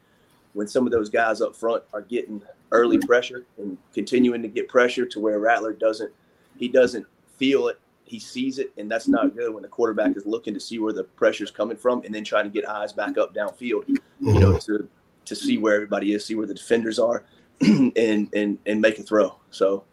when 0.53 0.67
some 0.67 0.85
of 0.85 0.91
those 0.91 1.09
guys 1.09 1.41
up 1.41 1.55
front 1.55 1.83
are 1.93 2.01
getting 2.01 2.41
early 2.71 2.97
pressure 2.97 3.45
and 3.57 3.77
continuing 3.93 4.41
to 4.41 4.47
get 4.47 4.67
pressure 4.67 5.05
to 5.05 5.19
where 5.19 5.39
Rattler 5.39 5.73
doesn't, 5.73 6.11
he 6.57 6.67
doesn't 6.67 7.05
feel 7.37 7.67
it. 7.67 7.79
He 8.05 8.19
sees 8.19 8.59
it, 8.59 8.71
and 8.77 8.91
that's 8.91 9.07
not 9.07 9.35
good 9.35 9.53
when 9.53 9.63
the 9.63 9.69
quarterback 9.69 10.15
is 10.15 10.25
looking 10.25 10.53
to 10.53 10.59
see 10.59 10.77
where 10.77 10.93
the 10.93 11.03
pressure 11.03 11.43
is 11.43 11.51
coming 11.51 11.77
from, 11.77 12.03
and 12.03 12.13
then 12.13 12.23
trying 12.23 12.43
to 12.43 12.49
get 12.49 12.67
eyes 12.67 12.93
back 12.93 13.17
up 13.17 13.33
downfield, 13.33 13.87
you 13.87 13.99
know, 14.39 14.57
to 14.59 14.87
to 15.25 15.35
see 15.35 15.57
where 15.57 15.73
everybody 15.73 16.13
is, 16.13 16.25
see 16.25 16.35
where 16.35 16.45
the 16.45 16.53
defenders 16.53 16.99
are, 16.99 17.23
and 17.61 18.29
and 18.33 18.59
and 18.65 18.81
make 18.81 18.99
a 18.99 19.03
throw. 19.03 19.35
So, 19.51 19.85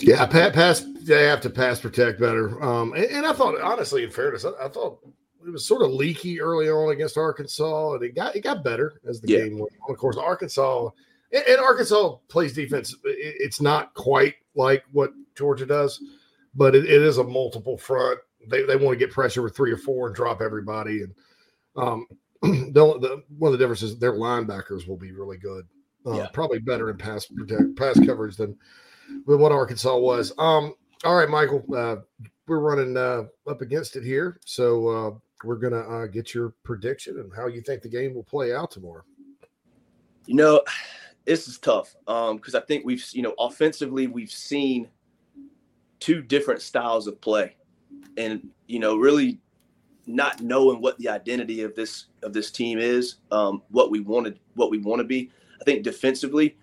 Yeah, 0.00 0.26
pa- 0.26 0.50
pass. 0.50 0.84
They 1.02 1.24
have 1.24 1.40
to 1.42 1.50
pass 1.50 1.80
protect 1.80 2.20
better. 2.20 2.62
Um, 2.62 2.92
and, 2.92 3.04
and 3.04 3.26
I 3.26 3.32
thought, 3.32 3.60
honestly, 3.60 4.04
in 4.04 4.10
fairness, 4.10 4.44
I, 4.44 4.50
I, 4.64 4.68
thought 4.68 4.98
it 5.46 5.50
was 5.50 5.64
sort 5.64 5.82
of 5.82 5.90
leaky 5.90 6.40
early 6.40 6.68
on 6.68 6.92
against 6.92 7.16
Arkansas, 7.16 7.94
and 7.94 8.02
it 8.02 8.14
got 8.14 8.36
it 8.36 8.40
got 8.42 8.62
better 8.64 9.00
as 9.08 9.20
the 9.20 9.28
Yeah. 9.32 9.38
game 9.44 9.58
went 9.58 9.72
on. 9.86 9.94
Of 9.94 9.98
course, 9.98 10.16
Arkansas 10.16 10.90
and, 11.32 11.44
and 11.46 11.58
Arkansas 11.60 12.16
plays 12.28 12.52
defense. 12.52 12.94
It, 13.04 13.36
it's 13.40 13.60
not 13.60 13.94
quite 13.94 14.34
like 14.54 14.84
what 14.92 15.12
Georgia 15.36 15.66
does, 15.66 16.02
but 16.54 16.74
it, 16.74 16.84
it 16.84 17.02
is 17.02 17.18
a 17.18 17.24
multiple 17.24 17.78
front. 17.78 18.18
They 18.48 18.62
they 18.64 18.76
want 18.76 18.98
to 18.98 19.04
get 19.04 19.12
pressure 19.14 19.42
with 19.42 19.56
three 19.56 19.72
or 19.72 19.78
four 19.78 20.06
and 20.06 20.16
drop 20.16 20.40
everybody. 20.40 21.02
And 21.02 21.14
um, 21.76 22.06
the, 22.42 23.22
one 23.38 23.52
of 23.52 23.58
the 23.58 23.62
differences, 23.62 23.98
their 23.98 24.12
linebackers 24.14 24.86
will 24.86 24.96
be 24.96 25.12
really 25.12 25.38
good. 25.38 25.66
Uh, 26.06 26.12
Yeah. 26.18 26.26
Probably 26.32 26.58
better 26.58 26.90
in 26.90 26.96
pass 26.96 27.26
protect 27.26 27.76
pass 27.76 27.98
coverage 28.04 28.36
than 28.36 28.56
with 29.26 29.40
what 29.40 29.52
Arkansas 29.52 29.96
was. 29.96 30.32
Um, 30.38 30.74
all 31.04 31.16
right, 31.16 31.28
Michael, 31.28 31.64
uh, 31.74 31.96
we're 32.46 32.60
running 32.60 32.96
uh, 32.96 33.24
up 33.48 33.60
against 33.60 33.96
it 33.96 34.04
here, 34.04 34.38
so 34.44 34.88
uh, 34.88 35.10
we're 35.44 35.56
gonna 35.56 35.80
uh, 35.80 36.06
get 36.06 36.34
your 36.34 36.54
prediction 36.64 37.18
and 37.18 37.30
how 37.34 37.46
you 37.46 37.60
think 37.60 37.82
the 37.82 37.88
game 37.88 38.14
will 38.14 38.24
play 38.24 38.54
out 38.54 38.70
tomorrow. 38.70 39.02
You 40.26 40.34
know, 40.34 40.62
this 41.24 41.46
is 41.46 41.58
tough 41.58 41.94
Um, 42.06 42.36
because 42.36 42.54
I 42.54 42.60
think 42.60 42.84
we've 42.84 43.04
you 43.12 43.22
know 43.22 43.34
offensively 43.38 44.06
we've 44.06 44.30
seen 44.30 44.88
two 46.00 46.22
different 46.22 46.62
styles 46.62 47.06
of 47.06 47.20
play, 47.20 47.56
and 48.16 48.48
you 48.66 48.78
know 48.78 48.96
really 48.96 49.40
not 50.06 50.40
knowing 50.40 50.80
what 50.80 50.96
the 50.98 51.08
identity 51.08 51.62
of 51.62 51.74
this 51.74 52.06
of 52.22 52.32
this 52.32 52.50
team 52.50 52.78
is, 52.78 53.16
um, 53.30 53.62
what 53.68 53.90
we 53.90 54.00
wanted, 54.00 54.40
what 54.54 54.70
we 54.70 54.78
want 54.78 55.00
to 55.00 55.04
be. 55.04 55.30
I 55.60 55.64
think 55.64 55.82
defensively, 55.82 56.56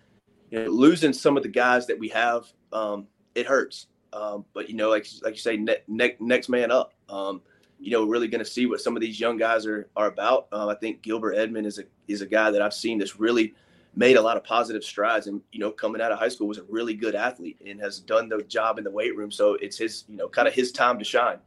you 0.55 0.65
know, 0.65 0.71
losing 0.71 1.11
some 1.11 1.35
of 1.35 1.43
the 1.43 1.49
guys 1.49 1.85
that 1.87 1.99
we 1.99 2.07
have, 2.09 2.45
um, 2.71 3.07
it 3.35 3.45
hurts. 3.45 3.87
Um, 4.13 4.45
but 4.53 4.69
you 4.69 4.75
know, 4.75 4.89
like 4.89 5.05
like 5.21 5.33
you 5.33 5.39
say, 5.39 5.57
ne- 5.57 5.83
ne- 5.87 6.15
next 6.19 6.47
man 6.47 6.71
up. 6.71 6.93
Um, 7.09 7.41
you 7.77 7.91
know, 7.91 8.05
really 8.05 8.29
going 8.29 8.43
to 8.43 8.49
see 8.49 8.65
what 8.65 8.79
some 8.79 8.95
of 8.95 9.01
these 9.01 9.19
young 9.19 9.35
guys 9.35 9.65
are 9.65 9.89
are 9.97 10.07
about. 10.07 10.47
Uh, 10.53 10.69
I 10.69 10.75
think 10.75 11.01
Gilbert 11.01 11.33
Edmond 11.33 11.67
is 11.67 11.79
a 11.79 11.83
is 12.07 12.21
a 12.21 12.25
guy 12.25 12.51
that 12.51 12.61
I've 12.61 12.73
seen 12.73 12.97
that's 12.97 13.19
really 13.19 13.53
made 13.97 14.15
a 14.15 14.21
lot 14.21 14.37
of 14.37 14.45
positive 14.45 14.83
strides, 14.83 15.27
and 15.27 15.41
you 15.51 15.59
know, 15.59 15.71
coming 15.71 16.01
out 16.01 16.13
of 16.13 16.19
high 16.19 16.29
school 16.29 16.47
was 16.47 16.57
a 16.57 16.63
really 16.63 16.93
good 16.93 17.15
athlete 17.15 17.59
and 17.65 17.79
has 17.81 17.99
done 17.99 18.29
the 18.29 18.41
job 18.43 18.77
in 18.77 18.85
the 18.85 18.91
weight 18.91 19.15
room. 19.17 19.31
So 19.31 19.55
it's 19.55 19.77
his, 19.77 20.05
you 20.07 20.15
know, 20.15 20.29
kind 20.29 20.47
of 20.47 20.53
his 20.53 20.71
time 20.71 20.97
to 20.99 21.03
shine, 21.03 21.39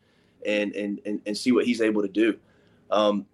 and 0.44 0.74
and 0.74 1.00
and, 1.06 1.22
and 1.24 1.36
see 1.36 1.52
what 1.52 1.64
he's 1.64 1.80
able 1.80 2.02
to 2.02 2.08
do. 2.08 2.38
Um, 2.90 3.24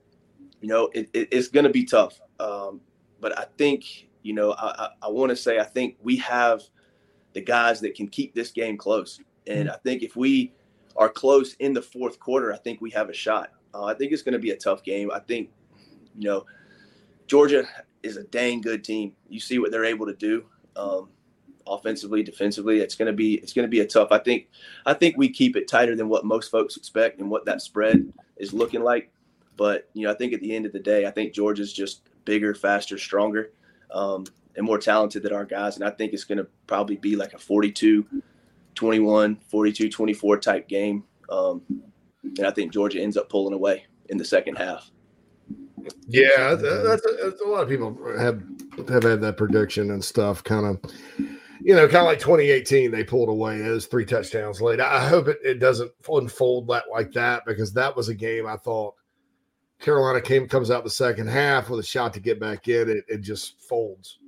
you 0.60 0.68
know, 0.68 0.88
it, 0.94 1.10
it, 1.12 1.28
it's 1.32 1.48
going 1.48 1.64
to 1.64 1.70
be 1.70 1.84
tough, 1.84 2.20
um, 2.38 2.80
but 3.20 3.36
I 3.36 3.46
think 3.58 4.08
you 4.24 4.32
know, 4.32 4.52
I, 4.52 4.66
I, 4.66 4.88
I 5.04 5.08
want 5.08 5.30
to 5.30 5.36
say 5.36 5.60
I 5.60 5.64
think 5.64 5.96
we 6.02 6.16
have 6.16 6.62
the 7.34 7.40
guys 7.40 7.80
that 7.80 7.94
can 7.94 8.08
keep 8.08 8.34
this 8.34 8.50
game 8.50 8.76
close, 8.76 9.20
and 9.46 9.70
I 9.70 9.76
think 9.76 10.02
if 10.02 10.16
we 10.16 10.52
are 10.96 11.08
close 11.08 11.54
in 11.54 11.72
the 11.72 11.82
fourth 11.82 12.18
quarter, 12.18 12.52
I 12.52 12.56
think 12.56 12.80
we 12.80 12.90
have 12.90 13.08
a 13.08 13.14
shot. 13.14 13.50
Uh, 13.72 13.84
I 13.84 13.94
think 13.94 14.12
it's 14.12 14.22
going 14.22 14.34
to 14.34 14.38
be 14.38 14.50
a 14.50 14.56
tough 14.56 14.82
game. 14.82 15.10
I 15.10 15.18
think, 15.18 15.50
you 16.16 16.28
know, 16.28 16.46
Georgia 17.26 17.66
is 18.02 18.16
a 18.16 18.24
dang 18.24 18.60
good 18.60 18.84
team. 18.84 19.12
You 19.28 19.40
see 19.40 19.58
what 19.58 19.70
they're 19.70 19.84
able 19.84 20.06
to 20.06 20.14
do, 20.14 20.44
um, 20.76 21.08
offensively, 21.66 22.22
defensively. 22.22 22.80
It's 22.80 22.94
going 22.94 23.06
to 23.06 23.12
be 23.12 23.34
it's 23.34 23.52
going 23.52 23.64
to 23.64 23.70
be 23.70 23.80
a 23.80 23.86
tough. 23.86 24.08
I 24.10 24.18
think 24.18 24.48
I 24.86 24.94
think 24.94 25.16
we 25.16 25.28
keep 25.28 25.56
it 25.56 25.68
tighter 25.68 25.96
than 25.96 26.08
what 26.08 26.24
most 26.24 26.50
folks 26.50 26.76
expect 26.76 27.20
and 27.20 27.30
what 27.30 27.44
that 27.46 27.62
spread 27.62 28.12
is 28.36 28.52
looking 28.52 28.82
like. 28.82 29.10
But 29.56 29.88
you 29.94 30.06
know, 30.06 30.12
I 30.12 30.16
think 30.16 30.32
at 30.32 30.40
the 30.40 30.54
end 30.54 30.66
of 30.66 30.72
the 30.72 30.80
day, 30.80 31.06
I 31.06 31.10
think 31.10 31.32
Georgia's 31.32 31.72
just 31.72 32.02
bigger, 32.24 32.54
faster, 32.54 32.98
stronger, 32.98 33.52
um, 33.94 34.24
and 34.56 34.66
more 34.66 34.78
talented 34.78 35.22
than 35.22 35.32
our 35.32 35.44
guys. 35.44 35.76
And 35.76 35.84
I 35.84 35.90
think 35.90 36.12
it's 36.12 36.24
going 36.24 36.38
to 36.38 36.46
probably 36.66 36.96
be 36.96 37.16
like 37.16 37.32
a 37.32 37.38
42 37.38 38.06
21, 38.74 39.36
42 39.48 39.88
24 39.88 40.38
type 40.38 40.68
game. 40.68 41.04
Um, 41.30 41.62
and 42.22 42.46
I 42.46 42.50
think 42.50 42.72
Georgia 42.72 43.00
ends 43.00 43.16
up 43.16 43.28
pulling 43.28 43.54
away 43.54 43.86
in 44.10 44.18
the 44.18 44.24
second 44.24 44.56
half. 44.56 44.90
Yeah, 46.08 46.54
that's 46.54 47.06
a, 47.06 47.16
that's 47.22 47.40
a 47.42 47.46
lot 47.46 47.62
of 47.62 47.68
people 47.68 47.96
have 48.18 48.42
have 48.88 49.02
had 49.02 49.20
that 49.20 49.36
prediction 49.36 49.90
and 49.90 50.02
stuff. 50.02 50.42
Kind 50.42 50.64
of, 50.64 50.92
you 51.60 51.74
know, 51.74 51.86
kind 51.86 51.96
of 51.98 52.06
like 52.06 52.18
2018, 52.18 52.90
they 52.90 53.04
pulled 53.04 53.28
away 53.28 53.60
as 53.62 53.84
three 53.84 54.06
touchdowns 54.06 54.62
late. 54.62 54.80
I 54.80 55.06
hope 55.06 55.28
it, 55.28 55.38
it 55.44 55.58
doesn't 55.58 55.92
unfold 56.08 56.68
that 56.68 56.84
like 56.90 57.12
that 57.12 57.44
because 57.44 57.74
that 57.74 57.94
was 57.94 58.08
a 58.08 58.14
game 58.14 58.46
I 58.46 58.56
thought 58.56 58.94
Carolina 59.80 60.20
came 60.20 60.48
comes 60.48 60.70
out 60.70 60.84
the 60.84 60.90
second 60.90 61.26
half 61.26 61.68
with 61.68 61.80
a 61.80 61.82
shot 61.82 62.14
to 62.14 62.20
get 62.20 62.40
back 62.40 62.68
in. 62.68 62.88
It, 62.88 63.04
it 63.08 63.20
just 63.20 63.60
folds. 63.60 64.18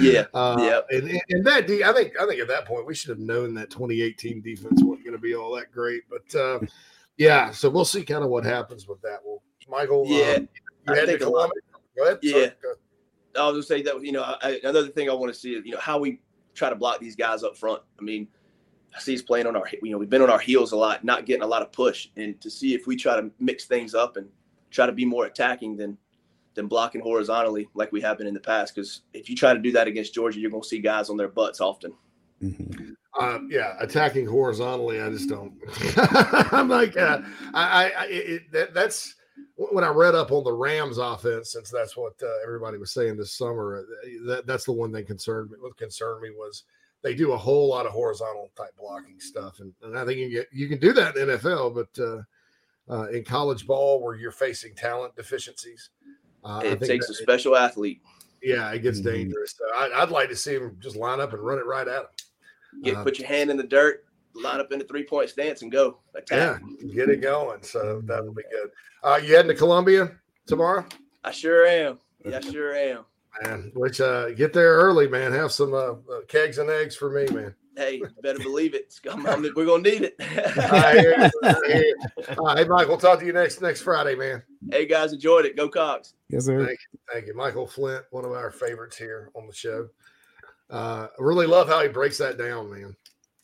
yeah, 0.00 0.24
uh, 0.34 0.56
yeah. 0.58 0.80
And, 0.90 1.20
and 1.30 1.46
that 1.46 1.64
I 1.64 1.92
think 1.92 2.20
I 2.20 2.26
think 2.26 2.40
at 2.40 2.48
that 2.48 2.66
point 2.66 2.86
we 2.86 2.94
should 2.94 3.10
have 3.10 3.18
known 3.18 3.54
that 3.54 3.70
2018 3.70 4.42
defense 4.42 4.82
wasn't 4.82 5.04
going 5.04 5.16
to 5.16 5.22
be 5.22 5.34
all 5.34 5.54
that 5.56 5.72
great. 5.72 6.02
But 6.10 6.38
uh, 6.38 6.60
yeah, 7.16 7.50
so 7.50 7.70
we'll 7.70 7.84
see 7.84 8.04
kind 8.04 8.24
of 8.24 8.30
what 8.30 8.44
happens 8.44 8.88
with 8.88 9.00
that. 9.02 9.18
Well, 9.24 9.42
Michael, 9.68 10.04
Yeah, 10.06 10.34
um, 10.34 10.48
you 10.88 10.94
I 10.94 10.96
had 10.96 11.00
to 11.02 11.06
think 11.06 11.20
a 11.22 11.28
lot-. 11.28 11.50
Go 11.96 12.04
ahead. 12.04 12.18
Yeah. 12.22 12.32
Sorry, 12.32 12.52
go 12.62 12.68
ahead. 12.68 12.78
I 13.38 13.44
was 13.44 13.52
gonna 13.52 13.62
say 13.62 13.82
that 13.82 14.02
you 14.04 14.12
know 14.12 14.22
I, 14.22 14.60
another 14.64 14.88
thing 14.88 15.10
I 15.10 15.12
want 15.12 15.32
to 15.32 15.38
see 15.38 15.54
is 15.54 15.64
you 15.64 15.72
know 15.72 15.80
how 15.80 15.98
we 15.98 16.20
try 16.54 16.70
to 16.70 16.76
block 16.76 17.00
these 17.00 17.16
guys 17.16 17.42
up 17.42 17.56
front. 17.56 17.82
I 17.98 18.02
mean, 18.02 18.28
I 18.94 19.00
see 19.00 19.12
he's 19.12 19.22
playing 19.22 19.46
on 19.46 19.56
our 19.56 19.66
you 19.82 19.90
know 19.90 19.98
we've 19.98 20.10
been 20.10 20.22
on 20.22 20.30
our 20.30 20.38
heels 20.38 20.72
a 20.72 20.76
lot, 20.76 21.04
not 21.04 21.26
getting 21.26 21.42
a 21.42 21.46
lot 21.46 21.62
of 21.62 21.70
push, 21.70 22.08
and 22.16 22.40
to 22.40 22.50
see 22.50 22.74
if 22.74 22.86
we 22.86 22.96
try 22.96 23.20
to 23.20 23.30
mix 23.38 23.66
things 23.66 23.94
up 23.94 24.16
and 24.16 24.28
try 24.76 24.86
to 24.86 24.92
be 24.92 25.06
more 25.06 25.24
attacking 25.24 25.76
than 25.76 25.96
than 26.54 26.68
blocking 26.68 27.00
horizontally 27.00 27.68
like 27.74 27.92
we 27.92 28.00
have 28.00 28.16
been 28.18 28.26
in 28.26 28.34
the 28.34 28.40
past. 28.40 28.74
Because 28.74 29.02
if 29.12 29.28
you 29.28 29.36
try 29.36 29.52
to 29.52 29.58
do 29.58 29.72
that 29.72 29.88
against 29.88 30.14
Georgia, 30.14 30.38
you're 30.38 30.50
gonna 30.50 30.62
see 30.62 30.78
guys 30.78 31.10
on 31.10 31.16
their 31.16 31.28
butts 31.28 31.60
often. 31.60 31.92
Uh, 33.18 33.38
yeah, 33.48 33.76
attacking 33.80 34.26
horizontally, 34.26 35.00
I 35.00 35.08
just 35.08 35.28
don't. 35.28 35.54
I'm 36.52 36.68
like, 36.68 36.96
uh, 36.96 37.22
I, 37.54 37.64
I, 37.64 37.84
I 37.84 38.06
it, 38.08 38.52
that, 38.52 38.74
that's 38.74 39.14
when 39.56 39.84
I 39.84 39.88
read 39.88 40.14
up 40.14 40.32
on 40.32 40.44
the 40.44 40.52
Rams 40.52 40.98
offense, 40.98 41.52
since 41.52 41.70
that's 41.70 41.96
what 41.96 42.12
uh, 42.22 42.42
everybody 42.44 42.76
was 42.76 42.92
saying 42.92 43.16
this 43.16 43.32
summer. 43.32 43.78
uh, 43.78 44.08
That, 44.26 44.46
that's 44.46 44.64
the 44.64 44.72
one 44.72 44.92
thing 44.92 45.06
concerned 45.06 45.50
me. 45.50 45.56
What 45.60 45.78
concerned 45.78 46.20
me 46.20 46.30
was 46.36 46.64
they 47.02 47.14
do 47.14 47.32
a 47.32 47.36
whole 47.38 47.68
lot 47.68 47.86
of 47.86 47.92
horizontal 47.92 48.50
type 48.54 48.76
blocking 48.78 49.18
stuff, 49.18 49.60
and, 49.60 49.72
and 49.82 49.98
I 49.98 50.04
think 50.04 50.18
you 50.18 50.26
can 50.26 50.34
get 50.34 50.48
you 50.52 50.68
can 50.68 50.78
do 50.78 50.92
that 50.92 51.16
in 51.16 51.28
NFL, 51.28 51.74
but 51.74 52.02
uh, 52.02 52.22
uh, 52.90 53.08
in 53.10 53.24
college 53.24 53.66
ball 53.66 54.00
where 54.02 54.14
you're 54.16 54.30
facing 54.30 54.74
talent 54.74 55.14
deficiencies, 55.16 55.90
uh, 56.44 56.58
I 56.58 56.66
it 56.66 56.78
think 56.78 56.90
takes 56.90 57.06
that- 57.08 57.12
a 57.14 57.16
special 57.16 57.56
athlete. 57.56 58.00
yeah, 58.42 58.70
it 58.72 58.80
gets 58.82 59.00
Mm-hmm. 59.00 59.10
dangerous. 59.10 59.54
So 59.58 59.64
I, 59.74 60.02
I'd 60.02 60.10
like 60.10 60.28
to 60.28 60.36
see 60.36 60.54
him 60.54 60.76
just 60.80 60.96
line 60.96 61.20
up 61.20 61.32
and 61.32 61.42
run 61.42 61.58
it 61.58 61.66
right 61.66 61.86
at 61.88 62.00
him. 62.02 62.82
Get 62.84 62.96
Uh, 62.96 63.02
put 63.04 63.18
your 63.18 63.26
hand 63.28 63.50
in 63.50 63.56
the 63.56 63.64
dirt, 63.64 64.04
line 64.34 64.60
up 64.60 64.70
in 64.70 64.78
the 64.78 64.84
three 64.84 65.04
point 65.04 65.30
stance, 65.30 65.62
and 65.62 65.72
go 65.72 65.98
Attack. 66.14 66.60
Yeah, 66.80 66.92
get 66.94 67.08
it 67.10 67.20
going. 67.22 67.62
So 67.62 68.00
that'll 68.04 68.32
be 68.34 68.42
good. 68.50 68.70
Uh, 69.02 69.18
you 69.22 69.34
heading 69.34 69.48
to 69.50 69.54
Columbia 69.54 70.12
tomorrow? 70.46 70.84
I 71.24 71.30
sure 71.30 71.66
am. 71.66 71.98
Yeah, 72.24 72.38
I 72.38 72.50
sure 72.52 72.74
am. 72.74 73.04
Man, 73.42 73.70
which 73.74 74.00
uh, 74.00 74.30
get 74.30 74.52
there 74.54 74.74
early, 74.76 75.08
man. 75.08 75.32
Have 75.32 75.52
some 75.52 75.74
uh, 75.74 75.92
uh, 75.92 76.20
kegs 76.28 76.56
and 76.58 76.70
eggs 76.70 76.96
for 76.96 77.10
me, 77.10 77.26
man. 77.34 77.54
Hey, 77.76 78.00
better 78.22 78.38
believe 78.38 78.74
it. 78.74 78.82
It's 78.86 78.98
come- 78.98 79.26
I'm- 79.26 79.42
We're 79.54 79.66
gonna 79.66 79.82
need 79.82 80.02
it. 80.02 80.16
I 80.20 80.98
hear 80.98 81.10
you. 81.18 81.30
I 81.42 81.54
hear 81.66 81.84
you. 81.84 81.96
Uh, 82.28 82.56
hey, 82.56 82.64
Mike, 82.64 82.88
we'll 82.88 82.96
talk 82.96 83.20
to 83.20 83.26
you 83.26 83.32
next 83.32 83.60
next 83.60 83.82
Friday, 83.82 84.14
man. 84.14 84.42
hey 84.70 84.86
guys, 84.86 85.12
enjoyed 85.12 85.44
it. 85.44 85.56
Go 85.56 85.68
Cox. 85.68 86.14
Yes, 86.30 86.46
sir. 86.46 86.64
Thank 86.64 86.78
you, 86.92 86.98
thank 87.12 87.26
you, 87.26 87.34
Michael 87.34 87.66
Flint, 87.66 88.04
one 88.10 88.24
of 88.24 88.32
our 88.32 88.50
favorites 88.50 88.96
here 88.96 89.30
on 89.34 89.46
the 89.46 89.52
show. 89.52 89.88
Uh, 90.70 91.06
I 91.18 91.22
really 91.22 91.46
love 91.46 91.68
how 91.68 91.80
he 91.82 91.88
breaks 91.88 92.18
that 92.18 92.38
down, 92.38 92.70
man. 92.70 92.96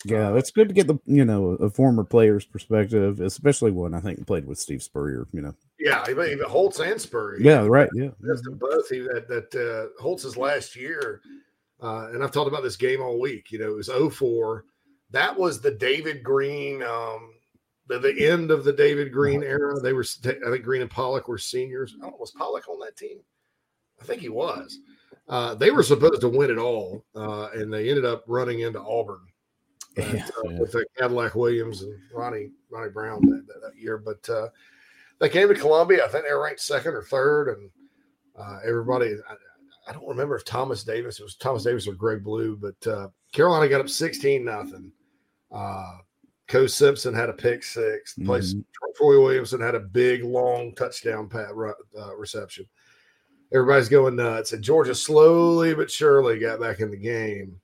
Yeah, 0.05 0.35
it's 0.37 0.51
good 0.51 0.67
to 0.69 0.75
get 0.75 0.89
the 0.89 0.99
you 1.07 1.25
know 1.25 1.51
a 1.51 1.71
former 1.71 2.03
player's 2.03 2.45
perspective, 2.45 3.21
especially 3.21 3.71
one 3.71 3.95
I 3.95 4.01
think 4.01 4.27
played 4.27 4.47
with 4.47 4.59
Steve 4.59 4.83
Spurrier. 4.83 5.29
You 5.33 5.43
know. 5.43 5.55
Yeah, 5.79 6.05
even, 6.11 6.27
even 6.31 6.47
Holtz 6.47 6.81
and 6.81 7.01
Spurrier. 7.01 7.41
Yeah, 7.41 7.67
right. 7.67 7.89
Yeah. 7.95 8.09
That's 8.21 8.43
them 8.43 8.57
both. 8.57 8.89
He, 8.89 9.01
that 9.01 9.29
that 9.29 9.55
uh, 9.55 10.03
Holtz's 10.03 10.37
last 10.37 10.75
year, 10.75 11.21
uh, 11.83 12.11
and 12.13 12.23
I've 12.23 12.31
talked 12.31 12.49
about 12.49 12.63
this 12.63 12.77
game 12.77 13.03
all 13.03 13.21
week. 13.21 13.51
You 13.51 13.59
know, 13.59 13.73
it 13.73 13.77
was 13.77 14.15
04. 14.15 14.65
That 15.11 15.37
was 15.37 15.61
the 15.61 15.73
David 15.73 16.23
Green, 16.23 16.83
um, 16.83 17.35
the, 17.89 17.99
the 17.99 18.29
end 18.29 18.51
of 18.51 18.65
the 18.65 18.73
David 18.73 19.13
Green 19.13 19.43
era. 19.43 19.79
They 19.81 19.93
were, 19.93 20.05
I 20.25 20.51
think, 20.51 20.63
Green 20.63 20.83
and 20.83 20.91
Pollack 20.91 21.29
were 21.29 21.39
seniors. 21.39 21.97
I 22.03 22.07
was 22.07 22.31
Pollack 22.31 22.69
on 22.69 22.79
that 22.81 22.97
team? 22.97 23.19
I 24.01 24.05
think 24.05 24.23
he 24.23 24.29
was. 24.29 24.79
Uh, 25.29 25.55
they 25.55 25.71
were 25.71 25.83
supposed 25.83 26.21
to 26.21 26.29
win 26.29 26.51
it 26.51 26.59
all, 26.59 27.05
uh, 27.15 27.49
and 27.55 27.73
they 27.73 27.89
ended 27.89 28.05
up 28.05 28.25
running 28.27 28.61
into 28.61 28.81
Auburn 28.81 29.21
Yeah, 29.97 30.27
uh, 30.39 30.53
with 30.59 30.75
uh, 30.75 30.81
Cadillac 30.99 31.35
Williams 31.35 31.83
and 31.83 31.99
Ronnie 32.15 32.51
Ronnie 32.71 32.91
Brown 32.91 33.21
that, 33.23 33.47
that, 33.47 33.61
that 33.61 33.81
year. 33.81 33.99
But 33.99 34.29
uh, 34.29 34.49
they 35.19 35.29
came 35.29 35.49
to 35.49 35.55
Columbia. 35.55 36.05
I 36.05 36.09
think 36.09 36.25
they 36.25 36.33
were 36.33 36.45
ranked 36.45 36.61
second 36.61 36.95
or 36.95 37.03
third, 37.03 37.57
and 37.57 37.71
uh, 38.39 38.59
everybody. 38.65 39.15
I, 39.29 39.35
I 39.87 39.93
don't 39.93 40.09
remember 40.09 40.37
if 40.37 40.45
Thomas 40.45 40.85
Davis 40.85 41.19
it 41.19 41.25
was 41.25 41.37
Thomas 41.37 41.65
Davis 41.65 41.89
or 41.89 41.95
Greg 41.95 42.23
Blue, 42.23 42.57
but 42.57 42.91
uh, 42.91 43.09
Carolina 43.33 43.69
got 43.69 43.81
up 43.81 43.89
sixteen 43.89 44.45
nothing. 44.45 44.93
Uh, 45.51 45.99
Ko 46.49 46.67
Simpson 46.67 47.15
had 47.15 47.31
a 47.31 47.33
pick 47.33 47.63
6 47.63 48.15
The 48.15 48.25
Place 48.25 48.55
Troy 48.97 49.23
Williamson 49.23 49.61
had 49.61 49.75
a 49.75 49.81
big 49.81 50.23
long 50.23 50.75
touchdown 50.75 51.29
pat, 51.29 51.51
uh, 51.51 52.17
reception. 52.17 52.67
Everybody's 53.55 53.89
going 53.89 54.17
nuts, 54.17 54.53
and 54.53 54.63
Georgia 54.63 54.95
slowly 54.95 55.75
but 55.75 55.91
surely 55.91 56.39
got 56.39 56.61
back 56.61 56.81
in 56.81 56.91
the 56.91 56.97
game 56.97 57.61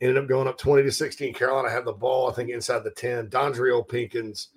ended 0.00 0.18
up 0.18 0.28
going 0.28 0.48
up 0.48 0.58
20 0.58 0.82
to 0.84 0.92
16. 0.92 1.34
Carolina 1.34 1.70
had 1.70 1.84
the 1.84 1.92
ball, 1.92 2.30
I 2.30 2.32
think, 2.32 2.50
inside 2.50 2.84
the 2.84 2.90
10. 2.90 3.28
Dondrial 3.28 3.86
Pinkins 3.86 4.48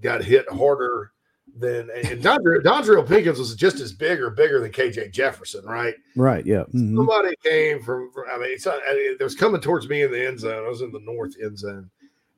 got 0.00 0.24
hit 0.24 0.50
harder 0.50 1.12
than 1.54 1.88
and 1.90 2.22
Dondrial, 2.22 2.62
Dondrial 2.62 3.06
Pinkins 3.06 3.38
was 3.38 3.54
just 3.54 3.80
as 3.80 3.92
big 3.92 4.20
or 4.20 4.30
bigger 4.30 4.60
than 4.60 4.70
KJ 4.72 5.10
Jefferson, 5.12 5.64
right? 5.64 5.94
Right. 6.14 6.44
Yeah. 6.44 6.64
mhm. 6.74 6.96
Somebody 6.96 7.34
came 7.42 7.82
from, 7.82 8.10
from- 8.12 8.24
I 8.30 8.36
mean, 8.38 8.50
it's 8.52 8.66
not, 8.66 8.80
I 8.88 8.94
mean, 8.94 9.16
it 9.18 9.22
was 9.22 9.34
coming 9.34 9.60
towards 9.60 9.88
me 9.88 10.02
in 10.02 10.10
the 10.10 10.26
end 10.26 10.40
zone. 10.40 10.64
I 10.64 10.68
was 10.68 10.82
in 10.82 10.92
the 10.92 11.00
north 11.00 11.34
end 11.42 11.58
zone 11.58 11.88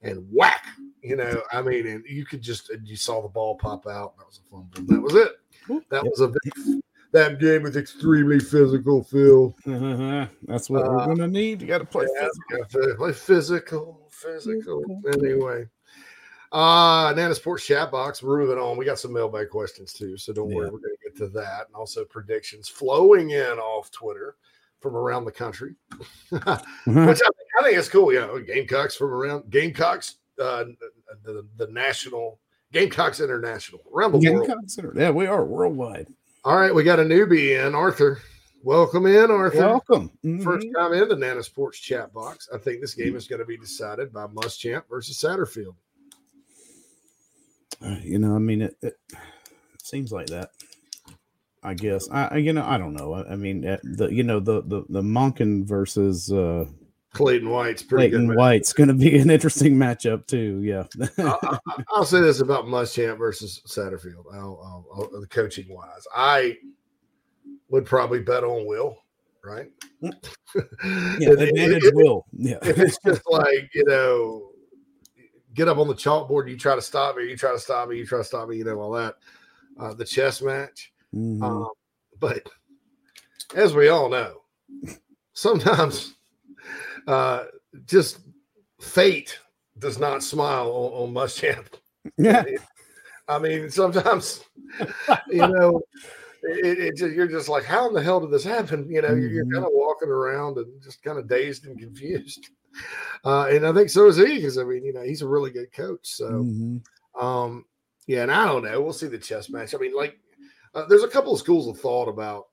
and 0.03 0.25
whack, 0.33 0.65
you 1.03 1.17
know, 1.17 1.43
I 1.53 1.63
mean, 1.63 1.87
and 1.87 2.05
you 2.07 2.25
could 2.25 2.43
just, 2.43 2.71
you 2.85 2.95
saw 2.97 3.21
the 3.23 3.29
ball 3.29 3.57
pop 3.57 3.87
out. 3.89 4.17
That 4.19 4.27
was 4.27 4.41
a 4.47 4.51
fumble. 4.51 4.95
That 4.95 5.01
was 5.01 5.15
it. 5.15 5.33
That 5.91 6.05
was 6.05 6.21
a 6.21 6.29
big, 6.29 6.81
that 7.13 7.41
game 7.41 7.63
was 7.65 7.77
extremely 7.77 8.39
physical, 8.39 9.03
Phil. 9.03 9.57
That's 9.67 10.71
what 10.71 10.85
we're 10.87 11.01
Uh, 11.01 11.07
gonna 11.07 11.27
need. 11.27 11.61
You 11.63 11.67
got 11.69 11.79
to 11.79 11.85
play. 11.85 12.07
Yeah, 12.15 12.29
physical. 12.29 12.81
gotta 12.83 12.95
play 12.97 13.13
physical, 13.13 14.09
physical. 14.11 14.85
Anyway, 15.13 15.67
uh, 16.53 17.13
Nana's 17.17 17.39
Porch 17.39 17.67
chat 17.67 17.91
box. 17.91 18.23
We're 18.23 18.39
moving 18.39 18.59
on. 18.59 18.77
We 18.77 18.85
got 18.85 18.99
some 18.99 19.13
mailbag 19.13 19.51
questions 19.51 19.93
too, 19.93 20.17
so 20.17 20.33
don't 20.33 20.49
worry. 20.53 20.67
We're 20.71 20.79
going 20.79 20.95
to 21.03 21.11
get 21.11 21.17
to 21.19 21.29
that, 21.29 21.67
and 21.67 21.75
also 21.75 22.05
predictions 22.05 22.69
flowing 22.69 23.31
in 23.31 23.59
off 23.59 23.91
Twitter 23.91 24.37
from 24.81 24.95
around 24.97 25.25
the 25.25 25.33
country, 25.33 25.75
which 26.31 26.43
I 26.47 26.57
think, 26.57 27.21
I 27.59 27.63
think 27.65 27.77
is 27.79 27.89
cool. 27.89 28.13
You 28.13 28.21
know, 28.21 28.39
Gamecocks 28.41 28.95
from 28.97 29.09
around 29.13 29.51
Gamecocks, 29.51 30.17
uh, 30.41 30.65
the, 31.25 31.45
the 31.57 31.67
national 31.69 32.39
Gamecocks 32.73 33.21
International 33.21 33.81
around 33.95 34.13
the 34.13 34.19
Yeah, 34.21 34.35
world. 34.35 34.95
yeah, 34.95 35.11
we 35.11 35.27
are 35.27 35.45
worldwide. 35.45 36.07
All 36.45 36.57
right, 36.57 36.75
we 36.75 36.85
got 36.85 37.01
a 37.01 37.03
newbie 37.03 37.65
in 37.67 37.75
Arthur. 37.75 38.21
Welcome 38.63 39.07
in, 39.07 39.31
Arthur. 39.31 39.59
Welcome. 39.59 40.11
First 40.43 40.67
Mhm. 40.69 40.75
time 40.75 40.93
in 40.93 41.09
the 41.09 41.17
Nana's 41.17 41.49
Porch 41.49 41.81
chat 41.83 42.13
box. 42.13 42.49
I 42.53 42.59
think 42.59 42.81
this 42.81 42.95
game 42.95 43.17
is 43.17 43.27
going 43.29 43.39
to 43.41 43.45
be 43.47 43.57
decided 43.57 44.13
by 44.13 44.27
Muschamp 44.29 44.83
versus 44.91 45.17
Satterfield. 45.17 45.75
You 47.81 48.19
know, 48.19 48.35
I 48.35 48.39
mean, 48.39 48.63
it, 48.63 48.77
it 48.83 48.95
seems 49.83 50.13
like 50.13 50.27
that. 50.29 50.51
I 51.63 51.75
guess. 51.75 52.09
I, 52.11 52.37
you 52.37 52.53
know, 52.53 52.65
I 52.65 52.79
don't 52.79 52.95
know. 52.95 53.15
I, 53.15 53.33
I 53.33 53.37
mean, 53.37 53.67
uh, 53.67 53.79
the 53.83 54.09
you 54.09 54.23
know 54.23 54.41
the 54.41 54.63
the 54.63 54.85
the 54.89 55.03
Monken 55.03 55.65
versus 55.67 56.33
uh 56.33 56.67
Clayton 57.13 57.49
White's 57.49 57.83
pretty 57.83 58.11
Clayton 58.11 58.29
good. 58.29 58.37
White's 58.37 58.73
going 58.73 58.89
to 58.89 58.95
be 58.95 59.19
an 59.19 59.31
interesting 59.31 59.75
matchup 59.75 60.27
too. 60.27 60.61
Yeah. 60.63 60.85
I, 61.19 61.59
I, 61.67 61.85
I'll 61.91 62.05
say 62.05 62.21
this 62.21 62.41
about 62.41 62.67
Muschamp 62.67 63.19
versus 63.19 63.63
Satterfield. 63.67 64.25
I'll, 64.33 64.61
I'll, 64.63 64.87
I'll, 65.13 65.21
the 65.21 65.27
coaching 65.27 65.67
wise, 65.69 66.07
I 66.15 66.57
would 67.71 67.87
probably 67.87 68.21
bet 68.21 68.45
on 68.45 68.67
Will. 68.67 68.99
Right? 69.45 69.71
yeah, 70.03 70.11
If- 70.53 71.41
advantage 71.41 71.91
will. 71.95 72.27
Yeah. 72.33 72.59
if 72.63 72.79
it's 72.79 72.99
just 73.05 73.23
like 73.31 73.71
you 73.75 73.85
know 73.85 74.48
get 75.59 75.69
up 75.69 75.79
on 75.79 75.89
the 75.89 75.95
chalkboard 75.95 76.49
you 76.49 76.57
try 76.57 76.75
to 76.75 76.81
stop 76.81 77.17
me 77.17 77.29
you 77.29 77.37
try 77.37 77.53
to 77.53 77.59
stop 77.59 77.89
me 77.89 77.99
you 77.99 78.07
try 78.07 78.19
to 78.19 78.25
stop 78.25 78.49
me 78.49 78.57
you 78.57 78.65
know 78.65 78.81
all 78.81 78.93
that 78.93 79.17
uh, 79.79 79.93
the 79.93 80.05
chess 80.05 80.41
match 80.41 80.93
Mhm. 81.15 81.43
um, 81.43 81.69
but 82.21 82.49
as 83.57 83.75
we 83.75 83.89
all 83.89 84.09
know 84.09 84.43
sometimes 85.33 86.15
uh, 87.07 87.45
just 87.87 88.21
fate 88.81 89.39
does 89.79 89.99
not 89.99 90.23
smile 90.23 90.69
on, 90.69 91.09
on 91.09 91.15
Muschamp. 91.15 91.67
Yeah. 92.17 92.45
I 93.29 93.39
mean, 93.39 93.71
sometimes, 93.71 94.45
you 95.29 95.47
know, 95.47 95.81
it, 96.43 96.79
it 96.79 96.97
just, 96.97 97.15
you're 97.15 97.29
just 97.29 97.49
like, 97.49 97.65
how 97.65 97.89
in 97.89 97.95
the 97.95 98.03
hell 98.03 98.21
did 98.21 98.31
this 98.31 98.45
happen? 98.45 98.91
You 98.91 99.03
know, 99.03 99.09
you're, 99.09 99.31
you're 99.31 99.47
kind 99.47 99.65
of 99.65 99.71
walking 99.73 100.09
around 100.09 100.59
and 100.59 100.83
just 100.83 101.03
kind 101.03 101.19
of 101.19 101.29
dazed 101.29 101.67
and 101.67 101.79
confused. 101.79 102.49
Uh, 103.25 103.47
and 103.47 103.67
I 103.67 103.73
think 103.73 103.91
so 103.91 104.07
is 104.07 104.17
he, 104.17 104.37
because 104.37 104.59
I 104.59 104.65
mean, 104.65 104.85
you 104.85 104.93
know, 104.93 105.03
he's 105.03 105.23
a 105.23 105.29
really 105.29 105.51
good 105.51 105.73
coach. 105.73 106.07
So, 106.07 106.45
Mhm. 106.45 106.83
um, 107.21 107.65
yeah, 108.07 108.23
and 108.23 108.33
I 108.33 108.47
don't 108.47 108.65
know. 108.65 108.81
We'll 108.81 108.93
see 108.93 109.09
the 109.09 109.19
chess 109.19 109.51
match. 109.51 109.75
I 109.75 109.79
mean, 109.79 109.95
like, 109.95 110.19
uh, 110.75 110.87
there's 110.87 111.03
a 111.03 111.09
couple 111.09 111.33
of 111.33 111.41
schools 111.41 111.67
of 111.69 111.81
thought 111.81 112.09
about 112.09 112.49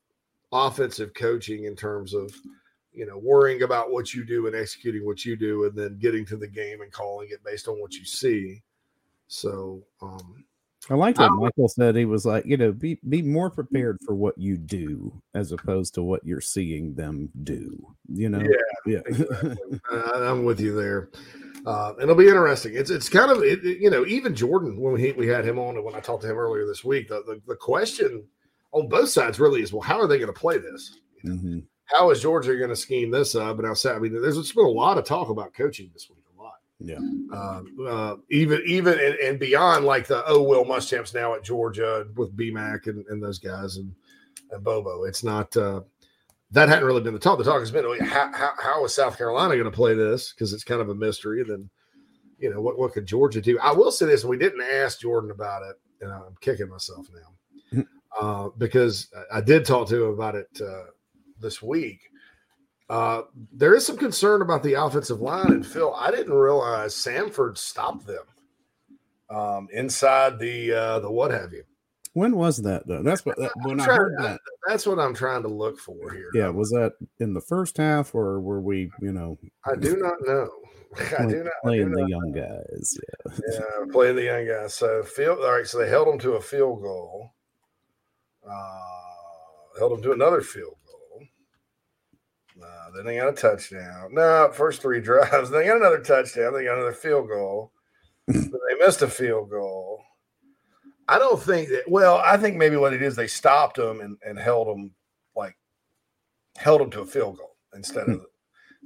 offensive 0.52 1.14
coaching 1.14 1.66
in 1.66 1.76
terms 1.76 2.14
of, 2.14 2.34
you 2.92 3.06
know, 3.06 3.18
worrying 3.18 3.64
about 3.64 3.92
what 3.92 4.14
you 4.14 4.24
do 4.24 4.48
and 4.48 4.56
executing 4.56 5.06
what 5.06 5.26
you 5.26 5.36
do, 5.36 5.66
and 5.66 5.78
then 5.78 5.98
getting 6.00 6.26
to 6.26 6.38
the 6.38 6.48
game 6.48 6.82
and 6.82 6.92
calling 6.92 7.30
it 7.30 7.44
based 7.44 7.68
on 7.68 7.80
what 7.80 7.94
you 7.94 8.06
see. 8.06 8.62
So, 9.28 9.86
um, 10.02 10.46
I 10.90 10.94
like 10.96 11.18
what 11.18 11.32
I- 11.32 11.36
Michael 11.36 11.68
said. 11.68 11.96
He 11.96 12.06
was 12.06 12.26
like, 12.26 12.46
you 12.46 12.58
know, 12.58 12.72
be 12.72 13.00
be 13.10 13.22
more 13.22 13.50
prepared 13.50 13.98
for 14.06 14.14
what 14.16 14.38
you 14.38 14.58
do 14.58 15.12
as 15.34 15.52
opposed 15.52 15.94
to 15.96 16.04
what 16.04 16.26
you're 16.26 16.42
seeing 16.42 16.94
them 16.96 17.30
do. 17.44 17.76
You 18.14 18.30
know, 18.30 18.40
Yeah, 18.86 19.00
yeah. 19.08 19.54
uh, 19.92 20.12
I'm 20.32 20.46
with 20.46 20.60
you 20.60 20.76
there. 20.76 21.10
Uh, 21.66 21.94
and 21.94 22.04
it'll 22.04 22.16
be 22.16 22.28
interesting. 22.28 22.74
It's 22.76 22.92
it's 22.92 23.10
kind 23.10 23.32
of 23.32 23.42
it, 23.44 23.66
it- 23.66 23.80
you 23.80 23.90
know 23.90 24.06
even 24.06 24.36
Jordan 24.36 24.80
when 24.80 24.94
we 24.94 25.12
we 25.14 25.28
had 25.28 25.46
him 25.46 25.58
on 25.60 25.76
and 25.76 25.84
when 25.84 25.96
I 25.96 26.00
talked 26.00 26.22
to 26.24 26.30
him 26.30 26.38
earlier 26.38 26.66
this 26.66 26.84
week, 26.84 27.08
the, 27.10 27.24
the, 27.26 27.42
the 27.48 27.56
question 27.56 28.24
on 28.72 28.88
both 28.88 29.10
sides 29.10 29.40
really 29.40 29.62
is 29.64 29.74
well, 29.74 29.82
how 29.82 30.00
are 30.00 30.08
they 30.08 30.20
going 30.20 30.34
to 30.34 30.40
play 30.40 30.58
this? 30.60 31.00
Mhm. 31.26 31.64
How 31.86 32.10
is 32.12 32.22
Georgia 32.22 32.56
going 32.58 32.70
to 32.70 32.76
scheme 32.76 33.12
this 33.12 33.36
up? 33.36 33.58
And 33.60 33.68
I 33.68 33.74
I 33.90 34.00
mean, 34.00 34.20
there's 34.22 34.38
just 34.38 34.56
been 34.56 34.66
a 34.66 34.70
lot 34.70 34.98
of 34.98 35.06
talk 35.06 35.30
about 35.30 35.54
coaching 35.54 35.90
this 35.94 36.10
week. 36.10 36.15
Yeah. 36.86 37.00
Uh, 37.34 37.62
uh, 37.88 38.16
even 38.30 38.62
even 38.66 38.94
and, 39.00 39.16
and 39.16 39.40
beyond 39.40 39.86
like 39.86 40.06
the 40.08 40.24
oh 40.28 40.44
Will 40.44 40.64
Muschamp's 40.66 41.14
now 41.14 41.34
at 41.34 41.44
Georgia 41.44 42.06
with 42.16 42.36
BMAC 42.38 42.88
and, 42.88 43.06
and 43.08 43.22
those 43.22 43.40
guys 43.40 43.78
and 43.78 43.92
and 44.52 44.64
Bobo. 44.64 45.04
It's 45.06 45.24
not 45.24 45.56
uh, 45.58 45.82
that 46.52 46.70
hadn't 46.70 46.86
really 46.86 47.02
been 47.02 47.14
the 47.14 47.20
talk. 47.20 47.40
The 47.40 47.44
talk 47.44 47.60
has 47.60 47.72
been 47.72 47.86
oh, 47.86 47.98
how, 48.06 48.32
how, 48.34 48.52
how 48.60 48.86
is 48.86 48.94
South 48.94 49.18
Carolina 49.18 49.56
going 49.56 49.66
to 49.66 49.72
play 49.72 49.96
this 49.96 50.32
because 50.32 50.54
it's 50.54 50.64
kind 50.64 50.80
of 50.80 50.90
a 50.90 50.96
mystery. 50.96 51.42
And 51.42 51.50
then 51.50 51.70
you 52.38 52.54
know 52.54 52.62
what 52.62 52.78
what 52.78 52.94
could 52.94 53.08
Georgia 53.08 53.42
do? 53.42 53.58
I 53.60 53.72
will 53.72 53.92
say 53.92 54.06
this: 54.06 54.24
we 54.24 54.38
didn't 54.38 54.62
ask 54.62 55.00
Jordan 55.00 55.32
about 55.32 55.64
it, 55.64 55.76
and 56.02 56.12
I'm 56.12 56.36
kicking 56.40 56.70
myself 56.70 57.08
now 57.14 57.84
uh, 58.20 58.50
because 58.58 59.10
I- 59.32 59.38
I 59.38 59.42
did 59.42 59.66
talk 59.66 59.88
to 59.90 60.04
him 60.06 60.14
about 60.14 60.36
it 60.36 60.48
uh, 60.62 60.84
this 61.40 61.62
week. 61.64 62.02
Uh, 62.90 63.24
there 63.52 63.74
is 63.74 63.86
some 63.86 63.98
concern 63.98 64.42
about 64.42 64.62
the 64.62 64.74
offensive 64.74 65.20
line, 65.20 65.52
and 65.52 65.66
Phil, 65.66 65.94
I 65.96 66.12
didn't 66.12 66.34
realize 66.34 66.94
Samford 66.94 67.58
stopped 67.58 68.06
them 68.06 68.24
um, 69.30 69.68
inside 69.74 70.38
the 70.38 70.72
uh, 70.72 71.00
the 71.00 71.12
what 71.12 71.32
have 71.32 71.52
you. 71.52 71.64
When 72.14 72.36
was 72.38 72.62
that 72.62 72.88
though? 72.88 73.04
That's 73.04 73.26
what 73.26 73.38
that, 73.38 73.52
when 73.64 73.82
I 73.82 73.86
heard 73.86 74.16
that. 74.20 74.40
That's 74.68 74.86
what 74.88 75.00
I'm 75.00 75.14
trying 75.14 75.42
to 75.42 75.50
look 75.50 75.78
for 75.80 76.14
here. 76.14 76.30
Yeah, 76.34 76.48
was 76.48 76.70
that 76.70 76.94
in 77.20 77.34
the 77.34 77.42
first 77.42 77.76
half 77.76 78.16
or 78.16 78.40
were 78.40 78.62
we, 78.62 78.90
you 79.02 79.12
know, 79.12 79.38
I 79.66 79.76
do 79.76 79.98
not 79.98 80.16
know. 80.22 80.50
I 81.20 81.26
do 81.26 81.44
not. 81.44 81.48
I 81.48 81.48
do 81.48 81.50
playing 81.64 81.92
the 81.92 82.02
not 82.02 82.10
young 82.10 82.32
guys? 82.32 82.98
Yeah. 83.28 83.34
Yeah, 83.52 83.92
playing 83.92 84.16
the 84.16 84.24
young 84.24 84.48
guys. 84.48 84.76
So 84.76 85.04
field. 85.04 85.40
All 85.40 85.52
right. 85.52 85.68
So 85.68 85.78
they 85.78 85.90
held 85.90 86.08
them 86.08 86.20
to 86.20 86.34
a 86.34 86.42
field 86.42 86.82
goal. 86.82 87.34
Uh, 88.50 89.78
held 89.78 89.92
them 89.92 90.04
to 90.04 90.14
another 90.14 90.40
field 90.40 90.76
goal. 90.85 90.85
Then 92.96 93.06
they 93.06 93.18
got 93.18 93.30
a 93.30 93.34
touchdown. 93.34 94.10
No, 94.14 94.50
first 94.54 94.82
three 94.82 95.02
drives. 95.02 95.50
They 95.52 95.66
got 95.66 95.78
another 95.78 96.00
touchdown. 96.02 96.54
They 96.54 96.64
got 96.66 96.76
another 96.78 96.94
field 96.94 97.28
goal. 97.28 97.72
they 98.28 98.40
missed 98.80 99.02
a 99.02 99.08
field 99.08 99.50
goal. 99.50 100.02
I 101.08 101.20
don't 101.20 101.42
think 101.42 101.70
that. 101.70 101.84
Well, 101.88 102.18
I 102.18 102.38
think 102.38 102.56
maybe 102.58 102.78
what 102.78 102.94
it 102.94 103.02
is 103.04 103.16
they 103.16 103.28
stopped 103.28 103.78
them 103.78 104.02
and, 104.02 104.18
and 104.26 104.40
held 104.40 104.68
them 104.68 104.92
like 105.36 105.56
held 106.58 106.82
them 106.82 106.90
to 106.92 107.02
a 107.02 107.06
field 107.06 107.38
goal 107.38 107.56
instead 107.76 108.08
of 108.10 108.22
the, 108.22 108.26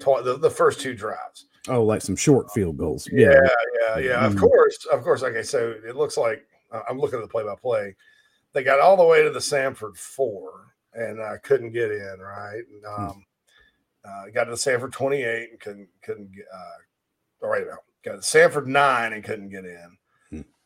tw- 0.03 0.23
the, 0.25 0.37
the 0.37 0.49
first 0.49 0.81
two 0.81 0.93
drives. 0.95 1.45
Oh, 1.69 1.83
like 1.83 2.01
some 2.01 2.15
short 2.15 2.51
field 2.51 2.77
goals. 2.77 3.07
Yeah, 3.11 3.31
Yeah. 3.31 3.49
yeah, 3.81 3.97
yeah. 3.99 4.25
Of 4.25 4.33
Mhm. 4.33 4.39
course, 4.41 4.85
of 4.91 5.01
course. 5.03 5.23
Okay, 5.23 5.43
so 5.43 5.75
it 5.87 5.95
looks 5.95 6.17
like 6.17 6.45
I'm 6.89 6.99
looking 6.99 7.19
at 7.19 7.21
the 7.21 7.27
play-by-play. 7.29 7.95
They 8.53 8.63
got 8.63 8.79
all 8.79 8.97
the 8.97 9.05
way 9.05 9.23
to 9.23 9.29
the 9.29 9.39
Samford 9.39 9.95
four 9.95 10.73
and 10.93 11.19
uh, 11.21 11.37
couldn't 11.43 11.71
get 11.71 11.91
in. 11.91 12.17
Right, 12.19 12.63
and, 12.73 12.85
um, 12.85 13.25
uh, 14.05 14.25
got 14.33 14.45
to 14.45 14.51
the 14.51 14.57
Samford 14.57 14.91
28 14.91 15.49
and 15.51 15.59
couldn't 15.59 15.87
couldn't 16.03 16.31
get. 16.33 16.45
Uh, 16.53 17.45
all 17.45 17.51
right, 17.51 17.65
now 17.67 17.77
got 18.03 18.13
to 18.13 18.17
Samford 18.19 18.67
nine 18.67 19.13
and 19.13 19.23
couldn't 19.23 19.49
get 19.49 19.65
in. 19.65 19.97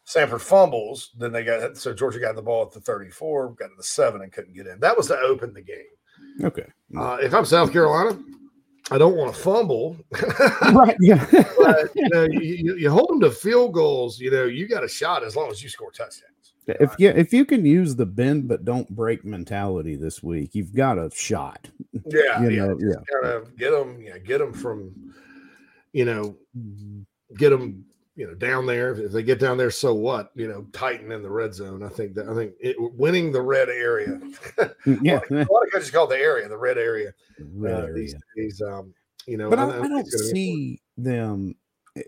Samford 0.05 0.41
fumbles. 0.41 1.11
Then 1.17 1.31
they 1.31 1.43
got 1.43 1.77
so 1.77 1.93
Georgia 1.93 2.19
got 2.19 2.35
the 2.35 2.41
ball 2.41 2.65
at 2.65 2.71
the 2.71 2.81
34, 2.81 3.53
got 3.53 3.67
to 3.67 3.73
the 3.77 3.83
seven 3.83 4.21
and 4.21 4.31
couldn't 4.31 4.53
get 4.53 4.67
in. 4.67 4.79
That 4.79 4.97
was 4.97 5.07
to 5.07 5.17
open 5.17 5.53
the 5.53 5.61
game. 5.61 5.77
Okay. 6.43 6.65
Uh, 6.97 7.17
if 7.21 7.33
I'm 7.33 7.45
South 7.45 7.71
Carolina, 7.71 8.19
I 8.91 8.97
don't 8.97 9.15
want 9.15 9.33
to 9.33 9.39
fumble. 9.39 9.97
right. 10.73 10.97
Yeah. 10.99 11.25
but, 11.31 11.89
you 11.95 12.09
know, 12.09 12.23
you, 12.23 12.41
you, 12.41 12.75
you 12.75 12.91
hold 12.91 13.09
them 13.09 13.21
to 13.21 13.31
field 13.31 13.73
goals. 13.73 14.19
You 14.19 14.31
know, 14.31 14.43
you 14.43 14.67
got 14.67 14.83
a 14.83 14.89
shot 14.89 15.23
as 15.23 15.35
long 15.35 15.49
as 15.49 15.63
you 15.63 15.69
score 15.69 15.91
touchdowns. 15.91 16.32
If 16.67 16.95
yeah, 16.97 17.11
if 17.11 17.33
you 17.33 17.45
can 17.45 17.65
use 17.65 17.95
the 17.95 18.05
bend 18.05 18.47
but 18.47 18.63
don't 18.63 18.89
break 18.89 19.25
mentality 19.25 19.95
this 19.95 20.23
week, 20.23 20.55
you've 20.55 20.73
got 20.73 20.97
a 20.97 21.09
shot. 21.13 21.69
Yeah, 22.07 22.41
You 22.41 22.49
yeah, 22.49 22.65
know, 22.65 22.79
just 22.79 22.99
yeah. 22.99 23.21
kind 23.21 23.35
of 23.35 23.57
get 23.57 23.71
them, 23.71 24.01
yeah, 24.01 24.17
get 24.17 24.39
them 24.39 24.53
from, 24.53 25.13
you 25.91 26.05
know, 26.05 26.37
get 27.37 27.49
them, 27.49 27.85
you 28.15 28.27
know, 28.27 28.33
down 28.33 28.65
there. 28.65 28.93
If 28.93 29.11
they 29.11 29.23
get 29.23 29.39
down 29.39 29.57
there, 29.57 29.71
so 29.71 29.93
what? 29.93 30.31
You 30.35 30.47
know, 30.47 30.65
tighten 30.71 31.11
in 31.11 31.21
the 31.21 31.29
red 31.29 31.53
zone. 31.53 31.83
I 31.83 31.89
think 31.89 32.15
that 32.15 32.29
I 32.29 32.35
think 32.35 32.53
it, 32.59 32.77
winning 32.79 33.31
the 33.31 33.41
red 33.41 33.69
area. 33.69 34.19
Yeah. 35.01 35.19
a 35.29 35.33
lot 35.33 35.65
of 35.65 35.71
coaches 35.71 35.91
call 35.91 36.05
it 36.05 36.17
the 36.17 36.23
area 36.23 36.47
the 36.47 36.57
red 36.57 36.77
area. 36.77 37.13
Red 37.39 37.83
uh, 37.83 37.87
These, 37.93 38.15
these, 38.35 38.61
um, 38.61 38.93
you 39.27 39.37
know, 39.37 39.49
but 39.49 39.59
I, 39.59 39.63
and 39.63 39.73
I 39.73 39.87
don't 39.87 39.99
it's 39.99 40.15
gonna 40.15 40.33
be 40.33 40.35
see 40.35 40.81
them. 40.97 41.55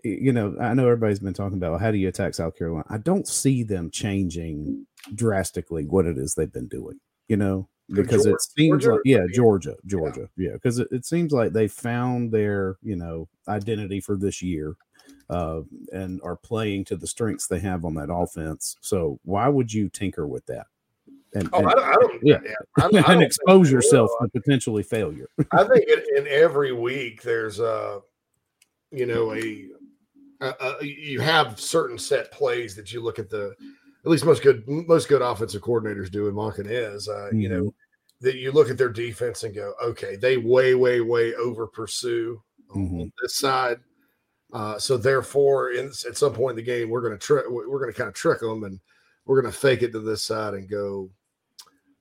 You 0.04 0.34
know, 0.34 0.56
I 0.60 0.74
know 0.74 0.86
everybody's 0.86 1.20
been 1.20 1.34
talking 1.34 1.58
about 1.58 1.80
how 1.80 1.92
do 1.92 1.98
you 1.98 2.08
attack 2.08 2.34
South 2.34 2.58
Carolina. 2.58 2.86
I 2.90 2.98
don't 2.98 3.28
see 3.28 3.62
them 3.64 3.92
changing 3.92 4.88
drastically 5.14 5.86
what 5.86 6.06
it 6.06 6.18
is 6.18 6.34
they've 6.34 6.52
been 6.52 6.68
doing. 6.68 7.00
You 7.28 7.38
know, 7.38 7.70
because 7.90 8.26
it 8.26 8.42
seems 8.42 8.84
Georgia 8.84 8.92
like 8.94 9.02
yeah, 9.06 9.26
Georgia, 9.34 9.76
Georgia, 9.86 10.30
yeah, 10.38 10.54
because 10.54 10.80
it, 10.80 10.88
it 10.92 11.06
seems 11.06 11.32
like 11.32 11.54
they 11.54 11.68
found 11.68 12.32
their 12.32 12.78
you 12.82 12.96
know 12.96 13.28
identity 13.48 14.00
for 14.00 14.16
this 14.18 14.42
year. 14.42 14.76
Uh, 15.28 15.62
and 15.92 16.20
are 16.24 16.36
playing 16.36 16.84
to 16.86 16.96
the 16.96 17.06
strengths 17.08 17.48
they 17.48 17.60
have 17.60 17.84
on 17.84 17.96
that 17.96 18.12
offense. 18.12 18.76
So 18.82 19.20
why 19.24 19.48
would 19.48 19.74
you 19.74 19.90
tinker 19.90 20.28
with 20.28 20.46
that? 20.48 20.68
and, 21.36 21.50
Oh, 21.54 21.60
and- 21.60 21.68
I 21.68 21.74
don't, 21.74 21.84
I 21.84 21.94
don't 21.94 22.20
yeah, 22.24 22.38
yeah, 22.44 22.52
I, 22.78 22.84
I 22.84 22.86
and 22.94 23.06
don't 23.06 23.22
expose 23.24 23.72
yourself 23.72 24.10
to 24.22 24.30
potentially 24.30 24.84
failure. 24.84 25.28
I 25.52 25.64
think 25.68 25.88
in, 25.88 26.18
in 26.18 26.28
every 26.28 26.72
week 26.74 27.22
there's 27.22 27.60
a, 27.60 28.02
you 28.98 29.06
know, 29.06 29.34
a, 29.34 29.68
a, 30.42 30.54
a 30.60 30.86
you 30.86 31.20
have 31.20 31.60
certain 31.60 31.98
set 31.98 32.32
plays 32.32 32.76
that 32.76 32.92
you 32.94 33.02
look 33.02 33.20
at 33.20 33.30
the, 33.30 33.54
at 34.04 34.12
least 34.12 34.26
most 34.26 34.44
good 34.44 34.64
most 34.68 35.10
good 35.10 35.22
offensive 35.22 35.62
coordinators 35.62 36.12
do, 36.12 36.28
and 36.28 36.36
Monken 36.36 36.68
is, 36.70 37.08
uh, 37.08 37.30
you 37.32 37.50
know, 37.50 37.74
that 38.22 38.36
you 38.36 38.52
look 38.52 38.70
at 38.70 38.78
their 38.78 38.90
defense 38.90 39.44
and 39.44 39.56
go, 39.56 39.74
okay, 39.84 40.16
they 40.16 40.38
way 40.38 40.76
way 40.76 41.02
way 41.02 41.34
over 41.36 41.68
pursue 41.68 42.42
on 42.70 43.12
this 43.22 43.38
side. 43.38 43.80
Uh, 44.54 44.78
so 44.78 44.96
therefore, 44.96 45.72
in, 45.72 45.88
at 46.08 46.18
some 46.18 46.34
point 46.34 46.52
in 46.52 46.56
the 46.58 46.72
game, 46.72 46.90
we're 46.90 47.02
going 47.02 47.14
to 47.14 47.18
trick. 47.18 47.46
We're 47.50 47.80
going 47.80 47.92
to 47.92 47.98
kind 47.98 48.08
of 48.08 48.14
trick 48.14 48.40
them, 48.40 48.64
and 48.64 48.80
we're 49.26 49.42
going 49.42 49.52
to 49.52 49.60
fake 49.60 49.82
it 49.82 49.92
to 49.92 50.00
this 50.00 50.24
side 50.24 50.54
and 50.54 50.70
go 50.70 51.10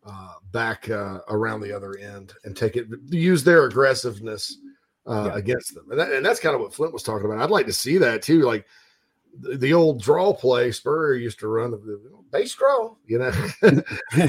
uh, 0.07 0.35
back 0.53 0.89
uh, 0.91 1.21
around 1.29 1.61
the 1.61 1.75
other 1.75 1.97
end 1.97 2.35
and 2.45 2.57
take 2.57 2.77
it. 2.77 2.87
Use 3.09 3.43
their 3.43 3.65
aggressiveness 3.65 4.59
uh, 5.07 5.31
against 5.35 5.75
them, 5.75 5.91
and, 5.91 6.01
that, 6.01 6.13
and 6.13 6.25
that's 6.25 6.41
kind 6.41 6.55
of 6.55 6.61
what 6.61 6.75
Flint 6.75 6.93
was 6.93 7.03
talking 7.03 7.27
about. 7.27 7.41
I'd 7.41 7.51
like 7.51 7.67
to 7.67 7.73
see 7.73 7.99
that 7.99 8.23
too, 8.23 8.43
like 8.43 8.67
the, 9.41 9.57
the 9.57 9.75
old 9.75 10.03
draw 10.03 10.33
play. 10.33 10.71
Spurrier 10.73 11.15
used 11.15 11.39
to 11.41 11.49
run 11.49 11.71
the, 11.73 11.77
the 11.77 12.01
base 12.31 12.55
draw. 12.55 12.95
You 13.07 13.19
know, 13.19 13.31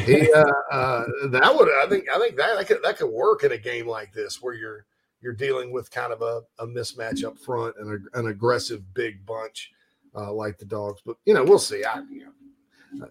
he, 0.05 0.31
uh, 0.33 0.45
uh, 0.71 1.03
that 1.29 1.55
would. 1.55 1.69
I 1.69 1.87
think. 1.89 2.09
I 2.13 2.19
think 2.19 2.35
that 2.37 2.57
that 2.57 2.67
could 2.67 2.83
that 2.83 2.97
could 2.97 3.09
work 3.09 3.43
in 3.43 3.51
a 3.51 3.57
game 3.57 3.87
like 3.87 4.13
this 4.13 4.41
where 4.41 4.53
you're 4.53 4.85
you're 5.21 5.33
dealing 5.33 5.71
with 5.71 5.91
kind 5.91 6.13
of 6.13 6.21
a, 6.21 6.41
a 6.59 6.67
mismatch 6.67 7.23
up 7.23 7.37
front 7.39 7.75
and 7.79 8.07
a, 8.13 8.19
an 8.19 8.27
aggressive 8.27 8.93
big 8.93 9.25
bunch 9.25 9.71
uh, 10.15 10.31
like 10.31 10.57
the 10.57 10.65
dogs. 10.65 11.01
But 11.05 11.17
you 11.25 11.33
know, 11.33 11.43
we'll 11.43 11.59
see. 11.59 11.83
I, 11.83 12.01
you 12.11 12.25
know, 12.25 12.31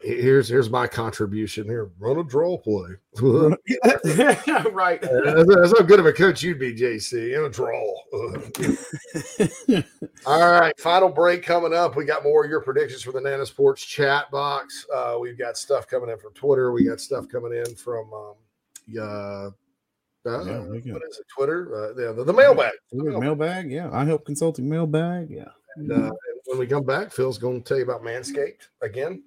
here's 0.02 0.48
here's 0.48 0.70
my 0.70 0.86
contribution 0.86 1.64
here. 1.64 1.90
Run 1.98 2.18
a 2.18 2.24
draw 2.24 2.58
play. 2.58 2.90
right. 4.72 5.00
that's, 5.00 5.48
that's 5.48 5.78
how 5.78 5.84
good 5.84 6.00
of 6.00 6.06
a 6.06 6.12
coach 6.12 6.42
you'd 6.42 6.58
be, 6.58 6.74
JC. 6.74 7.36
In 7.36 7.44
a 7.44 7.50
draw. 7.50 7.94
All 10.26 10.60
right, 10.60 10.78
final 10.80 11.08
break 11.08 11.42
coming 11.42 11.74
up. 11.74 11.96
We 11.96 12.04
got 12.04 12.24
more 12.24 12.44
of 12.44 12.50
your 12.50 12.60
predictions 12.60 13.02
for 13.02 13.12
the 13.12 13.20
Nana's 13.20 13.50
Porch 13.50 13.86
chat 13.86 14.30
box. 14.30 14.86
Uh, 14.94 15.16
we've 15.20 15.38
got 15.38 15.56
stuff 15.56 15.86
coming 15.86 16.10
in 16.10 16.18
from 16.18 16.32
Twitter. 16.34 16.72
We 16.72 16.84
got 16.84 17.00
stuff 17.00 17.28
coming 17.28 17.52
in 17.52 17.74
from 17.74 18.12
um, 18.12 18.34
uh, 18.98 19.50
uh, 20.26 20.44
Yeah, 20.44 20.60
what 20.60 21.02
is 21.08 21.18
it? 21.18 21.26
Twitter? 21.34 21.74
Uh, 21.74 21.92
the, 21.94 22.12
the, 22.14 22.24
the 22.24 22.32
mailbag. 22.32 22.72
Mailbag. 22.92 23.20
mailbag, 23.20 23.70
yeah. 23.70 23.88
iHelp 23.88 24.24
Consulting 24.24 24.68
mailbag, 24.68 25.30
yeah. 25.30 25.50
And, 25.76 25.90
uh, 25.90 25.94
and 25.96 26.14
when 26.46 26.58
we 26.58 26.66
come 26.66 26.84
back, 26.84 27.12
Phil's 27.12 27.38
going 27.38 27.62
to 27.62 27.68
tell 27.68 27.76
you 27.76 27.84
about 27.84 28.02
Manscaped 28.02 28.68
again, 28.80 29.22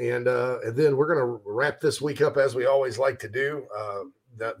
and 0.00 0.28
uh, 0.28 0.58
and 0.64 0.76
then 0.76 0.96
we're 0.96 1.12
going 1.12 1.18
to 1.26 1.40
wrap 1.44 1.80
this 1.80 2.00
week 2.00 2.20
up 2.20 2.36
as 2.36 2.54
we 2.54 2.66
always 2.66 2.98
like 2.98 3.18
to 3.20 3.28
do. 3.28 3.66
Uh, 3.76 4.02
that 4.38 4.56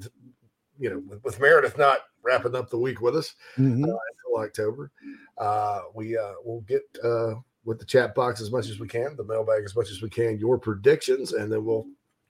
you 0.78 0.90
know, 0.90 1.02
with, 1.06 1.22
with 1.24 1.40
Meredith 1.40 1.78
not 1.78 2.00
wrapping 2.22 2.54
up 2.54 2.70
the 2.70 2.78
week 2.78 3.00
with 3.00 3.16
us 3.16 3.34
Mhm. 3.56 3.82
uh, 3.84 3.96
until 3.96 4.44
October, 4.44 4.90
uh, 5.38 5.82
we 5.94 6.16
uh, 6.16 6.34
will 6.44 6.62
get 6.62 6.82
uh, 7.02 7.34
with 7.64 7.78
the 7.78 7.84
chat 7.84 8.14
box 8.14 8.40
as 8.40 8.50
much 8.50 8.68
as 8.68 8.78
we 8.78 8.88
can, 8.88 9.16
the 9.16 9.24
mailbag 9.24 9.64
as 9.64 9.76
much 9.76 9.90
as 9.90 10.02
we 10.02 10.10
can, 10.10 10.38
your 10.38 10.58
predictions, 10.58 11.32
and 11.32 11.50
then 11.52 11.64
we'll 11.64 11.86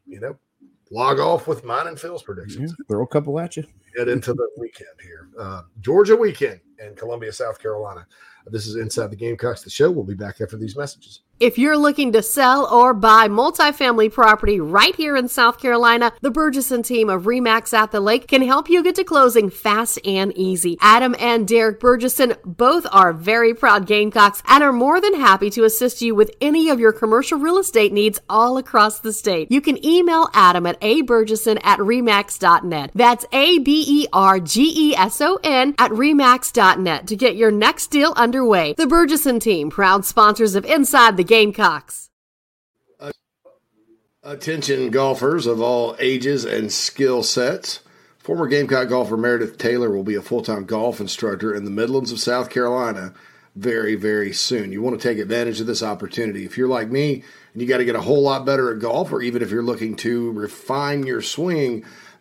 you 0.07 0.21
know 0.21 0.37
log 0.91 1.19
off 1.19 1.49
with 1.49 1.65
mine 1.65 1.89
and 1.89 1.99
Phil's 1.99 2.23
predictions. 2.23 2.73
Yeah, 2.79 2.85
throw 2.89 3.03
a 3.03 3.09
couple 3.09 3.39
at 3.41 3.57
you. 3.57 3.65
Head 3.97 4.09
into 4.09 4.35
the 4.35 4.49
weekend 4.57 4.91
here, 5.03 5.29
uh, 5.39 5.63
Georgia 5.81 6.15
weekend 6.15 6.61
in 6.79 6.95
Columbia, 6.95 7.33
South 7.33 7.59
Carolina. 7.59 8.07
This 8.51 8.67
is 8.67 8.77
Inside 8.77 9.11
the 9.11 9.17
Gamecocks, 9.17 9.63
the 9.63 9.71
show. 9.71 9.91
We'll 9.91 10.05
be 10.05 10.15
back 10.15 10.41
after 10.41 10.57
these 10.57 10.77
messages. 10.77 11.21
If 11.39 11.59
you're 11.59 11.77
looking 11.77 12.13
to 12.13 12.23
sell 12.23 12.67
or 12.73 12.95
buy 12.95 13.29
multifamily 13.29 14.11
property 14.11 14.59
right 14.59 14.97
here 14.97 15.17
in 15.17 15.29
South 15.29 15.61
Carolina, 15.61 16.11
the 16.23 16.31
Bergeson 16.31 16.83
team 16.83 17.11
of 17.11 17.25
Remax 17.25 17.75
at 17.75 17.93
the 17.93 18.01
Lake 18.01 18.27
can 18.27 18.41
help 18.41 18.71
you 18.71 18.83
get 18.83 18.95
to 18.95 19.05
closing 19.05 19.51
fast 19.51 19.99
and 20.07 20.35
easy. 20.35 20.79
Adam 20.81 21.15
and 21.19 21.47
Derek 21.47 21.79
Bergeson 21.79 22.39
both 22.43 22.87
are 22.91 23.13
very 23.13 23.53
proud 23.53 23.87
Gamecocks 23.87 24.43
and 24.47 24.65
are 24.65 24.73
more 24.73 24.99
than 24.99 25.13
happy 25.13 25.51
to 25.51 25.65
assist 25.65 26.01
you 26.01 26.15
with 26.15 26.31
any 26.41 26.71
of 26.71 26.81
your 26.81 26.93
commercial 26.93 27.39
real 27.39 27.59
estate 27.59 27.93
needs 27.93 28.19
all 28.31 28.57
across 28.57 29.01
the 29.01 29.13
state. 29.13 29.53
You 29.53 29.61
can 29.61 29.85
email 29.85 30.31
Adam 30.33 30.65
at 30.65 30.81
abergeson 30.81 31.61
at 31.63 31.81
remax.net. 31.81 32.93
That's 32.95 33.27
A 33.33 33.59
B 33.59 33.85
E 33.87 34.07
R 34.11 34.41
G 34.41 34.73
E 34.75 34.97
S 34.97 35.21
O 35.21 35.39
N 35.45 35.75
at 35.77 35.91
remax.net 35.91 37.09
to 37.09 37.17
get 37.17 37.37
your 37.37 37.51
next 37.51 37.89
deal 37.89 38.15
underway. 38.37 38.75
The 38.75 38.85
Bergeson 38.85 39.41
team, 39.41 39.71
proud 39.71 40.05
sponsors 40.05 40.55
of 40.55 40.65
Inside 40.65 41.17
the 41.17 41.25
Gamecocks. 41.25 42.11
Attention 44.23 44.91
golfers 44.91 45.47
of 45.47 45.61
all 45.61 45.95
ages 46.01 46.45
and 46.45 46.73
skill 46.73 47.23
sets. 47.23 47.81
Former 48.19 48.49
Gamecock 48.49 48.89
golfer 48.89 49.17
Meredith 49.17 49.57
Taylor 49.57 49.89
will 49.89 50.03
be 50.03 50.17
a 50.17 50.23
full 50.23 50.43
time 50.43 50.65
golf 50.65 51.01
instructor 51.01 51.55
in 51.55 51.65
the 51.65 51.71
Midlands 51.71 52.11
of 52.11 52.19
South 52.19 52.51
Carolina 52.51 53.15
very, 53.55 53.95
very 53.95 54.33
soon. 54.33 54.73
You 54.73 54.83
want 54.83 55.01
to 55.01 55.09
take 55.09 55.19
advantage 55.19 55.61
of 55.61 55.69
this 55.69 55.83
opportunity. 55.83 56.45
If 56.45 56.59
you're 56.59 56.69
like 56.69 56.91
me 56.91 57.23
and 57.53 57.63
you 57.63 57.69
got 57.69 57.79
to 57.79 57.85
get 57.85 57.95
a 57.95 58.01
whole 58.01 58.21
lot 58.21 58.45
better 58.45 58.73
at 58.73 58.81
golf, 58.81 59.13
or 59.13 59.23
even 59.23 59.43
if 59.43 59.51
you're 59.53 59.63
looking 59.63 59.95
to 59.97 60.33
refine 60.33 61.07
your 61.07 61.23
swing, 61.23 61.85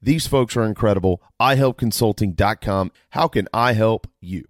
These 0.00 0.26
folks 0.26 0.56
are 0.56 0.64
incredible. 0.64 1.22
iHelpConsulting.com. 1.40 2.92
How 3.10 3.28
can 3.28 3.48
I 3.52 3.72
help 3.72 4.06
you? 4.20 4.46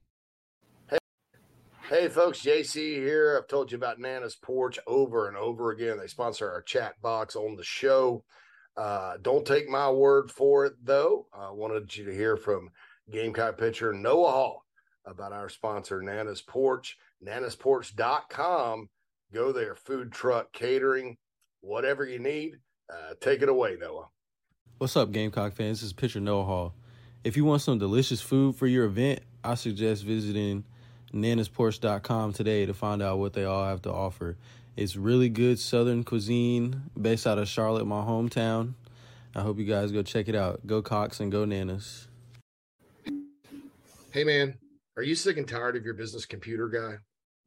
Hey, 1.89 2.09
folks, 2.09 2.43
JC 2.43 2.97
here. 2.97 3.39
I've 3.39 3.49
told 3.49 3.73
you 3.73 3.79
about 3.79 3.99
Nana's 3.99 4.37
Porch 4.37 4.79
over 4.87 5.27
and 5.27 5.39
over 5.39 5.70
again. 5.70 5.99
They 5.99 6.07
sponsor 6.07 6.51
our 6.51 6.61
chat 6.61 7.01
box 7.01 7.35
on 7.35 7.57
the 7.57 7.65
show. 7.65 8.25
Uh, 8.77 9.15
don't 9.23 9.47
take 9.47 9.70
my 9.70 9.91
word 9.91 10.31
for 10.31 10.66
it, 10.66 10.75
though. 10.83 11.29
I 11.33 11.51
wanted 11.51 11.97
you 11.97 12.05
to 12.05 12.15
hear 12.15 12.37
from 12.37 12.69
Gamecock 13.11 13.57
pitcher 13.57 13.95
Noah 13.95 14.31
Hall 14.31 14.65
about 15.07 15.33
our 15.33 15.49
sponsor, 15.49 16.03
Nana's 16.03 16.43
Porch. 16.43 16.99
Nana'sPorch.com. 17.27 18.89
Go 19.33 19.53
there, 19.53 19.75
food 19.75 20.12
truck, 20.12 20.53
catering, 20.53 21.16
whatever 21.61 22.05
you 22.05 22.19
need. 22.19 22.57
Uh, 22.93 23.15
take 23.20 23.43
it 23.43 23.49
away, 23.49 23.77
Noah. 23.81 24.09
What's 24.79 24.97
up, 24.97 25.11
Gamecock 25.11 25.55
fans? 25.55 25.81
This 25.81 25.89
is 25.89 25.93
pitcher 25.93 26.21
Noah 26.21 26.45
Hall. 26.45 26.73
If 27.25 27.37
you 27.37 27.45
want 27.45 27.63
some 27.63 27.79
delicious 27.79 28.21
food 28.21 28.55
for 28.55 28.69
your 28.69 28.85
event, 28.85 29.19
I 29.43 29.57
suggest 29.57 30.05
visiting 30.05 30.63
nanasporch.com 31.13 32.33
today 32.33 32.65
to 32.65 32.73
find 32.73 33.03
out 33.03 33.19
what 33.19 33.33
they 33.33 33.45
all 33.45 33.65
have 33.65 33.83
to 33.83 33.93
offer. 33.93 34.37
It's 34.77 34.95
really 34.95 35.31
good 35.31 35.59
southern 35.59 36.05
cuisine 36.05 36.83
based 36.97 37.27
out 37.27 37.39
of 37.39 37.49
Charlotte, 37.49 37.87
my 37.87 38.03
hometown. 38.03 38.75
I 39.35 39.41
hope 39.41 39.59
you 39.59 39.65
guys 39.65 39.91
go 39.91 40.05
check 40.05 40.29
it 40.29 40.37
out. 40.37 40.65
Go 40.65 40.81
Cox 40.81 41.19
and 41.19 41.33
go 41.33 41.45
Nanas. 41.45 42.07
Hey 44.13 44.23
man, 44.23 44.59
are 44.97 45.03
you 45.03 45.17
sick 45.17 45.39
and 45.39 45.49
tired 45.49 45.75
of 45.75 45.85
your 45.85 45.95
business 45.95 46.25
computer 46.25 46.69
guy? 46.69 46.99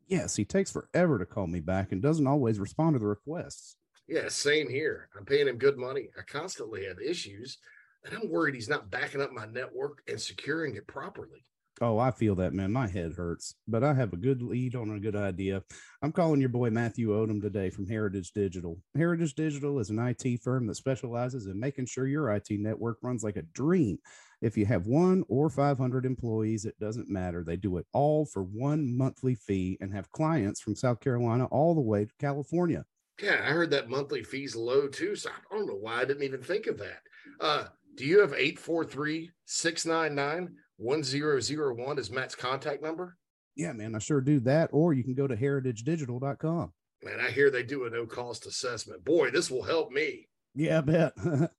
Yes, 0.06 0.36
he 0.36 0.44
takes 0.44 0.70
forever 0.70 1.18
to 1.18 1.26
call 1.26 1.48
me 1.48 1.62
back 1.62 1.94
and 1.94 2.02
doesn't 2.02 2.28
always 2.28 2.60
respond 2.60 2.96
to 2.96 3.00
the 3.00 3.08
requests. 3.08 3.78
Yeah, 4.12 4.28
same 4.28 4.68
here. 4.68 5.08
I'm 5.18 5.24
paying 5.24 5.48
him 5.48 5.58
good 5.58 5.78
money. 5.78 6.10
I 6.20 6.24
constantly 6.24 6.84
have 6.84 7.00
issues, 7.00 7.60
and 8.04 8.14
I'm 8.14 8.30
worried 8.30 8.56
he's 8.56 8.68
not 8.68 8.92
backing 8.92 9.22
up 9.22 9.32
my 9.32 9.46
network 9.46 10.02
and 10.06 10.20
securing 10.20 10.76
it 10.76 10.86
properly. 10.86 11.46
Oh, 11.80 11.98
I 11.98 12.12
feel 12.12 12.36
that, 12.36 12.54
man. 12.54 12.74
My 12.74 12.90
head 12.90 13.14
hurts, 13.14 13.56
but 13.70 13.86
I 13.86 13.94
have 13.94 14.12
a 14.12 14.18
good 14.18 14.42
lead 14.42 14.76
on 14.76 14.92
a 14.92 15.00
good 15.00 15.16
idea. 15.16 15.64
I'm 16.02 16.12
calling 16.12 16.42
your 16.42 16.50
boy 16.50 16.72
Matthew 16.72 17.12
Odom 17.12 17.42
today 17.42 17.70
from 17.70 17.88
Heritage 17.88 18.34
Digital. 18.34 18.78
Heritage 18.98 19.34
Digital 19.34 19.80
is 19.80 19.90
an 19.90 20.00
IT 20.00 20.42
firm 20.44 20.68
that 20.68 20.76
specializes 20.76 21.46
in 21.46 21.58
making 21.58 21.86
sure 21.86 22.06
your 22.06 22.36
IT 22.36 22.48
network 22.50 22.98
runs 23.02 23.24
like 23.24 23.38
a 23.38 23.44
dream. 23.54 23.98
If 24.42 24.58
you 24.58 24.66
have 24.66 24.88
one 24.88 25.24
or 25.30 25.50
500 25.50 26.06
employees, 26.06 26.66
it 26.66 26.78
doesn't 26.82 27.10
matter. 27.10 27.46
They 27.46 27.56
do 27.56 27.78
it 27.78 27.86
all 27.94 28.26
for 28.26 28.44
one 28.44 28.98
monthly 28.98 29.36
fee 29.36 29.78
and 29.80 29.94
have 29.94 30.12
clients 30.12 30.60
from 30.60 30.76
South 30.76 31.00
Carolina 31.00 31.46
all 31.46 31.74
the 31.74 31.80
way 31.80 32.04
to 32.04 32.12
California. 32.20 32.84
Yeah, 33.22 33.42
I 33.44 33.52
heard 33.52 33.72
that 33.72 33.90
monthly 33.90 34.24
fee's 34.24 34.56
low 34.56 34.88
too, 34.88 35.16
so 35.16 35.30
I 35.30 35.56
don't 35.56 35.68
know 35.68 35.76
why 35.76 36.02
I 36.02 36.06
didn't 36.06 36.24
even 36.24 36.42
think 36.42 36.68
of 36.68 36.78
that. 36.80 37.02
Uh, 37.40 37.66
do 37.96 38.06
you 38.06 38.20
have 38.20 38.34
843 38.34 39.32
699 39.46 40.56
1001 40.78 42.00
as 42.00 42.12
Matt's 42.12 42.36
contact 42.36 42.82
number? 42.82 43.18
Yeah, 43.56 43.74
man, 43.74 43.96
I 43.96 44.00
sure 44.00 44.22
do 44.22 44.40
that. 44.42 44.70
Or 44.72 44.94
you 44.94 45.04
can 45.04 45.14
go 45.14 45.28
to 45.28 45.36
heritagedigital.com. 45.36 46.72
Man, 47.04 47.20
I 47.20 47.32
hear 47.32 47.50
they 47.50 47.64
do 47.64 47.86
a 47.86 47.90
no 47.90 48.06
cost 48.06 48.46
assessment. 48.46 49.04
Boy, 49.04 49.32
this 49.32 49.52
will 49.52 49.64
help 49.64 49.92
me. 49.92 50.30
Yeah, 50.56 50.78
I 50.80 50.82
bet. 50.82 51.14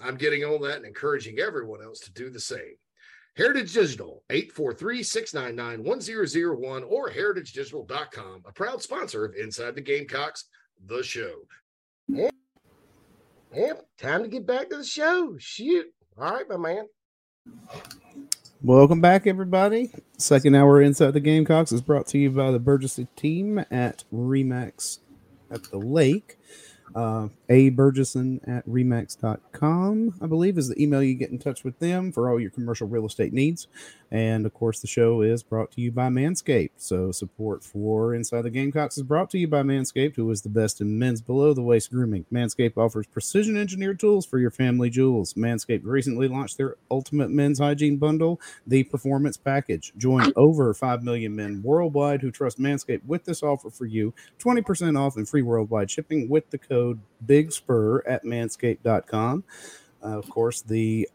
I'm 0.00 0.16
getting 0.16 0.44
on 0.44 0.62
that 0.62 0.76
and 0.76 0.86
encouraging 0.86 1.38
everyone 1.38 1.82
else 1.82 2.00
to 2.00 2.12
do 2.12 2.30
the 2.30 2.40
same. 2.40 2.76
Heritage 3.36 3.72
Digital, 3.72 4.24
843-699-1001 4.30 6.90
or 6.90 7.10
heritagedigital.com, 7.10 8.42
a 8.46 8.52
proud 8.52 8.82
sponsor 8.82 9.24
of 9.24 9.36
Inside 9.36 9.76
the 9.76 9.80
Gamecocks, 9.80 10.44
the 10.86 11.02
show. 11.02 11.34
Yep. 12.08 12.34
Yep. 13.54 13.86
Time 13.98 14.22
to 14.22 14.28
get 14.28 14.46
back 14.46 14.70
to 14.70 14.76
the 14.78 14.84
show. 14.84 15.36
Shoot. 15.38 15.86
All 16.18 16.32
right, 16.32 16.48
my 16.48 16.56
man. 16.56 16.86
Welcome 18.62 19.00
back, 19.00 19.26
everybody. 19.26 19.92
Second 20.16 20.54
hour 20.56 20.82
inside 20.82 21.12
the 21.12 21.20
Gamecocks 21.20 21.72
is 21.72 21.80
brought 21.80 22.06
to 22.08 22.18
you 22.18 22.30
by 22.30 22.50
the 22.50 22.58
Burgess 22.58 22.98
team 23.16 23.64
at 23.70 24.04
Remax 24.12 24.98
at 25.50 25.64
the 25.64 25.78
Lake. 25.78 26.38
Uh, 26.94 27.28
a 27.48 27.70
Bergeson 27.70 28.46
at 28.46 28.66
remax.com, 28.66 30.14
I 30.20 30.26
believe, 30.26 30.58
is 30.58 30.68
the 30.68 30.82
email 30.82 31.02
you 31.02 31.14
get 31.14 31.30
in 31.30 31.38
touch 31.38 31.64
with 31.64 31.78
them 31.78 32.12
for 32.12 32.28
all 32.28 32.38
your 32.38 32.50
commercial 32.50 32.86
real 32.86 33.06
estate 33.06 33.32
needs. 33.32 33.68
And 34.10 34.46
of 34.46 34.54
course, 34.54 34.80
the 34.80 34.86
show 34.86 35.22
is 35.22 35.42
brought 35.42 35.70
to 35.72 35.80
you 35.80 35.90
by 35.90 36.08
Manscaped. 36.08 36.70
So, 36.76 37.12
support 37.12 37.62
for 37.64 38.14
Inside 38.14 38.42
the 38.42 38.50
Gamecocks 38.50 38.96
is 38.96 39.02
brought 39.02 39.30
to 39.30 39.38
you 39.38 39.48
by 39.48 39.62
Manscaped, 39.62 40.16
who 40.16 40.30
is 40.30 40.42
the 40.42 40.48
best 40.48 40.80
in 40.80 40.98
men's 40.98 41.20
below 41.20 41.52
the 41.52 41.62
waist 41.62 41.90
grooming. 41.90 42.24
Manscaped 42.32 42.76
offers 42.76 43.06
precision 43.06 43.56
engineered 43.56 44.00
tools 44.00 44.24
for 44.24 44.38
your 44.38 44.50
family 44.50 44.90
jewels. 44.90 45.34
Manscaped 45.34 45.84
recently 45.84 46.28
launched 46.28 46.56
their 46.56 46.76
ultimate 46.90 47.30
men's 47.30 47.58
hygiene 47.58 47.96
bundle, 47.96 48.40
the 48.66 48.84
Performance 48.84 49.36
Package. 49.36 49.92
Join 49.96 50.32
over 50.36 50.72
5 50.72 51.02
million 51.02 51.36
men 51.36 51.62
worldwide 51.62 52.22
who 52.22 52.30
trust 52.30 52.58
Manscaped 52.58 53.04
with 53.06 53.24
this 53.24 53.42
offer 53.42 53.70
for 53.70 53.86
you 53.86 54.14
20% 54.38 54.98
off 54.98 55.16
and 55.16 55.28
free 55.28 55.42
worldwide 55.42 55.90
shipping 55.90 56.28
with 56.28 56.48
the 56.50 56.58
code 56.58 57.00
Big 57.24 57.52
Spur 57.52 58.02
at 58.06 58.24
manscaped.com. 58.24 59.44
Uh, 60.02 60.18
of 60.18 60.28
course, 60.30 60.62
the 60.62 61.08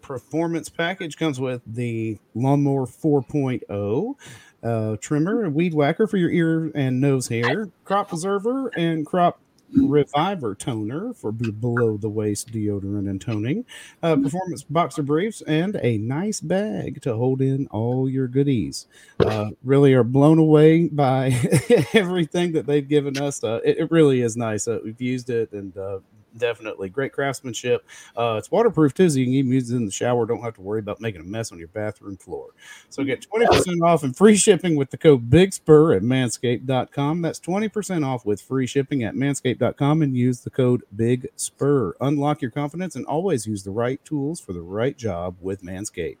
performance 0.00 0.68
package 0.68 1.16
comes 1.16 1.40
with 1.40 1.62
the 1.66 2.18
lawnmower 2.34 2.86
4.0 2.86 4.14
uh, 4.62 4.96
trimmer, 5.00 5.48
weed 5.50 5.74
whacker 5.74 6.06
for 6.06 6.16
your 6.16 6.30
ear 6.30 6.70
and 6.74 7.00
nose 7.00 7.28
hair, 7.28 7.70
crop 7.84 8.08
preserver, 8.08 8.68
and 8.76 9.06
crop 9.06 9.40
reviver 9.72 10.54
toner 10.54 11.12
for 11.14 11.32
below 11.32 11.96
the 11.96 12.08
waist 12.08 12.52
deodorant 12.52 13.08
and 13.08 13.20
toning, 13.20 13.64
uh, 14.02 14.16
performance 14.16 14.62
boxer 14.62 15.02
briefs, 15.02 15.42
and 15.42 15.78
a 15.82 15.98
nice 15.98 16.40
bag 16.40 17.02
to 17.02 17.14
hold 17.14 17.40
in 17.40 17.66
all 17.68 18.08
your 18.08 18.28
goodies. 18.28 18.86
Uh, 19.20 19.50
really 19.62 19.94
are 19.94 20.04
blown 20.04 20.38
away 20.38 20.88
by 20.88 21.28
everything 21.92 22.52
that 22.52 22.66
they've 22.66 22.88
given 22.88 23.18
us. 23.18 23.42
Uh, 23.42 23.60
it, 23.64 23.78
it 23.78 23.90
really 23.90 24.20
is 24.22 24.36
nice. 24.36 24.66
We've 24.66 25.00
used 25.00 25.30
it 25.30 25.52
and 25.52 25.76
uh, 25.76 25.98
definitely 26.36 26.88
great 26.88 27.12
craftsmanship. 27.12 27.86
Uh, 28.16 28.36
it's 28.38 28.50
waterproof 28.50 28.94
too, 28.94 29.08
so 29.10 29.18
you 29.18 29.24
can 29.26 29.34
even 29.34 29.52
use 29.52 29.70
it 29.70 29.76
in 29.76 29.84
the 29.86 29.92
shower. 29.92 30.26
Don't 30.26 30.42
have 30.42 30.54
to 30.54 30.60
worry 30.60 30.80
about 30.80 31.00
making 31.00 31.20
a 31.20 31.24
mess 31.24 31.52
on 31.52 31.58
your 31.58 31.68
bathroom 31.68 32.16
floor. 32.16 32.50
So 32.90 33.04
get 33.04 33.26
20% 33.28 33.82
off 33.82 34.02
and 34.02 34.16
free 34.16 34.36
shipping 34.36 34.76
with 34.76 34.90
the 34.90 34.98
code 34.98 35.30
Big 35.30 35.52
Spur 35.52 35.94
at 35.94 36.02
manscaped.com. 36.02 37.22
That's 37.22 37.40
20% 37.40 38.04
off 38.06 38.24
with 38.24 38.40
free 38.40 38.66
shipping 38.66 39.02
at 39.04 39.14
manscaped.com 39.14 40.02
and 40.02 40.16
use 40.16 40.40
the 40.40 40.50
code 40.50 40.82
Big 40.96 41.28
Spur. 41.36 41.94
Unlock 42.00 42.42
your 42.42 42.50
confidence 42.50 42.96
and 42.96 43.06
always 43.06 43.46
use 43.46 43.62
the 43.62 43.70
right 43.70 44.02
tools 44.04 44.40
for 44.40 44.52
the 44.52 44.62
right 44.62 44.96
job 44.96 45.36
with 45.40 45.62
Manscaped. 45.62 46.16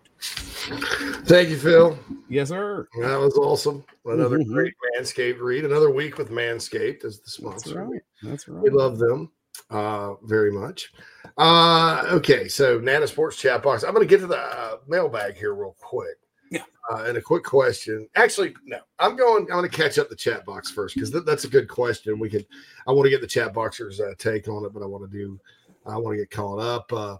Thank 1.26 1.50
you, 1.50 1.56
Phil. 1.56 1.98
Yes, 2.28 2.48
sir. 2.48 2.88
That 3.00 3.16
was 3.18 3.36
awesome. 3.36 3.84
Another 4.06 4.38
Mhm. 4.38 4.46
great 4.52 4.74
Manscaped 4.96 5.40
read. 5.40 5.64
Another 5.64 5.90
week 5.90 6.18
with 6.18 6.30
Manscaped 6.30 7.04
as 7.04 7.18
the 7.18 7.22
That's 7.24 7.34
sponsor. 7.34 7.84
right. 7.84 8.00
That's 8.22 8.48
right. 8.48 8.62
We 8.62 8.70
love 8.70 8.98
them 8.98 9.30
uh, 9.70 10.14
very 10.22 10.52
much. 10.52 10.92
Uh, 11.36 12.04
okay, 12.10 12.48
so 12.48 12.78
Nana's 12.78 13.12
Porch 13.12 13.36
chat 13.38 13.62
box. 13.62 13.82
I'm 13.82 13.94
going 13.94 14.06
to 14.06 14.10
get 14.10 14.20
to 14.20 14.26
the 14.26 14.38
uh, 14.38 14.76
mailbag 14.86 15.36
here 15.36 15.54
real 15.54 15.76
quick. 15.80 16.16
Yeah. 16.50 16.62
Uh, 16.92 17.04
and 17.04 17.16
a 17.16 17.22
quick 17.22 17.42
question. 17.42 18.08
Actually, 18.14 18.54
no, 18.64 18.78
I'm 18.98 19.16
going. 19.16 19.44
I'm 19.44 19.58
going 19.58 19.68
to 19.68 19.76
catch 19.76 19.98
up 19.98 20.08
the 20.08 20.16
chat 20.16 20.44
box 20.44 20.70
first 20.70 20.94
because 20.94 21.10
th- 21.10 21.24
that's 21.24 21.44
a 21.44 21.48
good 21.48 21.68
question. 21.68 22.18
We 22.18 22.28
could. 22.30 22.46
I 22.86 22.92
want 22.92 23.06
to 23.06 23.10
get 23.10 23.20
the 23.20 23.26
chat 23.26 23.52
boxers' 23.52 24.00
uh, 24.00 24.12
take 24.18 24.46
on 24.48 24.64
it, 24.64 24.72
but 24.72 24.82
I 24.82 24.86
want 24.86 25.10
to 25.10 25.18
do. 25.18 25.40
I 25.86 25.96
want 25.96 26.14
to 26.14 26.18
get 26.22 26.30
caught 26.30 26.60
up. 26.60 26.92
Uh, 26.92 27.16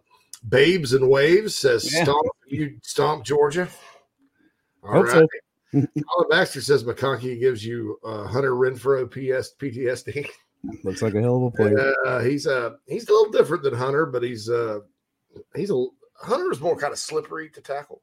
Babes 0.49 0.93
and 0.93 1.09
Waves 1.09 1.57
says, 1.57 1.93
Yeah. 1.93 2.05
"Stomp 2.05 2.27
you, 2.47 2.79
stomp 2.83 3.25
Georgia." 3.25 3.69
All 4.83 4.93
Hope 4.93 5.07
right. 5.07 5.13
so. 5.13 5.27
Colin 5.73 6.29
Baxter 6.31 6.61
says 6.61 6.85
McConkey 6.85 7.41
gives 7.41 7.67
you 7.67 7.99
uh, 8.05 8.29
Hunter 8.29 8.53
Renfrow 8.53 9.11
PS 9.11 9.55
PTSD. 9.59 10.29
Looks 10.83 11.03
like 11.03 11.15
a 11.15 11.21
hell 11.21 11.37
of 11.37 11.43
a 11.43 11.51
player. 11.51 11.95
Uh, 12.07 12.21
he's 12.21 12.47
uh 12.47 12.75
he's 12.87 13.09
a 13.09 13.13
little 13.13 13.33
different 13.33 13.63
than 13.63 13.75
Hunter, 13.75 14.07
but 14.07 14.23
he's 14.23 14.49
uh 14.49 14.81
he's 15.55 15.71
a 15.71 15.87
Hunter 16.17 16.51
is 16.53 16.61
more 16.61 16.77
kind 16.77 16.93
of 16.93 16.99
slippery 16.99 17.51
to 17.51 17.61
tackle. 17.61 18.03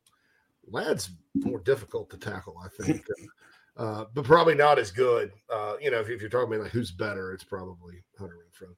Ladd's 0.67 1.11
more 1.35 1.59
difficult 1.59 2.09
to 2.11 2.17
tackle, 2.17 2.55
I 2.63 2.83
think. 2.83 3.03
uh, 3.77 4.05
but 4.13 4.25
probably 4.25 4.55
not 4.55 4.79
as 4.79 4.91
good. 4.91 5.31
Uh, 5.51 5.75
you 5.81 5.91
know, 5.91 5.99
if, 5.99 6.09
if 6.09 6.21
you're 6.21 6.29
talking 6.29 6.53
about 6.53 6.63
like 6.63 6.71
who's 6.71 6.91
better, 6.91 7.33
it's 7.33 7.43
probably 7.43 8.03
Hunter 8.17 8.37
Renfrow. 8.37 8.75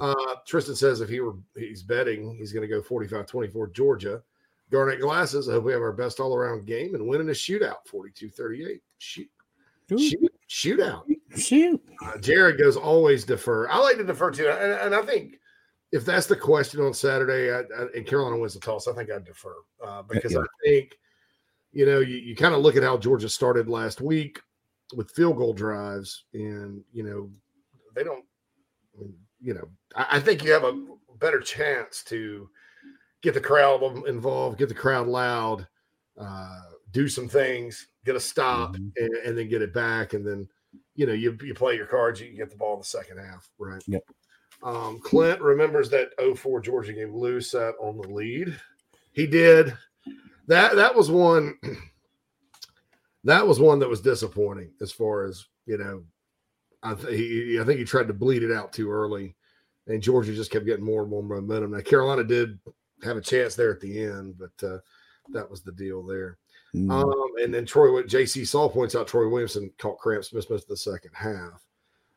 Uh, 0.00 0.34
Tristan 0.46 0.74
says 0.74 1.00
if 1.00 1.08
he 1.08 1.20
were 1.20 1.34
he's 1.56 1.82
betting, 1.82 2.36
he's 2.38 2.52
going 2.52 2.66
to 2.66 2.74
go 2.74 2.80
45-24 2.80 3.72
Georgia. 3.72 4.22
Garnet 4.70 5.00
Glasses, 5.00 5.48
I 5.48 5.52
hope 5.52 5.64
we 5.64 5.72
have 5.72 5.82
our 5.82 5.92
best 5.92 6.20
all 6.20 6.34
around 6.34 6.66
game 6.66 6.94
and 6.94 7.06
winning 7.06 7.28
a 7.28 7.32
shootout 7.32 7.86
42-38. 7.92 8.80
Shoot, 8.98 9.28
shoot, 9.98 10.32
shootout. 10.48 11.02
Shoot. 11.36 11.82
Uh, 12.02 12.18
Jared 12.18 12.58
goes 12.58 12.76
always 12.76 13.24
defer. 13.24 13.68
I 13.68 13.78
like 13.78 13.96
to 13.96 14.04
defer 14.04 14.30
too, 14.30 14.48
and, 14.48 14.72
and 14.72 14.94
I 14.94 15.02
think 15.02 15.40
if 15.92 16.04
that's 16.04 16.26
the 16.26 16.36
question 16.36 16.80
on 16.80 16.92
Saturday, 16.92 17.52
I, 17.52 17.60
I, 17.60 17.86
and 17.94 18.06
Carolina 18.06 18.38
wins 18.38 18.54
the 18.54 18.60
toss, 18.60 18.88
I 18.88 18.94
think 18.94 19.10
I'd 19.10 19.24
defer 19.24 19.54
uh, 19.84 20.02
because 20.02 20.32
Yeah. 20.32 20.40
I 20.40 20.46
think 20.64 20.98
you 21.72 21.86
know 21.86 22.00
you, 22.00 22.16
you 22.16 22.36
kind 22.36 22.54
of 22.54 22.60
look 22.62 22.76
at 22.76 22.82
how 22.82 22.96
Georgia 22.96 23.28
started 23.28 23.68
last 23.68 24.00
week 24.00 24.40
with 24.96 25.10
field 25.10 25.36
goal 25.36 25.52
drives, 25.52 26.24
and 26.32 26.82
you 26.92 27.02
know 27.02 27.30
they 27.94 28.04
don't. 28.04 28.24
You 29.40 29.54
know, 29.54 29.68
I, 29.94 30.06
I 30.12 30.20
think 30.20 30.42
you 30.42 30.52
have 30.52 30.64
a 30.64 30.84
better 31.18 31.40
chance 31.40 32.02
to 32.04 32.48
get 33.22 33.34
the 33.34 33.40
crowd 33.40 34.06
involved, 34.06 34.58
get 34.58 34.68
the 34.68 34.74
crowd 34.74 35.06
loud, 35.06 35.66
uh, 36.18 36.60
do 36.92 37.08
some 37.08 37.28
things, 37.28 37.88
get 38.04 38.16
a 38.16 38.20
stop, 38.20 38.74
and, 38.74 39.14
and 39.24 39.36
then 39.36 39.48
get 39.48 39.62
it 39.62 39.74
back, 39.74 40.14
and 40.14 40.26
then 40.26 40.48
you 40.94 41.06
know 41.06 41.12
you 41.12 41.36
you 41.42 41.54
play 41.54 41.76
your 41.76 41.86
cards, 41.86 42.20
you 42.20 42.30
get 42.36 42.50
the 42.50 42.56
ball 42.56 42.74
in 42.74 42.80
the 42.80 42.84
second 42.84 43.18
half, 43.18 43.48
right? 43.58 43.82
Yep. 43.86 44.02
Um, 44.62 45.00
Clint 45.00 45.40
remembers 45.40 45.90
that 45.90 46.10
04 46.36 46.60
Georgia 46.60 46.92
game. 46.92 47.14
Lou 47.14 47.40
sat 47.40 47.74
on 47.80 47.98
the 47.98 48.08
lead. 48.08 48.58
He 49.12 49.26
did. 49.26 49.76
That 50.46 50.76
that 50.76 50.94
was 50.94 51.10
one. 51.10 51.58
That 53.26 53.46
was 53.46 53.58
one 53.58 53.78
that 53.78 53.88
was 53.88 54.02
disappointing 54.02 54.72
as 54.82 54.92
far 54.92 55.24
as 55.24 55.46
you 55.64 55.78
know. 55.78 56.04
I, 56.82 56.92
th- 56.92 57.16
he, 57.16 57.58
I 57.58 57.64
think 57.64 57.78
he 57.78 57.84
tried 57.86 58.08
to 58.08 58.12
bleed 58.12 58.42
it 58.42 58.52
out 58.52 58.70
too 58.70 58.90
early, 58.90 59.34
and 59.86 60.02
Georgia 60.02 60.34
just 60.34 60.50
kept 60.50 60.66
getting 60.66 60.84
more 60.84 61.00
and 61.00 61.10
more 61.10 61.22
momentum. 61.22 61.70
Now 61.70 61.80
Carolina 61.80 62.22
did 62.22 62.58
have 63.02 63.16
a 63.16 63.22
chance 63.22 63.54
there 63.54 63.72
at 63.72 63.80
the 63.80 63.98
end, 63.98 64.34
but 64.38 64.66
uh, 64.66 64.78
that 65.32 65.50
was 65.50 65.62
the 65.62 65.72
deal 65.72 66.02
there. 66.02 66.36
Mm. 66.74 66.90
Um, 66.90 67.42
and 67.42 67.54
then 67.54 67.64
Troy, 67.64 67.92
what 67.92 68.08
J.C. 68.08 68.44
Saul 68.44 68.68
points 68.68 68.94
out 68.94 69.06
Troy 69.06 69.28
Williamson 69.28 69.70
caught 69.78 69.98
cramps 69.98 70.32
missed 70.32 70.50
most 70.50 70.64
of 70.64 70.68
the 70.68 70.76
second 70.76 71.12
half. 71.14 71.64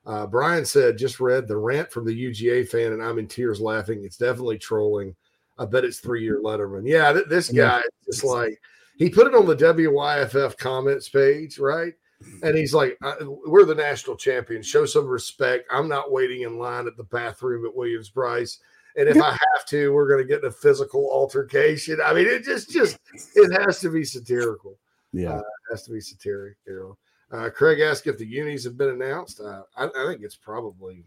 Uh, 0.06 0.26
Brian 0.26 0.66
said, 0.66 0.98
just 0.98 1.20
read 1.20 1.48
the 1.48 1.58
rant 1.58 1.92
from 1.92 2.06
the 2.06 2.32
UGA 2.32 2.68
fan, 2.68 2.94
and 2.94 3.04
I'm 3.04 3.20
in 3.20 3.28
tears 3.28 3.60
laughing. 3.60 4.04
It's 4.04 4.18
definitely 4.18 4.58
trolling. 4.58 5.16
I 5.60 5.66
bet 5.66 5.84
it's 5.84 6.00
three 6.00 6.24
year 6.24 6.40
Letterman. 6.42 6.88
Yeah, 6.88 7.12
th- 7.12 7.26
this 7.28 7.50
guy 7.50 7.80
is 7.80 8.16
just 8.16 8.24
like, 8.24 8.60
he 8.98 9.10
put 9.10 9.28
it 9.28 9.36
on 9.36 9.46
the 9.46 9.56
WYFF 9.56 10.58
comments 10.58 11.10
page, 11.10 11.60
right? 11.60 11.94
And 12.42 12.58
he's 12.58 12.74
like, 12.74 12.98
uh, 13.04 13.16
We're 13.46 13.66
the 13.66 13.76
national 13.76 14.16
champions. 14.16 14.66
Show 14.66 14.86
some 14.86 15.06
respect. 15.06 15.68
I'm 15.72 15.88
not 15.88 16.12
waiting 16.12 16.42
in 16.42 16.58
line 16.58 16.88
at 16.88 16.98
the 16.98 17.04
bathroom 17.04 17.66
at 17.66 17.76
Williams 17.76 18.10
Brice. 18.10 18.60
And 18.98 19.07
if 19.07 19.22
I 19.22 19.30
have 19.32 19.65
to, 19.68 19.94
we're 19.94 20.07
going 20.07 20.22
to 20.22 20.28
get 20.28 20.41
in 20.41 20.49
a 20.49 20.52
physical 20.52 21.10
altercation. 21.11 21.99
I 22.03 22.14
mean, 22.14 22.26
it 22.26 22.44
just, 22.44 22.72
just, 22.72 22.98
it 23.36 23.61
has 23.61 23.80
to 23.82 23.90
be 23.90 24.03
satirical. 24.03 24.80
Yeah. 25.14 25.36
Uh, 25.36 25.40
it 25.40 25.72
has 25.72 25.84
to 25.84 25.91
be 25.91 26.02
satiric, 26.02 26.57
you 26.65 26.98
know. 27.32 27.38
Uh, 27.38 27.49
Craig 27.49 27.80
asked 27.80 28.07
if 28.07 28.18
the 28.18 28.26
unis 28.26 28.64
have 28.64 28.78
been 28.78 28.90
announced. 28.90 29.40
Uh, 29.40 29.64
I, 29.76 29.86
I 29.86 30.07
think 30.07 30.24
it's 30.24 30.36
probably, 30.36 31.03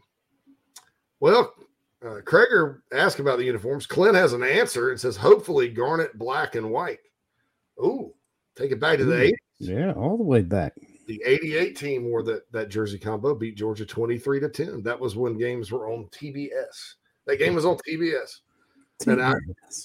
well, 1.19 1.53
uh, 2.07 2.21
asked 2.93 3.19
about 3.19 3.39
the 3.39 3.45
uniforms. 3.45 3.87
Clint 3.87 4.15
has 4.15 4.35
an 4.35 4.45
answer 4.45 4.91
and 4.91 5.01
says, 5.01 5.17
hopefully 5.17 5.69
garnet, 5.69 6.17
black, 6.17 6.55
and 6.55 6.71
white. 6.71 7.01
Ooh, 7.81 8.15
take 8.55 8.71
it 8.71 8.81
back 8.81 8.99
to 8.99 9.05
the 9.05 9.15
80s. 9.17 9.33
Yeah, 9.59 9.93
all 9.93 10.17
the 10.17 10.23
way 10.23 10.43
back. 10.43 10.75
The 11.09 11.21
88 11.27 11.77
team 11.77 12.05
wore 12.05 12.23
that, 12.23 12.51
that 12.53 12.69
jersey 12.69 12.99
combo, 12.99 13.35
beat 13.35 13.57
Georgia 13.57 13.85
23 13.85 14.41
to 14.41 14.49
10. 14.49 14.83
That 14.83 15.01
was 15.01 15.17
when 15.17 15.37
games 15.37 15.73
were 15.73 15.91
on 15.91 16.07
TBS. 16.07 16.95
That 17.31 17.39
game 17.39 17.55
was 17.55 17.65
on 17.65 17.79
TBS. 17.89 18.41
And 19.07 19.23
I, 19.23 19.35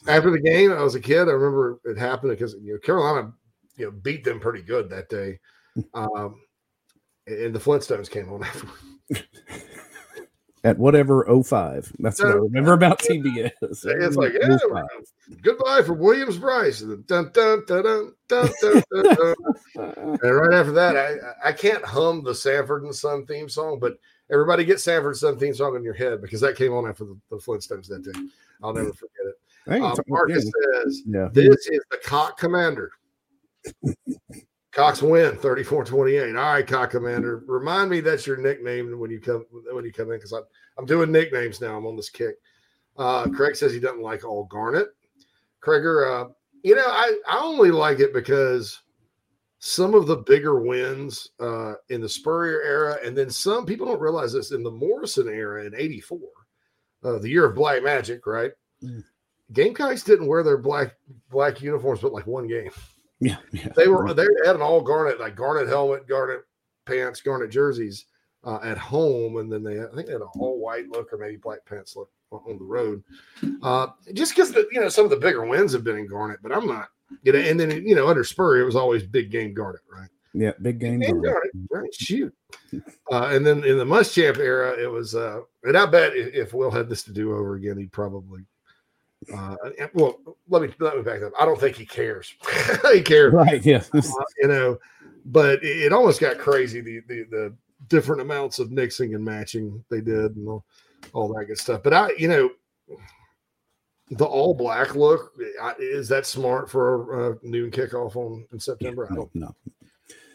after 0.08 0.32
the 0.32 0.40
game, 0.40 0.72
I 0.72 0.82
was 0.82 0.96
a 0.96 1.00
kid. 1.00 1.30
I 1.30 1.32
remember 1.32 1.80
it 1.86 1.98
happened 1.98 2.32
because 2.32 2.56
you 2.60 2.74
know 2.74 2.80
Carolina, 2.80 3.32
you 3.78 3.86
know, 3.86 3.92
beat 3.92 4.24
them 4.24 4.40
pretty 4.40 4.62
good 4.62 4.90
that 4.90 5.10
day. 5.10 5.40
Um, 5.94 6.40
and 7.28 7.54
the 7.54 7.60
Flintstones 7.60 8.10
came 8.10 8.32
on 8.32 8.42
after. 8.46 8.68
At 10.64 10.80
whatever 10.80 11.26
05. 11.44 11.92
That's 12.00 12.24
what 12.24 12.32
I 12.32 12.36
remember 12.36 12.72
about 12.72 13.00
TBS. 13.00 13.52
It's 13.62 14.16
like, 14.16 14.32
yeah, 14.34 14.58
goodbye 15.42 15.82
for 15.86 15.94
Williams 15.96 16.38
Brice. 16.38 16.80
And, 16.80 17.06
dun, 17.06 17.32
dun, 17.34 17.66
dun, 17.68 17.84
dun, 17.84 18.14
dun, 18.30 18.50
dun, 18.62 18.84
dun, 18.90 19.16
dun. 19.16 19.36
and 20.24 20.36
right 20.36 20.54
after 20.54 20.72
that, 20.72 20.96
I, 20.96 21.50
I 21.50 21.52
can't 21.52 21.84
hum 21.84 22.24
the 22.24 22.34
Sanford 22.34 22.84
and 22.84 22.96
Son 22.96 23.26
theme 23.26 23.50
song, 23.50 23.80
but 23.82 23.98
everybody 24.32 24.64
get 24.66 24.80
Sanford 24.80 25.18
Son 25.18 25.38
theme 25.38 25.54
song 25.54 25.76
in 25.76 25.84
your 25.84 25.94
head 25.94 26.22
because 26.22 26.42
that 26.42 26.56
came 26.56 26.74
on 26.74 26.88
after 26.88 27.06
the, 27.06 27.18
the 27.30 27.38
Flintstones 27.38 27.88
that 27.88 28.04
day. 28.04 28.20
I'll 28.64 28.74
never 28.74 28.94
forget 28.94 29.26
it. 29.26 29.82
Uh, 29.84 29.96
Marcus 30.08 30.44
says, 30.44 31.02
Yeah. 31.06 31.30
This 31.32 31.68
is 31.68 31.82
the 31.92 31.98
Cock 32.04 32.38
Commander. 32.38 32.92
Cox 34.72 35.02
win 35.02 35.36
34-28. 35.38 36.38
All 36.38 36.54
right, 36.54 36.68
Cock 36.68 36.92
Commander. 36.92 37.44
Remind 37.48 37.90
me 37.90 38.02
that's 38.02 38.28
your 38.28 38.38
nickname 38.38 39.00
when 39.00 39.10
you 39.10 39.22
come 39.22 39.46
when 39.72 39.86
you 39.86 39.94
come 39.94 40.12
in 40.12 40.18
because 40.18 40.34
I'm 40.34 40.44
I'm 40.78 40.86
doing 40.86 41.12
nicknames 41.12 41.62
now. 41.62 41.78
I'm 41.78 41.86
on 41.86 41.96
this 41.96 42.10
kick. 42.10 42.36
Uh, 42.98 43.28
Craig 43.30 43.56
says 43.56 43.74
he 43.74 43.80
doesn't 43.80 44.02
like 44.02 44.26
all 44.26 44.46
garnet. 44.46 44.90
Krager, 45.62 46.26
uh, 46.26 46.30
you 46.64 46.76
know, 46.76 46.86
I, 46.86 47.18
I 47.28 47.40
only 47.40 47.72
like 47.72 48.00
it 48.00 48.14
because 48.14 48.82
some 49.60 49.96
of 49.96 50.08
the 50.08 50.18
bigger 50.18 50.60
wins 50.60 51.32
uh, 51.40 51.74
in 51.90 52.02
the 52.02 52.10
Spurrier 52.10 52.62
era, 52.62 52.98
and 53.04 53.18
then 53.18 53.30
some 53.30 53.66
people 53.66 53.88
don't 53.88 54.02
realize 54.02 54.34
this 54.34 54.52
in 54.52 54.64
the 54.64 54.72
Morrison 54.72 55.28
era 55.28 55.66
in 55.66 55.76
'84, 55.76 56.20
uh, 57.04 57.20
the 57.20 57.30
year 57.30 57.46
of 57.46 57.56
Black 57.56 57.84
Magic, 57.84 58.28
right? 58.28 58.52
Gamecocks 59.54 60.04
didn't 60.04 60.28
wear 60.28 60.44
their 60.44 60.58
black 60.58 60.96
black 61.30 61.62
uniforms, 61.62 62.02
but 62.02 62.14
like 62.14 62.28
one 62.28 62.48
game. 62.48 62.72
Yeah, 63.20 63.38
yeah. 63.52 63.70
They 63.76 63.88
were 63.88 64.14
they 64.14 64.28
had 64.46 64.56
an 64.56 64.62
all 64.62 64.82
garnet, 64.82 65.20
like 65.20 65.36
garnet 65.36 65.68
helmet, 65.68 66.08
garnet 66.08 66.42
pants, 66.86 67.22
garnet 67.22 67.50
jerseys 67.50 68.06
uh, 68.44 68.60
at 68.64 68.78
home, 68.78 69.38
and 69.38 69.52
then 69.52 69.64
they 69.64 69.82
I 69.82 69.88
think 69.96 70.08
they 70.08 70.14
had 70.14 70.22
a 70.22 70.26
all 70.38 70.60
white 70.60 70.90
look 70.90 71.14
or 71.14 71.18
maybe 71.18 71.38
black 71.38 71.66
pants 71.66 71.96
look 71.96 72.10
on 72.32 72.42
on 72.48 72.58
the 72.58 72.66
road. 72.66 73.04
Uh, 73.62 73.88
just 74.14 74.36
because 74.36 74.54
you 74.54 74.82
know 74.82 74.90
some 74.90 75.06
of 75.06 75.12
the 75.12 75.18
bigger 75.18 75.46
wins 75.46 75.74
have 75.74 75.84
been 75.84 75.98
in 75.98 76.08
garnet, 76.08 76.40
but 76.44 76.52
I'm 76.52 76.68
not. 76.68 76.90
You 77.24 77.34
know, 77.34 77.40
and 77.40 77.60
then 77.60 77.72
you 77.86 77.96
know 77.96 78.08
under 78.08 78.24
Spurrier 78.24 78.64
it 78.64 78.66
was 78.66 78.76
always 78.76 79.04
big 79.04 79.32
game 79.32 79.54
garnet, 79.54 79.82
right? 79.92 80.10
Yeah, 80.34 80.52
big 80.62 80.80
game. 80.80 81.00
Game 81.00 81.22
going. 81.22 81.24
garnet, 81.24 81.52
right? 81.72 81.94
Shoot. 81.94 82.34
Uh, 83.12 83.30
and 83.32 83.46
then 83.46 83.64
in 83.64 83.78
the 83.78 83.86
Muschamp 83.86 84.38
era, 84.38 84.74
it 84.74 84.92
was, 84.92 85.16
uh, 85.16 85.40
and 85.64 85.78
I 85.78 85.86
bet 85.86 86.16
if, 86.16 86.34
if 86.34 86.54
Will 86.54 86.72
had 86.72 86.90
this 86.90 87.04
to 87.04 87.14
do 87.14 87.34
over 87.34 87.56
again, 87.56 87.78
he'd 87.78 87.92
probably. 87.92 88.42
Uh, 89.34 89.56
well, 89.94 90.20
let 90.50 90.62
me 90.62 90.70
let 90.80 90.98
me 90.98 91.02
back 91.04 91.22
up. 91.24 91.32
I 91.40 91.46
don't 91.46 91.60
think 91.60 91.78
he 91.78 91.86
cares. 91.86 92.36
he 92.94 93.02
cares, 93.02 93.34
Right, 93.34 93.66
yeah. 93.66 93.84
Uh, 93.94 94.02
you 94.40 94.48
know, 94.48 94.78
but 95.26 95.64
it, 95.64 95.86
it 95.86 95.94
almost 95.94 96.20
got 96.20 96.38
crazy 96.38 96.82
the, 96.82 97.00
the 97.08 97.24
the 97.32 97.56
different 97.88 98.22
amounts 98.22 98.60
of 98.60 98.72
mixing 98.72 99.16
and 99.16 99.24
matching 99.24 99.84
they 99.90 100.02
did 100.02 100.36
and 100.36 100.48
all, 100.48 100.66
all 101.14 101.34
that 101.34 101.46
good 101.46 101.58
stuff. 101.58 101.82
But 101.82 101.94
I, 101.94 102.12
you 102.18 102.28
know, 102.28 102.50
the 104.12 104.26
all 104.26 104.54
black 104.54 104.96
look 104.96 105.34
is 105.80 106.08
that 106.10 106.26
smart 106.26 106.70
for 106.70 107.28
a, 107.28 107.32
a 107.32 107.38
noon 107.42 107.72
kickoff 107.72 108.16
on 108.16 108.46
in 108.52 108.60
September? 108.60 109.08
I 109.12 109.16
No. 109.34 109.56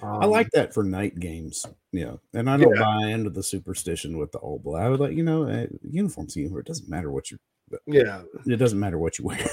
Um, 0.03 0.23
I 0.23 0.25
like 0.25 0.51
that 0.53 0.73
for 0.73 0.83
night 0.83 1.21
games. 1.21 1.67
Yeah. 1.93 2.15
And 2.33 2.49
I 2.49 2.57
don't 2.57 2.75
Yeah. 2.75 2.83
buy 2.83 3.07
into 3.09 3.31
the 3.31 3.43
superstition 3.43 4.17
with 4.17 4.33
the 4.33 4.39
all 4.39 4.59
black. 4.59 4.85
I 4.85 4.89
would 4.89 5.01
like, 5.01 5.13
you 5.13 5.23
know, 5.23 5.47
uh, 5.47 5.67
uniforms, 5.83 6.37
uniform. 6.37 6.61
It 6.61 6.67
doesn't 6.67 6.89
matter 6.89 7.11
what 7.11 7.31
you're. 7.31 7.41
Yeah. 7.87 8.23
it 8.47 8.57
doesn't 8.57 8.81
matter 8.81 8.99
what 8.99 9.19
you 9.19 9.27
wear. 9.27 9.39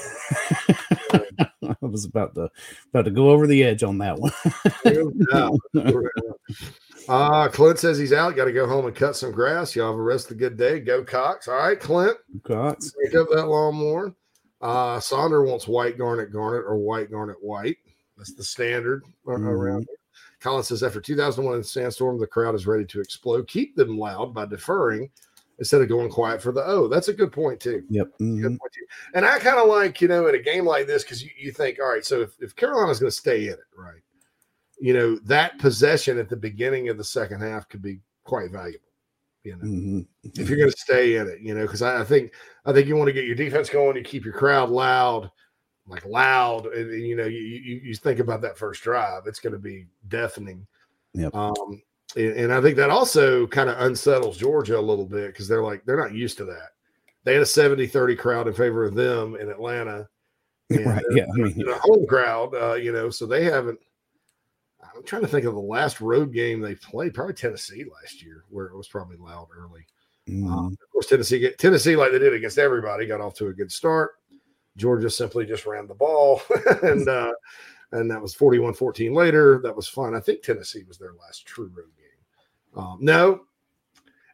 I 1.11 1.75
was 1.81 2.05
about 2.05 2.33
to 2.35 2.49
about 2.89 3.05
to 3.05 3.11
go 3.11 3.29
over 3.29 3.45
the 3.45 3.63
edge 3.63 3.83
on 3.83 3.97
that 3.99 4.17
one. 4.17 4.31
Uh, 7.09 7.47
Clint 7.49 7.79
says 7.79 7.97
he's 7.97 8.13
out. 8.13 8.35
Got 8.35 8.45
to 8.45 8.51
go 8.51 8.67
home 8.67 8.85
and 8.85 8.95
cut 8.95 9.15
some 9.15 9.31
grass. 9.31 9.75
Y'all 9.75 9.91
have 9.91 9.99
a 9.99 10.01
rest 10.01 10.25
of 10.25 10.37
the 10.37 10.43
good 10.43 10.57
day. 10.57 10.79
Go 10.79 11.03
Cox. 11.03 11.47
All 11.47 11.55
right, 11.55 11.79
Clint. 11.79 12.17
Cox. 12.43 12.93
Pick 13.03 13.15
up 13.15 13.27
that 13.31 13.45
lawnmower. 13.47 14.13
Uh, 14.61 14.97
Sonder 14.99 15.45
wants 15.47 15.67
white 15.67 15.97
garnet 15.97 16.31
garnet 16.31 16.63
or 16.65 16.77
white 16.77 17.11
garnet 17.11 17.37
white. 17.41 17.77
That's 18.17 18.33
the 18.33 18.43
standard 18.43 19.03
a- 19.27 19.31
around 19.31 19.81
here. 19.87 19.97
Colin 20.39 20.63
says 20.63 20.83
after 20.83 21.01
2001 21.01 21.63
sandstorm, 21.63 22.19
the 22.19 22.27
crowd 22.27 22.55
is 22.55 22.67
ready 22.67 22.85
to 22.85 23.01
explode. 23.01 23.47
Keep 23.47 23.75
them 23.75 23.97
loud 23.97 24.33
by 24.33 24.45
deferring 24.45 25.09
instead 25.59 25.81
of 25.81 25.89
going 25.89 26.09
quiet 26.09 26.41
for 26.41 26.51
the 26.51 26.63
O. 26.63 26.87
That's 26.87 27.07
a 27.07 27.13
good 27.13 27.31
point 27.31 27.59
too. 27.59 27.83
Yep. 27.89 28.07
mhm. 28.21 28.41
Good 28.41 28.59
point 28.59 28.71
too. 28.73 28.85
And 29.15 29.25
I 29.25 29.39
kind 29.39 29.57
of 29.57 29.67
like, 29.67 29.99
you 30.01 30.07
know, 30.07 30.27
in 30.27 30.35
a 30.35 30.39
game 30.41 30.65
like 30.65 30.85
this, 30.85 31.03
because 31.03 31.23
you, 31.23 31.29
you 31.39 31.51
think, 31.51 31.79
all 31.79 31.89
right, 31.89 32.05
so 32.05 32.21
if, 32.21 32.31
if 32.39 32.55
Carolina's 32.55 32.99
going 32.99 33.09
to 33.09 33.15
stay 33.15 33.47
in 33.47 33.53
it, 33.53 33.59
right, 33.75 34.01
you 34.79 34.93
know, 34.93 35.15
that 35.25 35.57
possession 35.59 36.17
at 36.17 36.29
the 36.29 36.35
beginning 36.35 36.89
of 36.89 36.97
the 36.97 37.03
second 37.03 37.41
half 37.41 37.67
could 37.69 37.81
be 37.81 37.99
quite 38.23 38.51
valuable. 38.51 38.83
You 39.43 39.55
know, 39.55 39.63
Mhm. 39.63 40.07
if 40.35 40.49
you're 40.49 40.57
going 40.57 40.71
to 40.71 40.77
stay 40.77 41.15
in 41.15 41.27
it, 41.27 41.39
you 41.39 41.55
know, 41.55 41.61
because 41.61 41.81
I, 41.81 42.01
I 42.01 42.03
think 42.03 42.33
I 42.65 42.73
think 42.73 42.87
you 42.87 42.95
want 42.97 43.07
to 43.07 43.13
get 43.13 43.25
your 43.25 43.35
defense 43.35 43.69
going, 43.69 43.95
you 43.95 44.03
keep 44.03 44.25
your 44.25 44.33
crowd 44.33 44.69
loud, 44.69 45.31
like 45.87 46.05
loud, 46.05 46.65
and, 46.65 46.91
and, 46.91 47.01
you 47.07 47.15
know, 47.15 47.25
you, 47.25 47.39
you 47.39 47.75
you 47.83 47.95
think 47.95 48.19
about 48.19 48.41
that 48.41 48.57
first 48.57 48.83
drive, 48.83 49.23
it's 49.25 49.39
going 49.39 49.53
to 49.53 49.59
be 49.59 49.87
deafening. 50.09 50.67
Yep. 51.13 51.33
Um, 51.33 51.81
and, 52.17 52.33
and 52.33 52.53
I 52.53 52.61
think 52.61 52.75
that 52.77 52.89
also 52.89 53.47
kind 53.47 53.69
of 53.69 53.79
unsettles 53.79 54.37
Georgia 54.37 54.77
a 54.77 54.81
little 54.81 55.05
bit 55.05 55.27
because 55.27 55.47
they're 55.47 55.63
like 55.63 55.85
they're 55.85 55.97
not 55.97 56.13
used 56.13 56.37
to 56.39 56.45
that. 56.45 56.71
They 57.23 57.33
had 57.33 57.41
a 57.41 57.45
70-30 57.45 58.17
crowd 58.17 58.47
in 58.47 58.53
favor 58.53 58.85
of 58.85 58.95
them 58.95 59.35
in 59.35 59.49
Atlanta. 59.49 60.07
And 60.69 60.85
Right, 60.85 61.03
yeah, 61.11 61.23
I 61.33 61.37
mean- 61.37 61.57
they're 61.57 61.73
a 61.75 61.79
home 61.79 62.05
crowd, 62.05 62.53
uh, 62.53 62.73
you 62.73 62.91
know, 62.91 63.09
so 63.09 63.25
they 63.25 63.45
haven't. 63.45 63.79
I'm 64.97 65.03
trying 65.03 65.21
to 65.21 65.27
think 65.27 65.45
of 65.45 65.53
the 65.53 65.59
last 65.61 66.01
road 66.01 66.33
game 66.33 66.59
they 66.59 66.75
played, 66.75 67.13
probably 67.13 67.33
Tennessee 67.35 67.85
last 68.01 68.23
year, 68.23 68.43
where 68.49 68.65
it 68.67 68.75
was 68.75 68.87
probably 68.87 69.17
loud 69.17 69.47
early. 69.57 69.85
Mhm. 70.27 70.51
Um, 70.51 70.77
of 70.81 70.91
course, 70.91 71.07
Tennessee, 71.07 71.39
get- 71.39 71.57
Tennessee, 71.57 71.95
like 71.95 72.11
they 72.11 72.19
did 72.19 72.33
against 72.33 72.57
everybody, 72.57 73.05
got 73.05 73.21
off 73.21 73.35
to 73.35 73.47
a 73.47 73.53
good 73.53 73.71
start. 73.71 74.11
Georgia 74.75 75.09
simply 75.09 75.45
just 75.45 75.65
ran 75.65 75.87
the 75.87 75.93
ball, 75.95 76.41
and 76.83 77.07
uh, 77.09 77.33
and 77.93 78.11
that 78.11 78.21
was 78.21 78.35
41-14 78.35 79.13
later. 79.15 79.59
That 79.63 79.75
was 79.75 79.87
fun. 79.87 80.13
I 80.13 80.19
think 80.19 80.41
Tennessee 80.41 80.83
was 80.87 80.97
their 80.97 81.13
last 81.13 81.45
true 81.45 81.71
road 81.75 81.91
game. 81.97 82.83
Um, 82.83 82.97
no, 82.99 83.41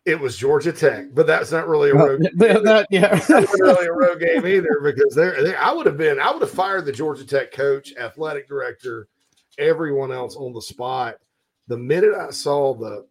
it 0.06 0.20
was 0.20 0.36
Georgia 0.36 0.74
Tech, 0.74 1.14
but 1.14 1.28
that's 1.28 1.52
not 1.52 1.68
really 1.68 1.92
a 1.92 1.96
Uh, 1.96 2.06
road. 2.06 2.30
that- 2.38 2.64
that- 2.64 2.88
yeah. 2.90 3.10
That's 3.16 3.30
not 3.30 3.48
really 3.60 3.86
a 3.86 3.94
road 3.94 4.20
game 4.20 4.46
either 4.48 4.80
because 4.84 5.14
they're, 5.16 5.42
they 5.44 5.56
I 5.56 5.72
would 5.72 5.86
have 5.86 5.98
been, 5.98 6.20
I 6.20 6.32
would 6.32 6.42
have 6.42 6.50
fired 6.52 6.86
the 6.86 6.92
Georgia 6.92 7.26
Tech 7.26 7.52
coach, 7.52 7.94
athletic 7.98 8.48
director, 8.48 9.08
everyone 9.58 10.12
else 10.12 10.36
on 10.36 10.54
the 10.54 10.62
spot. 10.62 11.16
The 11.68 11.78
minute 11.78 12.14
I 12.16 12.32
saw 12.32 12.74
the 12.74 13.06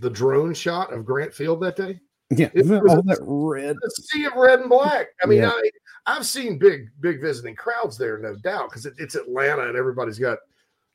the 0.00 0.10
drone 0.10 0.54
shot 0.54 0.92
of 0.92 1.04
Grant 1.04 1.34
Field 1.34 1.60
that 1.62 1.76
day, 1.76 1.98
Yeah. 2.30 2.48
It 2.54 2.66
was 2.82 2.92
all 2.94 3.02
that 3.02 3.18
red. 3.22 3.76
a 3.84 3.90
sea 3.90 4.24
of 4.26 4.34
red 4.34 4.60
and 4.60 4.70
black. 4.70 5.08
I 5.22 5.26
mean, 5.26 5.38
Yeah. 5.40 5.50
I, 5.50 5.70
I've 6.06 6.24
seen 6.26 6.58
big, 6.58 6.88
big 7.00 7.20
visiting 7.20 7.54
crowds 7.56 7.98
there, 7.98 8.18
no 8.18 8.34
doubt, 8.36 8.70
because 8.70 8.86
it, 8.86 8.94
it's 8.98 9.16
Atlanta 9.16 9.68
and 9.68 9.76
everybody's 9.76 10.18
got 10.18 10.38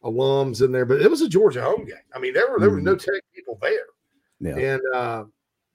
alums 0.03 0.63
in 0.63 0.71
there. 0.71 0.85
But 0.85 1.01
it 1.01 1.09
was 1.11 1.21
a 1.21 1.29
Georgia 1.29 1.61
home 1.61 1.85
game. 1.85 1.97
I 2.15 2.19
mean, 2.19 2.33
there 2.33 2.49
were 2.49 2.59
there 2.59 2.69
were 2.69 2.81
no 2.81 2.95
tech 2.95 3.21
people 3.33 3.57
there, 3.61 3.85
Yeah. 4.39 4.55
and 4.75 4.81
uh, 4.93 5.23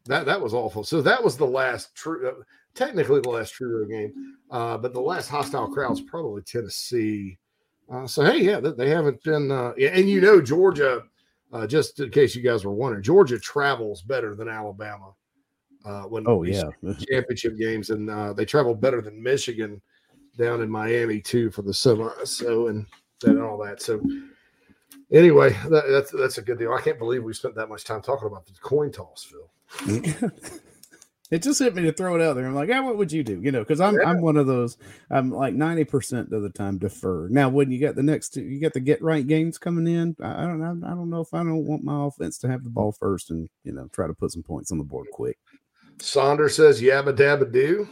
that 0.07 0.25
that 0.27 0.41
was 0.41 0.55
awful. 0.55 0.83
So 0.83 1.03
that 1.03 1.23
was 1.23 1.37
the 1.37 1.47
last 1.47 1.95
true, 1.95 2.27
uh, 2.29 2.43
technically 2.75 3.21
the 3.21 3.29
last 3.31 3.51
true 3.53 3.81
road 3.81 3.91
game, 3.91 4.37
uh, 4.51 4.79
but 4.79 4.93
the 4.95 5.01
last 5.01 5.29
hostile 5.29 5.69
crowd's 5.69 6.01
probably 6.01 6.43
Tennessee. 6.43 7.39
Uh, 7.91 8.07
so 8.07 8.25
hey, 8.25 8.39
yeah, 8.39 8.61
they, 8.61 8.89
haven't 8.89 9.23
been, 9.25 9.51
uh, 9.51 9.73
yeah, 9.77 9.89
and 9.89 10.09
you 10.09 10.21
know 10.21 10.41
Georgia 10.41 11.03
uh, 11.53 11.67
just 11.67 11.99
in 12.01 12.11
case 12.11 12.35
you 12.35 12.43
guys 12.43 12.65
were 12.65 12.73
wondering, 12.73 13.03
Georgia 13.03 13.39
travels 13.39 14.03
better 14.03 14.35
than 14.35 14.49
Alabama. 14.49 15.13
Uh, 15.85 16.03
when 16.03 16.25
Oh, 16.27 16.43
yeah. 16.43 16.65
championship 17.11 17.57
games, 17.57 17.91
and 17.91 18.11
uh, 18.11 18.33
they 18.33 18.45
travel 18.45 18.75
better 18.75 19.01
than 19.01 19.23
Michigan 19.23 19.81
down 20.37 20.61
in 20.61 20.71
Miami 20.71 21.21
too 21.21 21.51
for 21.51 21.63
the 21.63 21.73
semi. 21.73 22.11
So 22.25 22.69
and 22.69 22.87
and 23.25 23.41
all 23.41 23.57
that. 23.65 23.81
So 23.81 24.01
anyway, 25.11 25.57
that, 25.71 25.85
that's 25.89 26.11
that's 26.11 26.39
a 26.39 26.43
good 26.43 26.59
deal. 26.59 26.75
I 26.75 26.83
can't 26.83 26.99
believe 26.99 27.25
we 27.25 27.33
spent 27.33 27.55
that 27.55 27.71
much 27.71 27.85
time 27.85 28.03
talking 28.03 28.27
about 28.27 28.47
the 28.47 28.53
coin 28.61 28.93
toss, 28.93 29.25
Phil. 29.25 30.11
it 31.31 31.43
just 31.43 31.61
hit 31.61 31.75
me 31.75 31.83
to 31.83 31.93
throw 31.93 32.17
it 32.17 32.23
out 32.23 32.35
there. 32.35 32.47
I'm 32.47 32.55
like, 32.55 32.69
yeah, 32.69 32.81
what 32.81 32.97
would 32.97 33.13
you 33.13 33.23
do? 33.23 33.41
You 33.41 33.53
know, 33.53 33.61
because 33.61 33.81
I'm 33.81 33.99
I'm 34.05 34.21
one 34.21 34.37
of 34.37 34.47
those. 34.47 34.77
I'm 35.11 35.31
like 35.31 35.55
ninety 35.55 35.85
percent 35.85 36.33
of 36.33 36.43
the 36.43 36.51
time 36.51 36.79
defer. 36.79 37.29
Now, 37.29 37.49
when 37.49 37.71
you 37.71 37.79
get 37.79 37.95
the 37.95 38.03
next, 38.03 38.31
two, 38.31 38.43
you 38.43 38.59
get 38.59 38.73
the 38.73 38.81
get 38.81 39.01
right 39.01 39.27
games 39.27 39.57
coming 39.57 39.87
in. 39.87 40.17
I, 40.21 40.45
I 40.45 40.47
don't 40.47 40.61
know. 40.61 40.87
I 40.87 40.91
don't 40.91 41.11
know 41.11 41.21
if 41.21 41.33
I 41.33 41.39
don't 41.39 41.67
want 41.67 41.85
my 41.85 42.07
offense 42.07 42.39
to 42.39 42.49
have 42.49 42.65
the 42.65 42.71
ball 42.71 42.93
first 42.93 43.31
and 43.31 43.49
you 43.65 43.73
know 43.73 43.89
try 43.93 44.07
to 44.07 44.15
put 44.15 44.33
some 44.33 44.43
points 44.43 44.73
on 44.73 44.79
the 44.79 44.85
board 44.85 45.07
quick. 45.13 45.39
Saunders 46.01 46.57
says 46.57 46.81
yabba 46.81 47.17
dabba 47.17 47.51
do. 47.53 47.89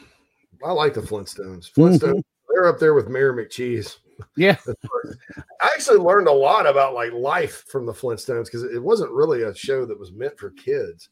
I 0.65 0.73
like 0.73 0.95
the 0.95 1.01
Flintstones. 1.01 1.73
Flintstones, 1.77 2.23
they're 2.49 2.67
up 2.67 2.81
there 2.81 2.95
with 2.95 3.09
Mayor 3.09 3.33
McCheese. 3.33 3.99
Yeah. 4.37 4.57
I 5.61 5.71
actually 5.75 5.99
learned 5.99 6.27
a 6.27 6.33
lot 6.33 6.67
about 6.67 6.95
like 6.95 7.13
life 7.13 7.65
from 7.69 7.87
the 7.87 7.93
Flintstones 7.93 8.47
because 8.47 8.65
it 8.65 8.83
wasn't 8.83 9.13
really 9.13 9.43
a 9.43 9.55
show 9.55 9.87
that 9.87 9.99
was 9.99 10.11
meant 10.11 10.37
for 10.37 10.51
kids. 10.51 11.11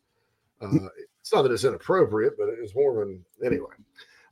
Uh, 0.60 0.88
it's 1.26 1.34
not 1.34 1.42
that 1.42 1.50
it's 1.50 1.64
inappropriate, 1.64 2.34
but 2.38 2.48
it 2.48 2.60
was 2.60 2.72
more 2.76 3.02
of 3.02 3.08
an 3.08 3.24
anyway. 3.44 3.66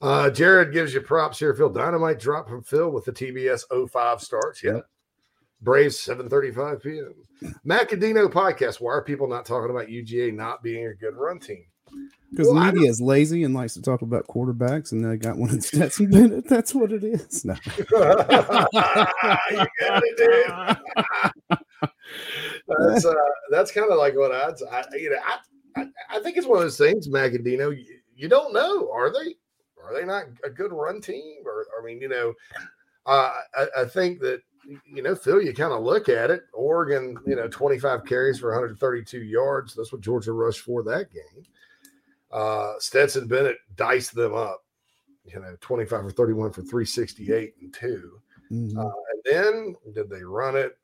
Uh, 0.00 0.30
Jared 0.30 0.72
gives 0.72 0.94
you 0.94 1.00
props 1.00 1.40
here, 1.40 1.52
Phil. 1.52 1.68
Dynamite 1.68 2.20
drop 2.20 2.48
from 2.48 2.62
Phil 2.62 2.88
with 2.88 3.04
the 3.04 3.10
TBS 3.10 3.64
05 3.90 4.20
starts. 4.20 4.62
Yeah. 4.62 4.78
Braves 5.60 5.96
7:35 5.96 6.82
p.m. 6.84 7.14
Macadino 7.66 8.30
podcast. 8.30 8.80
Why 8.80 8.92
are 8.92 9.02
people 9.02 9.26
not 9.26 9.44
talking 9.44 9.70
about 9.70 9.88
UGA 9.88 10.34
not 10.34 10.62
being 10.62 10.86
a 10.86 10.94
good 10.94 11.16
run 11.16 11.40
team? 11.40 11.64
Because 12.30 12.46
Well, 12.46 12.54
the 12.54 12.72
media 12.72 12.88
is 12.88 13.00
lazy 13.00 13.42
and 13.42 13.54
likes 13.54 13.74
to 13.74 13.82
talk 13.82 14.02
about 14.02 14.28
quarterbacks, 14.28 14.92
and 14.92 15.04
they 15.04 15.16
got 15.16 15.36
one 15.36 15.50
in 15.50 15.62
Stetson 15.62 16.12
Bennett. 16.12 16.48
That's 16.48 16.76
what 16.76 16.92
it 16.92 17.02
is. 17.02 17.44
No. 17.44 17.56
it, 17.66 17.88
that's 22.68 23.04
uh, 23.04 23.14
that's 23.50 23.72
kind 23.72 23.90
of 23.90 23.98
like 23.98 24.16
what 24.16 24.30
I'd 24.30 24.54
I, 24.70 24.84
you 24.96 25.10
know 25.10 25.16
I, 25.24 25.38
I 25.76 25.86
I 26.10 26.20
think 26.20 26.36
it's 26.36 26.46
one 26.46 26.58
of 26.58 26.64
those 26.64 26.78
things, 26.78 27.08
Magadino. 27.08 27.76
You, 27.76 27.98
you 28.16 28.28
don't 28.28 28.52
know, 28.52 28.90
are 28.92 29.12
they? 29.12 29.34
Are 29.82 29.94
they 29.94 30.06
not 30.06 30.24
a 30.44 30.50
good 30.50 30.72
run 30.72 31.00
team? 31.00 31.42
Or 31.44 31.66
I 31.78 31.84
mean, 31.84 32.00
you 32.00 32.08
know, 32.08 32.32
uh, 33.06 33.32
I, 33.54 33.66
I 33.82 33.84
think 33.84 34.20
that 34.20 34.40
you 34.86 35.02
know, 35.02 35.14
Phil, 35.14 35.42
you 35.42 35.52
kind 35.52 35.72
of 35.72 35.82
look 35.82 36.08
at 36.08 36.30
it. 36.30 36.44
Oregon, 36.52 37.18
you 37.26 37.36
know, 37.36 37.48
25 37.48 38.04
carries 38.06 38.38
for 38.38 38.50
132 38.50 39.18
yards. 39.18 39.74
That's 39.74 39.92
what 39.92 40.00
Georgia 40.00 40.32
rushed 40.32 40.60
for 40.60 40.82
that 40.84 41.12
game. 41.12 41.44
Uh, 42.32 42.72
Stetson 42.78 43.28
Bennett 43.28 43.58
diced 43.76 44.14
them 44.14 44.34
up, 44.34 44.64
you 45.24 45.38
know, 45.38 45.56
25 45.60 46.06
or 46.06 46.10
31 46.10 46.50
for 46.52 46.62
368 46.62 47.54
and 47.60 47.74
2. 47.74 48.20
Mhm. 48.50 48.76
Uh, 48.76 48.92
and 49.12 49.22
then 49.24 49.76
did 49.94 50.10
they 50.10 50.22
run 50.22 50.56
it? 50.56 50.76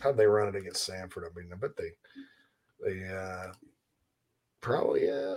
How'd 0.00 0.16
they 0.16 0.26
run 0.26 0.48
it 0.48 0.56
against 0.56 0.88
Samford? 0.88 1.24
I 1.24 1.38
mean, 1.38 1.50
I 1.52 1.56
bet 1.56 1.76
they 1.76 1.92
they 2.84 3.08
uh 3.08 3.52
probably 4.62 5.10
uh 5.10 5.34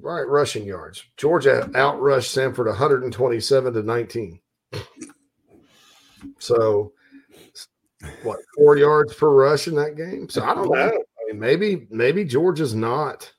right 0.00 0.26
rushing 0.28 0.66
yards. 0.66 1.04
Georgia 1.16 1.68
outrushed 1.72 2.34
Samford 2.34 2.66
127 2.66 3.74
to 3.74 3.82
19. 3.82 4.40
So 6.38 6.92
what 8.22 8.40
four 8.56 8.76
yards 8.76 9.14
per 9.14 9.30
rush 9.30 9.68
in 9.68 9.74
that 9.76 9.96
game? 9.96 10.28
So 10.28 10.44
I 10.44 10.54
don't 10.54 10.70
know. 10.70 10.88
I 10.88 11.32
mean, 11.32 11.38
maybe 11.38 11.86
maybe 11.90 12.24
Georgia's 12.24 12.74
not 12.74 13.32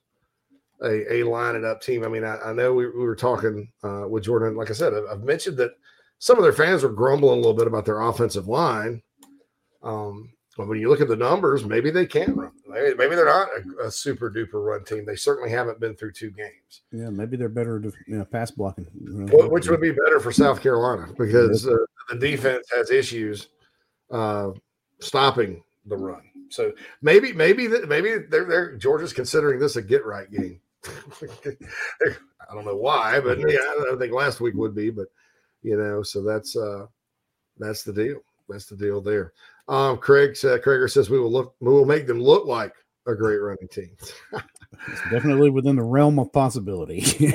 a, 0.81 1.15
a 1.15 1.23
line 1.23 1.55
it 1.55 1.65
up 1.65 1.81
team. 1.81 2.03
I 2.03 2.07
mean, 2.07 2.23
I, 2.23 2.37
I 2.37 2.53
know 2.53 2.73
we, 2.73 2.85
we 2.85 3.03
were 3.03 3.15
talking 3.15 3.69
uh, 3.83 4.05
with 4.07 4.23
Jordan. 4.23 4.55
Like 4.55 4.69
I 4.69 4.73
said, 4.73 4.93
I've, 4.93 5.05
I've 5.11 5.23
mentioned 5.23 5.57
that 5.57 5.71
some 6.19 6.37
of 6.37 6.43
their 6.43 6.53
fans 6.53 6.83
were 6.83 6.89
grumbling 6.89 7.33
a 7.33 7.41
little 7.41 7.53
bit 7.53 7.67
about 7.67 7.85
their 7.85 8.01
offensive 8.01 8.47
line. 8.47 9.01
Um, 9.83 10.31
but 10.57 10.67
when 10.67 10.79
you 10.79 10.89
look 10.89 11.01
at 11.01 11.07
the 11.07 11.15
numbers, 11.15 11.63
maybe 11.63 11.91
they 11.91 12.07
can 12.07 12.35
run. 12.35 12.51
Maybe, 12.67 12.95
maybe 12.95 13.15
they're 13.15 13.25
not 13.25 13.47
a, 13.79 13.87
a 13.87 13.91
super 13.91 14.29
duper 14.31 14.65
run 14.65 14.83
team. 14.83 15.05
They 15.05 15.15
certainly 15.15 15.51
haven't 15.51 15.79
been 15.79 15.95
through 15.95 16.13
two 16.13 16.31
games, 16.31 16.81
Yeah, 16.91 17.09
maybe 17.09 17.37
they're 17.37 17.47
better 17.47 17.79
to 17.79 17.93
you 18.07 18.17
know, 18.17 18.25
pass 18.25 18.49
blocking. 18.49 18.87
you 18.99 19.11
know. 19.11 19.47
Which 19.47 19.69
would 19.69 19.81
be 19.81 19.91
better 19.91 20.19
for 20.19 20.31
South 20.31 20.61
Carolina 20.61 21.13
because 21.17 21.67
uh, 21.67 21.77
the 22.09 22.15
defense 22.15 22.67
has 22.75 22.89
issues 22.89 23.49
uh, 24.11 24.51
stopping 24.99 25.63
the 25.85 25.95
run. 25.95 26.23
So 26.49 26.73
maybe, 27.01 27.33
maybe, 27.33 27.67
maybe 27.67 28.17
they're, 28.29 28.45
they're 28.45 28.75
Georgia's 28.77 29.13
considering 29.13 29.59
this 29.59 29.75
a 29.75 29.81
get 29.81 30.05
right 30.05 30.29
game. 30.31 30.59
I 32.49 32.53
don't 32.53 32.65
know 32.65 32.75
why, 32.77 33.19
but 33.19 33.39
yeah, 33.39 33.57
I 33.59 33.83
don't 33.83 33.99
think 33.99 34.13
last 34.13 34.39
week 34.39 34.55
would 34.55 34.73
be, 34.73 34.89
but 34.89 35.07
you 35.63 35.77
know, 35.77 36.01
so 36.01 36.23
that's 36.23 36.55
uh 36.55 36.85
that's 37.57 37.83
the 37.83 37.91
deal. 37.91 38.21
That's 38.47 38.67
the 38.67 38.77
deal 38.77 39.01
there. 39.01 39.33
Um, 39.67 39.97
Craig 39.97 40.35
said, 40.35 40.61
Krager 40.61 40.89
says 40.89 41.09
we 41.09 41.19
will 41.19 41.31
look, 41.31 41.55
we 41.59 41.69
will 41.69 41.85
make 41.85 42.07
them 42.07 42.21
look 42.21 42.45
like 42.45 42.73
a 43.05 43.15
great 43.15 43.37
running 43.37 43.67
team. 43.69 43.95
It's 44.87 45.01
definitely 45.09 45.49
within 45.49 45.77
the 45.77 45.83
realm 45.83 46.19
of 46.19 46.31
possibility. 46.31 47.01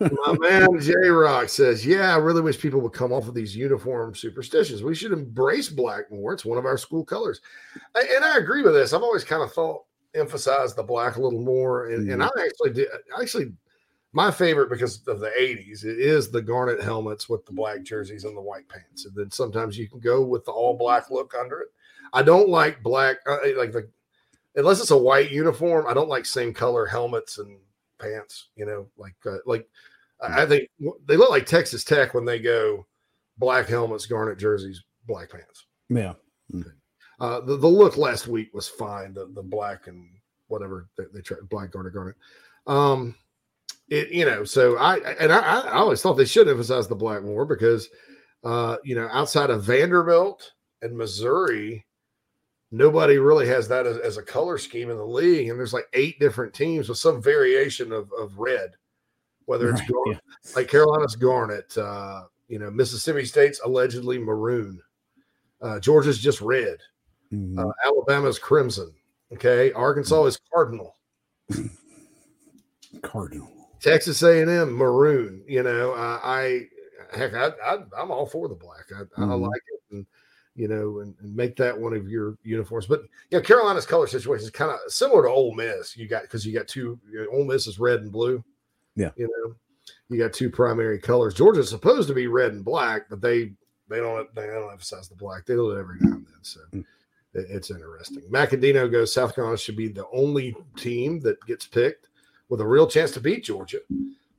My 0.00 0.36
man 0.38 0.80
J 0.80 0.94
Rock 1.08 1.48
says, 1.48 1.84
Yeah, 1.84 2.14
I 2.14 2.18
really 2.18 2.40
wish 2.40 2.60
people 2.60 2.80
would 2.80 2.92
come 2.92 3.12
off 3.12 3.28
of 3.28 3.34
these 3.34 3.56
uniform 3.56 4.14
superstitions. 4.14 4.82
We 4.82 4.94
should 4.94 5.12
embrace 5.12 5.68
black 5.68 6.10
more. 6.10 6.32
It's 6.32 6.44
one 6.44 6.58
of 6.58 6.64
our 6.64 6.78
school 6.78 7.04
colors. 7.04 7.40
And 7.94 8.24
I 8.24 8.38
agree 8.38 8.62
with 8.62 8.74
this. 8.74 8.92
I've 8.92 9.02
always 9.02 9.24
kind 9.24 9.42
of 9.42 9.52
thought 9.52 9.82
emphasize 10.14 10.74
the 10.74 10.82
black 10.82 11.16
a 11.16 11.20
little 11.20 11.40
more. 11.40 11.88
And, 11.88 12.10
and 12.10 12.22
I 12.22 12.30
actually 12.40 12.70
did 12.72 12.88
I 13.16 13.22
actually 13.22 13.52
my 14.12 14.30
favorite 14.30 14.70
because 14.70 15.06
of 15.06 15.20
the 15.20 15.30
80s 15.38 15.84
it 15.84 15.98
is 15.98 16.30
the 16.30 16.40
garnet 16.40 16.82
helmets 16.82 17.28
with 17.28 17.44
the 17.46 17.52
black 17.52 17.82
jerseys 17.82 18.24
and 18.24 18.36
the 18.36 18.40
white 18.40 18.68
pants. 18.68 19.04
And 19.04 19.14
then 19.14 19.30
sometimes 19.30 19.76
you 19.76 19.88
can 19.88 20.00
go 20.00 20.22
with 20.22 20.44
the 20.44 20.52
all 20.52 20.76
black 20.76 21.10
look 21.10 21.34
under 21.38 21.60
it. 21.60 21.68
I 22.12 22.22
don't 22.22 22.48
like 22.48 22.82
black 22.82 23.18
uh, 23.26 23.38
like 23.56 23.72
the 23.72 23.88
unless 24.56 24.80
it's 24.80 24.90
a 24.90 24.98
white 24.98 25.30
uniform, 25.30 25.86
I 25.86 25.94
don't 25.94 26.08
like 26.08 26.26
same 26.26 26.52
color 26.54 26.86
helmets 26.86 27.38
and 27.38 27.58
pants. 27.98 28.48
You 28.56 28.66
know, 28.66 28.88
like 28.96 29.14
uh, 29.26 29.38
like 29.46 29.68
I 30.20 30.42
I 30.42 30.46
think 30.46 30.68
they 31.06 31.16
look 31.16 31.30
like 31.30 31.46
Texas 31.46 31.84
Tech 31.84 32.14
when 32.14 32.24
they 32.24 32.38
go 32.38 32.86
black 33.36 33.68
helmets, 33.68 34.06
garnet 34.06 34.38
jerseys, 34.38 34.82
black 35.06 35.30
pants. 35.30 35.66
yeah. 36.50 36.62
Uh, 37.20 37.40
the, 37.40 37.56
the 37.56 37.66
look 37.66 37.96
last 37.96 38.28
week 38.28 38.54
was 38.54 38.68
fine. 38.68 39.12
The 39.12 39.26
the 39.34 39.42
black 39.42 39.86
and 39.86 40.08
whatever 40.46 40.88
they, 40.96 41.04
they 41.12 41.20
tried 41.20 41.48
black 41.48 41.72
garnet 41.72 41.92
garnet. 41.92 42.16
Um, 42.66 43.14
it 43.90 44.10
you 44.10 44.24
know 44.24 44.44
so 44.44 44.76
I 44.76 44.98
and 45.18 45.32
I, 45.32 45.60
I 45.60 45.72
always 45.74 46.02
thought 46.02 46.14
they 46.14 46.24
should 46.24 46.48
emphasize 46.48 46.88
the 46.88 46.94
black 46.94 47.22
more 47.22 47.44
because 47.46 47.88
uh 48.44 48.76
you 48.84 48.94
know 48.94 49.08
outside 49.12 49.50
of 49.50 49.64
Vanderbilt 49.64 50.52
and 50.82 50.96
Missouri, 50.96 51.84
nobody 52.70 53.18
really 53.18 53.46
has 53.48 53.66
that 53.68 53.86
as, 53.86 53.98
as 53.98 54.16
a 54.16 54.22
color 54.22 54.58
scheme 54.58 54.90
in 54.90 54.96
the 54.96 55.04
league. 55.04 55.48
And 55.48 55.58
there's 55.58 55.72
like 55.72 55.88
eight 55.92 56.20
different 56.20 56.54
teams 56.54 56.88
with 56.88 56.98
some 56.98 57.22
variation 57.22 57.92
of 57.92 58.12
of 58.12 58.38
red, 58.38 58.70
whether 59.46 59.70
it's 59.70 59.80
Right, 59.80 59.90
gar- 59.90 60.20
like 60.54 60.68
Carolina's 60.68 61.16
garnet, 61.16 61.76
uh, 61.78 62.24
you 62.48 62.58
know 62.58 62.70
Mississippi 62.70 63.24
State's 63.24 63.60
allegedly 63.64 64.18
maroon, 64.18 64.80
uh, 65.62 65.80
Georgia's 65.80 66.18
just 66.18 66.40
red. 66.40 66.78
Mhm. 67.32 67.58
Uh, 67.58 67.72
Alabama's 67.84 68.38
crimson. 68.38 68.92
Okay, 69.32 69.72
Arkansas 69.72 70.24
is 70.24 70.38
cardinal. 70.52 70.96
Cardinal. 73.02 73.57
Texas 73.80 74.22
A&M 74.22 74.72
maroon. 74.72 75.42
You 75.46 75.62
know, 75.62 75.92
uh, 75.92 76.20
I 76.22 76.66
heck, 77.12 77.34
I, 77.34 77.50
I 77.64 77.78
I'm 77.96 78.10
all 78.10 78.26
for 78.26 78.48
the 78.48 78.54
black. 78.54 78.84
I, 78.94 79.02
I 79.20 79.24
Mhm. 79.26 79.48
like 79.48 79.62
it, 79.72 79.80
and 79.94 80.06
you 80.56 80.66
know, 80.68 81.00
and, 81.00 81.14
and 81.20 81.34
make 81.36 81.56
that 81.56 81.78
one 81.78 81.92
of 81.92 82.08
your 82.08 82.36
uniforms. 82.42 82.86
But 82.86 83.02
you 83.30 83.38
know, 83.38 83.40
Carolina's 83.42 83.86
color 83.86 84.06
situation 84.06 84.44
is 84.44 84.50
kind 84.50 84.70
of 84.70 84.78
similar 84.92 85.22
to 85.22 85.28
Ole 85.28 85.54
Miss. 85.54 85.96
You 85.96 86.08
got 86.08 86.22
because 86.22 86.44
you 86.46 86.52
got 86.52 86.68
two. 86.68 86.98
You 87.10 87.20
know, 87.24 87.38
Ole 87.38 87.44
Miss 87.44 87.66
is 87.66 87.78
red 87.78 88.00
and 88.00 88.12
blue. 88.12 88.42
Yeah. 88.96 89.10
You 89.16 89.28
know, 89.28 89.54
you 90.08 90.18
got 90.22 90.32
two 90.32 90.50
primary 90.50 90.98
colors. 90.98 91.34
Georgia's 91.34 91.68
supposed 91.70 92.08
to 92.08 92.14
be 92.14 92.26
red 92.26 92.52
and 92.52 92.64
black, 92.64 93.08
but 93.08 93.20
they 93.20 93.52
they 93.88 93.98
don't 93.98 94.32
they 94.34 94.46
don't 94.46 94.70
emphasize 94.72 95.08
the 95.08 95.14
black. 95.14 95.46
They 95.46 95.54
do 95.54 95.70
it 95.70 95.78
every 95.78 95.96
now 96.00 96.16
and 96.16 96.26
then. 96.26 96.34
So. 96.42 96.60
Mm. 96.74 96.80
it- 96.80 97.46
It's 97.50 97.70
interesting. 97.70 98.22
Macadino 98.30 98.90
goes 98.90 99.12
South 99.12 99.34
Carolina 99.34 99.56
should 99.58 99.76
be 99.76 99.86
the 99.88 100.06
only 100.12 100.56
team 100.76 101.20
that 101.20 101.40
gets 101.46 101.66
picked 101.66 102.07
with 102.48 102.60
a 102.60 102.66
real 102.66 102.86
chance 102.86 103.10
to 103.12 103.20
beat 103.20 103.44
Georgia. 103.44 103.78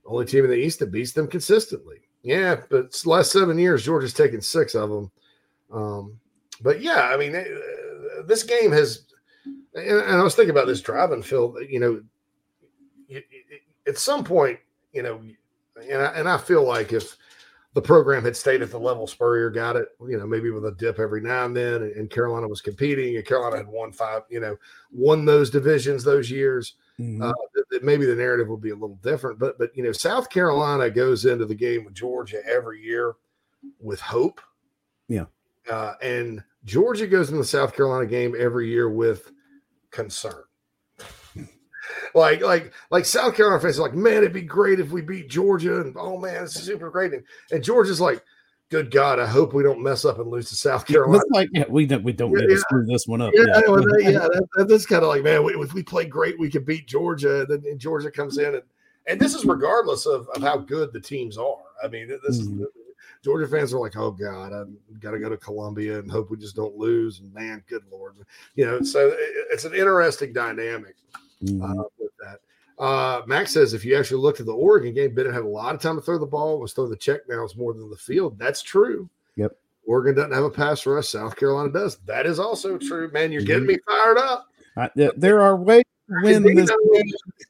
Only 0.05 0.25
team 0.25 0.43
in 0.43 0.49
the 0.49 0.57
East 0.57 0.79
that 0.79 0.91
beats 0.91 1.11
them 1.11 1.27
consistently. 1.27 1.97
Yeah, 2.23 2.61
but 2.69 2.99
last 3.05 3.31
seven 3.31 3.57
years, 3.57 3.85
Georgia's 3.85 4.13
taken 4.13 4.41
six 4.41 4.75
of 4.75 4.89
them. 4.89 5.11
Um, 5.71 6.19
but 6.61 6.81
yeah, 6.81 7.09
I 7.13 7.17
mean, 7.17 7.35
uh, 7.35 7.43
this 8.25 8.43
game 8.43 8.71
has, 8.71 9.05
and, 9.73 10.01
I 10.01 10.23
was 10.23 10.35
thinking 10.35 10.51
about 10.51 10.67
this 10.67 10.81
driving, 10.81 11.21
Phil. 11.21 11.55
You 11.67 11.79
know, 11.79 13.21
at 13.87 13.97
some 13.97 14.23
point, 14.23 14.59
you 14.91 15.03
know, 15.03 15.21
and 15.89 16.01
I, 16.01 16.07
and 16.07 16.27
I 16.27 16.37
feel 16.37 16.65
like 16.65 16.91
if 16.91 17.15
the 17.73 17.81
program 17.81 18.23
had 18.23 18.35
stayed 18.35 18.61
at 18.61 18.71
the 18.71 18.79
level 18.79 19.07
Spurrier 19.07 19.49
got 19.49 19.75
it, 19.75 19.89
you 20.01 20.17
know, 20.17 20.25
maybe 20.25 20.49
with 20.49 20.65
a 20.65 20.71
dip 20.71 20.99
every 20.99 21.21
now 21.21 21.45
and 21.45 21.55
then, 21.55 21.83
and 21.83 22.09
Carolina 22.09 22.47
was 22.47 22.61
competing, 22.61 23.15
and 23.15 23.25
Carolina 23.25 23.57
had 23.57 23.67
won 23.67 23.91
five, 23.91 24.23
you 24.29 24.39
know, 24.39 24.57
won 24.91 25.23
those 25.23 25.49
divisions 25.49 26.03
those 26.03 26.29
years. 26.29 26.75
Mhm. 26.99 27.23
Uh, 27.23 27.33
th- 27.55 27.65
th- 27.71 27.81
maybe 27.81 28.05
the 28.05 28.15
narrative 28.15 28.47
will 28.49 28.57
be 28.57 28.71
a 28.71 28.75
little 28.75 28.99
different, 29.01 29.39
but 29.39 29.57
but 29.57 29.75
you 29.75 29.83
know, 29.83 29.91
South 29.93 30.29
Carolina 30.29 30.89
goes 30.89 31.25
into 31.25 31.45
the 31.45 31.55
game 31.55 31.85
with 31.85 31.93
Georgia 31.93 32.41
every 32.45 32.81
year 32.83 33.15
with 33.79 33.99
hope, 34.01 34.41
Yeah. 35.07 35.25
uh, 35.71 35.93
and 36.01 36.43
Georgia 36.65 37.07
goes 37.07 37.29
into 37.29 37.39
the 37.41 37.47
South 37.47 37.73
Carolina 37.73 38.05
game 38.05 38.35
every 38.37 38.67
year 38.69 38.89
with 38.89 39.31
concern. 39.91 40.43
like, 42.15 42.41
like, 42.41 42.73
like 42.91 43.05
South 43.05 43.35
Carolina 43.35 43.61
fans 43.61 43.79
are 43.79 43.83
like, 43.83 43.93
man, 43.95 44.17
it'd 44.17 44.33
be 44.33 44.41
great 44.41 44.79
if 44.79 44.91
we 44.91 45.01
beat 45.01 45.29
Georgia, 45.29 45.79
and 45.81 45.95
oh 45.97 46.17
man, 46.17 46.43
it's 46.43 46.59
super 46.59 46.89
great. 46.89 47.13
And, 47.13 47.23
and 47.51 47.63
Georgia's 47.63 48.01
like, 48.01 48.23
good 48.69 48.91
God, 48.91 49.19
I 49.19 49.25
hope 49.25 49.53
we 49.53 49.63
don't 49.63 49.81
mess 49.81 50.05
up 50.05 50.19
and 50.19 50.29
lose 50.29 50.49
to 50.49 50.55
South 50.55 50.85
Carolina. 50.85 51.17
It's 51.23 51.31
like, 51.31 51.49
yeah, 51.53 51.65
we 51.69 51.85
don't 51.85 52.03
we 52.03 52.13
don't 52.13 52.31
need 52.31 52.43
Yeah. 52.49 52.55
to 52.55 52.57
screw 52.57 52.85
this 52.85 53.07
one 53.07 53.21
up. 53.21 53.33
Yeah, 53.35 53.45
Yeah. 53.47 53.53
that- 53.61 53.99
yeah, 54.03 54.11
that, 54.11 54.47
that- 54.55 54.67
that's 54.67 54.85
kind 54.85 55.03
of 55.03 55.09
like, 55.09 55.23
man, 55.23 55.43
we, 55.43 55.53
if 55.53 55.73
we 55.73 55.83
play 55.83 56.05
great, 56.05 56.39
we 56.39 56.49
can 56.49 56.63
beat 56.63 56.87
Georgia. 56.87 57.41
And 57.49 57.63
then 57.63 57.77
Georgia 57.79 58.11
comes 58.11 58.37
in, 58.37 58.55
and 58.55 58.63
and 59.07 59.19
this 59.19 59.33
is 59.33 59.43
regardless 59.43 60.05
of, 60.05 60.27
of 60.35 60.41
how 60.43 60.57
good 60.57 60.93
the 60.93 60.99
teams 60.99 61.37
are. 61.37 61.57
I 61.83 61.87
mean, 61.87 62.07
this 62.09 62.37
is 62.37 62.49
Georgia 63.23 63.47
fans 63.47 63.73
are 63.73 63.79
like, 63.79 63.97
oh 63.97 64.11
God, 64.11 64.53
I've 64.53 64.99
got 64.99 65.11
to 65.11 65.19
go 65.19 65.29
to 65.29 65.37
Columbia 65.37 65.99
and 65.99 66.09
hope 66.11 66.29
we 66.29 66.37
just 66.37 66.55
don't 66.55 66.77
lose. 66.77 67.19
And 67.19 67.33
man, 67.33 67.63
good 67.67 67.83
Lord, 67.91 68.15
you 68.55 68.65
know. 68.65 68.81
So 68.81 69.07
it, 69.07 69.17
it's 69.51 69.65
an 69.65 69.73
interesting 69.73 70.31
dynamic 70.31 70.95
Mhm. 71.43 71.61
uh. 71.79 71.83
Uh, 72.79 73.21
Max 73.27 73.51
says 73.53 73.73
if 73.73 73.83
you 73.83 73.97
actually 73.97 74.21
looked 74.21 74.39
at 74.39 74.45
the 74.45 74.53
Oregon 74.53 74.93
game, 74.93 75.13
Bennett 75.13 75.33
had 75.33 75.43
a 75.43 75.47
lot 75.47 75.75
of 75.75 75.81
time 75.81 75.95
to 75.97 76.01
throw 76.01 76.17
the 76.17 76.25
ball, 76.25 76.59
was 76.59 76.71
throwing 76.73 76.89
the 76.89 76.95
check 76.95 77.27
downs 77.27 77.57
more 77.57 77.73
than 77.73 77.89
the 77.89 77.97
field. 77.97 78.39
That's 78.39 78.61
true. 78.61 79.09
Yep. 79.35 79.55
Oregon 79.85 80.15
doesn't 80.15 80.31
have 80.31 80.43
a 80.45 80.49
pass 80.49 80.85
rush. 80.85 81.09
South 81.09 81.35
Carolina 81.35 81.71
does. 81.73 81.97
That 82.05 82.25
is 82.25 82.39
also 82.39 82.77
true. 82.77 83.09
Man, 83.11 83.31
you're 83.31 83.41
Mm-hmm. 83.41 83.47
getting 83.47 83.65
me 83.67 83.77
fired 83.85 84.17
up. 84.17 84.47
I- 84.77 84.89
there- 85.17 85.41
are 85.41 85.55
ways 85.57 85.83
to 86.09 86.23
win 86.23 86.55
this. 86.55 86.71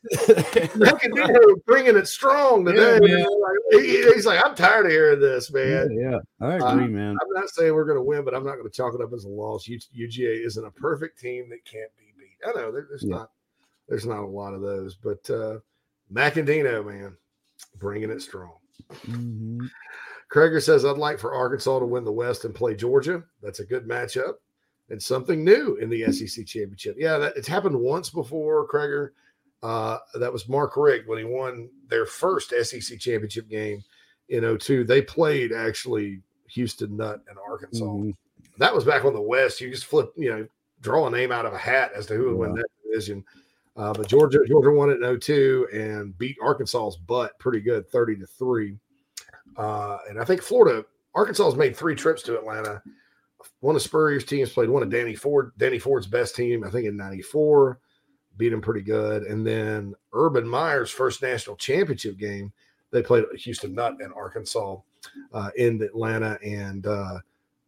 Bringing 1.65 1.95
it 1.97 2.07
strong 2.07 2.65
today. 2.65 2.99
Yeah. 3.03 3.18
Like, 3.26 3.84
he- 3.84 4.14
he's 4.14 4.26
like, 4.26 4.41
I'm 4.45 4.56
tired 4.56 4.85
of 4.85 4.91
hearing 4.91 5.19
this, 5.19 5.51
man. 5.51 5.91
yeah, 5.91 6.19
I 6.41 6.57
Uh, 6.57 6.73
agree, 6.73 6.88
man. 6.88 7.15
I'm 7.22 7.34
not 7.34 7.49
saying 7.49 7.73
we're 7.73 7.85
going 7.85 7.97
to 7.97 8.03
win, 8.03 8.23
but 8.26 8.34
I'm 8.34 8.43
not 8.43 8.53
going 8.56 8.65
to 8.65 8.69
chalk 8.76 8.93
it 8.95 9.01
up 9.01 9.14
as 9.14 9.26
a 9.26 9.30
loss. 9.30 9.68
U- 9.68 9.80
UGA 9.95 10.45
isn't 10.45 10.65
a 10.65 10.72
perfect 10.72 11.19
team 11.19 11.49
that 11.49 11.64
can't 11.65 11.91
be 11.97 12.14
beat. 12.18 12.38
I 12.47 12.53
know 12.60 12.72
there- 12.72 12.88
there's 12.89 13.03
Yeah. 13.03 13.18
not 13.18 13.31
there's 13.89 14.05
not 14.05 14.23
a 14.23 14.25
lot 14.25 14.53
of 14.53 14.61
those, 14.61 14.95
but 14.95 15.29
uh 15.29 15.59
Macandino, 16.11 16.85
man, 16.85 17.15
bringing 17.77 18.09
it 18.09 18.21
strong. 18.21 18.53
Mhm. 19.05 19.69
Krager 20.31 20.61
says, 20.61 20.85
I'd 20.85 20.97
like 20.97 21.19
for 21.19 21.33
Arkansas 21.33 21.79
to 21.79 21.85
win 21.85 22.03
the 22.03 22.11
West 22.11 22.45
and 22.45 22.53
play 22.53 22.75
Georgia. 22.75 23.23
That's 23.41 23.59
a 23.59 23.65
good 23.65 23.87
matchup 23.87 24.35
and 24.89 25.01
something 25.01 25.43
new 25.43 25.75
in 25.75 25.89
the 25.89 26.11
SEC 26.11 26.45
championship. 26.45 26.95
Yeah, 26.97 27.17
that, 27.17 27.37
it's 27.37 27.47
happened 27.47 27.79
once 27.79 28.09
before, 28.09 28.67
Krager. 28.67 29.09
Uh, 29.61 29.97
that 30.15 30.31
was 30.31 30.47
Mark 30.47 30.77
Richt 30.77 31.07
when 31.07 31.17
he 31.17 31.25
won 31.25 31.69
their 31.87 32.05
first 32.05 32.53
SEC 32.63 32.99
championship 32.99 33.49
game 33.49 33.83
in 34.29 34.43
02. 34.43 34.83
They 34.83 35.01
played 35.01 35.51
actually 35.51 36.21
Houston 36.47 36.95
Nutt 36.95 37.21
and 37.27 37.37
Arkansas. 37.37 37.85
Mhm. 37.85 38.15
That 38.57 38.73
was 38.73 38.83
back 38.85 39.05
on 39.05 39.13
the 39.13 39.21
West. 39.21 39.61
You 39.61 39.69
just 39.69 39.85
flip, 39.85 40.11
you 40.15 40.29
know, 40.29 40.47
draw 40.81 41.07
a 41.07 41.11
name 41.11 41.31
out 41.31 41.45
of 41.45 41.53
a 41.53 41.57
hat 41.57 41.91
as 41.93 42.05
to 42.07 42.15
who 42.15 42.25
would 42.25 42.37
win 42.37 42.53
that 42.55 42.67
division. 42.83 43.25
Uh, 43.80 43.93
but 43.93 44.10
Georgia, 44.10 44.39
Georgia 44.45 44.72
won 44.72 44.89
it 44.89 45.01
in 45.01 45.19
02 45.19 45.69
and 45.72 46.18
beat 46.18 46.35
Arkansas's 46.43 46.97
butt 46.97 47.39
pretty 47.39 47.61
good, 47.61 47.89
30 47.89 48.18
to 48.18 48.27
3. 48.27 48.77
Uh, 49.56 49.97
and 50.10 50.19
I 50.19 50.26
think 50.26 50.41
Florida, 50.41 50.85
Arkansas 51.15 51.45
has 51.45 51.56
made 51.56 51.77
three 51.77 51.95
trips 51.95 52.22
to 52.23 52.38
Atlanta. 52.38 52.84
One 53.61 53.77
of 53.77 53.81
Spurrier's 53.81 54.26
teams 54.26 54.51
played 54.51 54.68
one 54.68 54.84
of 54.84 54.89
Danny 54.89 55.15
Ford, 55.15 55.53
Danny 55.57 55.80
Ford's 55.80 56.07
best 56.07 56.35
team, 56.35 56.65
I 56.65 56.69
think 56.69 56.88
in 56.88 56.97
94, 56.97 57.80
beat 58.35 58.51
him 58.51 58.60
pretty 58.60 58.81
good. 58.81 59.23
And 59.23 59.47
then 59.47 59.95
Urban 60.11 60.45
Meyer's 60.45 60.91
first 60.91 61.22
national 61.22 61.56
championship 61.56 62.18
game, 62.18 62.51
they 62.91 63.01
played 63.01 63.23
Houston 63.34 63.73
Nutt 63.73 64.01
and 64.01 64.14
Arkansas 64.14 64.76
uh, 65.34 65.51
in 65.56 65.81
Atlanta. 65.81 66.38
And 66.43 66.85
uh, 66.85 67.19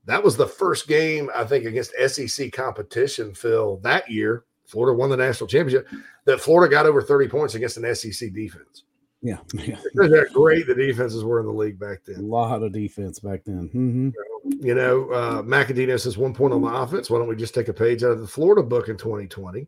that 0.03 0.21
was 0.21 0.35
the 0.35 0.45
first 0.47 0.89
game, 0.89 1.29
I 1.33 1.45
think, 1.45 1.63
against 1.63 1.93
SEC 2.05 2.51
competition, 2.51 3.33
Phil, 3.33 3.77
that 3.77 4.11
year. 4.11 4.43
Florida 4.71 4.97
won 4.97 5.09
the 5.09 5.17
national 5.17 5.47
championship. 5.47 5.87
That 6.25 6.39
Florida 6.39 6.71
got 6.71 6.85
over 6.85 7.01
30 7.01 7.27
points 7.27 7.55
against 7.55 7.77
an 7.77 7.93
SEC 7.93 8.33
defense. 8.33 8.85
Yeah, 9.21 9.37
yeah. 9.53 9.77
They're 9.93 10.29
great. 10.29 10.65
The 10.65 10.73
defenses 10.73 11.23
were 11.23 11.39
in 11.39 11.45
the 11.45 11.51
league 11.51 11.77
back 11.77 11.99
then. 12.05 12.17
A 12.17 12.21
lot 12.21 12.63
of 12.63 12.71
defense 12.71 13.19
back 13.19 13.41
then. 13.45 13.69
hmm 13.71 14.09
You 14.65 14.73
know, 14.73 15.09
uh, 15.11 15.41
Macadino 15.43 15.99
says 15.99 16.17
one 16.17 16.33
point 16.33 16.53
on 16.53 16.61
the 16.61 16.67
offense. 16.69 17.09
Why 17.09 17.19
don't 17.19 17.27
we 17.27 17.35
just 17.35 17.53
take 17.53 17.67
a 17.67 17.73
page 17.73 18.03
out 18.03 18.11
of 18.11 18.21
the 18.21 18.27
Florida 18.27 18.63
book 18.63 18.87
in 18.87 18.97
2020? 18.97 19.67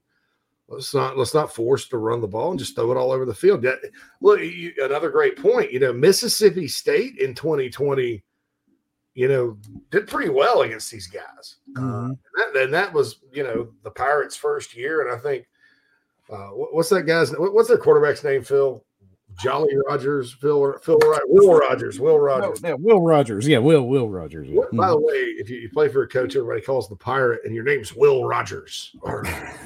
Let's 0.69 0.93
not 0.93 1.17
let's 1.17 1.33
not 1.33 1.53
force 1.53 1.87
to 1.89 1.97
run 1.97 2.21
the 2.21 2.27
ball 2.27 2.51
and 2.51 2.59
just 2.59 2.75
throw 2.75 2.91
it 2.91 2.97
all 2.97 3.11
over 3.11 3.25
the 3.25 3.33
field. 3.33 3.63
Yeah, 3.63 3.75
look, 4.21 4.39
you, 4.39 4.73
another 4.81 5.09
great 5.09 5.37
point. 5.37 5.71
You 5.71 5.79
know, 5.79 5.93
Mississippi 5.93 6.67
State 6.67 7.19
in 7.19 7.35
2020, 7.35 8.23
you 9.15 9.27
know, 9.27 9.57
did 9.91 10.07
pretty 10.07 10.29
well 10.29 10.61
against 10.61 10.89
these 10.91 11.07
guys. 11.07 11.57
Uh, 11.77 11.81
Mhm. 11.81 12.05
and, 12.09 12.17
that, 12.55 12.63
and 12.63 12.73
that 12.73 12.93
was 12.93 13.19
you 13.31 13.43
know 13.43 13.71
the 13.83 13.91
Pirates' 13.91 14.35
first 14.35 14.75
year, 14.75 15.01
and 15.01 15.11
I 15.15 15.19
think 15.21 15.45
uh, 16.31 16.47
what's 16.49 16.89
that 16.89 17.03
guy's 17.03 17.31
what's 17.31 17.67
their 17.67 17.77
quarterback's 17.77 18.23
name? 18.23 18.43
Phil 18.43 18.83
Jolly 19.41 19.75
Rogers, 19.87 20.33
Phil 20.33 20.77
Phil 20.81 20.99
Will 21.27 21.57
Rogers, 21.57 21.99
Will 21.99 22.19
Rogers. 22.19 22.61
Yeah, 22.63 22.75
Will 22.77 23.01
Rogers. 23.01 23.47
Yeah, 23.47 23.57
Will 23.59 23.87
Will 23.87 24.09
Rogers. 24.09 24.49
What, 24.49 24.75
by 24.75 24.89
the 24.89 24.99
way, 24.99 25.13
if 25.13 25.49
you, 25.49 25.57
you 25.57 25.69
play 25.69 25.89
for 25.89 26.03
a 26.03 26.07
coach, 26.07 26.35
everybody 26.35 26.61
calls 26.61 26.87
the 26.87 26.95
pirate, 26.95 27.41
and 27.45 27.53
your 27.55 27.63
name's 27.63 27.95
Will 27.95 28.25
Rogers. 28.25 28.95
Or 29.01 29.25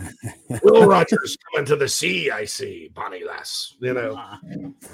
Will 0.64 0.88
Rogers 0.88 1.38
coming 1.52 1.66
to 1.68 1.76
the 1.76 1.88
sea, 1.88 2.32
I 2.32 2.46
see, 2.46 2.90
Bonnie 2.94 3.24
Lass. 3.24 3.76
You 3.80 3.94
know, 3.94 4.16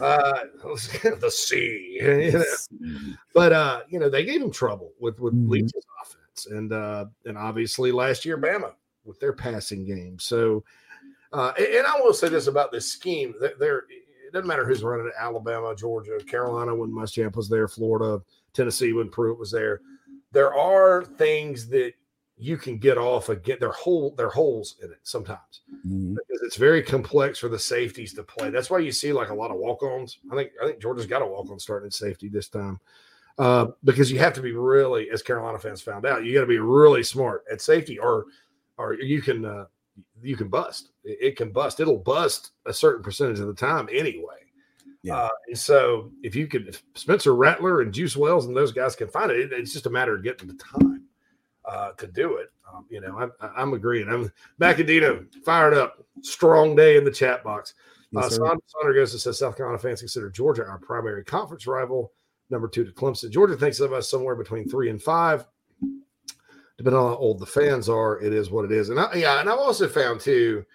uh, 0.02 0.40
the 0.64 1.32
sea. 1.32 2.00
You 2.04 2.32
know? 2.32 3.16
But 3.34 3.54
uh, 3.54 3.82
you 3.90 4.00
know, 4.00 4.10
they 4.10 4.26
gave 4.26 4.42
him 4.42 4.52
trouble 4.52 4.94
with 5.00 5.20
with. 5.20 5.34
Leach's 5.34 5.86
offense, 6.02 6.48
and 6.48 6.72
uh, 6.72 7.06
and 7.26 7.38
obviously 7.38 7.92
last 7.92 8.26
year 8.26 8.38
Bama 8.38 8.74
with 9.06 9.20
their 9.20 9.34
passing 9.34 9.86
game. 9.86 10.18
So, 10.20 10.64
uh, 11.32 11.52
and, 11.58 11.86
I 11.86 12.00
will 12.00 12.14
say 12.14 12.30
this 12.30 12.48
about 12.48 12.72
this 12.72 12.92
scheme: 12.92 13.34
it 13.42 13.60
doesn't 14.34 14.48
matter 14.48 14.66
who's 14.66 14.84
running 14.84 15.08
it. 15.08 15.14
Alabama, 15.18 15.76
Georgia, 15.76 16.20
Carolina 16.26 16.76
when 16.76 16.92
Muschamp 16.92 17.36
was 17.36 17.48
there, 17.48 17.68
Florida, 17.68 18.22
Tennessee 18.54 18.94
when 18.94 19.10
Pruitt 19.10 19.40
was 19.40 19.52
there. 19.52 19.82
There 20.32 20.54
are 20.54 21.06
things 21.06 21.68
that 21.70 21.94
you 22.38 22.58
can 22.58 22.78
get 22.80 22.98
off 22.98 23.30
again. 23.30 23.58
There 23.60 23.72
hole 23.72 24.16
there 24.18 24.28
are 24.28 24.32
holes 24.32 24.76
in 24.84 24.92
it 24.92 24.98
sometimes 25.04 25.62
Mhm. 25.88 26.16
because 26.16 26.42
it's 26.42 26.56
very 26.56 26.82
complex 26.82 27.38
for 27.38 27.48
the 27.48 27.60
safeties 27.60 28.14
to 28.16 28.24
play. 28.24 28.50
That's 28.50 28.70
why 28.72 28.80
you 28.80 28.92
see 28.92 29.14
like 29.14 29.30
a 29.30 29.36
lot 29.36 29.52
of 29.52 29.58
walk-ons. 29.58 30.18
I 30.32 30.36
think 30.36 30.52
I 30.62 30.66
think 30.66 30.80
Georgia's 30.82 31.06
got 31.06 31.22
a 31.22 31.26
walk-on 31.28 31.60
starting 31.60 31.86
at 31.88 31.94
safety 31.94 32.28
this 32.30 32.50
time. 32.50 32.80
Uh, 33.38 33.68
because 33.84 34.12
you 34.12 34.20
have 34.20 34.34
to 34.34 34.42
be 34.42 34.52
really, 34.52 35.10
as 35.10 35.24
Carolina 35.24 35.58
fans 35.58 35.82
found 35.82 36.06
out, 36.06 36.24
you 36.24 36.34
got 36.34 36.42
to 36.42 36.48
be 36.48 36.60
really 36.60 37.02
smart 37.04 37.44
at 37.52 37.62
safety, 37.62 37.98
or 38.00 38.26
or 38.78 38.96
you 38.96 39.22
can 39.22 39.46
uh, 39.46 39.66
you 40.22 40.36
can 40.36 40.50
bust. 40.50 40.92
It, 41.04 41.36
can 41.38 41.52
bust. 41.52 41.80
It'll 41.80 41.98
bust 41.98 42.52
a 42.66 42.74
certain 42.74 43.04
percentage 43.04 43.40
of 43.40 43.48
the 43.48 43.54
time 43.54 43.88
anyway. 43.92 44.38
Yeah. 45.02 45.18
Uh, 45.18 45.30
and 45.48 45.58
so 45.58 46.12
if 46.24 46.36
you 46.36 46.48
could, 46.48 46.68
if 46.70 46.84
Spencer 46.96 47.36
Rattler 47.36 47.82
and 47.82 47.94
Juice 47.94 48.16
Wells 48.16 48.46
and 48.46 48.56
those 48.56 48.72
guys 48.72 48.96
can 48.96 49.10
find 49.10 49.32
it, 49.32 49.40
it 49.40 49.54
it's 49.54 49.74
just 49.74 49.86
a 49.86 49.90
matter 49.90 50.16
of 50.16 50.24
getting 50.24 50.48
the 50.48 50.54
time 50.56 51.04
uh, 51.66 51.92
to 51.94 52.08
do 52.08 52.38
it. 52.38 52.52
Um, 52.74 52.86
you 52.90 53.02
know, 53.02 53.18
I'm, 53.18 53.32
I'm 53.42 53.74
agreeing. 53.74 54.08
I'm 54.08 54.32
Macadino 54.60 55.26
fired 55.44 55.74
up. 55.74 56.06
Strong 56.22 56.76
day 56.76 56.96
in 56.96 57.04
the 57.04 57.12
chat 57.12 57.44
box. 57.44 57.74
Yes, 58.12 58.26
uh, 58.26 58.30
sir. 58.30 58.36
Son- 58.36 58.60
Sonder 58.76 58.96
goes 58.96 59.12
and 59.12 59.22
says 59.22 59.40
South 59.40 59.58
Carolina 59.58 59.80
fans 59.80 60.00
consider 60.00 60.30
Georgia 60.30 60.66
our 60.66 60.80
primary 60.80 61.24
conference 61.24 61.68
rival, 61.68 62.14
number 62.50 62.68
two 62.68 62.86
to 62.86 62.92
Clemson. 62.92 63.30
Georgia 63.30 63.58
thinks 63.58 63.80
of 63.80 63.92
us 63.92 64.10
somewhere 64.10 64.36
between 64.36 64.70
three 64.70 64.90
and 64.90 65.02
five. 65.02 65.46
Depending 66.78 67.00
on 67.00 67.10
how 67.12 67.18
old 67.18 67.40
the 67.40 67.46
fans 67.46 67.88
are, 67.88 68.20
it 68.22 68.34
is 68.34 68.50
what 68.50 68.66
it 68.66 68.72
is. 68.72 68.90
And 68.90 69.00
I, 69.00 69.14
yeah, 69.14 69.40
and 69.40 69.50
I've 69.50 69.60
also 69.60 69.88
found 69.88 70.20
too 70.20 70.66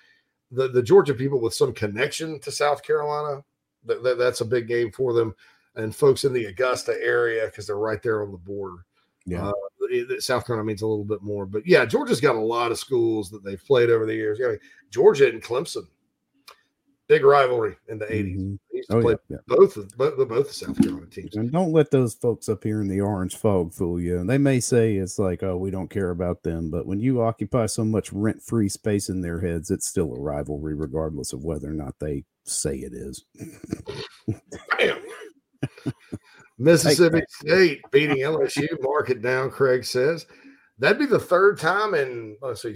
the 0.53 0.69
the 0.69 0.83
Georgia 0.83 1.13
people 1.15 1.41
with 1.41 1.55
some 1.55 1.73
connection 1.73 2.39
to 2.41 2.51
South 2.53 2.83
Carolina. 2.83 3.43
That, 3.85 4.03
that- 4.03 4.19
that's 4.19 4.41
a 4.41 4.45
big 4.45 4.67
game 4.69 4.91
for 4.93 5.13
them, 5.13 5.35
and 5.77 5.95
folks 5.95 6.25
in 6.25 6.33
the 6.33 6.47
Augusta 6.47 6.97
area 7.03 7.47
because 7.47 7.67
they're 7.67 7.77
right 7.79 8.03
there 8.03 8.23
on 8.23 8.33
the 8.33 8.39
border. 8.39 8.85
Yeah. 9.27 9.49
Uh, 9.49 9.53
it- 9.91 10.23
South 10.23 10.47
Carolina 10.47 10.67
means 10.67 10.83
a 10.83 10.87
little 10.87 11.05
bit 11.05 11.23
more, 11.23 11.47
but 11.47 11.67
yeah, 11.67 11.85
Georgia's 11.85 12.21
got 12.21 12.37
a 12.37 12.41
lot 12.41 12.71
of 12.71 12.79
schools 12.79 13.31
that 13.31 13.43
they've 13.45 13.65
played 13.65 13.91
over 13.91 14.07
the 14.07 14.15
years. 14.15 14.39
Yeah, 14.41 14.55
Georgia 14.91 15.29
and 15.29 15.43
Clemson, 15.43 15.87
big 17.09 17.25
rivalry 17.25 17.77
in 17.89 17.99
the 17.99 18.07
80s. 18.07 18.59
Used 18.79 18.91
to 18.91 18.97
Oh, 18.97 19.01
play 19.03 19.17
yeah, 19.29 19.37
yeah. 19.49 19.57
both 19.57 19.77
of 19.77 19.89
both, 19.97 20.17
both 20.29 20.49
the 20.49 20.55
South 20.55 20.81
Carolina 20.81 21.07
teams. 21.07 21.37
And 21.37 21.51
don't 21.53 21.73
let 21.73 21.91
those 21.91 22.15
folks 22.15 22.49
up 22.49 22.65
here 22.65 22.81
in 22.81 22.89
the 22.89 23.01
orange 23.01 23.37
fog 23.37 23.73
fool 23.75 24.01
you. 24.01 24.25
They 24.25 24.39
may 24.39 24.61
say 24.61 24.97
it's 24.97 25.19
like, 25.19 25.43
oh, 25.43 25.57
we 25.57 25.71
don't 25.71 25.91
care 25.91 26.11
about 26.11 26.43
them, 26.43 26.71
but 26.71 26.87
when 26.87 27.01
you 27.01 27.21
occupy 27.23 27.67
so 27.67 27.85
much 27.85 28.13
rent 28.13 28.43
free 28.43 28.69
space 28.69 29.09
in 29.09 29.21
their 29.21 29.41
heads, 29.41 29.71
it's 29.71 29.89
still 29.89 30.15
a 30.15 30.21
rivalry, 30.21 30.75
regardless 30.75 31.33
of 31.33 31.45
whether 31.45 31.69
or 31.69 31.75
not 31.75 31.95
they 32.01 32.25
say 32.45 32.77
it 32.77 32.93
is. 32.95 33.25
Mississippi 36.59 37.23
State 37.29 37.81
beating 37.91 38.17
LSU. 38.19 38.67
Mark 38.81 39.11
it 39.11 39.23
down, 39.23 39.51
Craig 39.51 39.85
says. 39.85 40.27
That'd 40.79 40.99
be 40.99 41.07
the 41.07 41.19
third 41.19 41.59
time 41.59 41.95
in, 41.95 42.37
let's 42.43 42.63
see, 42.63 42.75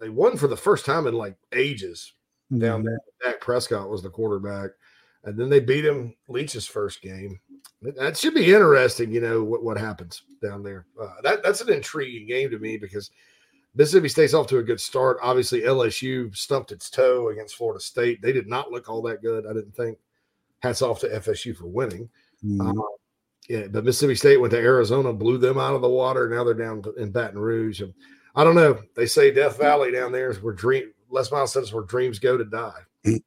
they 0.00 0.08
won 0.08 0.36
for 0.36 0.48
the 0.48 0.56
first 0.56 0.84
time 0.86 1.06
in 1.06 1.14
like 1.14 1.36
ages 1.52 2.14
down 2.58 2.82
Mhm. 2.82 2.86
there. 2.86 2.98
Dak 3.32 3.40
Prescott 3.40 3.88
was 3.90 4.02
the 4.02 4.10
quarterback. 4.10 4.70
And 5.24 5.38
then 5.38 5.50
they 5.50 5.60
beat 5.60 5.84
him 5.84 6.14
Leach's 6.28 6.66
first 6.66 7.02
game. 7.02 7.38
That 7.82 8.16
should 8.16 8.34
be 8.34 8.52
interesting, 8.52 9.12
you 9.12 9.20
know, 9.20 9.42
what, 9.42 9.62
what 9.62 9.78
happens 9.78 10.22
down 10.42 10.62
there. 10.62 10.86
Uh, 11.00 11.08
that, 11.22 11.42
that's 11.42 11.60
an 11.60 11.72
intriguing 11.72 12.26
game 12.26 12.50
to 12.50 12.58
me 12.58 12.76
because 12.76 13.10
Mississippi 13.74 14.08
State's 14.08 14.34
off 14.34 14.46
to 14.48 14.58
a 14.58 14.62
good 14.62 14.80
start. 14.80 15.18
Obviously, 15.22 15.62
LSU 15.62 16.34
stumped 16.36 16.72
its 16.72 16.90
toe 16.90 17.28
against 17.28 17.56
Florida 17.56 17.80
State. 17.80 18.20
They 18.20 18.32
did 18.32 18.48
not 18.48 18.70
look 18.70 18.88
all 18.88 19.02
that 19.02 19.22
good, 19.22 19.46
I 19.46 19.52
didn't 19.52 19.76
think. 19.76 19.98
Hats 20.60 20.82
off 20.82 21.00
to 21.00 21.08
FSU 21.08 21.56
for 21.56 21.66
winning. 21.66 22.08
Mhm. 22.44 22.78
Uh, 22.78 22.96
yeah, 23.48 23.66
but 23.66 23.84
Mississippi 23.84 24.14
State 24.14 24.40
went 24.40 24.52
to 24.52 24.58
Arizona, 24.58 25.12
blew 25.12 25.38
them 25.38 25.58
out 25.58 25.74
of 25.74 25.82
the 25.82 25.88
water. 25.88 26.28
Now 26.28 26.44
they're 26.44 26.54
down 26.54 26.82
in 26.98 27.10
Baton 27.10 27.38
Rouge. 27.38 27.80
And 27.80 27.94
I 28.34 28.44
don't 28.44 28.54
know. 28.54 28.80
They 28.94 29.06
say 29.06 29.30
Death 29.30 29.58
Valley 29.58 29.90
down 29.90 30.12
there 30.12 30.30
is 30.30 30.42
where 30.42 30.52
dream 30.52 30.92
Les 31.10 31.32
Miles 31.32 31.52
says 31.52 31.72
where 31.72 31.82
dreams 31.82 32.18
go 32.18 32.36
to 32.36 32.44
die. 32.44 32.82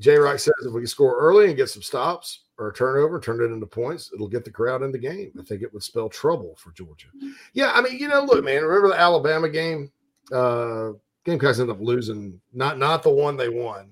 J 0.00 0.16
Rock 0.16 0.38
says 0.38 0.54
if 0.64 0.72
we 0.72 0.82
can 0.82 0.86
score 0.86 1.18
early 1.18 1.46
and 1.46 1.56
get 1.56 1.70
some 1.70 1.82
stops 1.82 2.40
or 2.58 2.68
a 2.68 2.74
turnover, 2.74 3.18
turn 3.18 3.40
it 3.40 3.52
into 3.52 3.66
points, 3.66 4.10
it'll 4.12 4.28
get 4.28 4.44
the 4.44 4.50
crowd 4.50 4.82
in 4.82 4.92
the 4.92 4.98
game. 4.98 5.32
I 5.38 5.42
think 5.42 5.62
it 5.62 5.72
would 5.72 5.82
spell 5.82 6.08
trouble 6.08 6.54
for 6.58 6.70
Georgia. 6.72 7.08
Yeah, 7.52 7.72
I 7.74 7.80
mean, 7.80 7.98
you 7.98 8.08
know, 8.08 8.22
look, 8.22 8.44
man, 8.44 8.62
remember 8.62 8.88
the 8.88 9.00
Alabama 9.00 9.48
game? 9.48 9.90
Uh 10.32 10.92
Gamecocks 11.24 11.58
ended 11.58 11.74
up 11.74 11.82
losing, 11.82 12.40
not 12.52 12.78
not 12.78 13.02
the 13.02 13.10
one 13.10 13.36
they 13.36 13.48
won, 13.48 13.90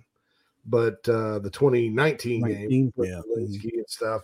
but 0.67 1.07
uh 1.09 1.41
the 1.41 1.51
2019 1.51 2.43
game 2.43 2.61
19, 2.61 2.93
with 2.97 3.09
yeah. 3.09 3.21
Zelensky 3.29 3.75
and 3.75 3.89
stuff. 3.89 4.23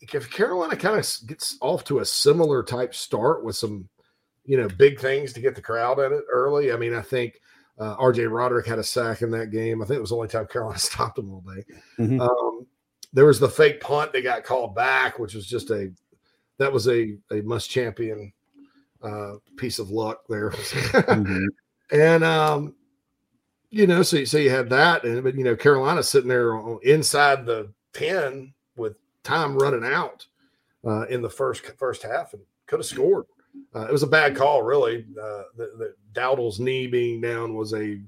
If 0.00 0.30
Carolina 0.30 0.76
kind 0.76 0.98
of 0.98 1.26
gets 1.26 1.56
off 1.60 1.84
to 1.84 2.00
a 2.00 2.04
similar 2.04 2.62
type 2.64 2.92
start 2.94 3.44
with 3.44 3.54
some, 3.54 3.88
you 4.44 4.56
know, 4.56 4.68
big 4.68 4.98
things 4.98 5.32
to 5.32 5.40
get 5.40 5.54
the 5.54 5.62
crowd 5.62 6.00
in 6.00 6.12
it 6.12 6.24
early, 6.30 6.72
I 6.72 6.76
mean, 6.76 6.92
I 6.92 7.02
think 7.02 7.40
uh, 7.78 7.96
RJ 7.96 8.30
Roderick 8.30 8.66
had 8.66 8.78
a 8.78 8.84
sack 8.84 9.22
in 9.22 9.30
that 9.30 9.50
game. 9.50 9.82
I 9.82 9.86
think 9.86 9.98
it 9.98 10.00
was 10.00 10.10
the 10.10 10.16
only 10.16 10.28
time 10.28 10.46
Carolina 10.50 10.78
stopped 10.78 11.18
him 11.18 11.30
all 11.32 11.42
day. 11.42 11.64
Mhm. 11.98 12.20
Um, 12.20 12.66
there 13.12 13.26
was 13.26 13.40
the 13.40 13.48
fake 13.48 13.80
punt 13.80 14.12
that 14.12 14.22
got 14.22 14.44
called 14.44 14.74
back, 14.74 15.18
which 15.18 15.34
was 15.34 15.46
just 15.46 15.70
a 15.70 15.92
that 16.58 16.72
was 16.72 16.88
a 16.88 17.16
a 17.30 17.42
must 17.42 17.70
champion 17.70 18.32
uh, 19.02 19.34
piece 19.56 19.78
of 19.78 19.90
luck 19.90 20.22
there. 20.28 20.50
Mhm. 20.50 21.44
and 21.92 22.24
um, 22.24 22.74
you 23.70 23.86
know, 23.86 24.02
so 24.02 24.24
so 24.24 24.38
you 24.38 24.50
had 24.50 24.70
that, 24.70 25.04
and 25.04 25.22
but 25.24 25.34
you 25.34 25.44
know, 25.44 25.56
Carolina 25.56 26.02
sitting 26.02 26.28
there 26.28 26.54
on, 26.54 26.78
inside 26.82 27.46
the 27.46 27.72
ten 27.92 28.52
with 28.76 28.96
time 29.22 29.56
running 29.56 29.84
out 29.84 30.26
uh, 30.84 31.06
in 31.06 31.22
the 31.22 31.30
first 31.30 31.64
first 31.78 32.02
half, 32.02 32.32
and 32.34 32.42
could 32.66 32.80
have 32.80 32.86
scored. 32.86 33.24
Uh, 33.74 33.86
it 33.88 33.92
was 33.92 34.02
a 34.02 34.06
bad 34.06 34.36
call, 34.36 34.62
really. 34.62 35.06
Uh, 35.20 35.42
the, 35.56 35.72
the 35.78 35.94
Dowdle's 36.12 36.60
knee 36.60 36.86
being 36.86 37.20
down 37.20 37.54
was 37.54 37.72
a 37.74 37.98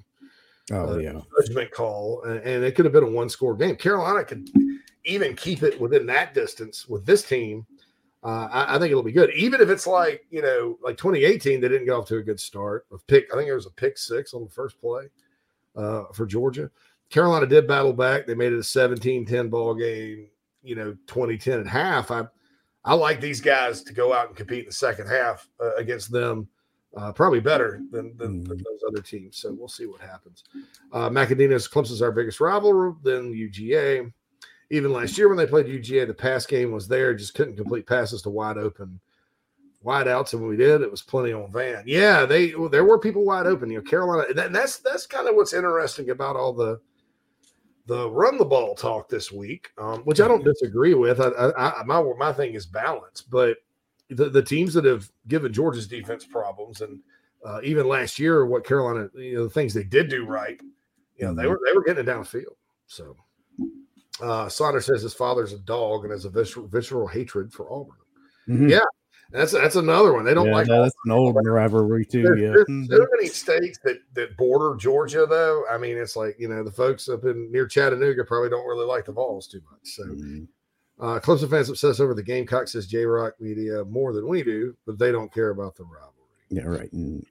Oh 0.73 0.95
uh, 0.95 0.97
yeah. 0.97 1.21
judgment 1.39 1.71
call, 1.71 2.23
and, 2.23 2.39
and 2.41 2.65
it 2.65 2.75
could 2.75 2.87
have 2.87 2.93
been 2.93 3.05
a 3.05 3.11
one 3.11 3.29
score 3.29 3.55
game. 3.55 3.77
Carolina 3.77 4.25
could 4.25 4.49
even 5.05 5.37
keep 5.37 5.63
it 5.63 5.79
within 5.79 6.07
that 6.07 6.33
distance 6.33 6.89
with 6.89 7.05
this 7.05 7.23
team. 7.23 7.67
Uh, 8.23 8.49
I, 8.51 8.77
I 8.77 8.79
think 8.79 8.91
it'll 8.91 9.03
be 9.03 9.13
good, 9.13 9.31
even 9.35 9.61
if 9.61 9.69
it's 9.69 9.87
like 9.87 10.25
you 10.31 10.41
know, 10.41 10.79
like 10.83 10.97
2018, 10.97 11.61
they 11.61 11.69
didn't 11.69 11.85
get 11.85 11.93
off 11.93 12.07
to 12.09 12.17
a 12.17 12.23
good 12.23 12.41
start. 12.41 12.87
With 12.91 13.07
pick, 13.07 13.27
I 13.31 13.37
think 13.37 13.47
there 13.47 13.57
was 13.57 13.67
a 13.67 13.71
pick 13.71 13.99
six 13.99 14.33
on 14.33 14.43
the 14.43 14.51
first 14.51 14.81
play 14.81 15.09
uh, 15.77 16.05
for 16.15 16.25
Georgia. 16.25 16.71
Carolina 17.11 17.47
did 17.47 17.69
battle 17.69 17.93
back. 17.93 18.27
They 18.27 18.35
made 18.35 18.55
it 18.55 18.57
a 18.57 18.61
17-10 18.61 19.51
ball 19.51 19.75
game. 19.75 20.29
You 20.63 20.77
know, 20.77 20.97
2010 21.07 21.61
at 21.61 21.67
half. 21.67 22.11
I 22.11 22.25
I 22.85 22.95
like 22.95 23.21
these 23.21 23.41
guys 23.41 23.83
to 23.85 23.93
go 23.93 24.13
out 24.13 24.29
and 24.29 24.37
compete 24.37 24.61
in 24.61 24.67
the 24.67 24.73
second 24.73 25.09
half 25.09 25.49
uh, 25.61 25.75
against 25.77 26.11
them. 26.13 26.49
Uh, 26.97 27.11
probably 27.11 27.41
better 27.41 27.81
than, 27.91 28.17
than, 28.17 28.45
than 28.45 28.57
those 28.59 28.85
other 28.87 29.03
teams. 29.03 29.37
So 29.37 29.53
we'll 29.53 29.67
see 29.67 29.87
what 29.87 30.01
happens. 30.01 30.45
Uh, 30.93 31.09
Macadino's 31.11 31.67
Clemson's 31.67 32.01
our 32.01 32.13
biggest 32.13 32.39
rival, 32.41 32.97
then 33.03 33.33
UGA. 33.33 34.13
Even 34.71 34.93
last 34.93 35.19
year 35.19 35.29
when 35.29 35.37
they 35.37 35.47
played 35.47 35.67
UGA, 35.67 36.07
the 36.07 36.15
pass 36.15 36.47
game 36.47 36.71
was 36.71 36.87
there, 36.87 37.13
just 37.13 37.35
couldn't 37.35 37.57
complete 37.57 37.87
passes 37.87 38.23
to 38.23 38.31
wide 38.31 38.59
open 38.59 39.01
wide 39.85 40.09
outs. 40.09 40.33
And 40.33 40.43
when 40.43 40.51
we 40.51 40.57
did, 40.57 40.81
it 40.81 40.91
was 40.91 41.03
plenty 41.03 41.33
on 41.33 41.53
Van. 41.53 41.85
Yeah, 41.87 42.25
they 42.25 42.55
there 42.71 42.85
were 42.85 42.99
people 42.99 43.25
wide 43.25 43.47
open. 43.47 43.71
You 43.71 43.79
know, 43.79 43.85
Carolina. 43.85 44.25
And 44.29 44.39
that- 44.39 44.53
that's 44.53 44.79
that's 44.79 45.07
kind 45.07 45.29
of 45.29 45.37
what's 45.37 45.53
interesting 45.53 46.11
about 46.11 46.37
all 46.37 46.53
the 46.53 46.81
the 47.87 48.11
run 48.11 48.39
the 48.39 48.45
ball 48.45 48.75
talk 48.75 49.09
this 49.09 49.31
week, 49.31 49.71
um, 49.79 50.01
which 50.01 50.21
I 50.21 50.29
don't 50.29 50.45
disagree 50.45 50.95
with. 50.95 51.21
I, 51.21 51.29
I, 51.29 51.81
I 51.81 51.85
my 51.85 52.03
my 52.19 52.33
thing 52.33 52.55
is 52.55 52.67
balance, 52.67 53.21
but 53.21 53.59
the, 54.11 54.29
the 54.29 54.43
teams 54.43 54.75
that 54.75 54.85
have 54.85 55.11
given 55.29 55.53
Georgia's 55.53 55.87
defense 55.87 56.25
problems, 56.25 56.81
and 56.81 57.01
uh, 57.45 57.61
even 57.63 57.87
last 57.87 58.19
year, 58.19 58.47
what 58.47 58.65
Carolina, 58.65 59.09
you 59.15 59.35
know, 59.35 59.45
the 59.45 59.51
things 59.51 59.75
they 59.75 59.85
did 59.85 60.09
do 60.09 60.27
right, 60.27 60.61
you 61.17 61.27
know, 61.27 61.35
they 61.35 61.47
were 61.47 61.61
they 61.65 61.73
were 61.73 61.83
getting 61.83 62.07
it 62.07 62.11
downfield. 62.11 62.57
So, 62.87 63.17
uh, 64.23 64.49
Saunders 64.49 64.87
says 64.87 65.03
his 65.03 65.15
father's 65.15 65.53
a 65.53 65.59
dog 65.59 66.05
and 66.05 66.13
has 66.13 66.25
a 66.25 66.31
visceral, 66.31 66.67
visceral 66.67 67.07
hatred 67.07 67.53
for 67.53 67.71
Auburn. 67.73 67.97
Mhm. 68.49 68.71
Yeah, 68.71 68.85
that's 69.35 69.53
that's 69.53 69.77
another 69.77 70.13
one. 70.13 70.25
They 70.25 70.33
don't 70.35 70.47
yeah, 70.47 70.55
like. 70.55 70.67
no, 70.69 70.83
that's 70.83 70.95
an 71.05 71.11
old 71.13 71.37
rivalry 71.45 72.07
too. 72.07 72.23
There's, 72.23 72.41
Yeah. 72.41 72.53
there's 72.53 72.67
Mhm. 72.69 72.89
so 72.89 73.07
many 73.17 73.27
states 73.29 73.79
that 73.85 73.99
that 74.15 74.37
border 74.37 74.77
Georgia, 74.77 75.27
though. 75.29 75.65
I 75.71 75.77
mean, 75.77 75.97
it's 75.99 76.17
like 76.17 76.37
you 76.39 76.49
know 76.49 76.63
the 76.63 76.71
folks 76.73 77.09
up 77.09 77.25
in 77.25 77.51
near 77.51 77.67
Chattanooga 77.67 78.25
probably 78.25 78.49
don't 78.51 78.67
really 78.67 78.87
like 78.87 79.05
the 79.07 79.13
Vols 79.13 79.47
too 79.49 79.61
much. 79.71 79.81
So, 79.83 80.05
Mm-hmm. 80.05 80.45
uh, 81.01 81.21
Clemson 81.21 81.51
fans 81.51 81.69
obsess 81.69 82.01
over 82.01 82.15
the 82.15 82.23
Gamecock 82.23 82.69
says 82.69 82.87
J 82.87 83.05
Rock 83.05 83.35
Media 83.41 83.85
more 83.85 84.13
than 84.13 84.27
we 84.29 84.43
do, 84.43 84.77
but 84.87 84.99
they 84.99 85.11
don't 85.13 85.33
care 85.33 85.51
about 85.51 85.75
the 85.77 85.85
rivalry. 85.85 86.11
Yeah, 86.51 86.65
right. 86.65 86.91
Mm. 86.93 87.25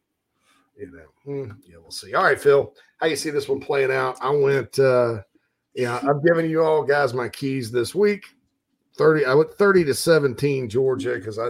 You 0.76 0.92
know, 0.92 1.04
Hmm, 1.24 1.52
yeah, 1.66 1.78
we'll 1.78 1.92
see. 1.92 2.14
All 2.16 2.24
right, 2.24 2.40
Phil, 2.40 2.74
how 2.98 3.06
you 3.08 3.16
see 3.16 3.30
this 3.30 3.48
one 3.48 3.60
playing 3.62 3.92
out? 3.92 4.18
I 4.22 4.32
went, 4.32 4.78
uh, 4.80 5.22
yeah, 5.76 6.00
I'm 6.02 6.22
giving 6.24 6.50
you 6.50 6.64
all 6.64 6.84
guys 6.84 7.14
my 7.14 7.30
keys 7.30 7.72
this 7.72 7.94
week. 7.96 8.26
30, 8.96 9.26
I 9.26 9.34
went 9.34 9.54
30 9.54 9.86
to 9.86 9.94
17 9.94 10.70
Georgia 10.70 11.16
because 11.16 11.40
I, 11.40 11.50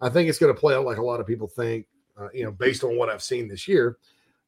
I 0.00 0.08
think 0.08 0.28
it's 0.28 0.38
going 0.38 0.54
to 0.54 0.58
play 0.60 0.74
out 0.74 0.84
like 0.84 0.98
a 0.98 1.02
lot 1.02 1.20
of 1.20 1.26
people 1.26 1.48
think, 1.48 1.86
uh, 2.18 2.28
you 2.34 2.44
know, 2.44 2.52
based 2.52 2.84
on 2.84 2.96
what 2.96 3.08
I've 3.08 3.22
seen 3.22 3.48
this 3.48 3.66
year, 3.66 3.96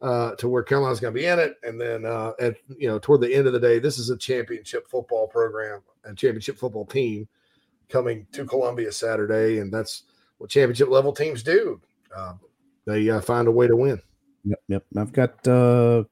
uh, 0.02 0.34
to 0.36 0.48
where 0.48 0.62
Carolina's 0.62 1.00
going 1.00 1.14
to 1.14 1.18
be 1.18 1.26
in 1.26 1.38
it. 1.38 1.56
And 1.62 1.80
then, 1.80 2.04
uh, 2.04 2.32
at, 2.40 2.56
you 2.76 2.88
know, 2.88 2.98
toward 2.98 3.22
the 3.22 3.34
end 3.34 3.46
of 3.46 3.52
the 3.52 3.60
day, 3.60 3.78
this 3.78 3.98
is 3.98 4.10
a 4.10 4.16
championship 4.16 4.88
football 4.88 5.26
program, 5.26 5.80
a 6.04 6.14
championship 6.14 6.58
football 6.58 6.84
team 6.84 7.26
coming 7.88 8.26
to 8.32 8.44
Columbia 8.44 8.92
Saturday. 8.92 9.60
And 9.60 9.72
that's 9.72 10.02
what 10.38 10.50
championship 10.50 10.90
level 10.90 11.12
teams 11.12 11.42
do. 11.42 11.80
Uh, 12.14 12.34
they 12.86 13.08
uh, 13.08 13.20
find 13.20 13.48
a 13.48 13.52
way 13.52 13.66
to 13.66 13.76
win. 13.76 14.00
Yep, 14.44 14.60
yep. 14.68 14.84
I've 14.96 15.12
got 15.12 15.48
uh 15.48 16.04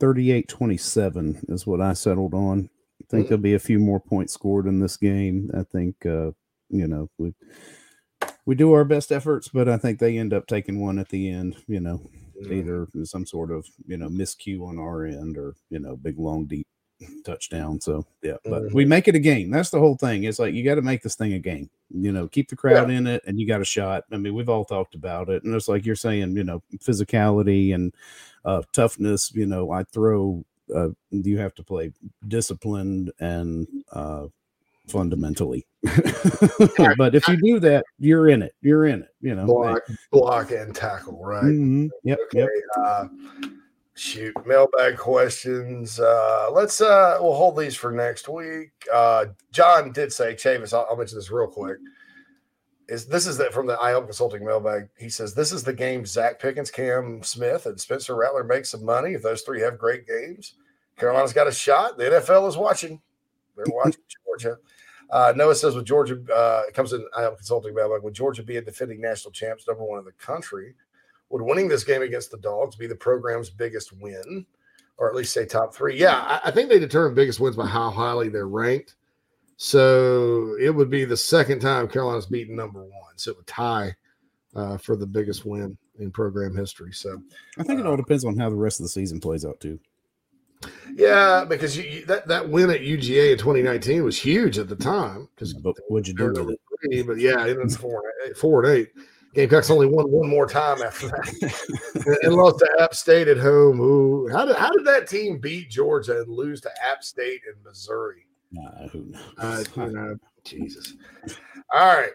38 0.00 0.48
27 0.48 1.46
is 1.48 1.66
what 1.66 1.80
I 1.80 1.92
settled 1.92 2.34
on. 2.34 2.68
Think 3.10 3.28
there'll 3.28 3.42
be 3.42 3.54
a 3.54 3.58
few 3.58 3.78
more 3.78 3.98
points 3.98 4.32
scored 4.32 4.66
in 4.66 4.78
this 4.78 4.96
game. 4.96 5.50
I 5.52 5.64
think 5.64 6.06
uh, 6.06 6.30
you 6.70 6.86
know, 6.86 7.10
we 7.18 7.34
we 8.46 8.54
do 8.54 8.72
our 8.72 8.84
best 8.84 9.12
efforts, 9.12 9.48
but 9.48 9.68
I 9.68 9.76
think 9.76 9.98
they 9.98 10.16
end 10.16 10.32
up 10.32 10.46
taking 10.46 10.80
one 10.80 10.98
at 10.98 11.08
the 11.08 11.30
end, 11.30 11.56
you 11.66 11.80
know, 11.80 12.08
either 12.50 12.86
some 13.04 13.26
sort 13.26 13.50
of, 13.50 13.66
you 13.86 13.96
know, 13.96 14.08
miscue 14.08 14.66
on 14.66 14.78
our 14.78 15.04
end 15.04 15.36
or, 15.36 15.54
you 15.68 15.78
know, 15.78 15.96
big 15.96 16.18
long 16.18 16.46
deep 16.46 16.66
touchdown. 17.24 17.80
So 17.80 18.06
yeah, 18.22 18.36
but 18.44 18.72
we 18.72 18.84
make 18.84 19.08
it 19.08 19.14
a 19.14 19.20
game. 19.20 19.50
That's 19.50 19.70
the 19.70 19.78
whole 19.78 19.96
thing. 19.96 20.24
It's 20.24 20.38
like 20.38 20.54
you 20.54 20.64
got 20.64 20.76
to 20.76 20.82
make 20.82 21.02
this 21.02 21.16
thing 21.16 21.32
a 21.34 21.38
game. 21.38 21.70
You 21.90 22.12
know, 22.12 22.28
keep 22.28 22.48
the 22.48 22.56
crowd 22.56 22.90
in 22.90 23.06
it, 23.06 23.22
and 23.26 23.40
you 23.40 23.46
got 23.46 23.60
a 23.60 23.64
shot. 23.64 24.04
I 24.12 24.16
mean, 24.16 24.34
we've 24.34 24.48
all 24.48 24.64
talked 24.64 24.94
about 24.94 25.28
it, 25.28 25.42
and 25.44 25.54
it's 25.54 25.68
like 25.68 25.84
you're 25.84 25.96
saying, 25.96 26.36
you 26.36 26.44
know, 26.44 26.62
physicality 26.78 27.74
and 27.74 27.92
uh, 28.44 28.62
toughness. 28.72 29.32
You 29.34 29.46
know, 29.46 29.70
I 29.72 29.84
throw. 29.84 30.44
Uh, 30.74 30.88
you 31.10 31.38
have 31.38 31.54
to 31.54 31.62
play 31.62 31.92
disciplined 32.28 33.12
and 33.20 33.66
uh, 33.92 34.26
fundamentally. 34.88 35.66
but 36.98 37.14
if 37.14 37.26
you 37.28 37.36
do 37.42 37.60
that, 37.60 37.84
you're 37.98 38.28
in 38.28 38.42
it. 38.42 38.54
You're 38.60 38.86
in 38.86 39.02
it. 39.02 39.14
You 39.20 39.34
know, 39.34 39.46
block, 39.46 39.82
block 40.10 40.50
and 40.50 40.74
tackle, 40.74 41.24
right? 41.24 41.44
Mhm. 41.44 41.90
Yep. 42.04 42.18
Okay. 42.34 42.48
Uh, 42.76 43.06
shoot, 43.94 44.34
mailbag 44.46 44.96
questions. 44.96 46.00
Uh, 46.00 46.48
let's 46.52 46.80
uh, 46.80 47.18
we'll 47.20 47.34
hold 47.34 47.56
these 47.56 47.76
for 47.76 47.92
next 47.92 48.28
week. 48.28 48.70
Uh, 48.92 49.26
John 49.52 49.92
did 49.92 50.12
say, 50.12 50.34
Chavis, 50.34 50.72
I'll, 50.72 50.86
I'll 50.90 50.96
mention 50.96 51.18
this 51.18 51.30
real 51.30 51.46
quick. 51.46 51.78
Is 52.90 53.06
this 53.06 53.28
is 53.28 53.38
that 53.38 53.54
from 53.54 53.68
the 53.68 53.76
iHelp 53.76 54.06
Consulting 54.06 54.44
mailbag? 54.44 54.88
He 54.98 55.08
says 55.08 55.32
this 55.32 55.52
is 55.52 55.62
the 55.62 55.72
game 55.72 56.02
Zacch 56.02 56.40
Pickens, 56.40 56.72
Cam 56.72 57.22
Smith, 57.22 57.66
and 57.66 57.80
Spencer 57.80 58.16
Rattler 58.16 58.42
make 58.42 58.66
some 58.66 58.84
money. 58.84 59.12
If 59.12 59.22
those 59.22 59.42
three 59.42 59.60
have 59.60 59.78
great 59.78 60.08
games, 60.08 60.54
Carolina's 60.96 61.32
got 61.32 61.46
a 61.46 61.52
shot. 61.52 61.96
The 61.96 62.04
NFL 62.04 62.48
is 62.48 62.56
watching. 62.56 63.00
They're 63.56 63.64
watching 63.68 64.02
Georgia. 64.26 64.58
Uh, 65.08 65.32
Noah 65.36 65.54
says 65.54 65.76
with 65.76 65.86
Georgia, 65.86 66.20
uh, 66.34 66.62
it 66.66 66.74
comes 66.74 66.92
in 66.92 67.06
iHelp 67.16 67.36
Consulting 67.36 67.74
mailbag. 67.74 68.02
Would 68.02 68.14
Georgia 68.14 68.42
be 68.42 68.56
a 68.56 68.62
defending 68.62 69.00
national 69.00 69.30
champs, 69.30 69.68
number 69.68 69.84
one 69.84 70.00
in 70.00 70.04
the 70.04 70.12
country? 70.12 70.74
Would 71.28 71.42
winning 71.42 71.68
this 71.68 71.84
game 71.84 72.02
against 72.02 72.32
the 72.32 72.38
Dogs 72.38 72.74
be 72.74 72.88
the 72.88 72.96
program's 72.96 73.50
biggest 73.50 73.92
win, 73.92 74.44
or 74.98 75.08
at 75.08 75.14
least 75.14 75.32
say 75.32 75.46
top 75.46 75.72
three? 75.72 75.96
Yeah, 75.96 76.16
I, 76.16 76.48
I 76.48 76.50
think 76.50 76.68
they 76.68 76.80
determine 76.80 77.14
biggest 77.14 77.38
wins 77.38 77.54
by 77.54 77.66
how 77.66 77.90
highly 77.90 78.28
they're 78.28 78.48
ranked. 78.48 78.96
So 79.62 80.56
it 80.58 80.70
would 80.70 80.88
be 80.88 81.04
the 81.04 81.18
second 81.18 81.60
time 81.60 81.86
Carolina's 81.86 82.24
beaten 82.24 82.56
number 82.56 82.80
one. 82.82 83.12
So 83.16 83.32
it 83.32 83.36
would 83.36 83.46
tie 83.46 83.94
uh, 84.56 84.78
for 84.78 84.96
the 84.96 85.06
biggest 85.06 85.44
win 85.44 85.76
in 85.98 86.10
program 86.10 86.56
history. 86.56 86.94
So 86.94 87.22
I 87.58 87.62
think 87.62 87.78
it 87.78 87.84
all 87.84 87.98
depends 87.98 88.24
on 88.24 88.38
how 88.38 88.48
the 88.48 88.56
rest 88.56 88.80
of 88.80 88.84
the 88.84 88.88
season 88.88 89.20
plays 89.20 89.44
out 89.44 89.60
too. 89.60 89.78
yeah, 90.94 91.44
because 91.46 91.76
you, 91.76 92.06
that 92.06 92.26
that 92.28 92.48
win 92.48 92.70
at 92.70 92.80
UGA 92.80 93.32
in 93.32 93.38
2019 93.38 94.02
was 94.02 94.18
huge 94.18 94.56
at 94.56 94.70
the 94.70 94.76
time. 94.76 95.28
Because 95.34 95.54
what'd 95.88 96.08
you 96.08 96.14
do 96.14 96.32
with 96.32 96.56
it? 96.82 97.06
but 97.06 97.18
yeah, 97.18 97.44
it 97.44 97.62
was 97.62 97.76
four 97.76 98.00
and 98.00 98.30
eight, 98.30 98.38
four 98.38 98.64
and 98.64 98.72
eight. 98.72 98.88
Gamecocks 99.34 99.68
only 99.68 99.86
won 99.86 100.10
one 100.10 100.30
more 100.30 100.46
time 100.46 100.80
after 100.80 101.08
that, 101.08 101.62
and, 102.06 102.16
and 102.22 102.34
lost 102.34 102.60
to 102.60 102.76
App 102.80 102.94
State 102.94 103.28
at 103.28 103.36
home. 103.36 103.78
Ooh, 103.78 104.26
how 104.28 104.46
did 104.46 104.56
how 104.56 104.70
did 104.70 104.86
that 104.86 105.06
team 105.06 105.38
beat 105.38 105.68
Georgia 105.68 106.22
and 106.22 106.32
lose 106.32 106.62
to 106.62 106.70
App 106.82 107.04
State 107.04 107.42
and 107.46 107.62
Missouri? 107.62 108.24
Nah, 108.52 108.88
who 108.88 109.12
knows? 109.38 109.68
Uh, 109.76 110.14
Jesus. 110.44 110.94
All 111.72 111.86
right. 111.86 112.10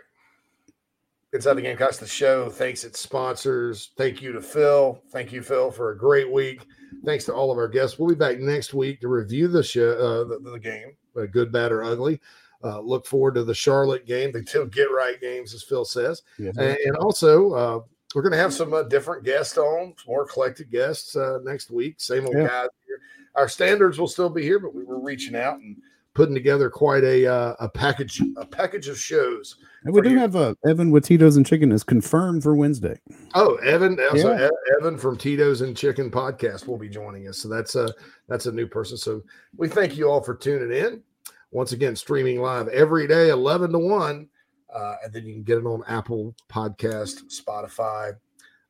Inside 1.33 1.55
the 1.55 1.61
Gamecocks, 1.61 1.97
the 1.97 2.07
show. 2.07 2.49
Thanks 2.49 2.83
its 2.83 2.99
sponsors. 2.99 3.91
Thank 3.97 4.21
you 4.21 4.31
to 4.31 4.41
Phil. 4.41 5.01
Thank 5.11 5.33
you, 5.33 5.41
Phil, 5.41 5.69
for 5.69 5.91
a 5.91 5.97
great 5.97 6.31
week. 6.31 6.65
Thanks 7.03 7.25
to 7.25 7.33
all 7.33 7.51
of 7.51 7.57
our 7.57 7.67
guests. 7.67 7.99
We'll 7.99 8.09
be 8.09 8.15
back 8.15 8.39
next 8.39 8.73
week 8.73 9.01
to 9.01 9.09
review 9.09 9.47
the 9.49 9.61
show, 9.61 9.91
uh, 9.91 10.23
the, 10.23 10.51
the 10.51 10.59
game, 10.59 10.95
uh, 11.17 11.25
good, 11.25 11.51
bad, 11.51 11.71
or 11.73 11.83
ugly. 11.83 12.21
Uh, 12.63 12.79
look 12.79 13.05
forward 13.05 13.35
to 13.35 13.43
the 13.43 13.53
Charlotte 13.53 14.05
game, 14.07 14.31
the 14.31 14.41
two 14.41 14.65
get 14.67 14.85
right 14.85 15.19
games, 15.19 15.53
as 15.53 15.61
Phil 15.61 15.83
says. 15.83 16.21
Yes, 16.39 16.55
and, 16.57 16.77
and 16.85 16.95
also, 16.95 17.53
uh, 17.53 17.79
we're 18.15 18.21
going 18.21 18.31
to 18.31 18.37
have 18.37 18.53
some 18.53 18.73
uh, 18.73 18.83
different 18.83 19.25
guests 19.25 19.57
on, 19.57 19.93
more 20.07 20.25
collected 20.25 20.71
guests 20.71 21.17
uh, 21.17 21.39
next 21.43 21.69
week. 21.69 21.95
Same 21.97 22.25
old 22.25 22.35
Yeah. 22.35 22.47
guys 22.47 22.69
here. 22.87 22.99
Our 23.35 23.49
standards 23.49 23.99
will 23.99 24.07
still 24.07 24.29
be 24.29 24.41
here, 24.41 24.57
but 24.59 24.73
we 24.73 24.85
were 24.85 25.01
reaching 25.01 25.35
out 25.35 25.59
and 25.59 25.75
putting 26.15 26.33
together 26.33 26.69
quite 26.69 27.03
a 27.03 27.27
uh, 27.27 27.55
a 27.59 27.69
package 27.69 28.21
a 28.37 28.45
package 28.45 28.87
of 28.87 28.97
shows. 28.97 29.57
And 29.83 29.93
we 29.93 30.01
do 30.01 30.17
have 30.17 30.35
uh, 30.35 30.55
Evan 30.65 30.89
with 30.89 31.05
Tito's 31.05 31.37
and 31.37 31.45
Chicken 31.45 31.71
is 31.71 31.83
confirmed 31.83 32.41
for 32.41 32.55
Wednesday. 32.55 32.99
Oh, 33.35 33.55
Evan, 33.57 33.99
Yeah. 34.15 34.47
E- 34.47 34.75
Evan 34.79 34.97
from 34.97 35.15
Tito's 35.15 35.61
and 35.61 35.77
Chicken 35.77 36.09
podcast 36.09 36.65
will 36.65 36.79
be 36.79 36.89
joining 36.89 37.27
us. 37.27 37.37
So 37.37 37.47
that's 37.47 37.75
a 37.75 37.93
that's 38.27 38.47
a 38.47 38.51
new 38.51 38.65
person. 38.65 38.97
So 38.97 39.21
we 39.55 39.67
thank 39.67 39.95
you 39.95 40.09
all 40.09 40.23
for 40.23 40.33
tuning 40.33 40.75
in. 40.75 41.03
Once 41.51 41.73
again, 41.73 41.95
streaming 41.95 42.41
live 42.41 42.67
every 42.69 43.07
day, 43.07 43.29
eleven 43.29 43.71
to 43.73 43.79
one, 43.79 44.27
uh, 44.73 44.95
and 45.03 45.13
then 45.13 45.25
you 45.25 45.33
can 45.33 45.43
get 45.43 45.57
it 45.59 45.65
on 45.65 45.83
Apple 45.87 46.33
Podcast, 46.49 47.23
Spotify, 47.29 48.13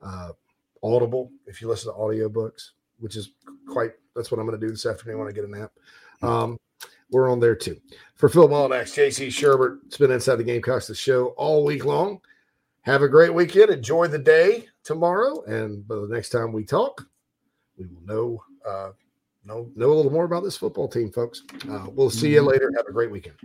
uh, 0.02 0.32
Audible 0.84 1.32
if 1.48 1.62
you 1.62 1.68
listen 1.70 1.94
to 1.94 1.98
audiobooks, 1.98 2.72
which 3.00 3.16
is 3.16 3.32
quite. 3.70 3.92
That's 4.16 4.32
what 4.32 4.40
I'm 4.40 4.46
going 4.46 4.60
to 4.60 4.66
do 4.66 4.72
this 4.72 4.86
afternoon 4.86 5.20
when 5.20 5.28
I 5.28 5.32
get 5.32 5.46
a 5.46 5.48
nap. 5.48 5.72
Um, 6.22 6.58
we're 7.12 7.32
on 7.32 7.40
there 7.40 7.56
too. 7.56 7.78
For 8.16 8.30
Phil 8.30 8.48
Mullinax, 8.48 8.94
JC 8.94 9.28
Shurburtt, 9.28 9.80
it's 9.86 9.98
been 9.98 10.12
Inside 10.12 10.38
the 10.38 10.44
Gamecocks, 10.44 10.88
the 10.88 10.96
show 10.96 11.28
all 11.38 11.66
week 11.66 11.86
long. 11.86 12.20
Have 12.82 13.02
a 13.02 13.10
great 13.10 13.34
weekend. 13.34 13.72
Enjoy 13.72 14.08
the 14.08 14.20
day 14.20 14.68
tomorrow. 14.84 15.44
And 15.44 15.88
by 15.88 15.96
the 15.96 16.08
next 16.08 16.30
time 16.30 16.54
we 16.54 16.64
talk, 16.64 17.08
we 17.78 17.88
will 17.88 18.02
know 18.06 18.44
uh, 18.66 18.92
know 19.44 19.70
know 19.76 19.92
a 19.92 19.94
little 19.94 20.12
more 20.12 20.26
about 20.26 20.44
this 20.44 20.58
football 20.58 20.88
team, 20.88 21.12
folks. 21.12 21.44
Uh, 21.70 21.88
we'll 21.90 22.10
see 22.10 22.34
you 22.34 22.42
later. 22.42 22.72
Have 22.78 22.88
a 22.88 22.94
great 22.94 23.12
weekend. 23.12 23.36